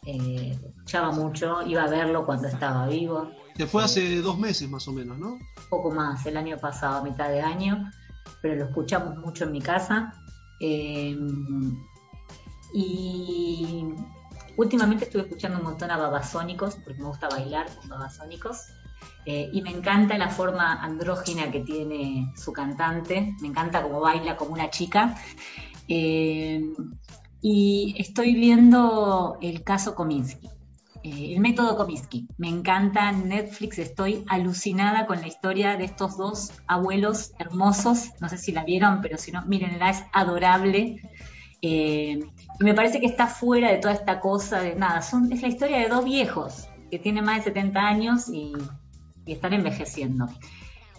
Eh, 0.06 0.58
escuchaba 0.64 1.12
mucho, 1.12 1.62
iba 1.66 1.84
a 1.84 1.88
verlo 1.88 2.24
cuando 2.24 2.48
estaba 2.48 2.86
vivo. 2.86 3.30
Que 3.54 3.66
fue 3.66 3.84
hace 3.84 4.20
dos 4.22 4.38
meses 4.38 4.68
más 4.68 4.86
o 4.88 4.92
menos, 4.92 5.18
¿no? 5.18 5.38
Poco 5.68 5.90
más, 5.90 6.24
el 6.26 6.36
año 6.36 6.56
pasado, 6.58 6.98
a 6.98 7.02
mitad 7.02 7.28
de 7.28 7.42
año, 7.42 7.90
pero 8.40 8.56
lo 8.56 8.64
escuchamos 8.66 9.16
mucho 9.18 9.44
en 9.44 9.52
mi 9.52 9.60
casa. 9.60 10.14
Eh, 10.60 11.18
y 12.72 13.84
últimamente 14.56 15.04
estuve 15.04 15.22
escuchando 15.22 15.58
un 15.58 15.64
montón 15.64 15.90
a 15.90 15.96
babasónicos, 15.96 16.76
porque 16.76 17.00
me 17.00 17.08
gusta 17.08 17.28
bailar 17.28 17.66
con 17.76 17.88
babasónicos. 17.88 18.68
Eh, 19.26 19.50
y 19.52 19.60
me 19.60 19.70
encanta 19.70 20.16
la 20.16 20.30
forma 20.30 20.82
andrógina 20.82 21.50
que 21.50 21.60
tiene 21.60 22.32
su 22.36 22.52
cantante, 22.52 23.34
me 23.40 23.48
encanta 23.48 23.82
cómo 23.82 24.00
baila 24.00 24.36
como 24.36 24.52
una 24.52 24.70
chica. 24.70 25.14
Eh, 25.88 26.62
y 27.42 27.94
estoy 27.98 28.34
viendo 28.34 29.38
el 29.40 29.62
caso 29.62 29.94
Kominsky. 29.94 30.48
Eh, 31.02 31.34
el 31.34 31.40
método 31.40 31.76
Comiskey. 31.76 32.28
Me 32.36 32.48
encanta 32.48 33.10
Netflix, 33.12 33.78
estoy 33.78 34.24
alucinada 34.28 35.06
con 35.06 35.20
la 35.20 35.28
historia 35.28 35.76
de 35.76 35.84
estos 35.84 36.18
dos 36.18 36.52
abuelos 36.66 37.32
hermosos. 37.38 38.10
No 38.20 38.28
sé 38.28 38.36
si 38.36 38.52
la 38.52 38.64
vieron, 38.64 39.00
pero 39.00 39.16
si 39.16 39.32
no, 39.32 39.42
mírenla, 39.46 39.90
es 39.90 40.04
adorable. 40.12 41.00
Eh, 41.62 42.20
y 42.58 42.64
me 42.64 42.74
parece 42.74 43.00
que 43.00 43.06
está 43.06 43.26
fuera 43.26 43.70
de 43.70 43.78
toda 43.78 43.94
esta 43.94 44.20
cosa 44.20 44.60
de 44.60 44.74
nada. 44.74 45.00
Son, 45.00 45.32
es 45.32 45.40
la 45.40 45.48
historia 45.48 45.78
de 45.78 45.88
dos 45.88 46.04
viejos 46.04 46.68
que 46.90 46.98
tienen 46.98 47.24
más 47.24 47.36
de 47.38 47.44
70 47.44 47.80
años 47.80 48.28
y, 48.28 48.52
están 49.26 49.52
envejeciendo. 49.52 50.26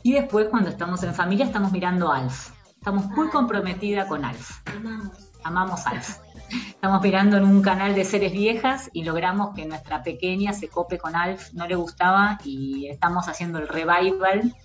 Y 0.04 0.14
después, 0.14 0.48
cuando 0.48 0.70
estamos 0.70 1.04
en 1.04 1.14
familia, 1.14 1.46
estamos 1.46 1.74
mirando 1.74 2.14
Alf. 2.14 2.52
Estamos 2.70 3.08
muy 3.10 3.28
comprometida 3.28 4.08
con 4.08 4.24
Alf. 4.24 4.62
Amamos. 4.66 5.31
Amamos 5.44 5.86
Alf. 5.88 6.18
Estamos 6.70 7.02
mirando 7.02 7.38
en 7.38 7.46
un 7.46 7.62
canal 7.62 7.96
de 7.96 8.04
series 8.04 8.34
viejas 8.34 8.90
y 8.94 9.04
logramos 9.04 9.56
que 9.56 9.66
nuestra 9.66 10.04
pequeña 10.04 10.54
se 10.54 10.68
cope 10.68 10.98
con 10.98 11.16
Alf, 11.16 11.54
no 11.54 11.68
le 11.68 11.76
gustaba 11.76 12.40
y 12.44 12.88
estamos 12.88 13.28
haciendo 13.28 13.60
el 13.60 13.68
revival 13.68 14.56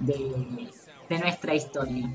de, 0.00 0.68
nuestra 1.10 1.54
historia. 1.54 2.10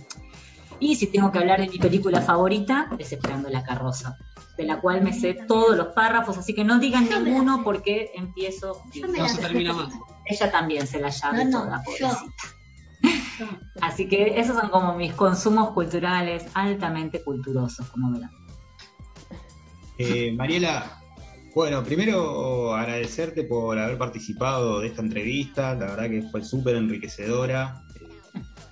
Y 0.79 0.95
si 0.95 1.07
tengo 1.07 1.31
que 1.31 1.39
hablar 1.39 1.61
de 1.61 1.69
mi 1.69 1.77
película 1.77 2.21
favorita, 2.21 2.89
es 2.97 3.11
Esperando 3.11 3.49
la 3.49 3.63
carroza, 3.63 4.17
de 4.57 4.63
la 4.63 4.81
cual 4.81 5.01
me 5.01 5.13
sé 5.13 5.35
todos 5.47 5.77
los 5.77 5.87
párrafos, 5.89 6.37
así 6.37 6.53
que 6.53 6.63
no 6.63 6.79
digan 6.79 7.07
ninguno 7.07 7.63
porque 7.63 8.11
empiezo. 8.15 8.81
No 9.15 9.29
se 9.29 9.41
termina 9.41 9.73
más. 9.73 9.93
Ella 10.25 10.51
también 10.51 10.85
se 10.85 10.99
la 10.99 11.09
llave 11.09 11.49
toda, 11.49 11.81
pobrecita. 11.83 12.56
Así 13.81 14.07
que 14.07 14.39
esos 14.39 14.57
son 14.57 14.69
como 14.69 14.95
mis 14.95 15.13
consumos 15.13 15.71
culturales 15.71 16.45
altamente 16.53 17.23
culturosos, 17.23 17.87
como 17.89 18.11
verán. 18.11 18.31
Eh, 19.99 20.31
Mariela, 20.35 21.01
bueno, 21.55 21.83
primero 21.83 22.75
agradecerte 22.75 23.43
por 23.43 23.79
haber 23.79 23.97
participado 23.97 24.79
de 24.79 24.87
esta 24.87 25.01
entrevista, 25.01 25.73
la 25.73 25.87
verdad 25.87 26.09
que 26.09 26.21
fue 26.23 26.43
súper 26.43 26.75
enriquecedora. 26.75 27.83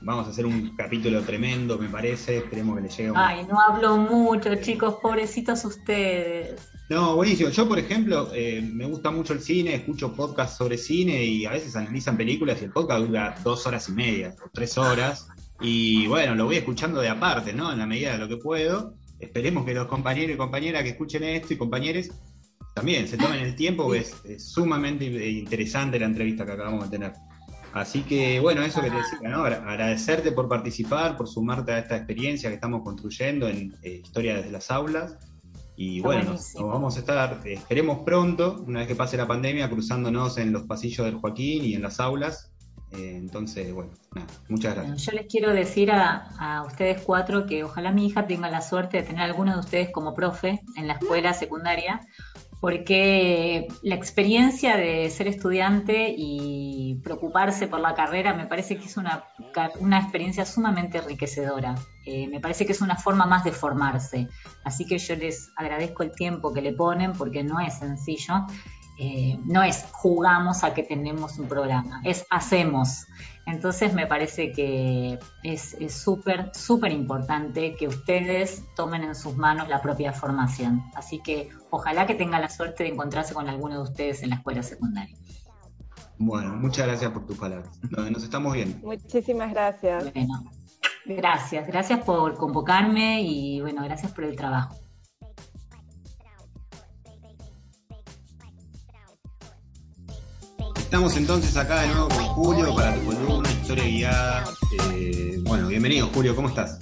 Vamos 0.02 0.28
a 0.28 0.30
hacer 0.30 0.46
un 0.46 0.76
capítulo 0.76 1.24
tremendo, 1.24 1.80
me 1.80 1.90
parece, 1.90 2.38
esperemos 2.38 2.76
que 2.76 2.84
le 2.84 2.90
llegue. 2.90 3.14
Ay, 3.16 3.46
no 3.50 3.60
hablo 3.60 3.98
mucho, 3.98 4.54
chicos, 4.56 4.98
pobrecitos 5.02 5.66
ustedes. 5.66 6.62
No, 6.90 7.16
buenísimo. 7.16 7.50
Yo, 7.50 7.68
por 7.68 7.80
ejemplo, 7.80 8.30
eh, 8.34 8.62
me 8.62 8.86
gusta 8.86 9.10
mucho 9.10 9.34
el 9.34 9.42
cine, 9.42 9.74
escucho 9.76 10.14
podcasts 10.14 10.58
sobre 10.58 10.78
cine 10.78 11.24
y 11.24 11.46
a 11.46 11.52
veces 11.52 11.76
analizan 11.76 12.16
películas 12.16 12.62
y 12.62 12.66
el 12.66 12.72
podcast 12.72 13.06
dura 13.06 13.36
dos 13.44 13.66
horas 13.66 13.90
y 13.90 13.94
media 13.94 14.36
o 14.46 14.50
tres 14.54 14.78
horas. 14.78 15.28
Y 15.62 16.06
bueno, 16.08 16.36
lo 16.36 16.46
voy 16.46 16.58
escuchando 16.58 17.02
de 17.02 17.10
aparte, 17.10 17.54
¿no? 17.54 17.72
En 17.72 17.80
la 17.80 17.88
medida 17.88 18.12
de 18.14 18.20
lo 18.20 18.28
que 18.28 18.38
puedo 18.38 18.94
esperemos 19.20 19.66
que 19.66 19.74
los 19.74 19.88
compañeros 19.88 20.36
y 20.36 20.38
compañeras 20.38 20.84
que 20.84 20.90
escuchen 20.90 21.24
esto 21.24 21.54
y 21.54 21.58
compañeros 21.58 22.10
también 22.74 23.08
se 23.08 23.18
tomen 23.18 23.40
el 23.40 23.56
tiempo, 23.56 23.84
porque 23.84 24.00
es, 24.00 24.52
sumamente 24.52 25.06
interesante 25.06 25.98
la 25.98 26.08
entrevista 26.08 26.46
que 26.46 26.52
acabamos 26.52 26.90
de 26.90 26.98
tener. 26.98 27.14
Así 27.72 28.02
que, 28.02 28.40
bueno, 28.40 28.64
eso 28.64 28.82
que 28.82 28.90
te 28.90 28.98
decía, 28.98 29.30
¿no? 29.30 29.44
Agradecerte 29.46 30.32
por 30.34 30.50
participar, 30.50 31.16
por 31.16 31.28
sumarte 31.28 31.72
a 31.72 31.80
esta 31.80 31.96
experiencia 31.96 32.50
que 32.50 32.56
estamos 32.56 32.84
construyendo 32.84 33.48
en 33.48 33.74
eh, 33.82 34.02
Historia 34.04 34.38
desde 34.38 34.52
las 34.52 34.72
aulas. 34.72 35.18
Y 35.78 36.00
bueno, 36.02 36.32
nos, 36.32 36.54
vamos 36.54 36.96
a 36.96 37.00
estar, 37.00 37.42
esperemos 37.46 38.00
pronto, 38.06 38.64
una 38.66 38.80
vez 38.80 38.88
que 38.88 38.96
pase 38.96 39.18
la 39.18 39.28
pandemia, 39.28 39.70
cruzándonos 39.70 40.38
en 40.38 40.54
los 40.54 40.64
pasillos 40.64 41.06
del 41.06 41.16
Joaquín 41.16 41.66
y 41.66 41.74
en 41.74 41.82
las 41.82 42.00
aulas 42.00 42.52
eh, 42.98 43.18
entonces, 43.18 43.74
bueno, 43.74 43.92
muchas 44.48 44.76
gracias. 44.76 45.04
Yo 45.04 45.12
les 45.12 45.28
quiero 45.28 45.54
decir 45.54 45.92
a, 45.92 46.64
ustedes 46.66 47.02
cuatro 47.02 47.46
que 47.46 47.64
ojalá 47.64 47.92
mi 47.92 48.08
hija 48.08 48.28
tenga 48.28 48.50
la 48.50 48.62
suerte 48.62 48.98
de 48.98 49.04
tener 49.04 49.22
a 49.24 49.26
alguno 49.26 49.54
de 49.54 49.60
ustedes 49.60 49.90
como 49.92 50.14
profe 50.14 50.62
en 50.76 50.88
la 50.88 50.94
escuela 50.94 51.34
secundaria, 51.34 52.02
porque 52.62 53.68
la 53.84 53.96
experiencia 53.96 54.78
de 54.78 55.10
ser 55.10 55.28
estudiante 55.28 56.14
y 56.16 57.00
preocuparse 57.04 57.68
por 57.68 57.80
la 57.80 57.94
carrera 57.94 58.34
me 58.34 58.48
parece 58.48 58.78
que 58.78 58.86
es 58.86 58.98
una, 58.98 59.26
una 59.80 60.00
experiencia 60.00 60.46
sumamente 60.46 61.00
enriquecedora. 61.00 61.76
Eh, 62.06 62.28
me 62.28 62.40
parece 62.40 62.66
que 62.66 62.72
es 62.72 62.82
una 62.82 62.96
forma 62.96 63.26
más 63.26 63.44
de 63.44 63.52
formarse. 63.52 64.30
Así 64.64 64.86
que 64.86 64.98
yo 64.98 65.16
les 65.16 65.52
agradezco 65.56 66.04
el 66.04 66.12
tiempo 66.12 66.54
que 66.54 66.62
le 66.62 66.74
ponen 66.74 67.14
porque 67.14 67.44
no 67.44 67.60
es 67.60 67.80
sencillo 67.80 68.46
eh, 68.98 69.38
no 69.44 69.62
es 69.62 69.86
jugamos 69.92 70.64
a 70.64 70.74
que 70.74 70.82
tenemos 70.82 71.38
un 71.38 71.48
programa, 71.48 72.02
es 72.06 72.26
hacemos. 72.30 73.08
Entonces 73.46 73.94
me 73.94 74.08
parece 74.08 74.54
que 74.54 75.20
es 75.44 75.76
súper, 75.90 76.52
súper 76.56 76.92
importante 76.92 77.76
que 77.76 77.88
ustedes 77.88 78.64
tomen 78.76 79.04
en 79.04 79.14
sus 79.14 79.36
manos 79.36 79.68
la 79.68 79.82
propia 79.82 80.14
formación. 80.14 80.84
Así 80.96 81.20
que 81.20 81.50
ojalá 81.70 82.08
que 82.08 82.16
tenga 82.16 82.40
la 82.40 82.50
suerte 82.50 82.84
de 82.84 82.90
encontrarse 82.90 83.34
con 83.34 83.48
alguno 83.50 83.76
de 83.76 83.82
ustedes 83.82 84.24
en 84.24 84.30
la 84.30 84.38
escuela 84.38 84.64
secundaria. 84.64 85.16
Bueno, 86.18 86.56
muchas 86.56 86.88
gracias 86.88 87.12
por 87.12 87.26
tus 87.26 87.38
palabras. 87.38 87.78
Nos 87.92 88.24
estamos 88.24 88.54
viendo. 88.54 88.78
Muchísimas 88.88 89.52
gracias. 89.52 90.12
Bueno, 90.14 90.52
gracias, 91.06 91.68
gracias 91.68 92.04
por 92.04 92.36
convocarme 92.36 93.22
y 93.22 93.62
bueno, 93.62 93.84
gracias 93.84 94.12
por 94.12 94.24
el 94.24 94.36
trabajo. 94.36 94.76
Estamos 100.78 101.18
entonces 101.18 101.58
acá 101.58 101.82
de 101.82 101.88
nuevo 101.88 102.08
con 102.08 102.24
Julio 102.26 102.76
para 102.76 102.96
tu 102.96 103.06
columna 103.06 103.52
Historia 103.52 103.84
Guiada. 103.84 104.44
Eh, 104.94 105.38
bueno, 105.42 105.68
bienvenido 105.68 106.08
Julio, 106.14 106.36
¿cómo 106.36 106.48
estás? 106.48 106.80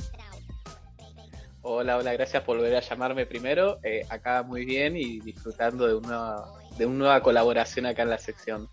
Hola, 1.62 1.98
hola, 1.98 2.14
gracias 2.14 2.44
por 2.44 2.58
volver 2.58 2.76
a 2.76 2.82
llamarme 2.82 3.26
primero. 3.26 3.80
Eh, 3.84 4.06
acá 4.10 4.44
muy 4.44 4.66
bien 4.66 4.98
y 4.98 5.20
disfrutando 5.22 5.88
de 5.88 5.96
una, 5.96 6.44
de 6.78 6.86
una 6.86 6.98
nueva 6.98 7.24
colaboración 7.24 7.86
acá 7.86 8.04
en 8.04 8.10
la 8.10 8.18
sección. 8.18 8.70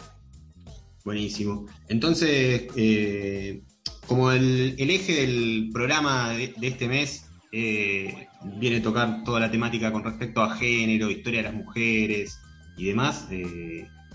Buenísimo. 1.05 1.67
Entonces, 1.89 2.67
eh, 2.77 3.63
como 4.07 4.33
el, 4.33 4.75
eje 4.79 5.27
del 5.27 5.71
programa 5.73 6.31
de, 6.31 6.55
este 6.63 6.89
mes 6.89 7.27
viene 7.53 8.77
a 8.77 8.83
tocar 8.83 9.25
toda 9.25 9.41
la 9.41 9.51
temática 9.51 9.93
con 9.93 10.05
respecto 10.05 10.43
a 10.43 10.57
género, 10.57 11.11
historia 11.11 11.41
de 11.41 11.49
las 11.49 11.55
mujeres 11.55 12.39
y 12.77 12.87
demás, 12.87 13.29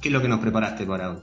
¿Qué 0.02 0.10
es 0.10 0.14
lo 0.14 0.22
que 0.22 0.28
nos 0.28 0.40
preparaste 0.40 0.86
para 0.86 1.12
hoy? 1.12 1.22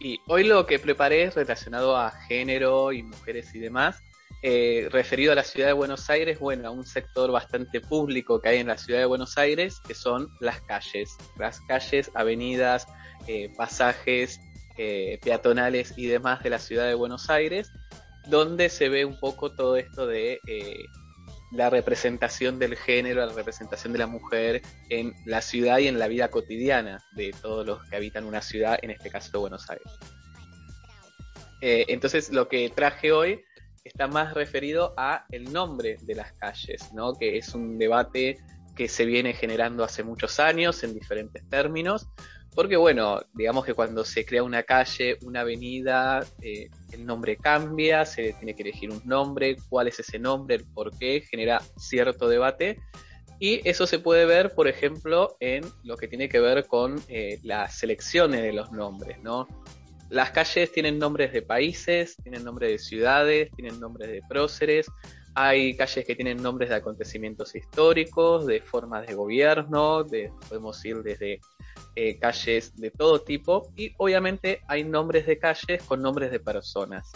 Y 0.00 0.20
hoy 0.28 0.44
lo 0.44 0.66
que 0.66 0.78
preparé 0.78 1.24
es 1.24 1.34
relacionado 1.34 1.96
a 1.96 2.10
género 2.10 2.92
y 2.92 3.02
mujeres 3.02 3.54
y 3.54 3.58
demás. 3.58 4.02
eh, 4.42 4.88
referido 4.92 5.32
a 5.32 5.34
la 5.34 5.42
ciudad 5.42 5.68
de 5.68 5.72
Buenos 5.72 6.10
Aires, 6.10 6.38
bueno, 6.38 6.68
a 6.68 6.70
un 6.70 6.84
sector 6.84 7.32
bastante 7.32 7.80
público 7.80 8.40
que 8.40 8.50
hay 8.50 8.58
en 8.58 8.66
la 8.66 8.76
ciudad 8.76 9.00
de 9.00 9.06
Buenos 9.06 9.38
Aires, 9.38 9.80
que 9.80 9.94
son 9.94 10.28
las 10.40 10.60
calles, 10.60 11.16
las 11.38 11.60
calles, 11.62 12.10
avenidas, 12.14 12.86
eh, 13.26 13.50
pasajes 13.56 14.38
eh, 14.76 15.18
peatonales 15.22 15.94
y 15.96 16.06
demás 16.06 16.42
de 16.42 16.50
la 16.50 16.58
ciudad 16.58 16.86
de 16.86 16.94
Buenos 16.94 17.30
Aires, 17.30 17.70
donde 18.28 18.68
se 18.68 18.88
ve 18.88 19.04
un 19.04 19.18
poco 19.18 19.52
todo 19.52 19.76
esto 19.76 20.06
de 20.06 20.40
la 21.52 21.70
representación 21.70 22.58
del 22.58 22.76
género, 22.76 23.24
la 23.24 23.32
representación 23.32 23.92
de 23.92 24.00
la 24.00 24.06
mujer 24.06 24.62
en 24.90 25.14
la 25.24 25.40
ciudad 25.40 25.78
y 25.78 25.86
en 25.86 25.98
la 25.98 26.08
vida 26.08 26.28
cotidiana 26.28 27.04
de 27.12 27.32
todos 27.40 27.64
los 27.64 27.84
que 27.84 27.96
habitan 27.96 28.24
una 28.24 28.42
ciudad, 28.42 28.78
en 28.82 28.90
este 28.90 29.10
caso 29.10 29.40
Buenos 29.40 29.70
Aires. 29.70 29.86
entonces 31.60 32.30
lo 32.32 32.48
que 32.48 32.68
traje 32.70 33.12
hoy 33.12 33.44
está 33.86 34.08
más 34.08 34.34
referido 34.34 34.94
a 34.96 35.26
el 35.30 35.52
nombre 35.52 35.96
de 36.02 36.14
las 36.16 36.32
calles, 36.32 36.92
¿no? 36.92 37.14
que 37.14 37.38
es 37.38 37.54
un 37.54 37.78
debate 37.78 38.38
que 38.74 38.88
se 38.88 39.04
viene 39.06 39.32
generando 39.32 39.84
hace 39.84 40.02
muchos 40.02 40.38
años 40.38 40.82
en 40.84 40.92
diferentes 40.92 41.48
términos, 41.48 42.08
porque 42.56 42.78
bueno, 42.78 43.20
digamos 43.34 43.66
que 43.66 43.74
cuando 43.74 44.02
se 44.02 44.24
crea 44.24 44.42
una 44.42 44.62
calle, 44.62 45.18
una 45.20 45.42
avenida, 45.42 46.24
eh, 46.40 46.70
el 46.90 47.04
nombre 47.04 47.36
cambia, 47.36 48.06
se 48.06 48.32
tiene 48.32 48.54
que 48.54 48.62
elegir 48.62 48.90
un 48.90 49.02
nombre, 49.04 49.58
cuál 49.68 49.88
es 49.88 50.00
ese 50.00 50.18
nombre, 50.18 50.54
el 50.54 50.64
por 50.64 50.96
qué, 50.98 51.20
genera 51.20 51.60
cierto 51.76 52.30
debate. 52.30 52.80
Y 53.38 53.60
eso 53.68 53.86
se 53.86 53.98
puede 53.98 54.24
ver, 54.24 54.54
por 54.54 54.68
ejemplo, 54.68 55.36
en 55.38 55.66
lo 55.84 55.98
que 55.98 56.08
tiene 56.08 56.30
que 56.30 56.40
ver 56.40 56.66
con 56.66 56.98
eh, 57.08 57.38
las 57.42 57.76
selecciones 57.76 58.42
de 58.42 58.54
los 58.54 58.72
nombres, 58.72 59.22
¿no? 59.22 59.46
Las 60.08 60.30
calles 60.30 60.72
tienen 60.72 60.98
nombres 60.98 61.34
de 61.34 61.42
países, 61.42 62.16
tienen 62.22 62.42
nombres 62.42 62.70
de 62.70 62.78
ciudades, 62.78 63.50
tienen 63.54 63.78
nombres 63.78 64.10
de 64.10 64.22
próceres. 64.26 64.86
Hay 65.34 65.76
calles 65.76 66.06
que 66.06 66.14
tienen 66.14 66.42
nombres 66.42 66.70
de 66.70 66.76
acontecimientos 66.76 67.54
históricos, 67.54 68.46
de 68.46 68.62
formas 68.62 69.06
de 69.06 69.12
gobierno, 69.12 70.04
de, 70.04 70.32
podemos 70.48 70.82
ir 70.86 71.02
desde 71.02 71.40
eh, 71.94 72.18
calles 72.18 72.74
de 72.76 72.90
todo 72.90 73.20
tipo 73.20 73.70
y 73.76 73.94
obviamente 73.98 74.62
hay 74.68 74.82
nombres 74.84 75.26
de 75.26 75.38
calles 75.38 75.82
con 75.82 76.00
nombres 76.02 76.30
de 76.30 76.40
personas. 76.40 77.12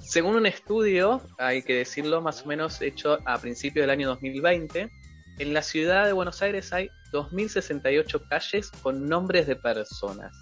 Según 0.00 0.34
un 0.36 0.46
estudio, 0.46 1.20
hay 1.38 1.62
que 1.62 1.76
decirlo 1.76 2.20
más 2.20 2.42
o 2.42 2.46
menos 2.46 2.82
hecho 2.82 3.18
a 3.24 3.38
principios 3.38 3.84
del 3.84 3.90
año 3.90 4.08
2020, 4.08 4.90
en 5.38 5.54
la 5.54 5.62
ciudad 5.62 6.06
de 6.06 6.12
Buenos 6.12 6.42
Aires 6.42 6.72
hay 6.72 6.88
2.068 7.12 8.28
calles 8.28 8.70
con 8.82 9.08
nombres 9.08 9.46
de 9.46 9.54
personas. 9.56 10.36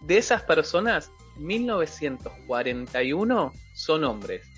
De 0.00 0.18
esas 0.18 0.42
personas, 0.42 1.12
1941 1.36 3.52
son 3.74 4.04
hombres 4.04 4.49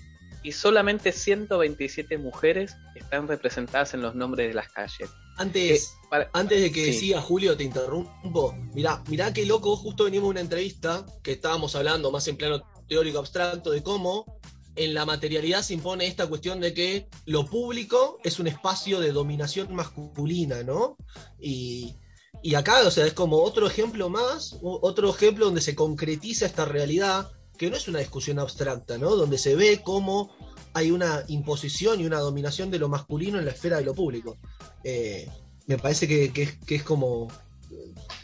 y 0.43 0.51
solamente 0.51 1.11
127 1.11 2.17
mujeres 2.17 2.75
están 2.95 3.27
representadas 3.27 3.93
en 3.93 4.01
los 4.01 4.13
nombres 4.13 4.49
de 4.49 4.53
las 4.53 4.69
calles. 4.69 5.09
Antes, 5.37 5.93
eh, 6.11 6.27
antes 6.33 6.61
de 6.61 6.71
que 6.71 6.93
siga 6.93 7.21
Julio, 7.21 7.57
te 7.57 7.63
interrumpo. 7.63 8.53
Mirá, 8.73 9.01
mirá 9.07 9.33
qué 9.33 9.45
loco, 9.45 9.75
justo 9.75 10.03
venimos 10.03 10.27
de 10.27 10.31
una 10.31 10.41
entrevista 10.41 11.05
que 11.23 11.31
estábamos 11.31 11.75
hablando 11.75 12.11
más 12.11 12.27
en 12.27 12.37
plano 12.37 12.61
teórico 12.87 13.19
abstracto 13.19 13.71
de 13.71 13.81
cómo 13.81 14.39
en 14.75 14.93
la 14.93 15.05
materialidad 15.05 15.61
se 15.61 15.75
impone 15.75 16.07
esta 16.07 16.27
cuestión 16.27 16.59
de 16.59 16.73
que 16.73 17.07
lo 17.25 17.45
público 17.45 18.19
es 18.23 18.39
un 18.39 18.47
espacio 18.47 18.99
de 18.99 19.11
dominación 19.11 19.73
masculina, 19.73 20.63
¿no? 20.63 20.97
Y, 21.39 21.95
y 22.41 22.55
acá, 22.55 22.81
o 22.85 22.91
sea, 22.91 23.05
es 23.05 23.13
como 23.13 23.37
otro 23.37 23.67
ejemplo 23.67 24.09
más, 24.09 24.57
otro 24.61 25.09
ejemplo 25.09 25.45
donde 25.45 25.61
se 25.61 25.75
concretiza 25.75 26.45
esta 26.45 26.65
realidad, 26.65 27.31
que 27.57 27.69
no 27.69 27.75
es 27.75 27.87
una 27.87 27.99
discusión 27.99 28.39
abstracta, 28.39 28.97
¿no? 28.97 29.15
Donde 29.15 29.37
se 29.37 29.55
ve 29.55 29.81
cómo 29.83 30.35
hay 30.73 30.91
una 30.91 31.23
imposición 31.27 31.99
y 31.99 32.05
una 32.05 32.19
dominación 32.19 32.71
de 32.71 32.79
lo 32.79 32.89
masculino 32.89 33.39
en 33.39 33.45
la 33.45 33.51
esfera 33.51 33.77
de 33.77 33.85
lo 33.85 33.93
público. 33.93 34.37
Eh, 34.83 35.29
me 35.67 35.77
parece 35.77 36.07
que, 36.07 36.57
es, 36.67 36.83
como 36.83 37.27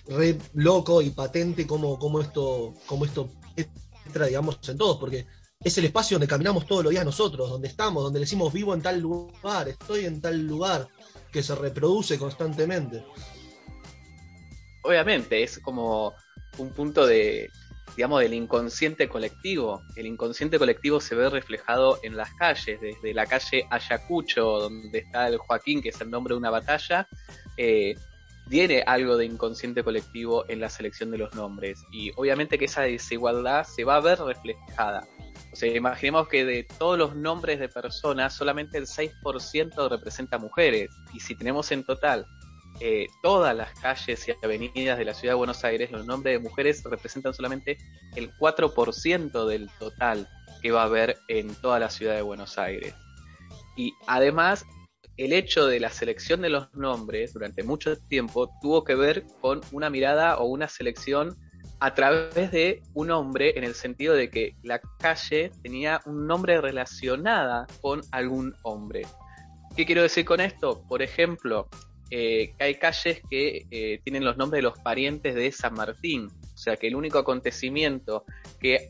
re 0.07 0.37
loco 0.53 1.01
y 1.01 1.11
patente 1.11 1.67
cómo, 1.67 1.99
cómo 1.99 2.19
esto, 2.19 2.73
cómo 2.85 3.05
esto 3.05 3.29
entra, 4.05 4.25
digamos, 4.25 4.57
en 4.67 4.77
todos, 4.77 4.97
porque 4.97 5.27
es 5.63 5.77
el 5.77 5.85
espacio 5.85 6.15
donde 6.15 6.27
caminamos 6.27 6.65
todos 6.65 6.83
los 6.83 6.91
días 6.91 7.05
nosotros, 7.05 7.49
donde 7.49 7.67
estamos, 7.67 8.03
donde 8.03 8.19
decimos 8.19 8.51
vivo 8.51 8.73
en 8.73 8.81
tal 8.81 8.99
lugar, 8.99 9.67
estoy 9.67 10.05
en 10.05 10.19
tal 10.19 10.39
lugar, 10.47 10.87
que 11.31 11.43
se 11.43 11.53
reproduce 11.53 12.17
constantemente 12.17 13.03
obviamente 14.83 15.43
es 15.43 15.59
como 15.59 16.13
un 16.57 16.71
punto 16.71 17.05
de, 17.05 17.49
digamos, 17.95 18.21
del 18.21 18.33
inconsciente 18.33 19.07
colectivo. 19.07 19.83
El 19.95 20.07
inconsciente 20.07 20.57
colectivo 20.57 20.99
se 20.99 21.15
ve 21.15 21.29
reflejado 21.29 21.99
en 22.03 22.15
las 22.15 22.33
calles, 22.35 22.79
desde 22.79 23.13
la 23.13 23.25
calle 23.25 23.65
Ayacucho, 23.69 24.43
donde 24.59 24.99
está 24.99 25.27
el 25.27 25.37
Joaquín, 25.37 25.81
que 25.81 25.89
es 25.89 26.01
el 26.01 26.09
nombre 26.09 26.33
de 26.33 26.37
una 26.39 26.49
batalla, 26.49 27.07
eh, 27.57 27.95
tiene 28.49 28.83
algo 28.85 29.15
de 29.15 29.25
inconsciente 29.25 29.83
colectivo 29.83 30.43
en 30.49 30.59
la 30.59 30.69
selección 30.69 31.11
de 31.11 31.19
los 31.19 31.33
nombres. 31.35 31.83
Y 31.91 32.11
obviamente 32.15 32.57
que 32.57 32.65
esa 32.65 32.81
desigualdad 32.81 33.63
se 33.63 33.83
va 33.83 33.97
a 33.97 34.01
ver 34.01 34.19
reflejada. 34.19 35.07
O 35.51 35.55
sea, 35.55 35.75
imaginemos 35.75 36.27
que 36.27 36.45
de 36.45 36.63
todos 36.63 36.97
los 36.97 37.15
nombres 37.15 37.59
de 37.59 37.69
personas, 37.69 38.33
solamente 38.33 38.77
el 38.77 38.87
6% 38.87 39.89
representa 39.89 40.37
mujeres. 40.37 40.89
Y 41.13 41.19
si 41.19 41.35
tenemos 41.35 41.71
en 41.71 41.83
total 41.83 42.25
eh, 42.79 43.07
todas 43.21 43.55
las 43.55 43.73
calles 43.79 44.27
y 44.27 44.33
avenidas 44.43 44.97
de 44.97 45.05
la 45.05 45.13
ciudad 45.13 45.33
de 45.33 45.37
Buenos 45.37 45.63
Aires, 45.63 45.91
los 45.91 46.05
nombres 46.05 46.33
de 46.33 46.47
mujeres 46.47 46.83
representan 46.83 47.33
solamente 47.33 47.77
el 48.15 48.31
4% 48.35 49.45
del 49.45 49.69
total 49.79 50.27
que 50.61 50.71
va 50.71 50.83
a 50.83 50.85
haber 50.85 51.17
en 51.27 51.53
toda 51.55 51.79
la 51.79 51.89
ciudad 51.89 52.15
de 52.15 52.21
Buenos 52.21 52.57
Aires. 52.57 52.93
Y 53.75 53.93
además, 54.07 54.65
el 55.17 55.33
hecho 55.33 55.67
de 55.67 55.79
la 55.79 55.89
selección 55.89 56.41
de 56.41 56.49
los 56.49 56.73
nombres 56.73 57.33
durante 57.33 57.63
mucho 57.63 57.97
tiempo 57.97 58.49
tuvo 58.61 58.83
que 58.83 58.95
ver 58.95 59.25
con 59.41 59.61
una 59.71 59.89
mirada 59.89 60.37
o 60.37 60.45
una 60.45 60.67
selección 60.67 61.37
a 61.81 61.93
través 61.93 62.51
de 62.51 62.81
un 62.93 63.11
hombre 63.11 63.57
en 63.57 63.63
el 63.63 63.73
sentido 63.73 64.13
de 64.13 64.29
que 64.29 64.55
la 64.63 64.79
calle 64.99 65.51
tenía 65.61 66.01
un 66.05 66.27
nombre 66.27 66.59
relacionada 66.61 67.67
con 67.81 68.01
algún 68.11 68.55
hombre. 68.63 69.05
¿Qué 69.75 69.85
quiero 69.85 70.01
decir 70.01 70.25
con 70.25 70.41
esto? 70.41 70.83
Por 70.87 71.01
ejemplo, 71.01 71.69
eh, 72.11 72.53
hay 72.59 72.75
calles 72.75 73.21
que 73.29 73.67
eh, 73.69 73.99
tienen 74.03 74.25
los 74.25 74.37
nombres 74.37 74.59
de 74.59 74.63
los 74.63 74.79
parientes 74.79 75.35
de 75.35 75.51
San 75.51 75.73
Martín. 75.73 76.27
O 76.53 76.57
sea 76.57 76.75
que 76.75 76.87
el 76.87 76.95
único 76.95 77.19
acontecimiento 77.19 78.25
que 78.59 78.87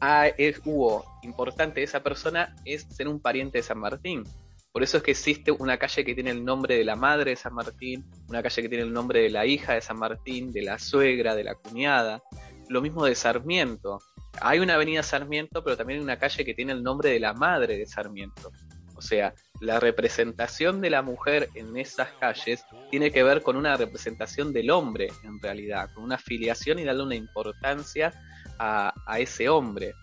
hubo 0.65 1.05
importante 1.23 1.81
de 1.81 1.85
esa 1.85 2.01
persona 2.01 2.55
es 2.65 2.83
ser 2.83 3.07
un 3.07 3.19
pariente 3.19 3.59
de 3.59 3.63
San 3.63 3.79
Martín. 3.79 4.23
Por 4.71 4.83
eso 4.83 4.97
es 4.97 5.03
que 5.03 5.11
existe 5.11 5.51
una 5.51 5.77
calle 5.77 6.05
que 6.05 6.13
tiene 6.13 6.29
el 6.29 6.45
nombre 6.45 6.77
de 6.77 6.83
la 6.83 6.95
madre 6.95 7.31
de 7.31 7.35
San 7.35 7.53
Martín, 7.53 8.05
una 8.27 8.41
calle 8.43 8.61
que 8.61 8.69
tiene 8.69 8.83
el 8.83 8.93
nombre 8.93 9.21
de 9.21 9.29
la 9.29 9.45
hija 9.45 9.73
de 9.73 9.81
San 9.81 9.97
Martín, 9.97 10.51
de 10.51 10.61
la 10.61 10.77
suegra, 10.77 11.35
de 11.35 11.43
la 11.43 11.55
cuñada. 11.55 12.21
Lo 12.69 12.81
mismo 12.81 13.05
de 13.05 13.15
Sarmiento. 13.15 13.99
Hay 14.41 14.59
una 14.59 14.75
avenida 14.75 15.01
Sarmiento, 15.01 15.63
pero 15.63 15.75
también 15.75 15.99
hay 15.99 16.03
una 16.03 16.19
calle 16.19 16.45
que 16.45 16.53
tiene 16.53 16.71
el 16.73 16.83
nombre 16.83 17.09
de 17.09 17.19
la 17.19 17.33
madre 17.33 17.77
de 17.77 17.85
Sarmiento. 17.87 18.51
O 18.95 19.01
sea, 19.01 19.33
la 19.59 19.79
representación 19.79 20.81
de 20.81 20.89
la 20.89 21.01
mujer 21.01 21.49
en 21.53 21.75
esas 21.77 22.09
calles 22.19 22.65
tiene 22.91 23.11
que 23.11 23.23
ver 23.23 23.41
con 23.41 23.57
una 23.57 23.75
representación 23.75 24.53
del 24.53 24.71
hombre, 24.71 25.09
en 25.23 25.41
realidad, 25.41 25.89
con 25.93 26.03
una 26.03 26.17
filiación 26.17 26.79
y 26.79 26.85
darle 26.85 27.03
una 27.03 27.15
importancia 27.15 28.13
a, 28.57 28.93
ese 29.17 29.49
hombre. 29.49 29.95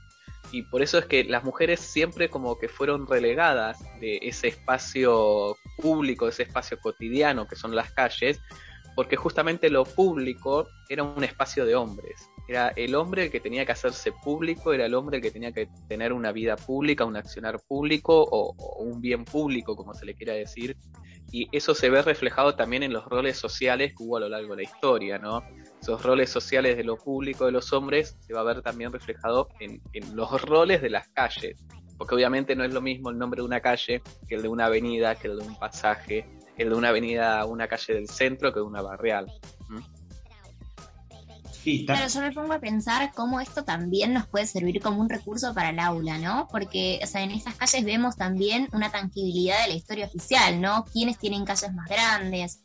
Y 0.52 0.62
por 0.62 0.82
eso 0.82 0.98
es 0.98 1.06
que 1.06 1.24
las 1.24 1.42
mujeres 1.42 1.80
siempre 1.80 2.28
como 2.28 2.58
que 2.58 2.68
fueron 2.68 3.06
relegadas 3.06 3.78
de 4.00 4.18
ese 4.22 4.48
espacio 4.48 5.56
público, 5.78 6.28
ese 6.28 6.44
espacio 6.44 6.78
cotidiano 6.78 7.46
que 7.46 7.56
son 7.56 7.74
las 7.74 7.92
calles, 7.92 8.40
porque 8.94 9.16
justamente 9.16 9.68
lo 9.70 9.84
público 9.84 10.68
era 10.88 11.02
un 11.02 11.24
espacio 11.24 11.66
de 11.66 11.74
hombres. 11.74 12.28
Era 12.48 12.68
el 12.76 12.94
hombre 12.94 13.30
que 13.30 13.40
tenía 13.40 13.66
que 13.66 13.72
hacerse 13.72 14.12
público, 14.12 14.72
era 14.72 14.86
el 14.86 14.94
hombre 14.94 15.16
el 15.16 15.22
que 15.22 15.32
tenía 15.32 15.50
que 15.52 15.68
tener 15.88 16.12
una 16.12 16.30
vida 16.30 16.56
pública, 16.56 17.04
un 17.04 17.16
accionar 17.16 17.60
público 17.60 18.26
o, 18.30 18.54
un 18.78 19.00
bien 19.00 19.24
público, 19.24 19.74
como 19.74 19.94
se 19.94 20.06
le 20.06 20.14
quiera 20.14 20.34
decir. 20.34 20.76
Y 21.32 21.48
eso 21.50 21.74
se 21.74 21.90
ve 21.90 22.02
reflejado 22.02 22.54
también 22.54 22.84
en 22.84 22.92
los 22.92 23.04
roles 23.04 23.36
sociales 23.36 23.94
que 23.96 24.04
hubo 24.04 24.18
a 24.18 24.20
lo 24.20 24.28
largo 24.28 24.54
de 24.54 24.62
la 24.62 24.68
historia, 24.68 25.18
¿no? 25.18 25.42
Esos 25.80 26.02
roles 26.04 26.30
sociales 26.30 26.76
de 26.76 26.84
lo 26.84 26.96
público 26.96 27.46
de 27.46 27.52
los 27.52 27.72
hombres 27.72 28.16
se 28.20 28.32
va 28.32 28.40
a 28.40 28.44
ver 28.44 28.62
también 28.62 28.92
reflejado 28.92 29.48
en, 29.58 29.80
los 30.14 30.40
roles 30.42 30.80
de 30.82 30.90
las 30.90 31.08
calles. 31.08 31.56
Porque 31.98 32.14
obviamente 32.14 32.54
no 32.54 32.62
es 32.62 32.72
lo 32.72 32.80
mismo 32.80 33.10
el 33.10 33.18
nombre 33.18 33.40
de 33.40 33.44
una 33.44 33.60
calle 33.60 34.02
que 34.28 34.36
el 34.36 34.42
de 34.42 34.48
una 34.48 34.66
avenida, 34.66 35.16
que 35.16 35.26
el 35.28 35.38
de 35.38 35.46
un 35.46 35.58
pasaje, 35.58 36.28
el 36.56 36.68
de 36.68 36.74
una 36.76 36.90
avenida 36.90 37.44
una 37.44 37.66
calle 37.66 37.94
del 37.94 38.08
centro 38.08 38.52
que 38.52 38.60
de 38.60 38.66
una 38.66 38.82
barrial. 38.82 39.26
Pero 41.94 42.08
yo 42.08 42.20
me 42.20 42.32
pongo 42.32 42.52
a 42.52 42.60
pensar 42.60 43.12
cómo 43.14 43.40
esto 43.40 43.64
también 43.64 44.12
nos 44.12 44.26
puede 44.26 44.46
servir 44.46 44.80
como 44.80 45.00
un 45.00 45.08
recurso 45.08 45.52
para 45.52 45.70
el 45.70 45.78
aula, 45.78 46.18
¿no? 46.18 46.48
Porque, 46.50 47.00
o 47.02 47.06
sea, 47.06 47.22
en 47.22 47.32
esas 47.32 47.54
calles 47.56 47.84
vemos 47.84 48.16
también 48.16 48.68
una 48.72 48.90
tangibilidad 48.90 49.62
de 49.62 49.68
la 49.68 49.74
historia 49.74 50.06
oficial, 50.06 50.60
¿no? 50.60 50.84
Quiénes 50.92 51.18
tienen 51.18 51.44
calles 51.44 51.72
más 51.74 51.88
grandes, 51.88 52.60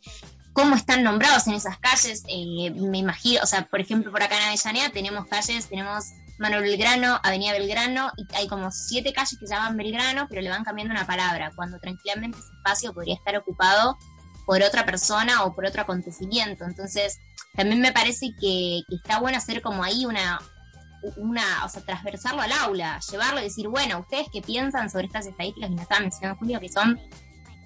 cómo 0.53 0.75
están 0.75 1.03
nombrados 1.03 1.47
en 1.47 1.53
esas 1.53 1.77
calles. 1.79 2.23
Eh, 2.27 2.71
me 2.71 2.99
imagino, 2.99 3.41
o 3.43 3.47
sea, 3.47 3.65
por 3.67 3.79
ejemplo, 3.79 4.11
por 4.11 4.21
acá 4.21 4.37
en 4.37 4.49
Avellaneda 4.49 4.89
tenemos 4.89 5.25
calles, 5.27 5.67
tenemos 5.67 6.05
Manuel 6.37 6.63
Belgrano, 6.63 7.19
Avenida 7.23 7.53
Belgrano, 7.53 8.11
y 8.17 8.25
hay 8.35 8.47
como 8.47 8.71
siete 8.71 9.13
calles 9.13 9.37
que 9.39 9.47
se 9.47 9.53
llaman 9.53 9.77
Belgrano, 9.77 10.27
pero 10.29 10.41
le 10.41 10.49
van 10.49 10.63
cambiando 10.63 10.93
una 10.93 11.05
palabra, 11.05 11.51
cuando 11.55 11.79
tranquilamente 11.79 12.39
ese 12.39 12.53
espacio 12.57 12.93
podría 12.93 13.15
estar 13.15 13.35
ocupado 13.37 13.97
por 14.45 14.61
otra 14.63 14.85
persona 14.85 15.43
o 15.43 15.53
por 15.55 15.65
otro 15.65 15.83
acontecimiento. 15.83 16.65
Entonces, 16.65 17.19
también 17.55 17.81
me 17.81 17.91
parece 17.91 18.33
que, 18.39 18.81
está 18.89 19.19
bueno 19.19 19.37
hacer 19.37 19.61
como 19.61 19.83
ahí 19.83 20.05
una, 20.05 20.39
una, 21.17 21.65
o 21.65 21.69
sea, 21.69 21.81
transversarlo 21.83 22.41
al 22.41 22.51
aula, 22.51 22.99
llevarlo 23.11 23.39
y 23.39 23.43
decir, 23.43 23.67
bueno, 23.67 23.99
¿ustedes 23.99 24.27
qué 24.31 24.41
piensan 24.41 24.89
sobre 24.89 25.07
estas 25.07 25.27
estadísticas 25.27 25.69
que 25.69 25.75
nos 25.75 25.83
estaban 25.83 26.03
mencionando 26.03 26.39
Julio, 26.39 26.59
que 26.59 26.69
son 26.69 26.99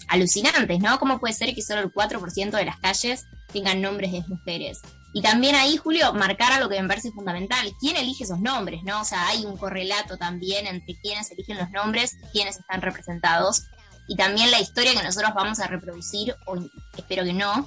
alucinantes, 0.08 0.80
¿no? 0.80 1.00
¿Cómo 1.00 1.20
puede 1.20 1.34
ser 1.34 1.54
que 1.54 1.62
solo 1.62 1.82
el 1.82 1.92
4% 1.92 2.52
de 2.52 2.66
las 2.66 2.80
calles 2.80 3.26
tengan 3.52 3.82
nombres 3.82 4.12
de 4.12 4.24
mujeres? 4.28 4.82
Y 5.14 5.22
también 5.22 5.56
ahí, 5.56 5.78
Julio, 5.78 6.12
marcar 6.14 6.52
a 6.52 6.60
lo 6.60 6.68
que 6.68 6.82
me 6.82 6.88
parece 6.90 7.12
fundamental, 7.12 7.72
¿quién 7.80 7.96
elige 7.96 8.26
esos 8.26 8.42
nombres, 8.42 8.84
no? 8.84 9.00
O 9.02 9.06
sea, 9.06 9.28
hay 9.28 9.46
un 9.46 9.56
correlato 9.56 10.18
también 10.18 10.68
entre 10.68 10.96
quienes 10.96 11.32
eligen 11.32 11.58
los 11.58 11.72
nombres 11.72 12.18
y 12.22 12.32
quienes 12.34 12.58
están 12.58 12.82
representados. 12.82 13.64
Y 14.10 14.18
también 14.18 14.52
la 14.52 14.60
historia 14.60 14.94
que 14.94 15.02
nosotros 15.02 15.32
vamos 15.34 15.60
a 15.60 15.68
reproducir, 15.68 16.36
o 16.46 16.58
espero 16.98 17.24
que 17.24 17.34
no, 17.34 17.66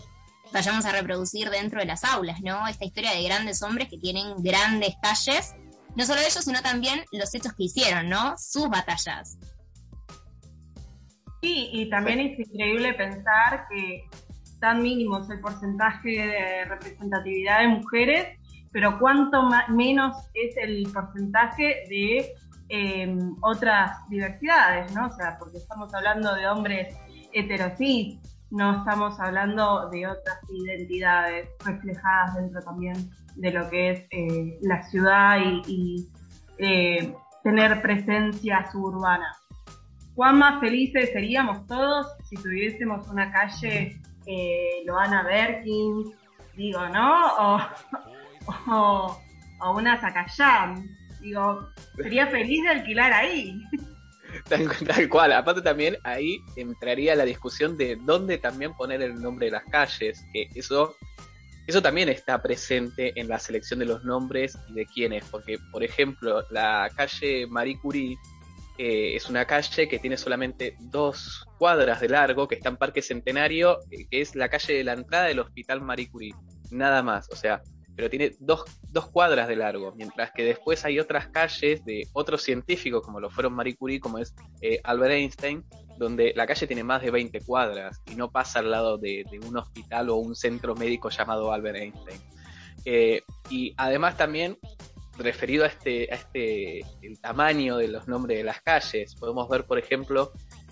vayamos 0.52 0.84
a 0.84 0.92
reproducir 0.92 1.50
dentro 1.50 1.80
de 1.80 1.86
las 1.86 2.04
aulas, 2.04 2.40
¿no? 2.42 2.66
Esta 2.66 2.84
historia 2.84 3.12
de 3.12 3.22
grandes 3.22 3.62
hombres 3.62 3.88
que 3.88 3.98
tienen 3.98 4.34
grandes 4.42 4.94
calles, 5.02 5.54
no 5.96 6.04
solo 6.04 6.20
ellos, 6.20 6.44
sino 6.44 6.62
también 6.62 7.00
los 7.12 7.34
hechos 7.34 7.52
que 7.54 7.64
hicieron, 7.64 8.08
¿no? 8.08 8.36
Sus 8.38 8.68
batallas. 8.68 9.38
Sí, 11.42 11.70
y 11.72 11.88
también 11.88 12.20
es 12.20 12.38
increíble 12.38 12.94
pensar 12.94 13.66
que 13.70 14.08
tan 14.60 14.82
mínimo 14.82 15.18
es 15.18 15.30
el 15.30 15.40
porcentaje 15.40 16.08
de 16.08 16.64
representatividad 16.64 17.60
de 17.60 17.68
mujeres, 17.68 18.38
pero 18.72 18.98
cuánto 18.98 19.48
menos 19.68 20.16
es 20.34 20.56
el 20.56 20.90
porcentaje 20.92 21.84
de 21.88 22.32
em, 22.68 23.36
otras 23.40 23.98
diversidades, 24.08 24.92
¿no? 24.94 25.06
O 25.06 25.12
sea, 25.12 25.38
porque 25.38 25.58
estamos 25.58 25.94
hablando 25.94 26.34
de 26.34 26.48
hombres 26.48 26.94
heterosis, 27.32 28.18
no 28.50 28.78
estamos 28.78 29.18
hablando 29.20 29.88
de 29.90 30.06
otras 30.06 30.38
identidades 30.48 31.48
reflejadas 31.64 32.36
dentro 32.36 32.62
también 32.62 33.10
de 33.36 33.52
lo 33.52 33.68
que 33.68 33.90
es 33.90 34.06
eh, 34.10 34.58
la 34.62 34.82
ciudad 34.82 35.38
y, 35.66 36.08
eh, 36.58 37.14
tener 37.44 37.80
presencia 37.80 38.68
suburbana. 38.70 39.36
¿Cuán 40.14 40.38
más 40.38 40.60
felices 40.60 41.10
seríamos 41.12 41.64
todos 41.66 42.06
si 42.24 42.36
tuviésemos 42.36 43.06
una 43.08 43.30
calle 43.30 44.00
eh, 44.26 44.82
Loana 44.84 45.22
Berkins, 45.22 46.10
digo, 46.56 46.86
¿no? 46.88 47.36
O, 47.38 47.60
o, 49.60 49.76
una 49.76 49.98
Zacayán. 49.98 50.84
Digo, 51.20 51.68
sería 51.96 52.26
feliz 52.26 52.62
de 52.62 52.68
alquilar 52.68 53.12
ahí. 53.12 53.62
Tal, 54.48 55.08
cual. 55.08 55.32
Aparte 55.32 55.62
también 55.62 55.96
ahí 56.04 56.40
entraría 56.56 57.14
la 57.14 57.24
discusión 57.24 57.76
de 57.76 57.96
dónde 57.96 58.38
también 58.38 58.74
poner 58.74 59.02
el 59.02 59.20
nombre 59.20 59.46
de 59.46 59.52
las 59.52 59.64
calles, 59.64 60.24
que 60.32 60.48
eso, 60.54 60.96
eso 61.66 61.82
también 61.82 62.08
está 62.08 62.40
presente 62.42 63.12
en 63.16 63.28
la 63.28 63.38
selección 63.38 63.80
de 63.80 63.86
los 63.86 64.04
nombres 64.04 64.58
y 64.68 64.74
de 64.74 64.86
quiénes, 64.86 65.24
porque 65.30 65.58
por 65.72 65.82
ejemplo 65.82 66.44
la 66.50 66.90
calle 66.96 67.46
Marie 67.46 67.78
Curie 67.78 68.18
eh, 68.78 69.16
es 69.16 69.28
una 69.28 69.44
calle 69.44 69.88
que 69.88 69.98
tiene 69.98 70.16
solamente 70.16 70.76
dos 70.78 71.46
cuadras 71.58 72.00
de 72.00 72.08
largo, 72.08 72.46
que 72.46 72.54
está 72.54 72.68
en 72.68 72.76
Parque 72.76 73.02
Centenario, 73.02 73.80
eh, 73.90 74.06
que 74.08 74.20
es 74.20 74.36
la 74.36 74.48
calle 74.48 74.74
de 74.74 74.84
la 74.84 74.92
entrada 74.92 75.24
del 75.24 75.40
Hospital 75.40 75.80
Marie 75.80 76.08
Curie, 76.08 76.34
nada 76.70 77.02
más. 77.02 77.28
O 77.32 77.36
sea, 77.36 77.60
pero 77.98 78.08
tiene 78.08 78.36
dos, 78.38 78.62
dos, 78.92 79.08
cuadras 79.08 79.48
de 79.48 79.56
largo, 79.56 79.92
mientras 79.96 80.30
que 80.30 80.44
después 80.44 80.84
hay 80.84 81.00
otras 81.00 81.26
calles 81.30 81.84
de 81.84 82.06
otros 82.12 82.44
científicos, 82.44 83.02
como 83.02 83.18
lo 83.18 83.28
fueron 83.28 83.54
Marie 83.54 83.74
Curie, 83.74 83.98
como 83.98 84.18
es 84.18 84.36
eh, 84.60 84.78
Albert 84.84 85.14
Einstein, 85.14 85.64
donde 85.98 86.32
la 86.36 86.46
calle 86.46 86.68
tiene 86.68 86.84
más 86.84 87.02
de 87.02 87.10
20 87.10 87.40
cuadras 87.40 88.00
y 88.06 88.14
no 88.14 88.30
pasa 88.30 88.60
al 88.60 88.70
lado 88.70 88.98
de, 88.98 89.24
un 89.44 89.56
hospital 89.56 90.10
o 90.10 90.14
un 90.14 90.36
centro 90.36 90.76
médico 90.76 91.10
llamado 91.10 91.52
Albert 91.52 91.76
Einstein. 91.76 92.20
Eh, 92.84 93.22
y 93.50 93.74
además 93.76 94.16
también, 94.16 94.56
referido 95.16 95.64
a 95.64 95.66
este, 95.66 96.08
a 96.12 96.14
este 96.14 96.82
el 97.02 97.18
tamaño 97.20 97.78
de 97.78 97.88
los 97.88 98.06
nombres 98.06 98.38
de 98.38 98.44
las 98.44 98.62
calles, 98.62 99.16
podemos 99.16 99.48
ver, 99.48 99.64
por 99.64 99.76
ejemplo, 99.76 100.30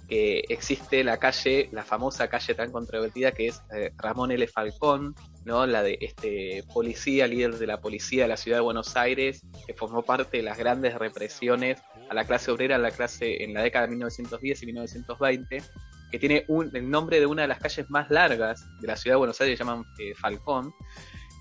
que 0.09 0.45
existe 0.49 1.03
la 1.03 1.19
calle, 1.19 1.69
la 1.73 1.85
famosa 1.85 2.29
calle 2.29 2.55
tan 2.55 2.71
controvertida 2.71 3.33
que 3.33 3.49
es 3.49 3.63
eh, 3.75 3.93
Ramón 3.97 4.31
L. 4.31 4.47
Falcón, 4.47 5.15
¿no? 5.45 5.67
La 5.67 5.83
de 5.83 5.99
este 6.01 6.65
policía, 6.73 7.27
líder 7.27 7.59
de 7.59 7.67
la 7.67 7.81
policía 7.81 8.25
de 8.25 8.29
la 8.29 8.37
ciudad 8.37 8.59
de 8.59 8.63
Buenos 8.63 8.97
Aires, 8.97 9.43
que 9.67 9.75
formó 9.75 10.03
parte 10.03 10.39
de 10.39 10.43
las 10.43 10.59
grandes 10.59 10.95
represiones 10.95 11.83
a 12.09 12.15
la 12.15 12.25
clase 12.25 12.51
obrera 12.51 12.79
la 12.79 12.91
clase 12.91 13.43
en 13.43 13.55
la 13.55 13.63
década 13.63 13.87
de 13.87 13.91
1910 13.91 14.63
y 14.63 14.67
1920, 14.67 15.63
que 16.11 16.19
tiene 16.19 16.45
un, 16.49 16.75
el 16.75 16.89
nombre 16.89 17.19
de 17.19 17.27
una 17.27 17.43
de 17.43 17.49
las 17.49 17.59
calles 17.59 17.91
más 17.91 18.11
largas 18.11 18.65
de 18.81 18.87
la 18.87 18.97
ciudad 18.97 19.15
de 19.15 19.19
Buenos 19.19 19.41
Aires, 19.41 19.59
se 19.59 19.65
llaman 19.65 19.85
eh, 19.99 20.15
Falcón. 20.15 20.73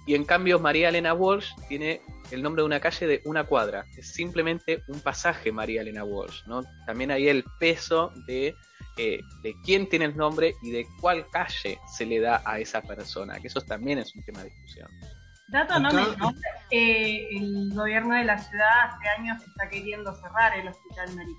Y 0.05 0.15
en 0.15 0.23
cambio 0.23 0.59
María 0.59 0.89
Elena 0.89 1.13
Walsh 1.13 1.53
tiene 1.67 2.01
el 2.31 2.41
nombre 2.41 2.61
de 2.61 2.65
una 2.65 2.79
calle 2.79 3.07
de 3.07 3.21
una 3.25 3.43
cuadra. 3.43 3.85
Es 3.97 4.07
simplemente 4.07 4.83
un 4.87 4.99
pasaje 4.99 5.51
María 5.51 5.81
Elena 5.81 6.03
Walsh, 6.03 6.45
¿no? 6.45 6.63
También 6.85 7.11
hay 7.11 7.27
el 7.27 7.43
peso 7.59 8.11
de, 8.27 8.55
eh, 8.97 9.19
de 9.41 9.53
quién 9.63 9.87
tiene 9.89 10.05
el 10.05 10.17
nombre 10.17 10.55
y 10.61 10.71
de 10.71 10.87
cuál 11.01 11.27
calle 11.29 11.79
se 11.87 12.05
le 12.05 12.19
da 12.19 12.41
a 12.45 12.59
esa 12.59 12.81
persona, 12.81 13.39
que 13.39 13.47
eso 13.47 13.61
también 13.61 13.99
es 13.99 14.15
un 14.15 14.23
tema 14.23 14.43
de 14.43 14.49
discusión. 14.49 14.89
Dato 15.47 15.79
no 15.79 15.89
eh, 16.71 17.27
el 17.31 17.71
gobierno 17.73 18.15
de 18.15 18.23
la 18.23 18.37
ciudad 18.37 18.89
hace 18.89 19.07
años 19.09 19.37
está 19.45 19.69
queriendo 19.69 20.13
cerrar 20.15 20.57
el 20.57 20.67
hospital 20.67 21.15
Marie 21.15 21.35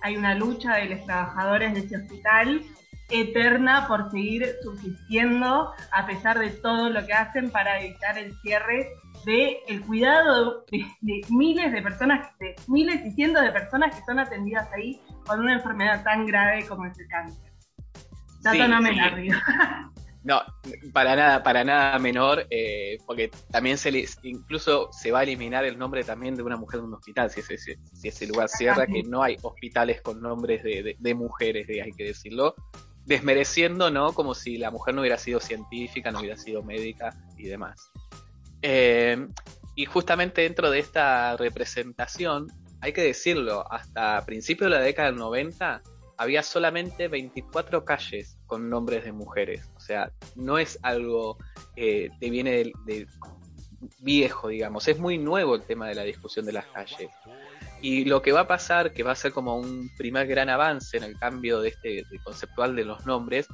Hay 0.00 0.16
una 0.16 0.34
lucha 0.34 0.76
de 0.76 0.86
los 0.86 1.04
trabajadores 1.04 1.74
de 1.74 1.80
ese 1.80 1.96
hospital 1.98 2.62
eterna 3.10 3.86
por 3.86 4.10
seguir 4.10 4.46
subsistiendo 4.62 5.72
a 5.92 6.06
pesar 6.06 6.38
de 6.38 6.50
todo 6.50 6.90
lo 6.90 7.04
que 7.06 7.12
hacen 7.12 7.50
para 7.50 7.80
evitar 7.80 8.18
el 8.18 8.34
cierre 8.40 8.88
de 9.24 9.58
el 9.68 9.80
cuidado 9.82 10.64
de, 10.70 11.20
miles 11.30 11.72
de 11.72 11.82
personas, 11.82 12.28
de 12.38 12.54
miles 12.66 13.04
y 13.04 13.10
cientos 13.12 13.42
de 13.42 13.52
personas 13.52 13.94
que 13.94 14.04
son 14.04 14.18
atendidas 14.18 14.68
ahí 14.72 15.00
con 15.26 15.40
una 15.40 15.54
enfermedad 15.54 16.02
tan 16.02 16.26
grave 16.26 16.66
como 16.66 16.86
es 16.86 16.98
el 16.98 17.08
cáncer. 17.08 17.52
Dato 18.42 18.68
no 18.68 18.80
menor, 18.80 19.12
No, 20.24 20.40
para 20.94 21.16
nada, 21.16 21.42
para 21.42 21.64
nada 21.64 21.98
menor, 21.98 22.46
eh, 22.48 22.96
porque 23.06 23.30
también 23.50 23.76
se 23.76 23.92
les, 23.92 24.18
incluso 24.22 24.90
se 24.90 25.12
va 25.12 25.20
a 25.20 25.22
eliminar 25.22 25.66
el 25.66 25.78
nombre 25.78 26.02
también 26.02 26.34
de 26.34 26.42
una 26.42 26.56
mujer 26.56 26.80
de 26.80 26.86
un 26.86 26.94
hospital, 26.94 27.30
si 27.30 27.40
ese, 27.40 27.58
si 27.58 28.08
ese 28.08 28.26
lugar 28.26 28.48
cierra, 28.48 28.86
que 28.86 29.02
no 29.02 29.22
hay 29.22 29.36
hospitales 29.42 30.00
con 30.00 30.22
nombres 30.22 30.62
de, 30.62 30.96
de, 30.98 31.14
mujeres, 31.14 31.68
hay 31.68 31.92
que 31.92 32.04
decirlo, 32.04 32.54
desmereciendo, 33.06 33.90
¿no? 33.90 34.12
Como 34.12 34.34
si 34.34 34.56
la 34.56 34.70
mujer 34.70 34.94
no 34.94 35.02
hubiera 35.02 35.18
sido 35.18 35.40
científica, 35.40 36.10
no 36.10 36.20
hubiera 36.20 36.36
sido 36.36 36.62
médica 36.62 37.16
y 37.36 37.44
demás. 37.44 37.90
Eh, 38.62 39.28
y 39.76 39.84
justamente 39.86 40.42
dentro 40.42 40.70
de 40.70 40.78
esta 40.78 41.36
representación, 41.36 42.46
hay 42.80 42.92
que 42.92 43.02
decirlo, 43.02 43.70
hasta 43.70 44.24
principios 44.24 44.70
de 44.70 44.76
la 44.76 44.82
década 44.82 45.08
del 45.10 45.18
90 45.18 45.82
había 46.16 46.42
solamente 46.42 47.08
24 47.08 47.84
calles 47.84 48.38
con 48.46 48.70
nombres 48.70 49.04
de 49.04 49.12
mujeres. 49.12 49.68
O 49.76 49.80
sea, 49.80 50.12
no 50.36 50.58
es 50.58 50.78
algo 50.82 51.38
que 51.74 52.10
te 52.20 52.30
viene 52.30 52.72
de, 52.84 53.06
viejo, 53.98 54.48
digamos. 54.48 54.86
Es 54.88 54.98
muy 54.98 55.18
nuevo 55.18 55.56
el 55.56 55.62
tema 55.62 55.88
de 55.88 55.94
la 55.94 56.02
discusión 56.02 56.46
de 56.46 56.52
las 56.52 56.66
calles. 56.66 57.10
Y 57.84 58.06
lo 58.06 58.22
que 58.22 58.32
va 58.32 58.40
a 58.40 58.46
pasar, 58.46 58.94
que 58.94 59.02
va 59.02 59.12
a 59.12 59.14
ser 59.14 59.32
como 59.32 59.58
un 59.58 59.90
primer 59.98 60.26
gran 60.26 60.48
avance 60.48 60.96
en 60.96 61.04
el 61.04 61.18
cambio 61.18 61.60
de 61.60 61.68
este 61.68 62.06
conceptual 62.24 62.74
de 62.74 62.86
los 62.86 63.04
nombres, 63.04 63.46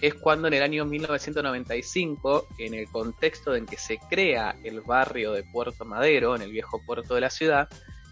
es 0.00 0.14
cuando 0.14 0.46
en 0.46 0.54
el 0.54 0.62
año 0.62 0.84
1995, 0.84 2.46
en 2.60 2.74
el 2.74 2.86
contexto 2.86 3.56
en 3.56 3.66
que 3.66 3.76
se 3.76 3.98
crea 4.08 4.54
el 4.62 4.82
barrio 4.82 5.32
de 5.32 5.42
Puerto 5.52 5.84
Madero, 5.84 6.36
en 6.36 6.42
el 6.42 6.52
viejo 6.52 6.80
puerto 6.86 7.16
de 7.16 7.22
la 7.22 7.30
ciudad, 7.30 7.68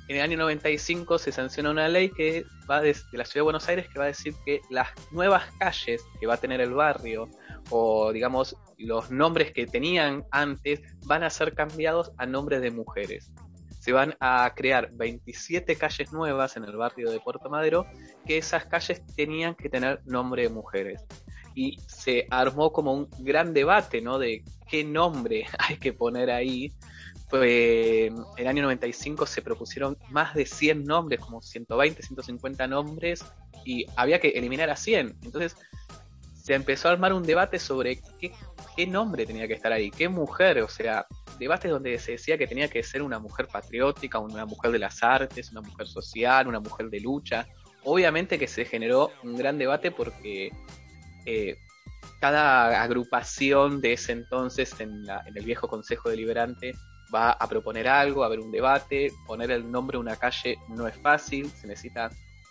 en 0.08 0.16
el 0.16 0.22
año 0.22 0.38
95 0.38 1.18
se 1.18 1.30
sanciona 1.30 1.70
una 1.70 1.86
ley 1.86 2.10
que 2.10 2.44
va 2.68 2.80
desde 2.80 3.16
la 3.16 3.24
ciudad 3.24 3.42
de 3.42 3.42
Buenos 3.42 3.68
Aires 3.68 3.86
que 3.92 3.98
va 4.00 4.06
a 4.06 4.08
decir 4.08 4.34
que 4.44 4.60
las 4.70 4.88
nuevas 5.12 5.44
calles 5.60 6.04
que 6.18 6.26
va 6.26 6.34
a 6.34 6.40
tener 6.40 6.60
el 6.60 6.74
barrio 6.74 7.28
o 7.70 8.12
digamos 8.12 8.56
los 8.76 9.12
nombres 9.12 9.52
que 9.52 9.68
tenían 9.68 10.24
antes 10.32 10.80
van 11.06 11.22
a 11.22 11.30
ser 11.30 11.54
cambiados 11.54 12.10
a 12.18 12.26
nombres 12.26 12.60
de 12.60 12.72
mujeres. 12.72 13.30
Se 13.80 13.92
van 13.92 14.14
a 14.20 14.52
crear 14.54 14.90
27 14.92 15.74
calles 15.74 16.12
nuevas 16.12 16.56
en 16.56 16.64
el 16.64 16.76
barrio 16.76 17.10
de 17.10 17.18
Puerto 17.18 17.50
Madero 17.50 17.86
que 18.24 18.38
esas 18.38 18.66
calles 18.66 19.02
tenían 19.16 19.56
que 19.56 19.68
tener 19.68 20.02
nombre 20.04 20.42
de 20.42 20.50
mujeres 20.50 21.02
y 21.54 21.78
se 21.86 22.26
armó 22.30 22.72
como 22.72 22.92
un 22.92 23.08
gran 23.18 23.52
debate, 23.52 24.00
¿no? 24.00 24.18
De 24.18 24.44
qué 24.68 24.84
nombre 24.84 25.46
hay 25.58 25.76
que 25.76 25.92
poner 25.92 26.30
ahí. 26.30 26.72
En 27.32 28.24
el 28.36 28.46
año 28.46 28.62
95 28.64 29.24
se 29.24 29.40
propusieron 29.40 29.96
más 30.10 30.34
de 30.34 30.46
100 30.46 30.84
nombres, 30.84 31.20
como 31.20 31.40
120, 31.40 32.02
150 32.02 32.66
nombres, 32.66 33.24
y 33.64 33.86
había 33.96 34.20
que 34.20 34.28
eliminar 34.30 34.68
a 34.68 34.76
100. 34.76 35.16
Entonces 35.22 35.56
se 36.34 36.54
empezó 36.54 36.88
a 36.88 36.92
armar 36.92 37.12
un 37.12 37.22
debate 37.22 37.58
sobre 37.58 38.00
qué, 38.18 38.32
qué 38.76 38.86
nombre 38.86 39.26
tenía 39.26 39.46
que 39.46 39.54
estar 39.54 39.72
ahí, 39.72 39.90
qué 39.90 40.08
mujer, 40.08 40.60
o 40.62 40.68
sea, 40.68 41.06
debates 41.40 41.70
donde 41.70 41.98
se 41.98 42.12
decía 42.12 42.38
que 42.38 42.46
tenía 42.46 42.68
que 42.68 42.82
ser 42.82 43.02
una 43.02 43.18
mujer 43.18 43.48
patriótica, 43.48 44.20
una 44.20 44.46
mujer 44.46 44.70
de 44.70 44.78
las 44.78 45.02
artes, 45.02 45.50
una 45.50 45.62
mujer 45.62 45.88
social, 45.88 46.46
una 46.46 46.60
mujer 46.60 46.90
de 46.90 47.00
lucha. 47.00 47.48
Obviamente 47.82 48.38
que 48.38 48.46
se 48.46 48.64
generó 48.64 49.10
un 49.24 49.36
gran 49.36 49.58
debate 49.58 49.90
porque 49.90 50.52
eh, 51.24 51.56
cada 52.20 52.82
agrupación 52.82 53.80
de 53.80 53.94
ese 53.94 54.12
entonces 54.12 54.78
en, 54.80 55.04
en, 55.26 55.36
el 55.36 55.44
viejo 55.44 55.66
Consejo 55.66 56.10
Deliberante 56.10 56.74
va 57.12 57.32
a 57.32 57.48
proponer 57.48 57.88
algo, 57.88 58.22
a 58.22 58.26
haber 58.26 58.40
un 58.40 58.52
debate, 58.52 59.10
poner 59.26 59.50
el 59.50 59.68
nombre 59.68 59.96
de 59.96 60.00
una 60.00 60.16
calle 60.16 60.58
no 60.68 60.86
es 60.86 60.96
fácil, 60.96 61.50
se 61.50 61.66
necesita 61.66 62.10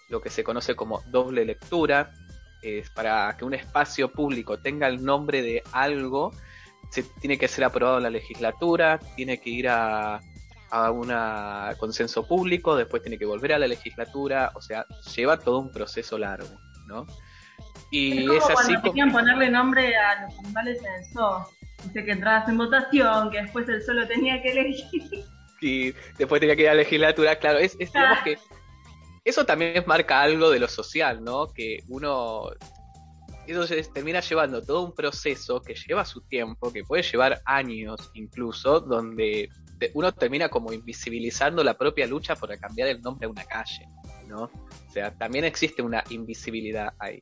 lo 0.09 0.19
que 0.19 0.29
se 0.29 0.43
conoce 0.43 0.75
como 0.75 1.01
doble 1.11 1.45
lectura, 1.45 2.11
es 2.61 2.89
para 2.89 3.35
que 3.37 3.45
un 3.45 3.53
espacio 3.53 4.11
público 4.11 4.59
tenga 4.59 4.87
el 4.87 5.03
nombre 5.03 5.41
de 5.41 5.63
algo, 5.71 6.33
se 6.89 7.03
tiene 7.03 7.37
que 7.37 7.47
ser 7.47 7.63
aprobado 7.63 7.97
en 7.97 8.03
la 8.03 8.09
legislatura, 8.09 8.99
tiene 9.15 9.39
que 9.39 9.49
ir 9.49 9.69
a, 9.69 10.19
a 10.71 10.91
un 10.91 11.11
consenso 11.77 12.27
público, 12.27 12.75
después 12.75 13.01
tiene 13.01 13.17
que 13.17 13.25
volver 13.25 13.53
a 13.53 13.59
la 13.59 13.67
legislatura, 13.67 14.51
o 14.55 14.61
sea, 14.61 14.85
lleva 15.15 15.37
todo 15.37 15.59
un 15.59 15.71
proceso 15.71 16.17
largo, 16.17 16.59
¿no? 16.87 17.05
Y 17.91 18.23
es, 18.31 18.43
como 18.43 18.59
así 18.59 18.73
cuando 18.75 18.91
como... 18.91 19.11
ponerle 19.11 19.49
nombre 19.49 19.95
a 19.95 20.23
los 20.23 20.39
animales 20.39 20.79
en 20.79 20.93
el 20.93 21.05
zoo. 21.11 21.45
Dice 21.83 22.05
que 22.05 22.11
entrabas 22.11 22.47
en 22.49 22.57
votación, 22.57 23.31
que 23.31 23.41
después 23.41 23.67
el 23.69 23.81
solo 23.83 24.07
tenía 24.07 24.41
que 24.41 24.51
elegir. 24.51 25.03
Y 25.61 25.91
después 26.17 26.39
tenía 26.39 26.55
que 26.55 26.61
ir 26.61 26.69
a 26.69 26.73
la 26.73 26.83
legislatura, 26.83 27.35
claro, 27.35 27.59
es, 27.59 27.75
es 27.79 27.91
digamos 27.91 28.19
que 28.19 28.37
eso 29.25 29.45
también 29.45 29.83
marca 29.85 30.21
algo 30.21 30.51
de 30.51 30.59
lo 30.59 30.69
social, 30.69 31.21
¿no? 31.21 31.47
Que 31.47 31.83
uno 31.89 32.49
entonces 33.49 33.91
termina 33.91 34.19
llevando 34.19 34.61
todo 34.61 34.81
un 34.81 34.93
proceso 34.93 35.61
que 35.61 35.73
lleva 35.73 36.05
su 36.05 36.21
tiempo, 36.21 36.71
que 36.71 36.83
puede 36.83 37.03
llevar 37.03 37.41
años 37.45 38.11
incluso, 38.13 38.79
donde 38.79 39.49
uno 39.93 40.11
termina 40.13 40.49
como 40.49 40.71
invisibilizando 40.73 41.63
la 41.63 41.75
propia 41.75 42.05
lucha 42.05 42.35
por 42.35 42.55
cambiar 42.59 42.89
el 42.89 43.01
nombre 43.01 43.25
a 43.25 43.29
una 43.29 43.43
calle, 43.45 43.87
¿no? 44.27 44.43
O 44.43 44.91
sea, 44.91 45.11
también 45.17 45.45
existe 45.45 45.81
una 45.81 46.03
invisibilidad 46.09 46.93
ahí. 46.99 47.19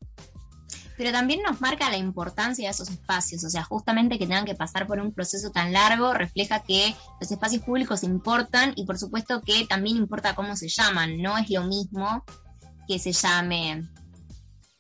Pero 0.98 1.12
también 1.12 1.44
nos 1.44 1.62
marca 1.62 1.90
la 1.92 1.98
importancia 1.98 2.68
de 2.68 2.72
esos 2.72 2.90
espacios, 2.90 3.44
o 3.44 3.50
sea, 3.50 3.64
justamente 3.64 4.18
que 4.18 4.26
tengan 4.26 4.46
que 4.46 4.56
pasar 4.56 4.88
por 4.88 5.00
un 5.00 5.14
proceso 5.14 5.52
tan 5.52 5.72
largo 5.72 6.14
refleja 6.14 6.64
que 6.64 6.96
los 7.22 7.32
espacios 7.32 7.64
públicos 7.64 8.04
importan 8.04 8.74
y 8.76 8.86
por 8.86 8.98
supuesto 8.98 9.42
que 9.42 9.68
también 9.68 9.98
importa 9.98 10.34
cómo 10.34 10.56
se 10.56 10.68
llaman, 10.68 11.22
no 11.22 11.38
es 11.38 11.50
lo 11.52 11.64
mismo 11.66 12.26
que 12.88 12.98
se 12.98 13.12
llame 13.12 13.88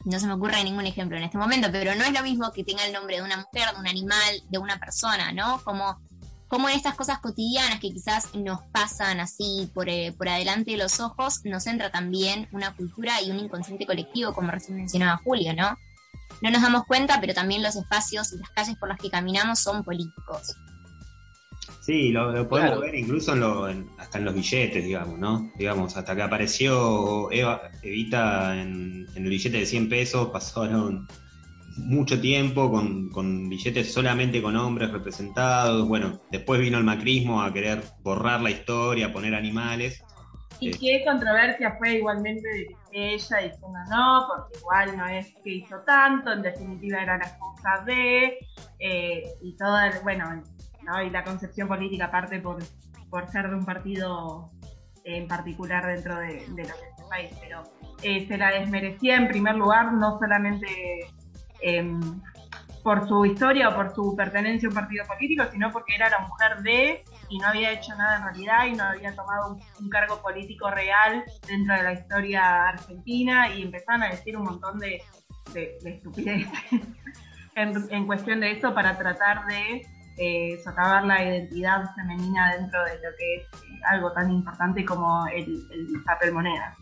no 0.07 0.19
se 0.19 0.27
me 0.27 0.33
ocurre 0.33 0.63
ningún 0.63 0.85
ejemplo 0.85 1.17
en 1.17 1.23
este 1.23 1.37
momento, 1.37 1.69
pero 1.71 1.93
no 1.95 2.03
es 2.03 2.13
lo 2.13 2.23
mismo 2.23 2.51
que 2.51 2.63
tenga 2.63 2.85
el 2.85 2.93
nombre 2.93 3.17
de 3.17 3.23
una 3.23 3.37
mujer, 3.37 3.73
de 3.73 3.79
un 3.79 3.87
animal, 3.87 4.43
de 4.49 4.57
una 4.57 4.79
persona, 4.79 5.31
¿no? 5.33 5.61
Como, 5.63 5.99
como 6.47 6.69
en 6.69 6.77
estas 6.77 6.95
cosas 6.95 7.19
cotidianas 7.19 7.79
que 7.79 7.91
quizás 7.91 8.33
nos 8.33 8.61
pasan 8.71 9.19
así 9.19 9.69
por, 9.73 9.89
eh, 9.89 10.13
por 10.17 10.29
adelante 10.29 10.71
de 10.71 10.77
los 10.77 10.99
ojos, 10.99 11.41
nos 11.43 11.67
entra 11.67 11.91
también 11.91 12.47
una 12.53 12.73
cultura 12.73 13.21
y 13.21 13.31
un 13.31 13.39
inconsciente 13.39 13.85
colectivo, 13.85 14.33
como 14.33 14.49
recién 14.49 14.77
mencionaba 14.77 15.21
Julio, 15.23 15.53
¿no? 15.53 15.77
No 16.41 16.51
nos 16.51 16.61
damos 16.61 16.85
cuenta, 16.85 17.19
pero 17.19 17.33
también 17.33 17.63
los 17.63 17.75
espacios 17.75 18.31
y 18.31 18.37
las 18.37 18.49
calles 18.51 18.77
por 18.77 18.89
las 18.89 18.99
que 18.99 19.09
caminamos 19.09 19.59
son 19.59 19.83
políticos. 19.83 20.55
Sí, 21.87 22.11
lo, 22.11 22.49
podemos 22.49 22.81
ver 22.81 22.95
incluso 22.95 23.31
hasta 23.97 24.17
en 24.17 24.25
los 24.25 24.35
billetes, 24.35 24.83
digamos, 24.83 25.17
¿no? 25.17 25.49
Digamos, 25.55 25.95
hasta 25.95 26.17
que 26.17 26.21
apareció 26.21 27.31
Eva, 27.31 27.61
Evita 27.81 28.61
en, 28.61 29.05
el 29.15 29.23
billete 29.23 29.59
de 29.59 29.65
100 29.65 29.87
pesos, 29.87 30.27
pasaron 30.27 31.07
mucho 31.77 32.19
tiempo 32.19 32.69
con, 32.69 33.07
con, 33.11 33.47
billetes 33.47 33.93
solamente 33.93 34.41
con 34.41 34.57
hombres 34.57 34.91
representados. 34.91 35.87
Bueno, 35.87 36.19
después 36.29 36.59
vino 36.59 36.77
el 36.77 36.83
macrismo 36.83 37.41
a 37.41 37.53
querer 37.53 37.81
borrar 38.03 38.41
la 38.41 38.51
historia, 38.51 39.13
poner 39.13 39.33
animales. 39.33 40.03
Y 40.59 40.71
qué 40.71 41.05
controversia 41.05 41.77
fue 41.77 41.99
igualmente 41.99 42.49
de 42.49 43.13
ella 43.13 43.37
diciendo 43.37 43.79
no, 43.89 44.27
porque 44.27 44.59
igual 44.59 44.97
no 44.97 45.07
es 45.07 45.33
que 45.41 45.51
hizo 45.51 45.79
tanto, 45.85 46.33
en 46.33 46.41
definitiva 46.41 47.01
era 47.01 47.17
la 47.17 47.25
esposa 47.25 47.83
de, 47.85 48.39
eh, 48.79 49.23
y 49.41 49.55
todo, 49.55 49.77
bueno, 50.03 50.43
y 51.05 51.09
la 51.09 51.23
concepción 51.23 51.67
política 51.67 52.05
aparte 52.05 52.39
por, 52.39 52.57
por 53.09 53.27
ser 53.27 53.49
de 53.49 53.55
un 53.55 53.65
partido 53.65 54.51
en 55.03 55.27
particular 55.27 55.85
dentro 55.85 56.17
de, 56.17 56.45
lo 56.47 56.55
que 56.55 56.61
es 56.61 56.99
el 56.99 57.05
país, 57.09 57.31
pero 57.39 57.63
eh, 58.03 58.27
se 58.27 58.37
la 58.37 58.51
desmerecía 58.51 59.15
en 59.15 59.27
primer 59.27 59.55
lugar 59.55 59.93
no 59.93 60.19
solamente 60.19 60.67
em, 61.61 61.99
por 62.83 63.07
su 63.07 63.25
historia 63.25 63.69
o 63.69 63.75
por 63.75 63.93
su 63.93 64.15
pertenencia 64.15 64.67
a 64.67 64.69
un 64.69 64.75
partido 64.75 65.05
político, 65.05 65.43
sino 65.51 65.71
porque 65.71 65.95
era 65.95 66.09
la 66.09 66.19
mujer 66.19 66.61
de 66.61 67.05
y 67.29 67.37
no 67.37 67.47
había 67.47 67.71
hecho 67.71 67.95
nada 67.95 68.17
en 68.17 68.23
realidad 68.23 68.65
y 68.67 68.73
no 68.73 68.83
había 68.83 69.15
tomado 69.15 69.57
un, 69.79 69.89
cargo 69.89 70.21
político 70.21 70.69
real 70.69 71.23
dentro 71.47 71.75
de 71.75 71.83
la 71.83 71.93
historia 71.93 72.69
argentina 72.69 73.49
y 73.49 73.63
empezaron 73.63 74.03
a 74.03 74.09
decir 74.09 74.37
un 74.37 74.43
montón 74.43 74.77
de, 74.79 75.01
de, 75.53 75.77
estupideces 75.85 76.49
en, 77.55 77.73
en 77.89 78.07
cuestión 78.07 78.41
de 78.41 78.51
eso 78.51 78.73
para 78.73 78.97
tratar 78.97 79.45
de 79.47 79.85
eh, 80.17 80.59
socavar 80.63 81.05
la 81.05 81.23
identidad 81.23 81.93
femenina 81.95 82.55
dentro 82.55 82.83
de 82.85 82.95
lo 82.95 83.15
que 83.15 83.35
es 83.35 83.43
eh, 83.43 83.79
algo 83.87 84.11
tan 84.13 84.31
importante 84.31 84.83
como 84.83 85.27
el, 85.27 85.67
papel 86.05 86.33
moneda. 86.33 86.75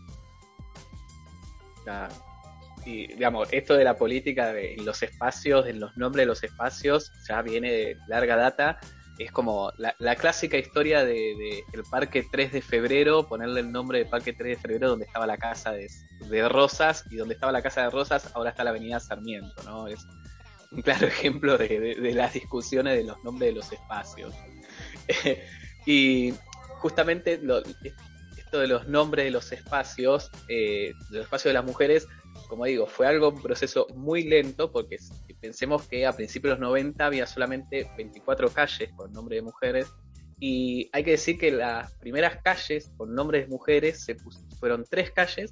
Y 2.86 3.08
digamos, 3.08 3.48
esto 3.52 3.74
de 3.74 3.84
la 3.84 3.94
política 3.94 4.52
de 4.52 4.76
los 4.82 5.02
espacios, 5.02 5.66
en 5.66 5.80
los 5.80 5.94
nombres 5.98 6.22
de 6.22 6.26
los 6.26 6.42
espacios, 6.42 7.12
ya 7.28 7.42
viene 7.42 7.70
de 7.70 7.96
larga 8.08 8.36
data. 8.36 8.78
Es 9.18 9.32
como 9.32 9.70
la, 9.76 10.16
clásica 10.16 10.56
historia 10.56 11.04
de, 11.04 11.62
el 11.72 11.82
Parque 11.90 12.24
3 12.30 12.52
de 12.52 12.62
Febrero, 12.62 13.26
ponerle 13.26 13.60
el 13.60 13.70
nombre 13.70 13.98
de 13.98 14.06
Parque 14.06 14.32
3 14.32 14.56
de 14.56 14.62
Febrero 14.62 14.88
donde 14.90 15.04
estaba 15.04 15.26
la 15.26 15.36
casa 15.36 15.72
de, 15.72 15.88
de 16.30 16.48
Rosas 16.48 17.04
y 17.10 17.16
donde 17.16 17.34
estaba 17.34 17.52
la 17.52 17.62
casa 17.62 17.82
de 17.82 17.90
Rosas 17.90 18.30
ahora 18.34 18.50
está 18.50 18.64
la 18.64 18.70
Avenida 18.70 19.00
Sarmiento, 19.00 19.62
¿no? 19.64 19.88
Es, 19.88 20.06
un 20.72 20.82
claro 20.82 21.06
ejemplo 21.06 21.58
de, 21.58 22.12
las 22.14 22.34
discusiones 22.34 22.96
de 22.96 23.04
los 23.04 23.22
nombres 23.24 23.50
de 23.50 23.56
los 23.56 23.72
espacios. 23.72 24.34
y 25.86 26.32
justamente 26.80 27.40
esto 28.36 28.60
de 28.60 28.68
los 28.68 28.88
nombres 28.88 29.24
de 29.26 29.30
los 29.30 29.52
espacios, 29.52 30.30
eh, 30.48 30.92
de 31.10 31.18
los 31.18 31.24
espacios 31.24 31.50
de 31.50 31.54
las 31.54 31.64
mujeres, 31.64 32.06
como 32.48 32.64
digo, 32.64 32.86
fue 32.86 33.06
algo, 33.06 33.30
un 33.30 33.42
proceso 33.42 33.86
muy 33.94 34.24
lento, 34.24 34.70
porque 34.70 34.98
pensemos 35.40 35.86
que 35.88 36.06
a 36.06 36.12
principios 36.12 36.56
de 36.56 36.60
los 36.60 36.68
90 36.70 37.06
había 37.06 37.26
solamente 37.26 37.90
24 37.96 38.50
calles 38.50 38.90
con 38.94 39.12
nombre 39.12 39.36
de 39.36 39.42
mujeres, 39.42 39.88
y 40.38 40.90
hay 40.92 41.02
que 41.02 41.12
decir 41.12 41.38
que 41.38 41.50
las 41.50 41.92
primeras 41.94 42.42
calles 42.42 42.90
con 42.96 43.14
nombres 43.14 43.44
de 43.46 43.48
mujeres 43.48 44.04
se 44.04 44.16
fueron 44.60 44.84
tres 44.88 45.10
calles 45.10 45.50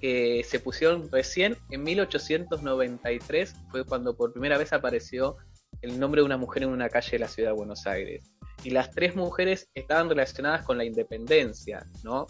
que 0.00 0.44
se 0.44 0.60
pusieron 0.60 1.10
recién 1.10 1.56
en 1.70 1.82
1893, 1.82 3.54
fue 3.70 3.84
cuando 3.84 4.16
por 4.16 4.32
primera 4.32 4.58
vez 4.58 4.72
apareció 4.72 5.36
el 5.82 5.98
nombre 5.98 6.20
de 6.20 6.26
una 6.26 6.36
mujer 6.36 6.62
en 6.62 6.70
una 6.70 6.88
calle 6.88 7.12
de 7.12 7.18
la 7.18 7.28
ciudad 7.28 7.50
de 7.50 7.56
Buenos 7.56 7.86
Aires. 7.86 8.30
Y 8.62 8.70
las 8.70 8.90
tres 8.90 9.16
mujeres 9.16 9.68
estaban 9.74 10.08
relacionadas 10.08 10.64
con 10.64 10.78
la 10.78 10.84
independencia, 10.84 11.86
¿no? 12.02 12.26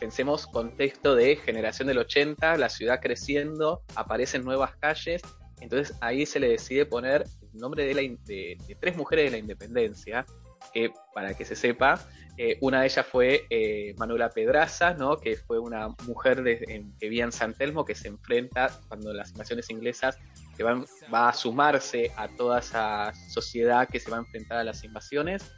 Pensemos 0.00 0.46
contexto 0.46 1.14
de 1.14 1.36
generación 1.36 1.88
del 1.88 1.98
80, 1.98 2.56
la 2.56 2.68
ciudad 2.68 3.00
creciendo, 3.00 3.82
aparecen 3.94 4.44
nuevas 4.44 4.76
calles, 4.76 5.22
entonces 5.60 5.96
ahí 6.00 6.26
se 6.26 6.40
le 6.40 6.48
decide 6.48 6.86
poner 6.86 7.24
el 7.52 7.58
nombre 7.58 7.84
de, 7.84 7.94
la, 7.94 8.02
de 8.02 8.76
tres 8.80 8.96
mujeres 8.96 9.26
de 9.26 9.30
la 9.30 9.38
independencia, 9.38 10.26
que 10.72 10.92
para 11.14 11.34
que 11.34 11.44
se 11.44 11.56
sepa, 11.56 12.00
eh, 12.40 12.56
una 12.60 12.80
de 12.80 12.86
ellas 12.86 13.04
fue 13.04 13.46
eh, 13.50 13.96
Manuela 13.98 14.30
Pedraza, 14.30 14.94
¿no? 14.94 15.16
que 15.16 15.36
fue 15.36 15.58
una 15.58 15.88
mujer 16.06 16.44
que 16.44 16.86
vivía 17.00 17.24
en 17.24 17.32
San 17.32 17.52
Telmo, 17.52 17.84
que 17.84 17.96
se 17.96 18.06
enfrenta 18.06 18.70
cuando 18.86 19.12
las 19.12 19.30
invasiones 19.32 19.68
inglesas 19.70 20.16
van, 20.62 20.84
va 21.12 21.30
a 21.30 21.32
sumarse 21.32 22.12
a 22.16 22.28
toda 22.28 22.60
esa 22.60 23.12
sociedad 23.28 23.88
que 23.88 23.98
se 23.98 24.08
va 24.08 24.18
a 24.18 24.20
enfrentar 24.20 24.58
a 24.58 24.64
las 24.64 24.84
invasiones. 24.84 25.52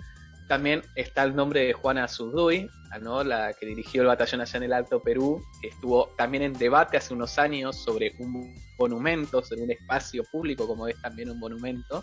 También 0.48 0.82
está 0.96 1.22
el 1.24 1.36
nombre 1.36 1.66
de 1.66 1.74
Juana 1.74 2.08
Zurduy, 2.08 2.70
¿no? 3.02 3.22
la 3.24 3.52
que 3.52 3.66
dirigió 3.66 4.00
el 4.00 4.08
batallón 4.08 4.40
allá 4.40 4.56
en 4.56 4.62
el 4.62 4.72
Alto 4.72 5.02
Perú, 5.02 5.44
que 5.60 5.68
estuvo 5.68 6.08
también 6.16 6.42
en 6.42 6.54
debate 6.54 6.96
hace 6.96 7.12
unos 7.12 7.38
años 7.38 7.76
sobre 7.76 8.14
un 8.18 8.54
monumento, 8.78 9.42
sobre 9.42 9.62
un 9.62 9.70
espacio 9.70 10.24
público 10.32 10.66
como 10.66 10.88
es 10.88 11.00
también 11.02 11.30
un 11.30 11.38
monumento. 11.38 12.02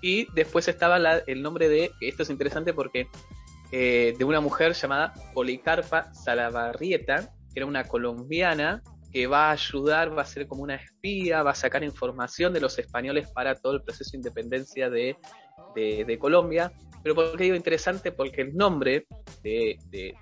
Y 0.00 0.30
después 0.32 0.68
estaba 0.68 0.96
el 1.26 1.42
nombre 1.42 1.68
de, 1.68 1.90
esto 2.00 2.22
es 2.22 2.30
interesante 2.30 2.72
porque 2.72 3.08
eh, 3.70 4.14
de 4.16 4.24
una 4.24 4.40
mujer 4.40 4.72
llamada 4.72 5.12
Policarpa 5.34 6.12
Salabarrieta, 6.14 7.30
que 7.52 7.60
era 7.60 7.66
una 7.66 7.84
colombiana 7.84 8.82
que 9.12 9.26
va 9.26 9.48
a 9.48 9.52
ayudar, 9.52 10.16
va 10.16 10.22
a 10.22 10.26
ser 10.26 10.46
como 10.46 10.62
una 10.62 10.76
espía, 10.76 11.42
va 11.42 11.52
a 11.52 11.54
sacar 11.54 11.82
información 11.82 12.52
de 12.52 12.60
los 12.60 12.78
españoles 12.78 13.28
para 13.30 13.54
todo 13.54 13.74
el 13.74 13.82
proceso 13.82 14.12
de 14.12 14.18
independencia 14.18 14.90
de, 14.90 15.16
Colombia. 16.18 16.72
Pero 17.02 17.14
¿por 17.14 17.36
qué 17.36 17.44
digo 17.44 17.56
interesante? 17.56 18.10
Porque 18.10 18.42
el 18.42 18.56
nombre 18.56 19.06
de, 19.42 19.78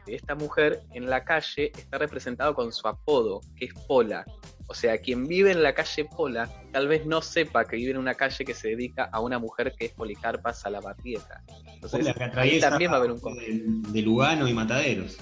esta 0.06 0.34
mujer 0.34 0.82
en 0.92 1.08
la 1.08 1.24
calle 1.24 1.72
está 1.76 1.98
representado 1.98 2.54
con 2.54 2.72
su 2.72 2.86
apodo, 2.86 3.40
que 3.56 3.66
es 3.66 3.74
Pola. 3.86 4.24
O 4.68 4.74
sea, 4.74 4.98
quien 4.98 5.28
vive 5.28 5.52
en 5.52 5.62
la 5.62 5.74
calle 5.74 6.04
Pola 6.04 6.50
tal 6.72 6.88
vez 6.88 7.06
no 7.06 7.22
sepa 7.22 7.64
que 7.64 7.76
vive 7.76 7.92
en 7.92 7.98
una 7.98 8.14
calle 8.14 8.44
que 8.44 8.54
se 8.54 8.68
dedica 8.68 9.08
a 9.12 9.20
una 9.20 9.38
mujer 9.38 9.74
que 9.78 9.86
es 9.86 9.92
Policarpa 9.92 10.52
Salabatieta. 10.52 11.42
Entonces, 11.72 12.14
ahí 12.34 12.60
también 12.60 12.90
va 12.90 12.96
a 12.96 12.98
haber 12.98 13.12
un 13.12 13.20
de, 13.20 13.92
de 13.92 14.02
Lugano 14.02 14.48
y 14.48 14.52
Mataderos. 14.52 15.16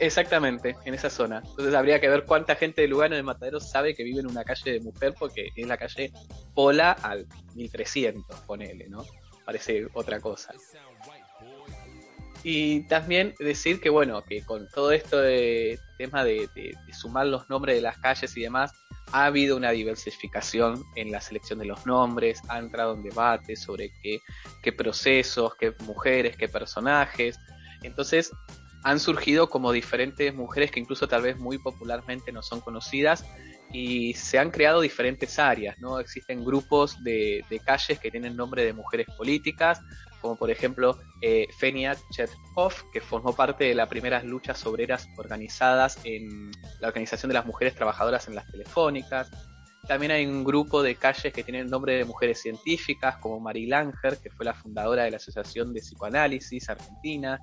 Exactamente, 0.00 0.76
en 0.84 0.94
esa 0.94 1.10
zona. 1.10 1.42
Entonces 1.44 1.74
habría 1.74 2.00
que 2.00 2.08
ver 2.08 2.24
cuánta 2.24 2.54
gente 2.54 2.82
de 2.82 2.88
Lugano 2.88 3.14
y 3.14 3.18
de 3.18 3.24
Mataderos 3.24 3.68
sabe 3.68 3.94
que 3.94 4.04
vive 4.04 4.20
en 4.20 4.26
una 4.26 4.44
calle 4.44 4.72
de 4.72 4.80
mujer, 4.80 5.14
porque 5.18 5.48
es 5.54 5.66
la 5.66 5.76
calle 5.76 6.12
Pola 6.54 6.92
al 6.92 7.26
1300, 7.54 8.40
ponele, 8.42 8.88
¿no? 8.88 9.04
Parece 9.44 9.88
otra 9.94 10.20
cosa. 10.20 10.54
Y 12.44 12.86
también 12.86 13.34
decir 13.38 13.80
que, 13.80 13.90
bueno, 13.90 14.24
que 14.24 14.42
con 14.42 14.68
todo 14.68 14.92
esto 14.92 15.18
de 15.18 15.78
tema 15.96 16.24
de, 16.24 16.48
sumar 16.92 17.26
los 17.26 17.48
nombres 17.50 17.76
de 17.76 17.82
las 17.82 17.98
calles 17.98 18.36
y 18.36 18.42
demás, 18.42 18.72
ha 19.12 19.24
habido 19.24 19.56
una 19.56 19.70
diversificación 19.70 20.82
en 20.96 21.10
la 21.10 21.20
selección 21.20 21.58
de 21.58 21.66
los 21.66 21.86
nombres, 21.86 22.40
ha 22.48 22.58
entrado 22.58 22.94
en 22.94 23.02
debate 23.02 23.56
sobre 23.56 23.90
qué, 24.02 24.20
qué 24.62 24.72
procesos, 24.72 25.54
qué 25.56 25.74
mujeres, 25.84 26.36
qué 26.36 26.48
personajes. 26.48 27.38
Entonces, 27.82 28.30
han 28.84 29.00
surgido 29.00 29.50
como 29.50 29.72
diferentes 29.72 30.32
mujeres 30.34 30.70
que 30.70 30.80
incluso 30.80 31.08
tal 31.08 31.22
vez 31.22 31.36
muy 31.38 31.58
popularmente 31.58 32.32
no 32.32 32.42
son 32.42 32.60
conocidas 32.60 33.24
y 33.70 34.14
se 34.14 34.38
han 34.38 34.50
creado 34.50 34.80
diferentes 34.80 35.38
áreas, 35.38 35.78
¿no? 35.78 35.98
Existen 35.98 36.44
grupos 36.44 37.02
de, 37.02 37.44
calles 37.64 37.98
que 37.98 38.10
tienen 38.10 38.36
nombre 38.36 38.64
de 38.64 38.72
mujeres 38.72 39.06
políticas, 39.16 39.80
como 40.20 40.36
por 40.36 40.50
ejemplo 40.50 40.98
eh, 41.20 41.48
Fenia 41.56 41.96
Chetkov, 42.10 42.72
que 42.92 43.00
formó 43.00 43.34
parte 43.34 43.64
de 43.64 43.74
las 43.74 43.88
primeras 43.88 44.24
luchas 44.24 44.64
obreras 44.66 45.08
organizadas 45.16 45.98
en 46.04 46.50
la 46.80 46.88
Organización 46.88 47.28
de 47.28 47.34
las 47.34 47.46
Mujeres 47.46 47.74
Trabajadoras 47.74 48.28
en 48.28 48.34
las 48.34 48.46
Telefónicas. 48.50 49.30
También 49.86 50.12
hay 50.12 50.26
un 50.26 50.44
grupo 50.44 50.82
de 50.82 50.96
calles 50.96 51.32
que 51.32 51.42
tienen 51.42 51.68
nombre 51.68 51.94
de 51.94 52.04
mujeres 52.04 52.42
científicas, 52.42 53.16
como 53.18 53.40
Marie 53.40 53.68
Langer, 53.68 54.18
que 54.18 54.30
fue 54.30 54.44
la 54.44 54.52
fundadora 54.52 55.04
de 55.04 55.10
la 55.10 55.16
Asociación 55.16 55.72
de 55.72 55.80
Psicoanálisis 55.80 56.68
Argentina. 56.68 57.40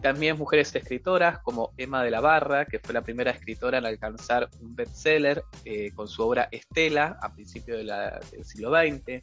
También 0.00 0.38
mujeres 0.38 0.74
escritoras 0.74 1.40
como 1.40 1.72
Emma 1.76 2.02
de 2.02 2.10
la 2.10 2.20
Barra, 2.20 2.64
que 2.64 2.78
fue 2.78 2.94
la 2.94 3.02
primera 3.02 3.32
escritora 3.32 3.78
en 3.78 3.86
alcanzar 3.86 4.48
un 4.60 4.74
bestseller 4.74 5.42
eh, 5.64 5.90
con 5.94 6.08
su 6.08 6.22
obra 6.22 6.48
Estela 6.52 7.18
a 7.20 7.34
principios 7.34 7.78
del 7.78 8.44
siglo 8.44 8.70
XX. 8.70 9.20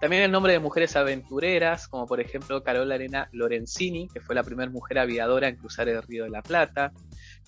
También 0.00 0.22
el 0.22 0.30
nombre 0.30 0.52
de 0.52 0.58
mujeres 0.58 0.96
aventureras, 0.96 1.88
como 1.88 2.06
por 2.06 2.20
ejemplo 2.20 2.62
Carola 2.62 2.96
Arena 2.96 3.28
Lorenzini, 3.32 4.08
que 4.08 4.20
fue 4.20 4.34
la 4.34 4.42
primera 4.42 4.70
mujer 4.70 4.98
aviadora 4.98 5.48
en 5.48 5.56
cruzar 5.56 5.88
el 5.88 6.02
Río 6.02 6.24
de 6.24 6.30
la 6.30 6.42
Plata. 6.42 6.92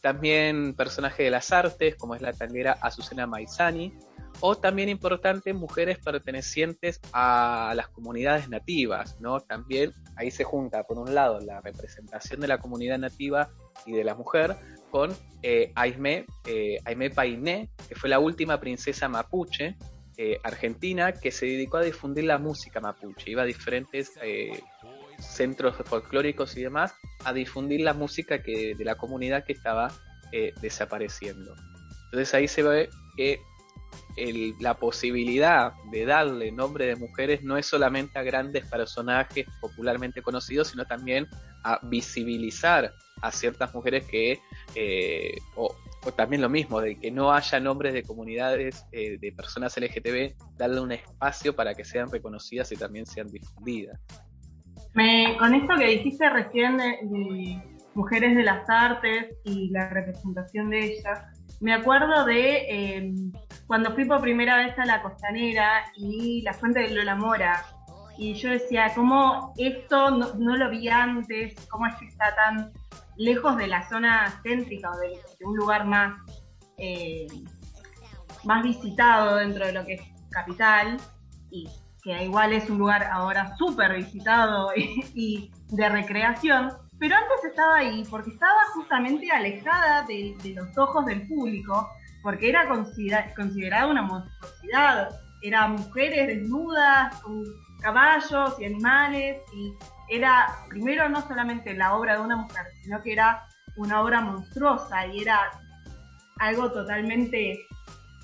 También 0.00 0.74
personaje 0.74 1.24
de 1.24 1.30
las 1.30 1.52
artes, 1.52 1.96
como 1.96 2.14
es 2.14 2.22
la 2.22 2.32
tanguera 2.32 2.72
Azucena 2.80 3.26
Maizani, 3.26 3.92
o 4.40 4.56
también 4.56 4.88
importante 4.88 5.52
mujeres 5.52 5.98
pertenecientes 5.98 7.00
a 7.12 7.72
las 7.74 7.88
comunidades 7.88 8.48
nativas, 8.48 9.16
¿no? 9.20 9.40
También 9.40 9.92
ahí 10.16 10.30
se 10.30 10.44
junta, 10.44 10.84
por 10.84 10.98
un 10.98 11.14
lado, 11.14 11.40
la 11.40 11.60
representación 11.60 12.40
de 12.40 12.48
la 12.48 12.58
comunidad 12.58 12.98
nativa 12.98 13.50
y 13.84 13.92
de 13.92 14.04
la 14.04 14.14
mujer 14.14 14.56
con 14.90 15.14
eh, 15.42 15.72
Aime, 15.74 16.26
eh, 16.46 16.78
Aime 16.84 17.10
Painé, 17.10 17.70
que 17.88 17.94
fue 17.94 18.08
la 18.08 18.18
última 18.18 18.60
princesa 18.60 19.08
mapuche 19.08 19.76
eh, 20.18 20.38
argentina 20.42 21.12
que 21.12 21.30
se 21.30 21.46
dedicó 21.46 21.78
a 21.78 21.82
difundir 21.82 22.24
la 22.24 22.38
música 22.38 22.80
mapuche. 22.80 23.30
Iba 23.30 23.42
a 23.42 23.46
diferentes 23.46 24.18
eh, 24.20 24.60
centros 25.18 25.76
folclóricos 25.86 26.56
y 26.56 26.62
demás 26.62 26.92
a 27.24 27.32
difundir 27.32 27.80
la 27.80 27.94
música 27.94 28.42
que, 28.42 28.74
de 28.74 28.84
la 28.84 28.96
comunidad 28.96 29.44
que 29.44 29.54
estaba 29.54 29.90
desapareciendo. 30.60 31.54
Entonces 32.04 32.34
ahí 32.34 32.48
se 32.48 32.62
ve 32.62 32.90
que 33.16 33.40
la 34.60 34.74
posibilidad 34.74 35.72
de 35.90 36.04
darle 36.04 36.50
nombre 36.52 36.86
de 36.86 36.96
mujeres 36.96 37.42
no 37.42 37.56
es 37.56 37.66
solamente 37.66 38.18
a 38.18 38.22
grandes 38.22 38.66
personajes 38.68 39.46
popularmente 39.60 40.22
conocidos, 40.22 40.68
sino 40.68 40.84
también 40.84 41.28
a 41.64 41.80
visibilizar 41.84 42.92
a 43.22 43.32
ciertas 43.32 43.74
mujeres 43.74 44.04
que, 44.06 44.40
eh, 44.74 45.38
o, 45.56 45.74
también 46.16 46.42
lo 46.42 46.48
mismo, 46.48 46.80
de 46.80 46.96
que 46.96 47.10
no 47.10 47.32
haya 47.32 47.60
nombres 47.60 47.92
de 47.92 48.02
comunidades 48.02 48.86
eh, 48.92 49.18
de 49.18 49.32
personas 49.32 49.76
LGTB, 49.76 50.56
darle 50.56 50.80
un 50.80 50.92
espacio 50.92 51.54
para 51.54 51.74
que 51.74 51.84
sean 51.84 52.10
reconocidas 52.10 52.70
y 52.72 52.76
también 52.76 53.06
sean 53.06 53.28
difundidas. 53.28 54.00
con 55.38 55.54
esto 55.54 55.74
que 55.76 55.86
dijiste 55.86 56.28
recién 56.30 56.78
de 56.78 57.62
mujeres 57.94 58.36
de 58.36 58.42
las 58.44 58.68
artes 58.70 59.36
y 59.44 59.70
la 59.70 59.88
representación 59.90 60.70
de 60.70 60.84
ellas, 60.84 61.20
me 61.60 61.74
acuerdo 61.74 62.24
de 62.24 62.66
em, 62.68 63.32
cuando 63.66 63.92
fui 63.94 64.04
por 64.04 64.20
primera 64.20 64.56
vez 64.56 64.78
a 64.78 64.86
la 64.86 65.02
costanera 65.02 65.84
y 65.96 66.42
la 66.42 66.52
fuente 66.52 66.80
de 66.80 66.90
Lola 66.90 67.16
Mora. 67.16 67.64
Y 68.18 68.34
yo 68.34 68.50
decía, 68.50 68.92
¿cómo 68.94 69.54
esto 69.56 70.10
no, 70.10 70.56
lo 70.56 70.70
vi 70.70 70.88
antes? 70.88 71.54
¿Cómo 71.70 71.86
es 71.86 71.94
que 71.96 72.06
está 72.06 72.34
tan 72.34 72.72
lejos 73.16 73.56
de 73.56 73.68
la 73.68 73.88
zona 73.88 74.40
céntrica 74.42 74.90
o 74.90 74.98
de, 74.98 75.18
un 75.46 75.56
lugar 75.56 75.86
más, 75.86 76.20
eh, 76.78 77.26
más 78.44 78.62
visitado 78.62 79.36
dentro 79.36 79.66
de 79.66 79.72
lo 79.72 79.84
que 79.84 79.94
es 79.94 80.02
capital? 80.30 80.96
Y 81.50 81.68
que 82.02 82.24
igual 82.24 82.52
es 82.52 82.68
un 82.68 82.78
lugar 82.78 83.04
ahora 83.04 83.56
súper 83.56 83.94
visitado 83.94 84.72
y 85.14 85.50
de 85.70 85.88
recreación 85.88 86.72
pero 86.98 87.14
antes 87.14 87.44
estaba 87.44 87.76
ahí 87.76 88.04
porque 88.10 88.30
estaba 88.30 88.60
justamente 88.74 89.30
alejada 89.30 90.02
de, 90.02 90.36
los 90.54 90.76
ojos 90.76 91.06
del 91.06 91.26
público, 91.28 91.88
porque 92.22 92.48
era 92.48 92.68
considerada 93.36 93.86
una 93.86 94.02
monstruosidad. 94.02 95.10
Eran 95.42 95.72
mujeres 95.72 96.26
desnudas, 96.26 97.14
con 97.22 97.44
caballos 97.80 98.60
y 98.60 98.64
animales, 98.64 99.42
y 99.54 99.74
era 100.08 100.56
primero 100.68 101.08
no 101.08 101.26
solamente 101.26 101.74
la 101.74 101.94
obra 101.94 102.16
de 102.16 102.22
una 102.22 102.36
mujer, 102.36 102.66
sino 102.82 103.02
que 103.02 103.12
era 103.12 103.46
una 103.76 104.02
obra 104.02 104.20
monstruosa 104.20 105.06
y 105.06 105.22
era 105.22 105.50
algo 106.40 106.70
totalmente 106.72 107.66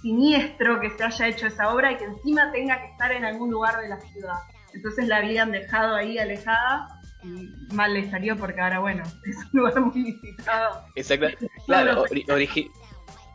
siniestro 0.02 0.80
que 0.80 0.90
se 0.90 1.04
haya 1.04 1.28
hecho 1.28 1.46
esa 1.46 1.72
obra 1.72 1.92
y 1.92 1.96
que 1.96 2.04
encima 2.04 2.50
tenga 2.52 2.80
que 2.80 2.88
estar 2.88 3.12
en 3.12 3.24
algún 3.24 3.50
lugar 3.50 3.80
de 3.80 3.88
la 3.88 4.00
ciudad. 4.00 4.38
Entonces 4.72 5.06
la 5.06 5.18
habían 5.18 5.52
dejado 5.52 5.94
ahí 5.94 6.18
alejada 6.18 7.00
mal 7.72 7.94
le 7.94 8.10
salió 8.10 8.36
porque 8.36 8.60
ahora, 8.60 8.80
bueno, 8.80 9.02
es 9.24 9.36
un 9.36 9.60
lugar 9.60 9.80
muy 9.80 10.02
visitado. 10.02 10.84
Exacto. 10.94 11.46
Claro, 11.66 12.04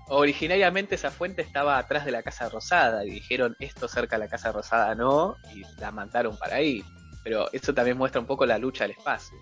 originariamente 0.10 0.96
esa 0.96 1.12
fuente 1.12 1.42
estaba 1.42 1.78
atrás 1.78 2.06
de 2.06 2.12
la 2.12 2.24
Casa 2.24 2.50
Rosada 2.50 3.06
y 3.06 3.12
dijeron 3.12 3.56
esto 3.60 3.88
cerca 3.88 4.18
de 4.18 4.26
la 4.26 4.30
Casa 4.30 4.52
Rosada 4.52 4.96
no 4.96 5.36
y 5.54 5.64
la 5.80 5.92
mandaron 5.92 6.38
para 6.38 6.56
ahí. 6.56 6.84
Pero 7.24 7.52
eso 7.52 7.74
también 7.74 7.98
muestra 7.98 8.20
un 8.20 8.28
poco 8.28 8.46
la 8.46 8.58
lucha 8.58 8.86
del 8.86 8.92
espacio. 8.92 9.38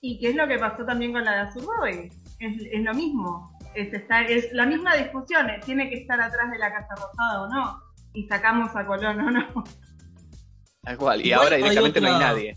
¿Y 0.00 0.18
qué 0.20 0.30
es 0.30 0.36
lo 0.36 0.46
que 0.46 0.58
pasó 0.58 0.84
también 0.84 1.12
con 1.12 1.24
la 1.24 1.32
de 1.32 1.40
Azurroy? 1.40 2.10
Es, 2.38 2.62
es 2.70 2.82
lo 2.82 2.94
mismo. 2.94 3.56
Es, 3.74 3.88
es 3.92 4.52
la 4.52 4.66
misma 4.66 4.94
discusión. 4.96 5.46
¿Tiene 5.64 5.88
que 5.90 5.96
estar 5.96 6.20
atrás 6.20 6.50
de 6.50 6.58
la 6.58 6.72
Casa 6.72 6.94
Rosada 6.94 7.42
o 7.42 7.48
no? 7.48 7.82
Y 8.14 8.26
sacamos 8.26 8.74
a 8.74 8.86
Colón 8.86 9.20
o 9.20 9.30
no. 9.30 9.64
Tal 10.82 10.96
cual. 10.96 11.24
Y 11.24 11.32
ahora 11.32 11.56
directamente 11.56 12.00
no 12.00 12.08
hay 12.08 12.18
nadie 12.18 12.56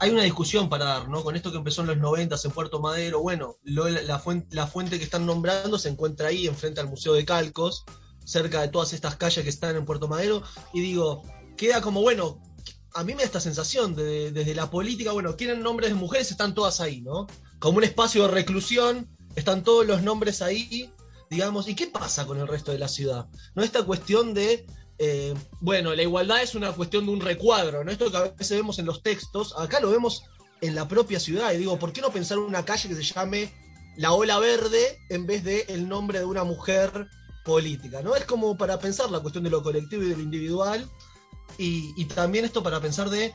hay 0.00 0.10
una 0.10 0.22
discusión 0.22 0.70
para 0.70 0.86
dar, 0.86 1.08
¿no? 1.08 1.22
Con 1.22 1.36
esto 1.36 1.52
que 1.52 1.58
empezó 1.58 1.82
en 1.82 1.88
los 1.88 1.98
90 1.98 2.34
en 2.42 2.50
Puerto 2.52 2.80
Madero, 2.80 3.20
bueno, 3.20 3.58
la, 3.64 4.18
fuente, 4.18 4.98
que 4.98 5.04
están 5.04 5.26
nombrando 5.26 5.78
se 5.78 5.90
encuentra 5.90 6.28
ahí, 6.28 6.46
enfrente 6.46 6.80
al 6.80 6.88
Museo 6.88 7.12
de 7.12 7.26
Calcos, 7.26 7.84
cerca 8.24 8.62
de 8.62 8.68
todas 8.68 8.94
estas 8.94 9.16
calles 9.16 9.44
que 9.44 9.50
están 9.50 9.76
en 9.76 9.84
Puerto 9.84 10.08
Madero, 10.08 10.42
y 10.72 10.80
digo, 10.80 11.22
queda 11.54 11.82
como, 11.82 12.00
bueno, 12.00 12.40
a 12.94 13.04
mí 13.04 13.12
me 13.12 13.18
da 13.18 13.26
esta 13.26 13.40
sensación 13.40 13.94
de, 13.94 14.32
desde 14.32 14.54
la 14.54 14.70
política, 14.70 15.12
bueno, 15.12 15.36
quieren 15.36 15.62
nombres 15.62 15.90
de 15.90 15.96
mujeres, 15.96 16.30
están 16.30 16.54
todas 16.54 16.80
ahí, 16.80 17.02
¿no? 17.02 17.26
Como 17.58 17.76
un 17.76 17.84
espacio 17.84 18.22
de 18.22 18.28
reclusión, 18.28 19.06
están 19.34 19.62
todos 19.62 19.86
los 19.86 20.02
nombres 20.02 20.40
ahí, 20.40 20.90
digamos, 21.28 21.68
¿y 21.68 21.74
qué 21.74 21.88
pasa 21.88 22.26
con 22.26 22.38
el 22.38 22.48
resto 22.48 22.72
de 22.72 22.78
la 22.78 22.88
ciudad? 22.88 23.28
¿No? 23.54 23.62
Esta 23.62 23.84
cuestión 23.84 24.32
de 24.32 24.66
eh, 25.02 25.34
bueno, 25.60 25.94
la 25.94 26.02
igualdad 26.02 26.42
es 26.42 26.54
una 26.54 26.72
cuestión 26.72 27.06
de 27.06 27.12
un 27.12 27.22
recuadro, 27.22 27.82
¿no? 27.82 27.90
Esto 27.90 28.10
que 28.10 28.18
a 28.18 28.22
veces 28.24 28.58
vemos 28.58 28.78
en 28.78 28.84
los 28.84 29.02
textos, 29.02 29.54
acá 29.56 29.80
lo 29.80 29.90
vemos 29.90 30.24
en 30.60 30.74
la 30.74 30.88
propia 30.88 31.18
ciudad. 31.18 31.54
Y 31.54 31.56
digo, 31.56 31.78
¿por 31.78 31.94
qué 31.94 32.02
no 32.02 32.10
pensar 32.10 32.36
en 32.36 32.44
una 32.44 32.66
calle 32.66 32.90
que 32.90 32.94
se 32.94 33.02
llame 33.02 33.50
La 33.96 34.12
Ola 34.12 34.38
Verde 34.38 34.98
en 35.08 35.24
vez 35.24 35.42
de 35.42 35.64
el 35.68 35.88
nombre 35.88 36.18
de 36.18 36.26
una 36.26 36.44
mujer 36.44 37.08
política? 37.46 38.02
¿no? 38.02 38.14
Es 38.14 38.26
como 38.26 38.58
para 38.58 38.78
pensar 38.78 39.10
la 39.10 39.20
cuestión 39.20 39.42
de 39.44 39.48
lo 39.48 39.62
colectivo 39.62 40.02
y 40.02 40.10
de 40.10 40.16
lo 40.16 40.22
individual. 40.22 40.86
Y, 41.56 42.04
también 42.04 42.44
esto 42.44 42.62
para 42.62 42.78
pensar 42.78 43.08
de 43.08 43.34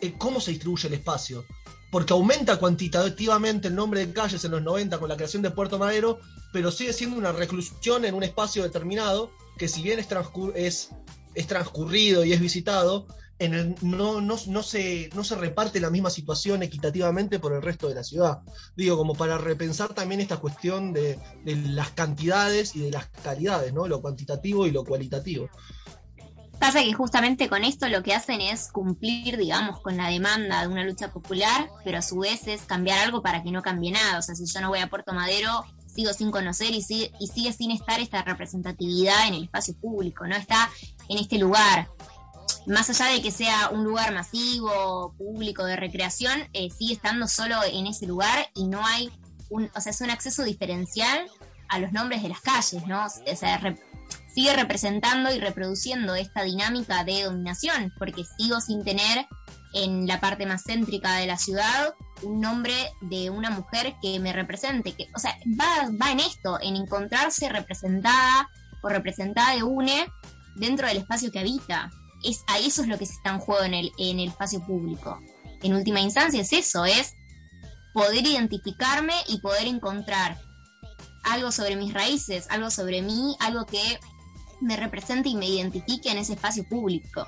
eh, 0.00 0.14
cómo 0.18 0.40
se 0.40 0.50
distribuye 0.50 0.88
el 0.88 0.94
espacio. 0.94 1.44
Porque 1.92 2.12
aumenta 2.12 2.56
cuantitativamente 2.56 3.68
el 3.68 3.76
nombre 3.76 4.04
de 4.04 4.12
calles 4.12 4.44
en 4.44 4.50
los 4.50 4.62
90 4.62 4.98
con 4.98 5.08
la 5.08 5.16
creación 5.16 5.42
de 5.42 5.52
Puerto 5.52 5.78
Madero, 5.78 6.18
pero 6.52 6.72
sigue 6.72 6.92
siendo 6.92 7.16
una 7.16 7.30
reclusión 7.30 8.04
en 8.04 8.16
un 8.16 8.24
espacio 8.24 8.64
determinado 8.64 9.30
que 9.56 9.68
si 9.68 9.82
bien 9.82 9.98
es, 9.98 10.08
es, 11.34 11.46
transcurrido 11.46 12.24
y 12.24 12.32
es 12.32 12.40
visitado, 12.40 13.06
en 13.38 13.54
el, 13.54 13.74
no, 13.82 14.20
no, 14.20 14.36
no, 14.46 14.62
se, 14.62 15.10
no 15.14 15.24
se 15.24 15.34
reparte 15.34 15.80
la 15.80 15.90
misma 15.90 16.10
situación 16.10 16.62
equitativamente 16.62 17.38
por 17.38 17.52
el 17.52 17.62
resto 17.62 17.88
de 17.88 17.94
la 17.94 18.04
ciudad. 18.04 18.40
Digo, 18.76 18.96
como 18.96 19.14
para 19.14 19.38
repensar 19.38 19.92
también 19.92 20.20
esta 20.20 20.36
cuestión 20.36 20.92
de, 20.92 21.18
de 21.44 21.56
las 21.56 21.90
cantidades 21.90 22.76
y 22.76 22.80
de 22.80 22.92
las 22.92 23.08
calidades, 23.08 23.72
¿no? 23.72 23.88
Lo 23.88 24.00
cuantitativo 24.00 24.66
y 24.66 24.70
lo 24.70 24.84
cualitativo. 24.84 25.48
Pasa 26.58 26.82
que 26.82 26.92
justamente 26.92 27.48
con 27.48 27.64
esto 27.64 27.88
lo 27.88 28.02
que 28.02 28.14
hacen 28.14 28.40
es 28.40 28.70
cumplir, 28.70 29.36
digamos, 29.36 29.80
con 29.80 29.96
la 29.96 30.08
demanda 30.08 30.62
de 30.62 30.68
una 30.68 30.84
lucha 30.84 31.12
popular, 31.12 31.68
pero 31.84 31.98
a 31.98 32.02
su 32.02 32.18
vez 32.18 32.46
es 32.46 32.62
cambiar 32.62 33.00
algo 33.00 33.22
para 33.22 33.42
que 33.42 33.50
no 33.50 33.60
cambie 33.60 33.90
nada. 33.90 34.18
O 34.18 34.22
sea, 34.22 34.34
si 34.34 34.46
yo 34.46 34.60
no 34.60 34.68
voy 34.68 34.78
a 34.78 34.88
Puerto 34.88 35.12
Madero, 35.12 35.64
sigo 35.94 36.12
sin 36.12 36.30
conocer 36.30 36.72
y 36.74 36.82
sigue, 36.82 37.52
sin 37.52 37.70
estar 37.70 38.00
esta 38.00 38.22
representatividad 38.22 39.28
en 39.28 39.34
el 39.34 39.44
espacio 39.44 39.74
público, 39.74 40.26
¿no? 40.26 40.36
Está 40.36 40.70
en 41.08 41.18
este 41.18 41.38
lugar. 41.38 41.88
Más 42.66 42.90
allá 42.90 43.12
de 43.12 43.22
que 43.22 43.30
sea 43.30 43.70
un 43.70 43.84
lugar 43.84 44.12
masivo, 44.12 45.14
público, 45.16 45.64
de 45.64 45.76
recreación, 45.76 46.48
eh, 46.52 46.70
sigue 46.70 46.94
estando 46.94 47.28
solo 47.28 47.56
en 47.64 47.86
ese 47.86 48.06
lugar 48.06 48.48
y 48.54 48.66
no 48.66 48.84
hay 48.84 49.10
un, 49.50 49.70
o 49.74 49.80
sea, 49.80 49.90
es 49.90 50.00
un 50.00 50.10
acceso 50.10 50.42
diferencial 50.42 51.26
a 51.68 51.78
los 51.78 51.92
nombres 51.92 52.22
de 52.22 52.28
las 52.28 52.40
calles, 52.40 52.86
¿no? 52.86 53.04
O 53.04 53.36
sea, 53.36 53.60
sigue 54.34 54.54
representando 54.54 55.32
y 55.32 55.38
reproduciendo 55.38 56.14
esta 56.14 56.42
dinámica 56.42 57.04
de 57.04 57.22
dominación, 57.22 57.92
porque 57.98 58.24
sigo 58.38 58.60
sin 58.60 58.84
tener 58.84 59.26
en 59.74 60.06
la 60.06 60.20
parte 60.20 60.46
más 60.46 60.62
céntrica 60.64 61.16
de 61.16 61.26
la 61.26 61.36
ciudad 61.36 61.94
un 62.22 62.40
nombre 62.40 62.74
de 63.00 63.28
una 63.30 63.50
mujer 63.50 63.96
que 64.00 64.18
me 64.20 64.32
represente, 64.32 64.92
que, 64.92 65.08
o 65.14 65.18
sea, 65.18 65.36
va, 65.60 65.90
va 66.00 66.12
en 66.12 66.20
esto, 66.20 66.58
en 66.60 66.76
encontrarse 66.76 67.48
representada 67.48 68.48
o 68.82 68.88
representada 68.88 69.54
de 69.54 69.62
UNE 69.62 70.06
dentro 70.56 70.86
del 70.86 70.98
espacio 70.98 71.30
que 71.30 71.40
habita. 71.40 71.90
Es, 72.22 72.42
a 72.46 72.58
eso 72.58 72.82
es 72.82 72.88
lo 72.88 72.98
que 72.98 73.06
se 73.06 73.14
está 73.14 73.30
en 73.30 73.40
juego 73.40 73.64
en 73.64 73.74
el, 73.74 73.92
en 73.98 74.20
el 74.20 74.28
espacio 74.28 74.64
público. 74.64 75.18
En 75.62 75.74
última 75.74 76.00
instancia 76.00 76.40
es 76.40 76.52
eso, 76.52 76.84
es 76.84 77.14
poder 77.92 78.24
identificarme 78.24 79.14
y 79.28 79.40
poder 79.40 79.66
encontrar 79.66 80.38
algo 81.24 81.50
sobre 81.52 81.76
mis 81.76 81.92
raíces, 81.92 82.46
algo 82.50 82.70
sobre 82.70 83.02
mí, 83.02 83.36
algo 83.40 83.66
que 83.66 83.98
me 84.60 84.76
represente 84.76 85.28
y 85.28 85.36
me 85.36 85.48
identifique 85.48 86.10
en 86.10 86.18
ese 86.18 86.34
espacio 86.34 86.64
público. 86.68 87.26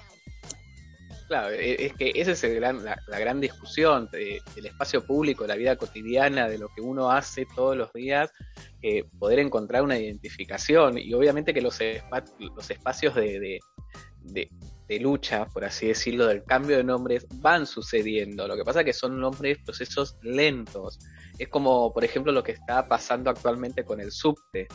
Claro, 1.26 1.50
e, 1.50 1.86
es 1.86 1.92
que 1.94 2.12
esa 2.14 2.32
es 2.32 2.60
la, 2.60 2.96
gran 3.18 3.40
discusión 3.40 4.08
del 4.12 4.66
espacio 4.66 5.04
público, 5.04 5.46
la 5.46 5.56
vida 5.56 5.76
cotidiana, 5.76 6.48
de 6.48 6.58
lo 6.58 6.68
que 6.68 6.80
uno 6.80 7.10
hace 7.10 7.46
todos 7.54 7.76
los 7.76 7.92
días, 7.92 8.30
eh, 8.82 9.04
poder 9.18 9.40
encontrar 9.40 9.82
una 9.82 9.98
identificación 9.98 10.98
y 10.98 11.12
obviamente 11.14 11.52
que 11.52 11.60
los, 11.60 11.78
los 12.54 12.70
espacios 12.70 13.14
de, 13.14 13.60
de, 14.22 14.48
lucha, 15.00 15.46
por 15.46 15.64
así 15.64 15.88
decirlo, 15.88 16.26
del 16.26 16.44
cambio 16.44 16.76
de 16.76 16.84
nombres 16.84 17.26
van 17.34 17.66
sucediendo. 17.66 18.46
Lo 18.46 18.56
que 18.56 18.62
pasa 18.62 18.80
es 18.80 18.86
que 18.86 18.92
son 18.92 19.20
nombres, 19.20 19.58
procesos 19.58 20.16
lentos. 20.22 21.00
Es 21.38 21.48
como, 21.48 21.92
por 21.92 22.04
ejemplo, 22.04 22.30
lo 22.32 22.42
que 22.42 22.52
está 22.52 22.86
pasando 22.86 23.28
actualmente 23.28 23.84
con 23.84 24.00
el 24.00 24.12
subte. 24.12 24.68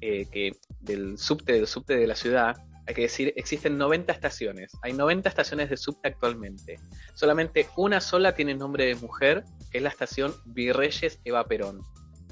Eh, 0.00 0.26
que 0.30 0.52
del 0.80 1.18
subte, 1.18 1.52
del 1.52 1.66
subte 1.66 1.96
de 1.96 2.06
la 2.06 2.14
ciudad, 2.14 2.56
hay 2.88 2.94
que 2.94 3.02
decir, 3.02 3.34
existen 3.36 3.76
90 3.76 4.10
estaciones. 4.14 4.72
Hay 4.80 4.94
90 4.94 5.28
estaciones 5.28 5.68
de 5.68 5.76
subte 5.76 6.08
actualmente. 6.08 6.80
Solamente 7.12 7.68
una 7.76 8.00
sola 8.00 8.34
tiene 8.34 8.54
nombre 8.54 8.86
de 8.86 8.94
mujer, 8.94 9.44
que 9.70 9.76
es 9.76 9.84
la 9.84 9.90
estación 9.90 10.34
Virreyes 10.46 11.20
Eva 11.24 11.44
Perón. 11.44 11.82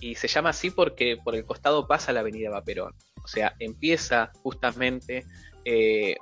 Y 0.00 0.14
se 0.14 0.28
llama 0.28 0.50
así 0.50 0.70
porque 0.70 1.18
por 1.22 1.34
el 1.36 1.44
costado 1.44 1.86
pasa 1.86 2.10
la 2.14 2.20
avenida 2.20 2.48
Eva 2.48 2.64
Perón. 2.64 2.94
O 3.22 3.28
sea, 3.28 3.54
empieza 3.58 4.32
justamente 4.42 5.26
eh, 5.66 6.16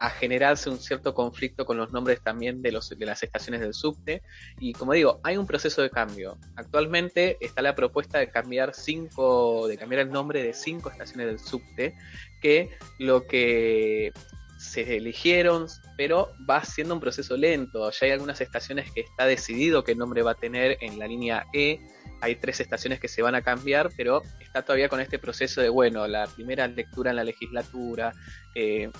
a 0.00 0.08
generarse 0.08 0.70
un 0.70 0.78
cierto 0.78 1.12
conflicto 1.12 1.66
con 1.66 1.76
los 1.76 1.92
nombres 1.92 2.22
también 2.22 2.62
de, 2.62 2.72
los, 2.72 2.88
de 2.88 3.06
las 3.06 3.22
estaciones 3.22 3.60
del 3.60 3.74
subte. 3.74 4.22
Y 4.58 4.72
como 4.72 4.94
digo, 4.94 5.20
hay 5.24 5.36
un 5.36 5.46
proceso 5.46 5.82
de 5.82 5.90
cambio. 5.90 6.38
Actualmente 6.56 7.36
está 7.40 7.60
la 7.60 7.74
propuesta 7.74 8.18
de 8.18 8.30
cambiar 8.30 8.72
cinco, 8.72 9.68
de 9.68 9.76
cambiar 9.76 10.02
el 10.02 10.10
nombre 10.10 10.42
de 10.42 10.54
cinco 10.54 10.90
estaciones 10.90 11.26
del 11.26 11.38
subte, 11.38 11.94
que 12.40 12.70
lo 12.98 13.26
que 13.26 14.12
se 14.60 14.96
eligieron, 14.96 15.66
pero 15.96 16.32
va 16.48 16.62
siendo 16.64 16.94
un 16.94 17.00
proceso 17.00 17.36
lento. 17.36 17.90
Ya 17.90 18.06
hay 18.06 18.12
algunas 18.12 18.40
estaciones 18.40 18.90
que 18.92 19.00
está 19.00 19.24
decidido 19.24 19.84
qué 19.84 19.94
nombre 19.94 20.22
va 20.22 20.32
a 20.32 20.34
tener 20.34 20.76
en 20.82 20.98
la 20.98 21.06
línea 21.06 21.46
E. 21.54 21.80
Hay 22.20 22.36
tres 22.36 22.60
estaciones 22.60 23.00
que 23.00 23.08
se 23.08 23.22
van 23.22 23.34
a 23.34 23.40
cambiar, 23.40 23.88
pero 23.96 24.22
está 24.38 24.62
todavía 24.62 24.90
con 24.90 25.00
este 25.00 25.18
proceso 25.18 25.62
de, 25.62 25.70
bueno, 25.70 26.06
la 26.06 26.26
primera 26.26 26.68
lectura 26.68 27.10
en 27.10 27.16
la 27.16 27.24
legislatura, 27.24 28.12
eh, 28.54 28.90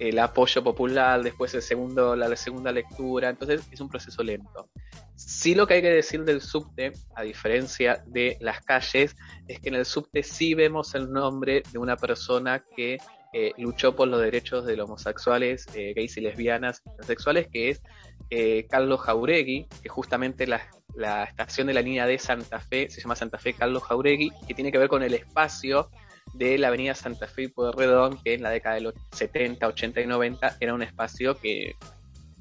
el 0.00 0.18
apoyo 0.18 0.64
popular, 0.64 1.22
después 1.22 1.52
el 1.54 1.60
segundo, 1.60 2.16
la, 2.16 2.34
segunda 2.34 2.72
lectura, 2.72 3.28
entonces 3.28 3.68
es 3.70 3.80
un 3.82 3.90
proceso 3.90 4.22
lento. 4.22 4.70
Sí 5.14 5.54
lo 5.54 5.66
que 5.66 5.74
hay 5.74 5.82
que 5.82 5.90
decir 5.90 6.24
del 6.24 6.40
subte, 6.40 6.92
a 7.14 7.22
diferencia 7.22 8.02
de 8.06 8.38
las 8.40 8.62
calles, 8.62 9.14
es 9.46 9.60
que 9.60 9.68
en 9.68 9.74
el 9.74 9.84
subte 9.84 10.22
sí 10.22 10.54
vemos 10.54 10.94
el 10.94 11.12
nombre 11.12 11.62
de 11.70 11.78
una 11.78 11.96
persona 11.96 12.64
que 12.74 12.96
eh, 13.34 13.52
luchó 13.58 13.94
por 13.94 14.08
los 14.08 14.22
derechos 14.22 14.64
de 14.64 14.74
los 14.74 14.88
homosexuales, 14.88 15.66
eh, 15.74 15.92
gays 15.94 16.16
y 16.16 16.22
lesbianas, 16.22 16.82
sexuales, 17.02 17.48
que 17.52 17.68
es 17.68 17.82
eh, 18.30 18.66
Carlos 18.70 19.00
Jauregui, 19.00 19.68
que 19.82 19.88
justamente 19.90 20.46
la, 20.46 20.62
la 20.94 21.24
estación 21.24 21.66
de 21.66 21.74
la 21.74 21.82
línea 21.82 22.06
de 22.06 22.18
Santa 22.18 22.58
Fe 22.58 22.88
se 22.88 23.02
llama 23.02 23.16
Santa 23.16 23.36
Fe 23.36 23.52
Carlos 23.52 23.82
Jauregui, 23.82 24.32
que 24.48 24.54
tiene 24.54 24.72
que 24.72 24.78
ver 24.78 24.88
con 24.88 25.02
el 25.02 25.12
espacio 25.12 25.90
de 26.32 26.58
la 26.58 26.68
avenida 26.68 26.94
Santa 26.94 27.26
Fe 27.26 27.42
y 27.42 27.48
Pueyrredón, 27.48 28.20
que 28.22 28.34
en 28.34 28.42
la 28.42 28.50
década 28.50 28.76
de 28.76 28.82
los 28.82 28.94
70, 29.12 29.66
80 29.66 30.00
y 30.00 30.06
90 30.06 30.56
era 30.60 30.74
un 30.74 30.82
espacio 30.82 31.36
que 31.38 31.76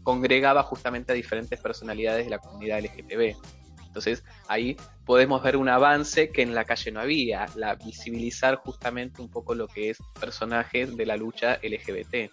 congregaba 0.04 0.64
justamente 0.64 1.12
a 1.12 1.16
diferentes 1.16 1.60
personalidades 1.60 2.26
de 2.26 2.32
la 2.32 2.40
comunidad 2.40 2.80
LGTB. 2.80 3.36
Entonces 3.86 4.24
ahí 4.48 4.78
podemos 5.06 5.42
ver 5.42 5.58
un 5.58 5.68
avance 5.68 6.32
que 6.32 6.44
en 6.44 6.54
la 6.54 6.66
calle 6.66 6.92
no 6.92 7.00
había, 7.00 7.48
la 7.56 7.76
visibilizar 7.76 8.56
justamente 8.58 9.22
un 9.22 9.30
poco 9.30 9.56
lo 9.56 9.68
que 9.68 9.90
es 9.90 9.98
personajes 10.20 10.96
de 10.96 11.06
la 11.06 11.18
lucha 11.18 11.60
LGBT. 11.64 12.32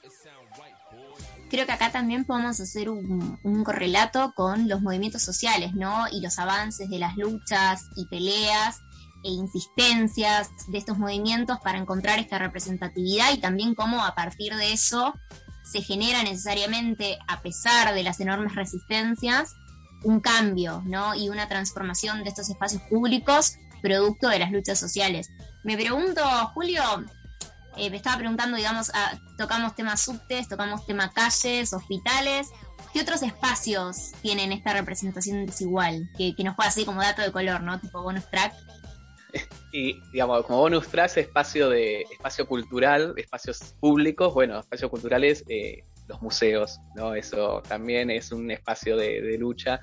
Creo 1.49 1.65
que 1.65 1.73
acá 1.73 1.93
también 1.93 2.25
podemos 2.25 2.61
hacer 2.61 2.91
un, 2.91 3.39
un 3.43 3.65
correlato 3.65 4.33
con 4.35 4.69
los 4.69 4.83
movimientos 4.83 5.23
sociales, 5.23 5.75
¿no? 5.75 6.07
Y 6.11 6.21
los 6.21 6.39
avances 6.39 6.91
de 6.91 6.99
las 6.99 7.17
luchas 7.17 7.89
y 7.95 8.07
peleas 8.07 8.81
e 9.25 9.31
insistencias 9.31 10.51
de 10.69 10.79
estos 10.79 10.99
movimientos 10.99 11.59
para 11.61 11.79
encontrar 11.79 12.19
esta 12.19 12.39
representatividad 12.39 13.33
y 13.33 13.39
también 13.39 13.75
cómo 13.75 14.05
a 14.05 14.15
partir 14.15 14.55
de 14.55 14.73
eso 14.73 15.15
se 15.65 15.83
genera 15.83 16.23
necesariamente, 16.23 17.19
a 17.27 17.41
pesar 17.43 17.93
de 17.95 18.03
las 18.03 18.21
enormes 18.21 18.55
resistencias, 18.55 19.55
un 20.05 20.21
cambio 20.21 20.83
¿no? 20.87 21.15
y 21.15 21.29
una 21.29 21.49
transformación 21.49 22.23
de 22.23 22.31
estos 22.31 22.49
espacios 22.49 22.83
públicos 22.83 23.57
producto 23.83 24.29
de 24.29 24.39
las 24.39 24.51
luchas 24.51 24.79
sociales. 24.79 25.31
Me 25.65 25.77
pregunto, 25.77 26.23
Julio, 26.55 26.83
eh, 27.77 27.91
me 27.91 27.97
estaba 27.97 28.17
preguntando, 28.17 28.57
digamos, 28.57 28.91
ah, 28.95 29.13
tocamos 29.37 29.75
temas 29.75 30.01
subtes, 30.01 30.49
tocamos 30.49 30.87
temas 30.87 31.13
calles, 31.13 31.73
hospitales. 31.73 32.49
¿Qué 32.93 33.03
otros 33.03 33.23
espacios 33.23 34.13
tienen 34.23 34.53
esta 34.53 34.73
representación 34.73 35.47
desigual? 35.47 36.11
Que, 36.17 36.35
nos 36.43 36.57
pueda 36.57 36.71
así 36.71 36.85
como 36.85 37.03
dato 37.03 37.23
de 37.23 37.31
color, 37.33 37.63
¿no? 37.63 37.79
Tipo 37.79 38.03
bonus 38.03 38.29
track. 38.31 38.55
Y, 39.73 40.01
digamos, 40.11 40.45
como 40.47 40.61
bonus 40.61 40.89
track, 40.89 41.19
espacio 41.19 41.69
de 41.69 42.03
espacio 42.11 42.47
cultural, 42.47 43.13
espacios 43.17 43.75
públicos, 43.79 44.33
bueno, 44.33 44.59
espacios 44.59 44.91
culturales, 44.91 45.45
eh, 45.49 45.83
los 46.09 46.23
museos, 46.23 46.81
¿no? 46.95 47.15
Eso 47.15 47.63
también 47.69 48.11
es 48.11 48.33
un 48.33 48.51
espacio 48.51 48.97
de, 48.97 49.37
lucha, 49.39 49.81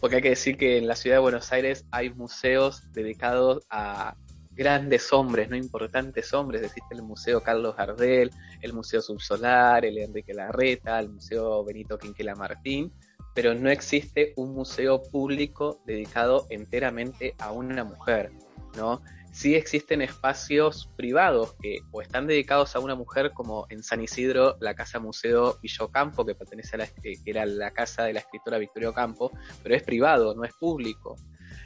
porque 0.00 0.16
hay 0.16 0.22
que 0.22 0.30
decir 0.30 0.56
que 0.56 0.78
en 0.78 0.86
la 0.86 0.94
ciudad 0.94 1.16
de 1.16 1.20
Buenos 1.20 1.52
Aires 1.52 1.84
hay 1.90 2.10
museos 2.10 2.92
dedicados 2.92 3.64
a 3.70 4.14
grandes 4.52 5.12
hombres, 5.12 5.50
no 5.50 5.56
importantes 5.56 6.32
hombres. 6.32 6.62
Existe 6.62 6.94
el 6.94 7.02
Museo 7.02 7.40
Carlos 7.40 7.74
Gardel, 7.76 8.30
el 8.60 8.72
Museo 8.72 9.02
Subsolar, 9.02 9.84
el 9.84 9.98
Enrique 9.98 10.32
Larreta, 10.32 11.00
el 11.00 11.08
Museo 11.08 11.64
Benito 11.64 11.98
Quinquela 11.98 12.36
Martín, 12.36 12.92
pero 13.34 13.54
no 13.54 13.68
existe 13.68 14.32
un 14.36 14.54
museo 14.54 15.02
público 15.02 15.80
dedicado 15.86 16.46
enteramente 16.50 17.34
a 17.38 17.50
una 17.50 17.82
mujer. 17.82 18.30
¿No? 18.76 19.02
Sí 19.32 19.56
existen 19.56 20.00
espacios 20.00 20.88
privados 20.96 21.54
que 21.60 21.78
o 21.90 22.00
están 22.00 22.28
dedicados 22.28 22.76
a 22.76 22.78
una 22.78 22.94
mujer, 22.94 23.32
como 23.32 23.66
en 23.68 23.82
San 23.82 24.00
Isidro, 24.00 24.56
la 24.60 24.74
Casa 24.74 25.00
Museo 25.00 25.58
Villocampo, 25.60 26.24
que 26.24 26.36
pertenece 26.36 26.76
a 26.76 26.78
la, 26.78 26.86
que 26.86 27.18
era 27.24 27.44
la 27.44 27.72
casa 27.72 28.04
de 28.04 28.12
la 28.12 28.20
escritora 28.20 28.58
Victoria 28.58 28.90
Ocampo, 28.90 29.32
pero 29.62 29.74
es 29.74 29.82
privado, 29.82 30.34
no 30.34 30.44
es 30.44 30.52
público. 30.54 31.16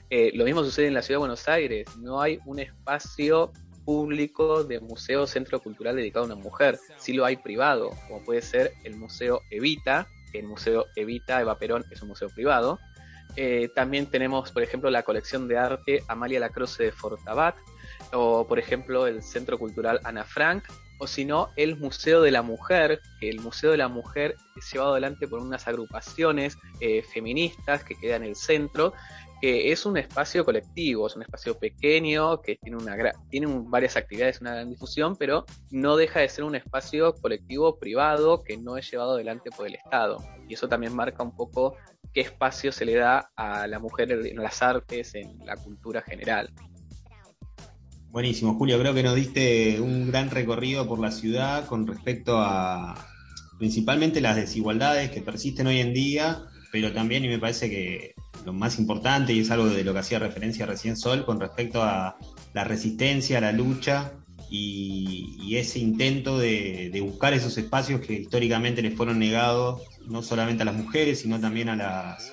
Eh, 0.08 0.32
lo 0.34 0.44
mismo 0.44 0.64
sucede 0.64 0.86
en 0.86 0.94
la 0.94 1.02
ciudad 1.02 1.16
de 1.16 1.26
Buenos 1.26 1.48
Aires, 1.48 1.86
no 1.98 2.22
hay 2.22 2.40
un 2.46 2.58
espacio 2.58 3.52
público 3.84 4.64
de 4.64 4.80
museo 4.80 5.26
centro 5.26 5.60
cultural 5.60 5.96
dedicado 5.96 6.24
a 6.24 6.26
una 6.26 6.42
mujer, 6.42 6.78
sí 6.96 7.12
lo 7.12 7.24
hay 7.24 7.36
privado, 7.36 7.90
como 8.06 8.22
puede 8.22 8.40
ser 8.40 8.72
el 8.84 8.96
Museo 8.96 9.42
Evita, 9.50 10.06
el 10.32 10.46
Museo 10.46 10.86
Evita 10.96 11.40
Eva 11.40 11.58
Perón 11.58 11.84
es 11.90 12.02
un 12.02 12.08
museo 12.08 12.28
privado, 12.28 12.78
eh, 13.36 13.68
también 13.74 14.06
tenemos, 14.06 14.50
por 14.52 14.62
ejemplo, 14.62 14.90
la 14.90 15.02
colección 15.02 15.48
de 15.48 15.58
arte 15.58 16.02
Amalia 16.08 16.40
Lacroce 16.40 16.84
de 16.84 16.92
Fortabat, 16.92 17.56
o 18.12 18.46
por 18.46 18.58
ejemplo 18.58 19.06
el 19.06 19.22
Centro 19.22 19.58
Cultural 19.58 20.00
Ana 20.04 20.24
Frank, 20.24 20.64
o 20.98 21.06
si 21.06 21.24
no, 21.24 21.50
el 21.56 21.76
Museo 21.76 22.22
de 22.22 22.32
la 22.32 22.42
Mujer, 22.42 23.00
que 23.20 23.30
el 23.30 23.40
Museo 23.40 23.70
de 23.70 23.76
la 23.76 23.88
Mujer 23.88 24.34
es 24.56 24.72
llevado 24.72 24.92
adelante 24.92 25.28
por 25.28 25.38
unas 25.38 25.68
agrupaciones 25.68 26.58
eh, 26.80 27.02
feministas 27.02 27.84
que 27.84 27.94
quedan 27.94 28.24
en 28.24 28.30
el 28.30 28.36
centro, 28.36 28.92
que 29.40 29.70
es 29.70 29.86
un 29.86 29.96
espacio 29.96 30.44
colectivo, 30.44 31.06
es 31.06 31.14
un 31.14 31.22
espacio 31.22 31.56
pequeño, 31.56 32.42
que 32.42 32.56
tiene, 32.56 32.76
una 32.76 32.96
tiene 33.30 33.46
varias 33.48 33.96
actividades, 33.96 34.40
una 34.40 34.54
gran 34.54 34.70
difusión, 34.70 35.16
pero 35.16 35.44
no 35.70 35.96
deja 35.96 36.20
de 36.20 36.28
ser 36.28 36.42
un 36.42 36.56
espacio 36.56 37.14
colectivo 37.14 37.78
privado 37.78 38.42
que 38.42 38.56
no 38.56 38.76
es 38.76 38.90
llevado 38.90 39.12
adelante 39.12 39.50
por 39.56 39.68
el 39.68 39.76
Estado. 39.76 40.18
Y 40.48 40.54
eso 40.54 40.68
también 40.68 40.94
marca 40.94 41.22
un 41.22 41.36
poco 41.36 41.76
qué 42.18 42.22
espacio 42.22 42.72
se 42.72 42.84
le 42.84 42.96
da 42.96 43.30
a 43.36 43.68
la 43.68 43.78
mujer 43.78 44.10
en 44.10 44.42
las 44.42 44.60
artes, 44.60 45.14
en 45.14 45.38
la 45.46 45.54
cultura 45.54 46.02
general. 46.02 46.50
Buenísimo, 48.10 48.54
Julio, 48.54 48.76
creo 48.80 48.92
que 48.92 49.04
nos 49.04 49.14
diste 49.14 49.80
un 49.80 50.08
gran 50.08 50.28
recorrido 50.28 50.88
por 50.88 50.98
la 50.98 51.12
ciudad 51.12 51.66
con 51.66 51.86
respecto 51.86 52.38
a 52.38 52.96
principalmente 53.56 54.20
las 54.20 54.34
desigualdades 54.34 55.12
que 55.12 55.22
persisten 55.22 55.68
hoy 55.68 55.78
en 55.78 55.94
día, 55.94 56.42
pero 56.72 56.92
también, 56.92 57.24
y 57.24 57.28
me 57.28 57.38
parece 57.38 57.70
que 57.70 58.14
lo 58.44 58.52
más 58.52 58.80
importante, 58.80 59.32
y 59.32 59.38
es 59.38 59.52
algo 59.52 59.66
de 59.66 59.84
lo 59.84 59.92
que 59.92 60.00
hacía 60.00 60.18
referencia 60.18 60.66
recién 60.66 60.96
Sol, 60.96 61.24
con 61.24 61.38
respecto 61.38 61.84
a 61.84 62.16
la 62.52 62.64
resistencia, 62.64 63.40
la 63.40 63.52
lucha 63.52 64.12
y, 64.50 65.54
ese 65.54 65.78
intento 65.78 66.36
de, 66.36 66.98
buscar 67.00 67.32
esos 67.32 67.56
espacios 67.58 68.00
que 68.00 68.14
históricamente 68.14 68.82
les 68.82 68.94
fueron 68.94 69.20
negados, 69.20 69.82
no 70.08 70.22
solamente 70.22 70.62
a 70.62 70.66
las 70.66 70.76
mujeres, 70.76 71.20
sino 71.20 71.40
también 71.40 71.68
a 71.68 71.76
las, 71.76 72.32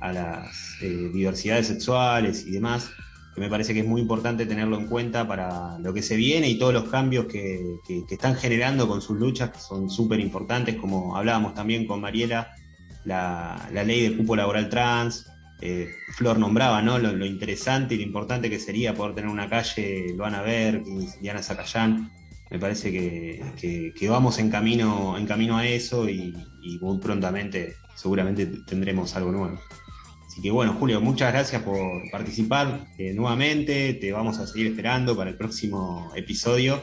a 0.00 0.12
las 0.12 0.76
eh, 0.82 1.10
diversidades 1.12 1.66
sexuales 1.66 2.46
y 2.46 2.52
demás 2.52 2.90
me 3.38 3.48
parece 3.48 3.72
que 3.72 3.80
es 3.80 3.86
muy 3.86 4.00
importante 4.00 4.46
tenerlo 4.46 4.78
en 4.78 4.86
cuenta 4.86 5.26
para 5.26 5.78
lo 5.78 5.92
que 5.94 6.02
se 6.02 6.16
viene 6.16 6.48
y 6.48 6.58
todos 6.58 6.74
los 6.74 6.88
cambios 6.88 7.26
que, 7.26 7.78
están 8.10 8.34
generando 8.34 8.88
con 8.88 9.00
sus 9.00 9.18
luchas, 9.18 9.50
que 9.50 9.60
son 9.60 9.88
súper 9.88 10.20
importantes, 10.20 10.76
como 10.76 11.16
hablábamos 11.16 11.54
también 11.54 11.86
con 11.86 12.00
Mariela, 12.00 12.54
la, 13.04 13.68
ley 13.84 14.08
de 14.08 14.16
cupo 14.16 14.36
laboral 14.36 14.68
trans, 14.68 15.26
eh, 15.60 15.88
Flor 16.16 16.38
nombraba 16.38 16.82
¿no? 16.82 16.98
Lo, 16.98 17.26
interesante 17.26 17.94
y 17.94 17.98
lo 17.98 18.04
importante 18.04 18.48
que 18.48 18.60
sería 18.60 18.94
poder 18.94 19.14
tener 19.14 19.30
una 19.30 19.48
calle 19.48 20.14
Luana 20.16 20.42
Ver, 20.42 20.82
Diana 21.20 21.42
Zacayán. 21.42 22.10
Me 22.50 22.58
parece 22.58 22.90
que, 22.90 24.08
vamos 24.08 24.38
en 24.38 24.50
camino, 24.50 25.18
en 25.18 25.26
camino 25.26 25.58
a 25.58 25.66
eso 25.66 26.08
y 26.08 26.34
muy 26.76 26.98
prontamente 26.98 27.76
seguramente 27.94 28.46
tendremos 28.66 29.16
algo 29.16 29.32
nuevo. 29.32 29.60
Así 30.26 30.42
que 30.42 30.50
bueno, 30.50 30.74
Julio, 30.74 31.00
muchas 31.00 31.32
gracias 31.32 31.62
por 31.62 31.78
participar 32.12 32.86
eh, 32.98 33.12
nuevamente. 33.14 33.94
Te 33.94 34.12
vamos 34.12 34.38
a 34.38 34.46
seguir 34.46 34.68
esperando 34.68 35.16
para 35.16 35.30
el 35.30 35.36
próximo 35.36 36.12
episodio. 36.14 36.82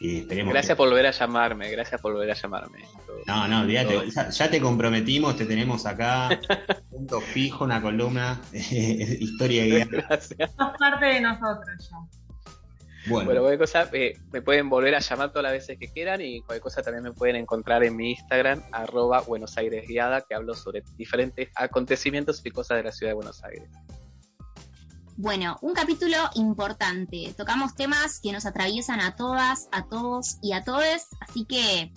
Y 0.00 0.20
esperemos 0.20 0.54
gracias 0.54 0.78
por 0.78 0.88
volver 0.88 1.06
a 1.06 1.10
llamarme, 1.10 1.70
gracias 1.70 2.00
por 2.00 2.14
volver 2.14 2.30
a 2.30 2.34
llamarme. 2.34 2.78
No, 3.26 3.46
no, 3.46 3.60
olvídate, 3.60 4.10
ya, 4.10 4.50
te 4.50 4.58
comprometimos, 4.58 5.36
te 5.36 5.44
tenemos 5.44 5.84
acá, 5.84 6.40
punto 6.90 7.20
fijo, 7.20 7.64
una 7.64 7.82
columna, 7.82 8.40
historia 8.52 9.66
y 9.66 9.84
Gracias. 9.84 10.52
Sos 10.56 10.72
parte 10.78 11.04
de 11.04 11.20
nosotros 11.20 11.90
ya. 11.90 12.19
Bueno, 13.06 13.30
cualquier 13.40 13.58
cosa 13.58 13.88
eh, 13.92 14.18
me 14.30 14.42
pueden 14.42 14.68
volver 14.68 14.94
a 14.94 14.98
llamar 14.98 15.30
todas 15.30 15.44
las 15.44 15.52
veces 15.52 15.78
que 15.78 15.90
quieran 15.90 16.20
y 16.20 16.40
cualquier 16.40 16.62
cosa 16.62 16.82
también 16.82 17.02
me 17.04 17.12
pueden 17.12 17.36
encontrar 17.36 17.82
en 17.82 17.96
mi 17.96 18.10
Instagram, 18.10 18.62
arroba 18.72 19.22
Buenos 19.22 19.56
Aires 19.56 19.86
Guiada, 19.88 20.20
que 20.20 20.34
hablo 20.34 20.54
sobre 20.54 20.82
diferentes 20.96 21.48
acontecimientos 21.54 22.42
y 22.44 22.50
cosas 22.50 22.76
de 22.76 22.84
la 22.84 22.92
ciudad 22.92 23.10
de 23.10 23.14
Buenos 23.14 23.42
Aires. 23.42 23.70
Bueno, 25.16 25.58
un 25.60 25.74
capítulo 25.74 26.16
importante. 26.34 27.34
Tocamos 27.36 27.74
temas 27.74 28.20
que 28.20 28.32
nos 28.32 28.46
atraviesan 28.46 29.00
a 29.00 29.16
todas, 29.16 29.68
a 29.72 29.86
todos 29.86 30.38
y 30.42 30.52
a 30.52 30.64
todes, 30.64 31.08
así 31.20 31.44
que 31.44 31.92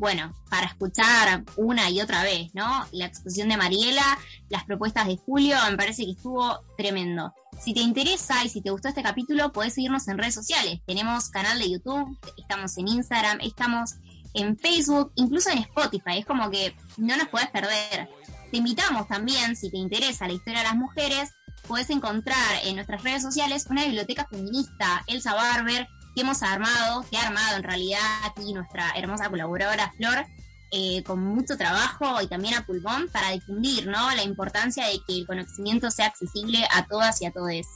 bueno, 0.00 0.34
para 0.48 0.66
escuchar 0.66 1.44
una 1.56 1.90
y 1.90 2.00
otra 2.00 2.22
vez, 2.22 2.54
¿no? 2.54 2.86
La 2.90 3.04
exposición 3.04 3.50
de 3.50 3.58
Mariela, 3.58 4.18
las 4.48 4.64
propuestas 4.64 5.06
de 5.06 5.18
Julio, 5.18 5.58
me 5.70 5.76
parece 5.76 6.06
que 6.06 6.12
estuvo 6.12 6.58
tremendo. 6.78 7.34
Si 7.62 7.74
te 7.74 7.80
interesa 7.80 8.42
y 8.42 8.48
si 8.48 8.62
te 8.62 8.70
gustó 8.70 8.88
este 8.88 9.02
capítulo, 9.02 9.52
puedes 9.52 9.74
seguirnos 9.74 10.08
en 10.08 10.16
redes 10.16 10.32
sociales. 10.32 10.80
Tenemos 10.86 11.28
canal 11.28 11.58
de 11.58 11.70
YouTube, 11.70 12.18
estamos 12.38 12.78
en 12.78 12.88
Instagram, 12.88 13.40
estamos 13.42 13.96
en 14.32 14.56
Facebook, 14.56 15.12
incluso 15.16 15.50
en 15.50 15.58
Spotify. 15.58 16.16
Es 16.20 16.24
como 16.24 16.50
que 16.50 16.74
no 16.96 17.18
nos 17.18 17.28
puedes 17.28 17.50
perder. 17.50 18.08
Te 18.50 18.56
invitamos 18.56 19.06
también, 19.06 19.54
si 19.54 19.70
te 19.70 19.76
interesa 19.76 20.26
la 20.26 20.32
historia 20.32 20.60
de 20.60 20.68
las 20.68 20.76
mujeres, 20.76 21.28
puedes 21.68 21.90
encontrar 21.90 22.64
en 22.64 22.76
nuestras 22.76 23.02
redes 23.02 23.20
sociales 23.20 23.66
una 23.68 23.84
biblioteca 23.84 24.26
feminista, 24.30 25.04
Elsa 25.06 25.34
Barber, 25.34 25.86
que 26.14 26.22
hemos 26.22 26.42
armado, 26.42 27.04
que 27.10 27.16
ha 27.16 27.26
armado 27.26 27.56
en 27.56 27.62
realidad 27.62 28.00
aquí 28.24 28.52
nuestra 28.52 28.90
hermosa 28.96 29.28
colaboradora 29.28 29.92
Flor, 29.96 30.26
eh, 30.72 31.02
con 31.02 31.20
mucho 31.20 31.56
trabajo 31.56 32.20
y 32.22 32.28
también 32.28 32.54
a 32.54 32.64
pulmón 32.64 33.08
para 33.12 33.30
difundir 33.30 33.86
¿no? 33.86 34.14
la 34.14 34.22
importancia 34.22 34.86
de 34.86 35.00
que 35.06 35.18
el 35.18 35.26
conocimiento 35.26 35.90
sea 35.90 36.06
accesible 36.06 36.64
a 36.72 36.86
todas 36.86 37.20
y 37.22 37.26
a 37.26 37.32
todos. 37.32 37.66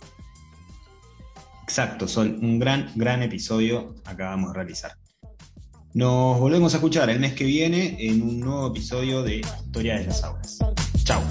Exacto, 1.65 2.07
Sol, 2.07 2.39
un 2.41 2.59
gran, 2.59 2.93
gran 2.95 3.23
episodio 3.23 3.95
acabamos 4.05 4.53
de 4.53 4.55
realizar. 4.57 4.97
Nos 5.95 6.39
volvemos 6.39 6.75
a 6.75 6.79
escuchar 6.79 7.09
el 7.09 7.21
mes 7.21 7.35
que 7.35 7.45
viene 7.45 7.97
en 8.01 8.21
un 8.23 8.41
nuevo 8.41 8.69
episodio 8.69 9.23
de 9.23 9.37
Historia 9.37 9.99
de 9.99 10.07
las 10.07 10.25
Aulas. 10.25 10.59
Chao. 11.05 11.23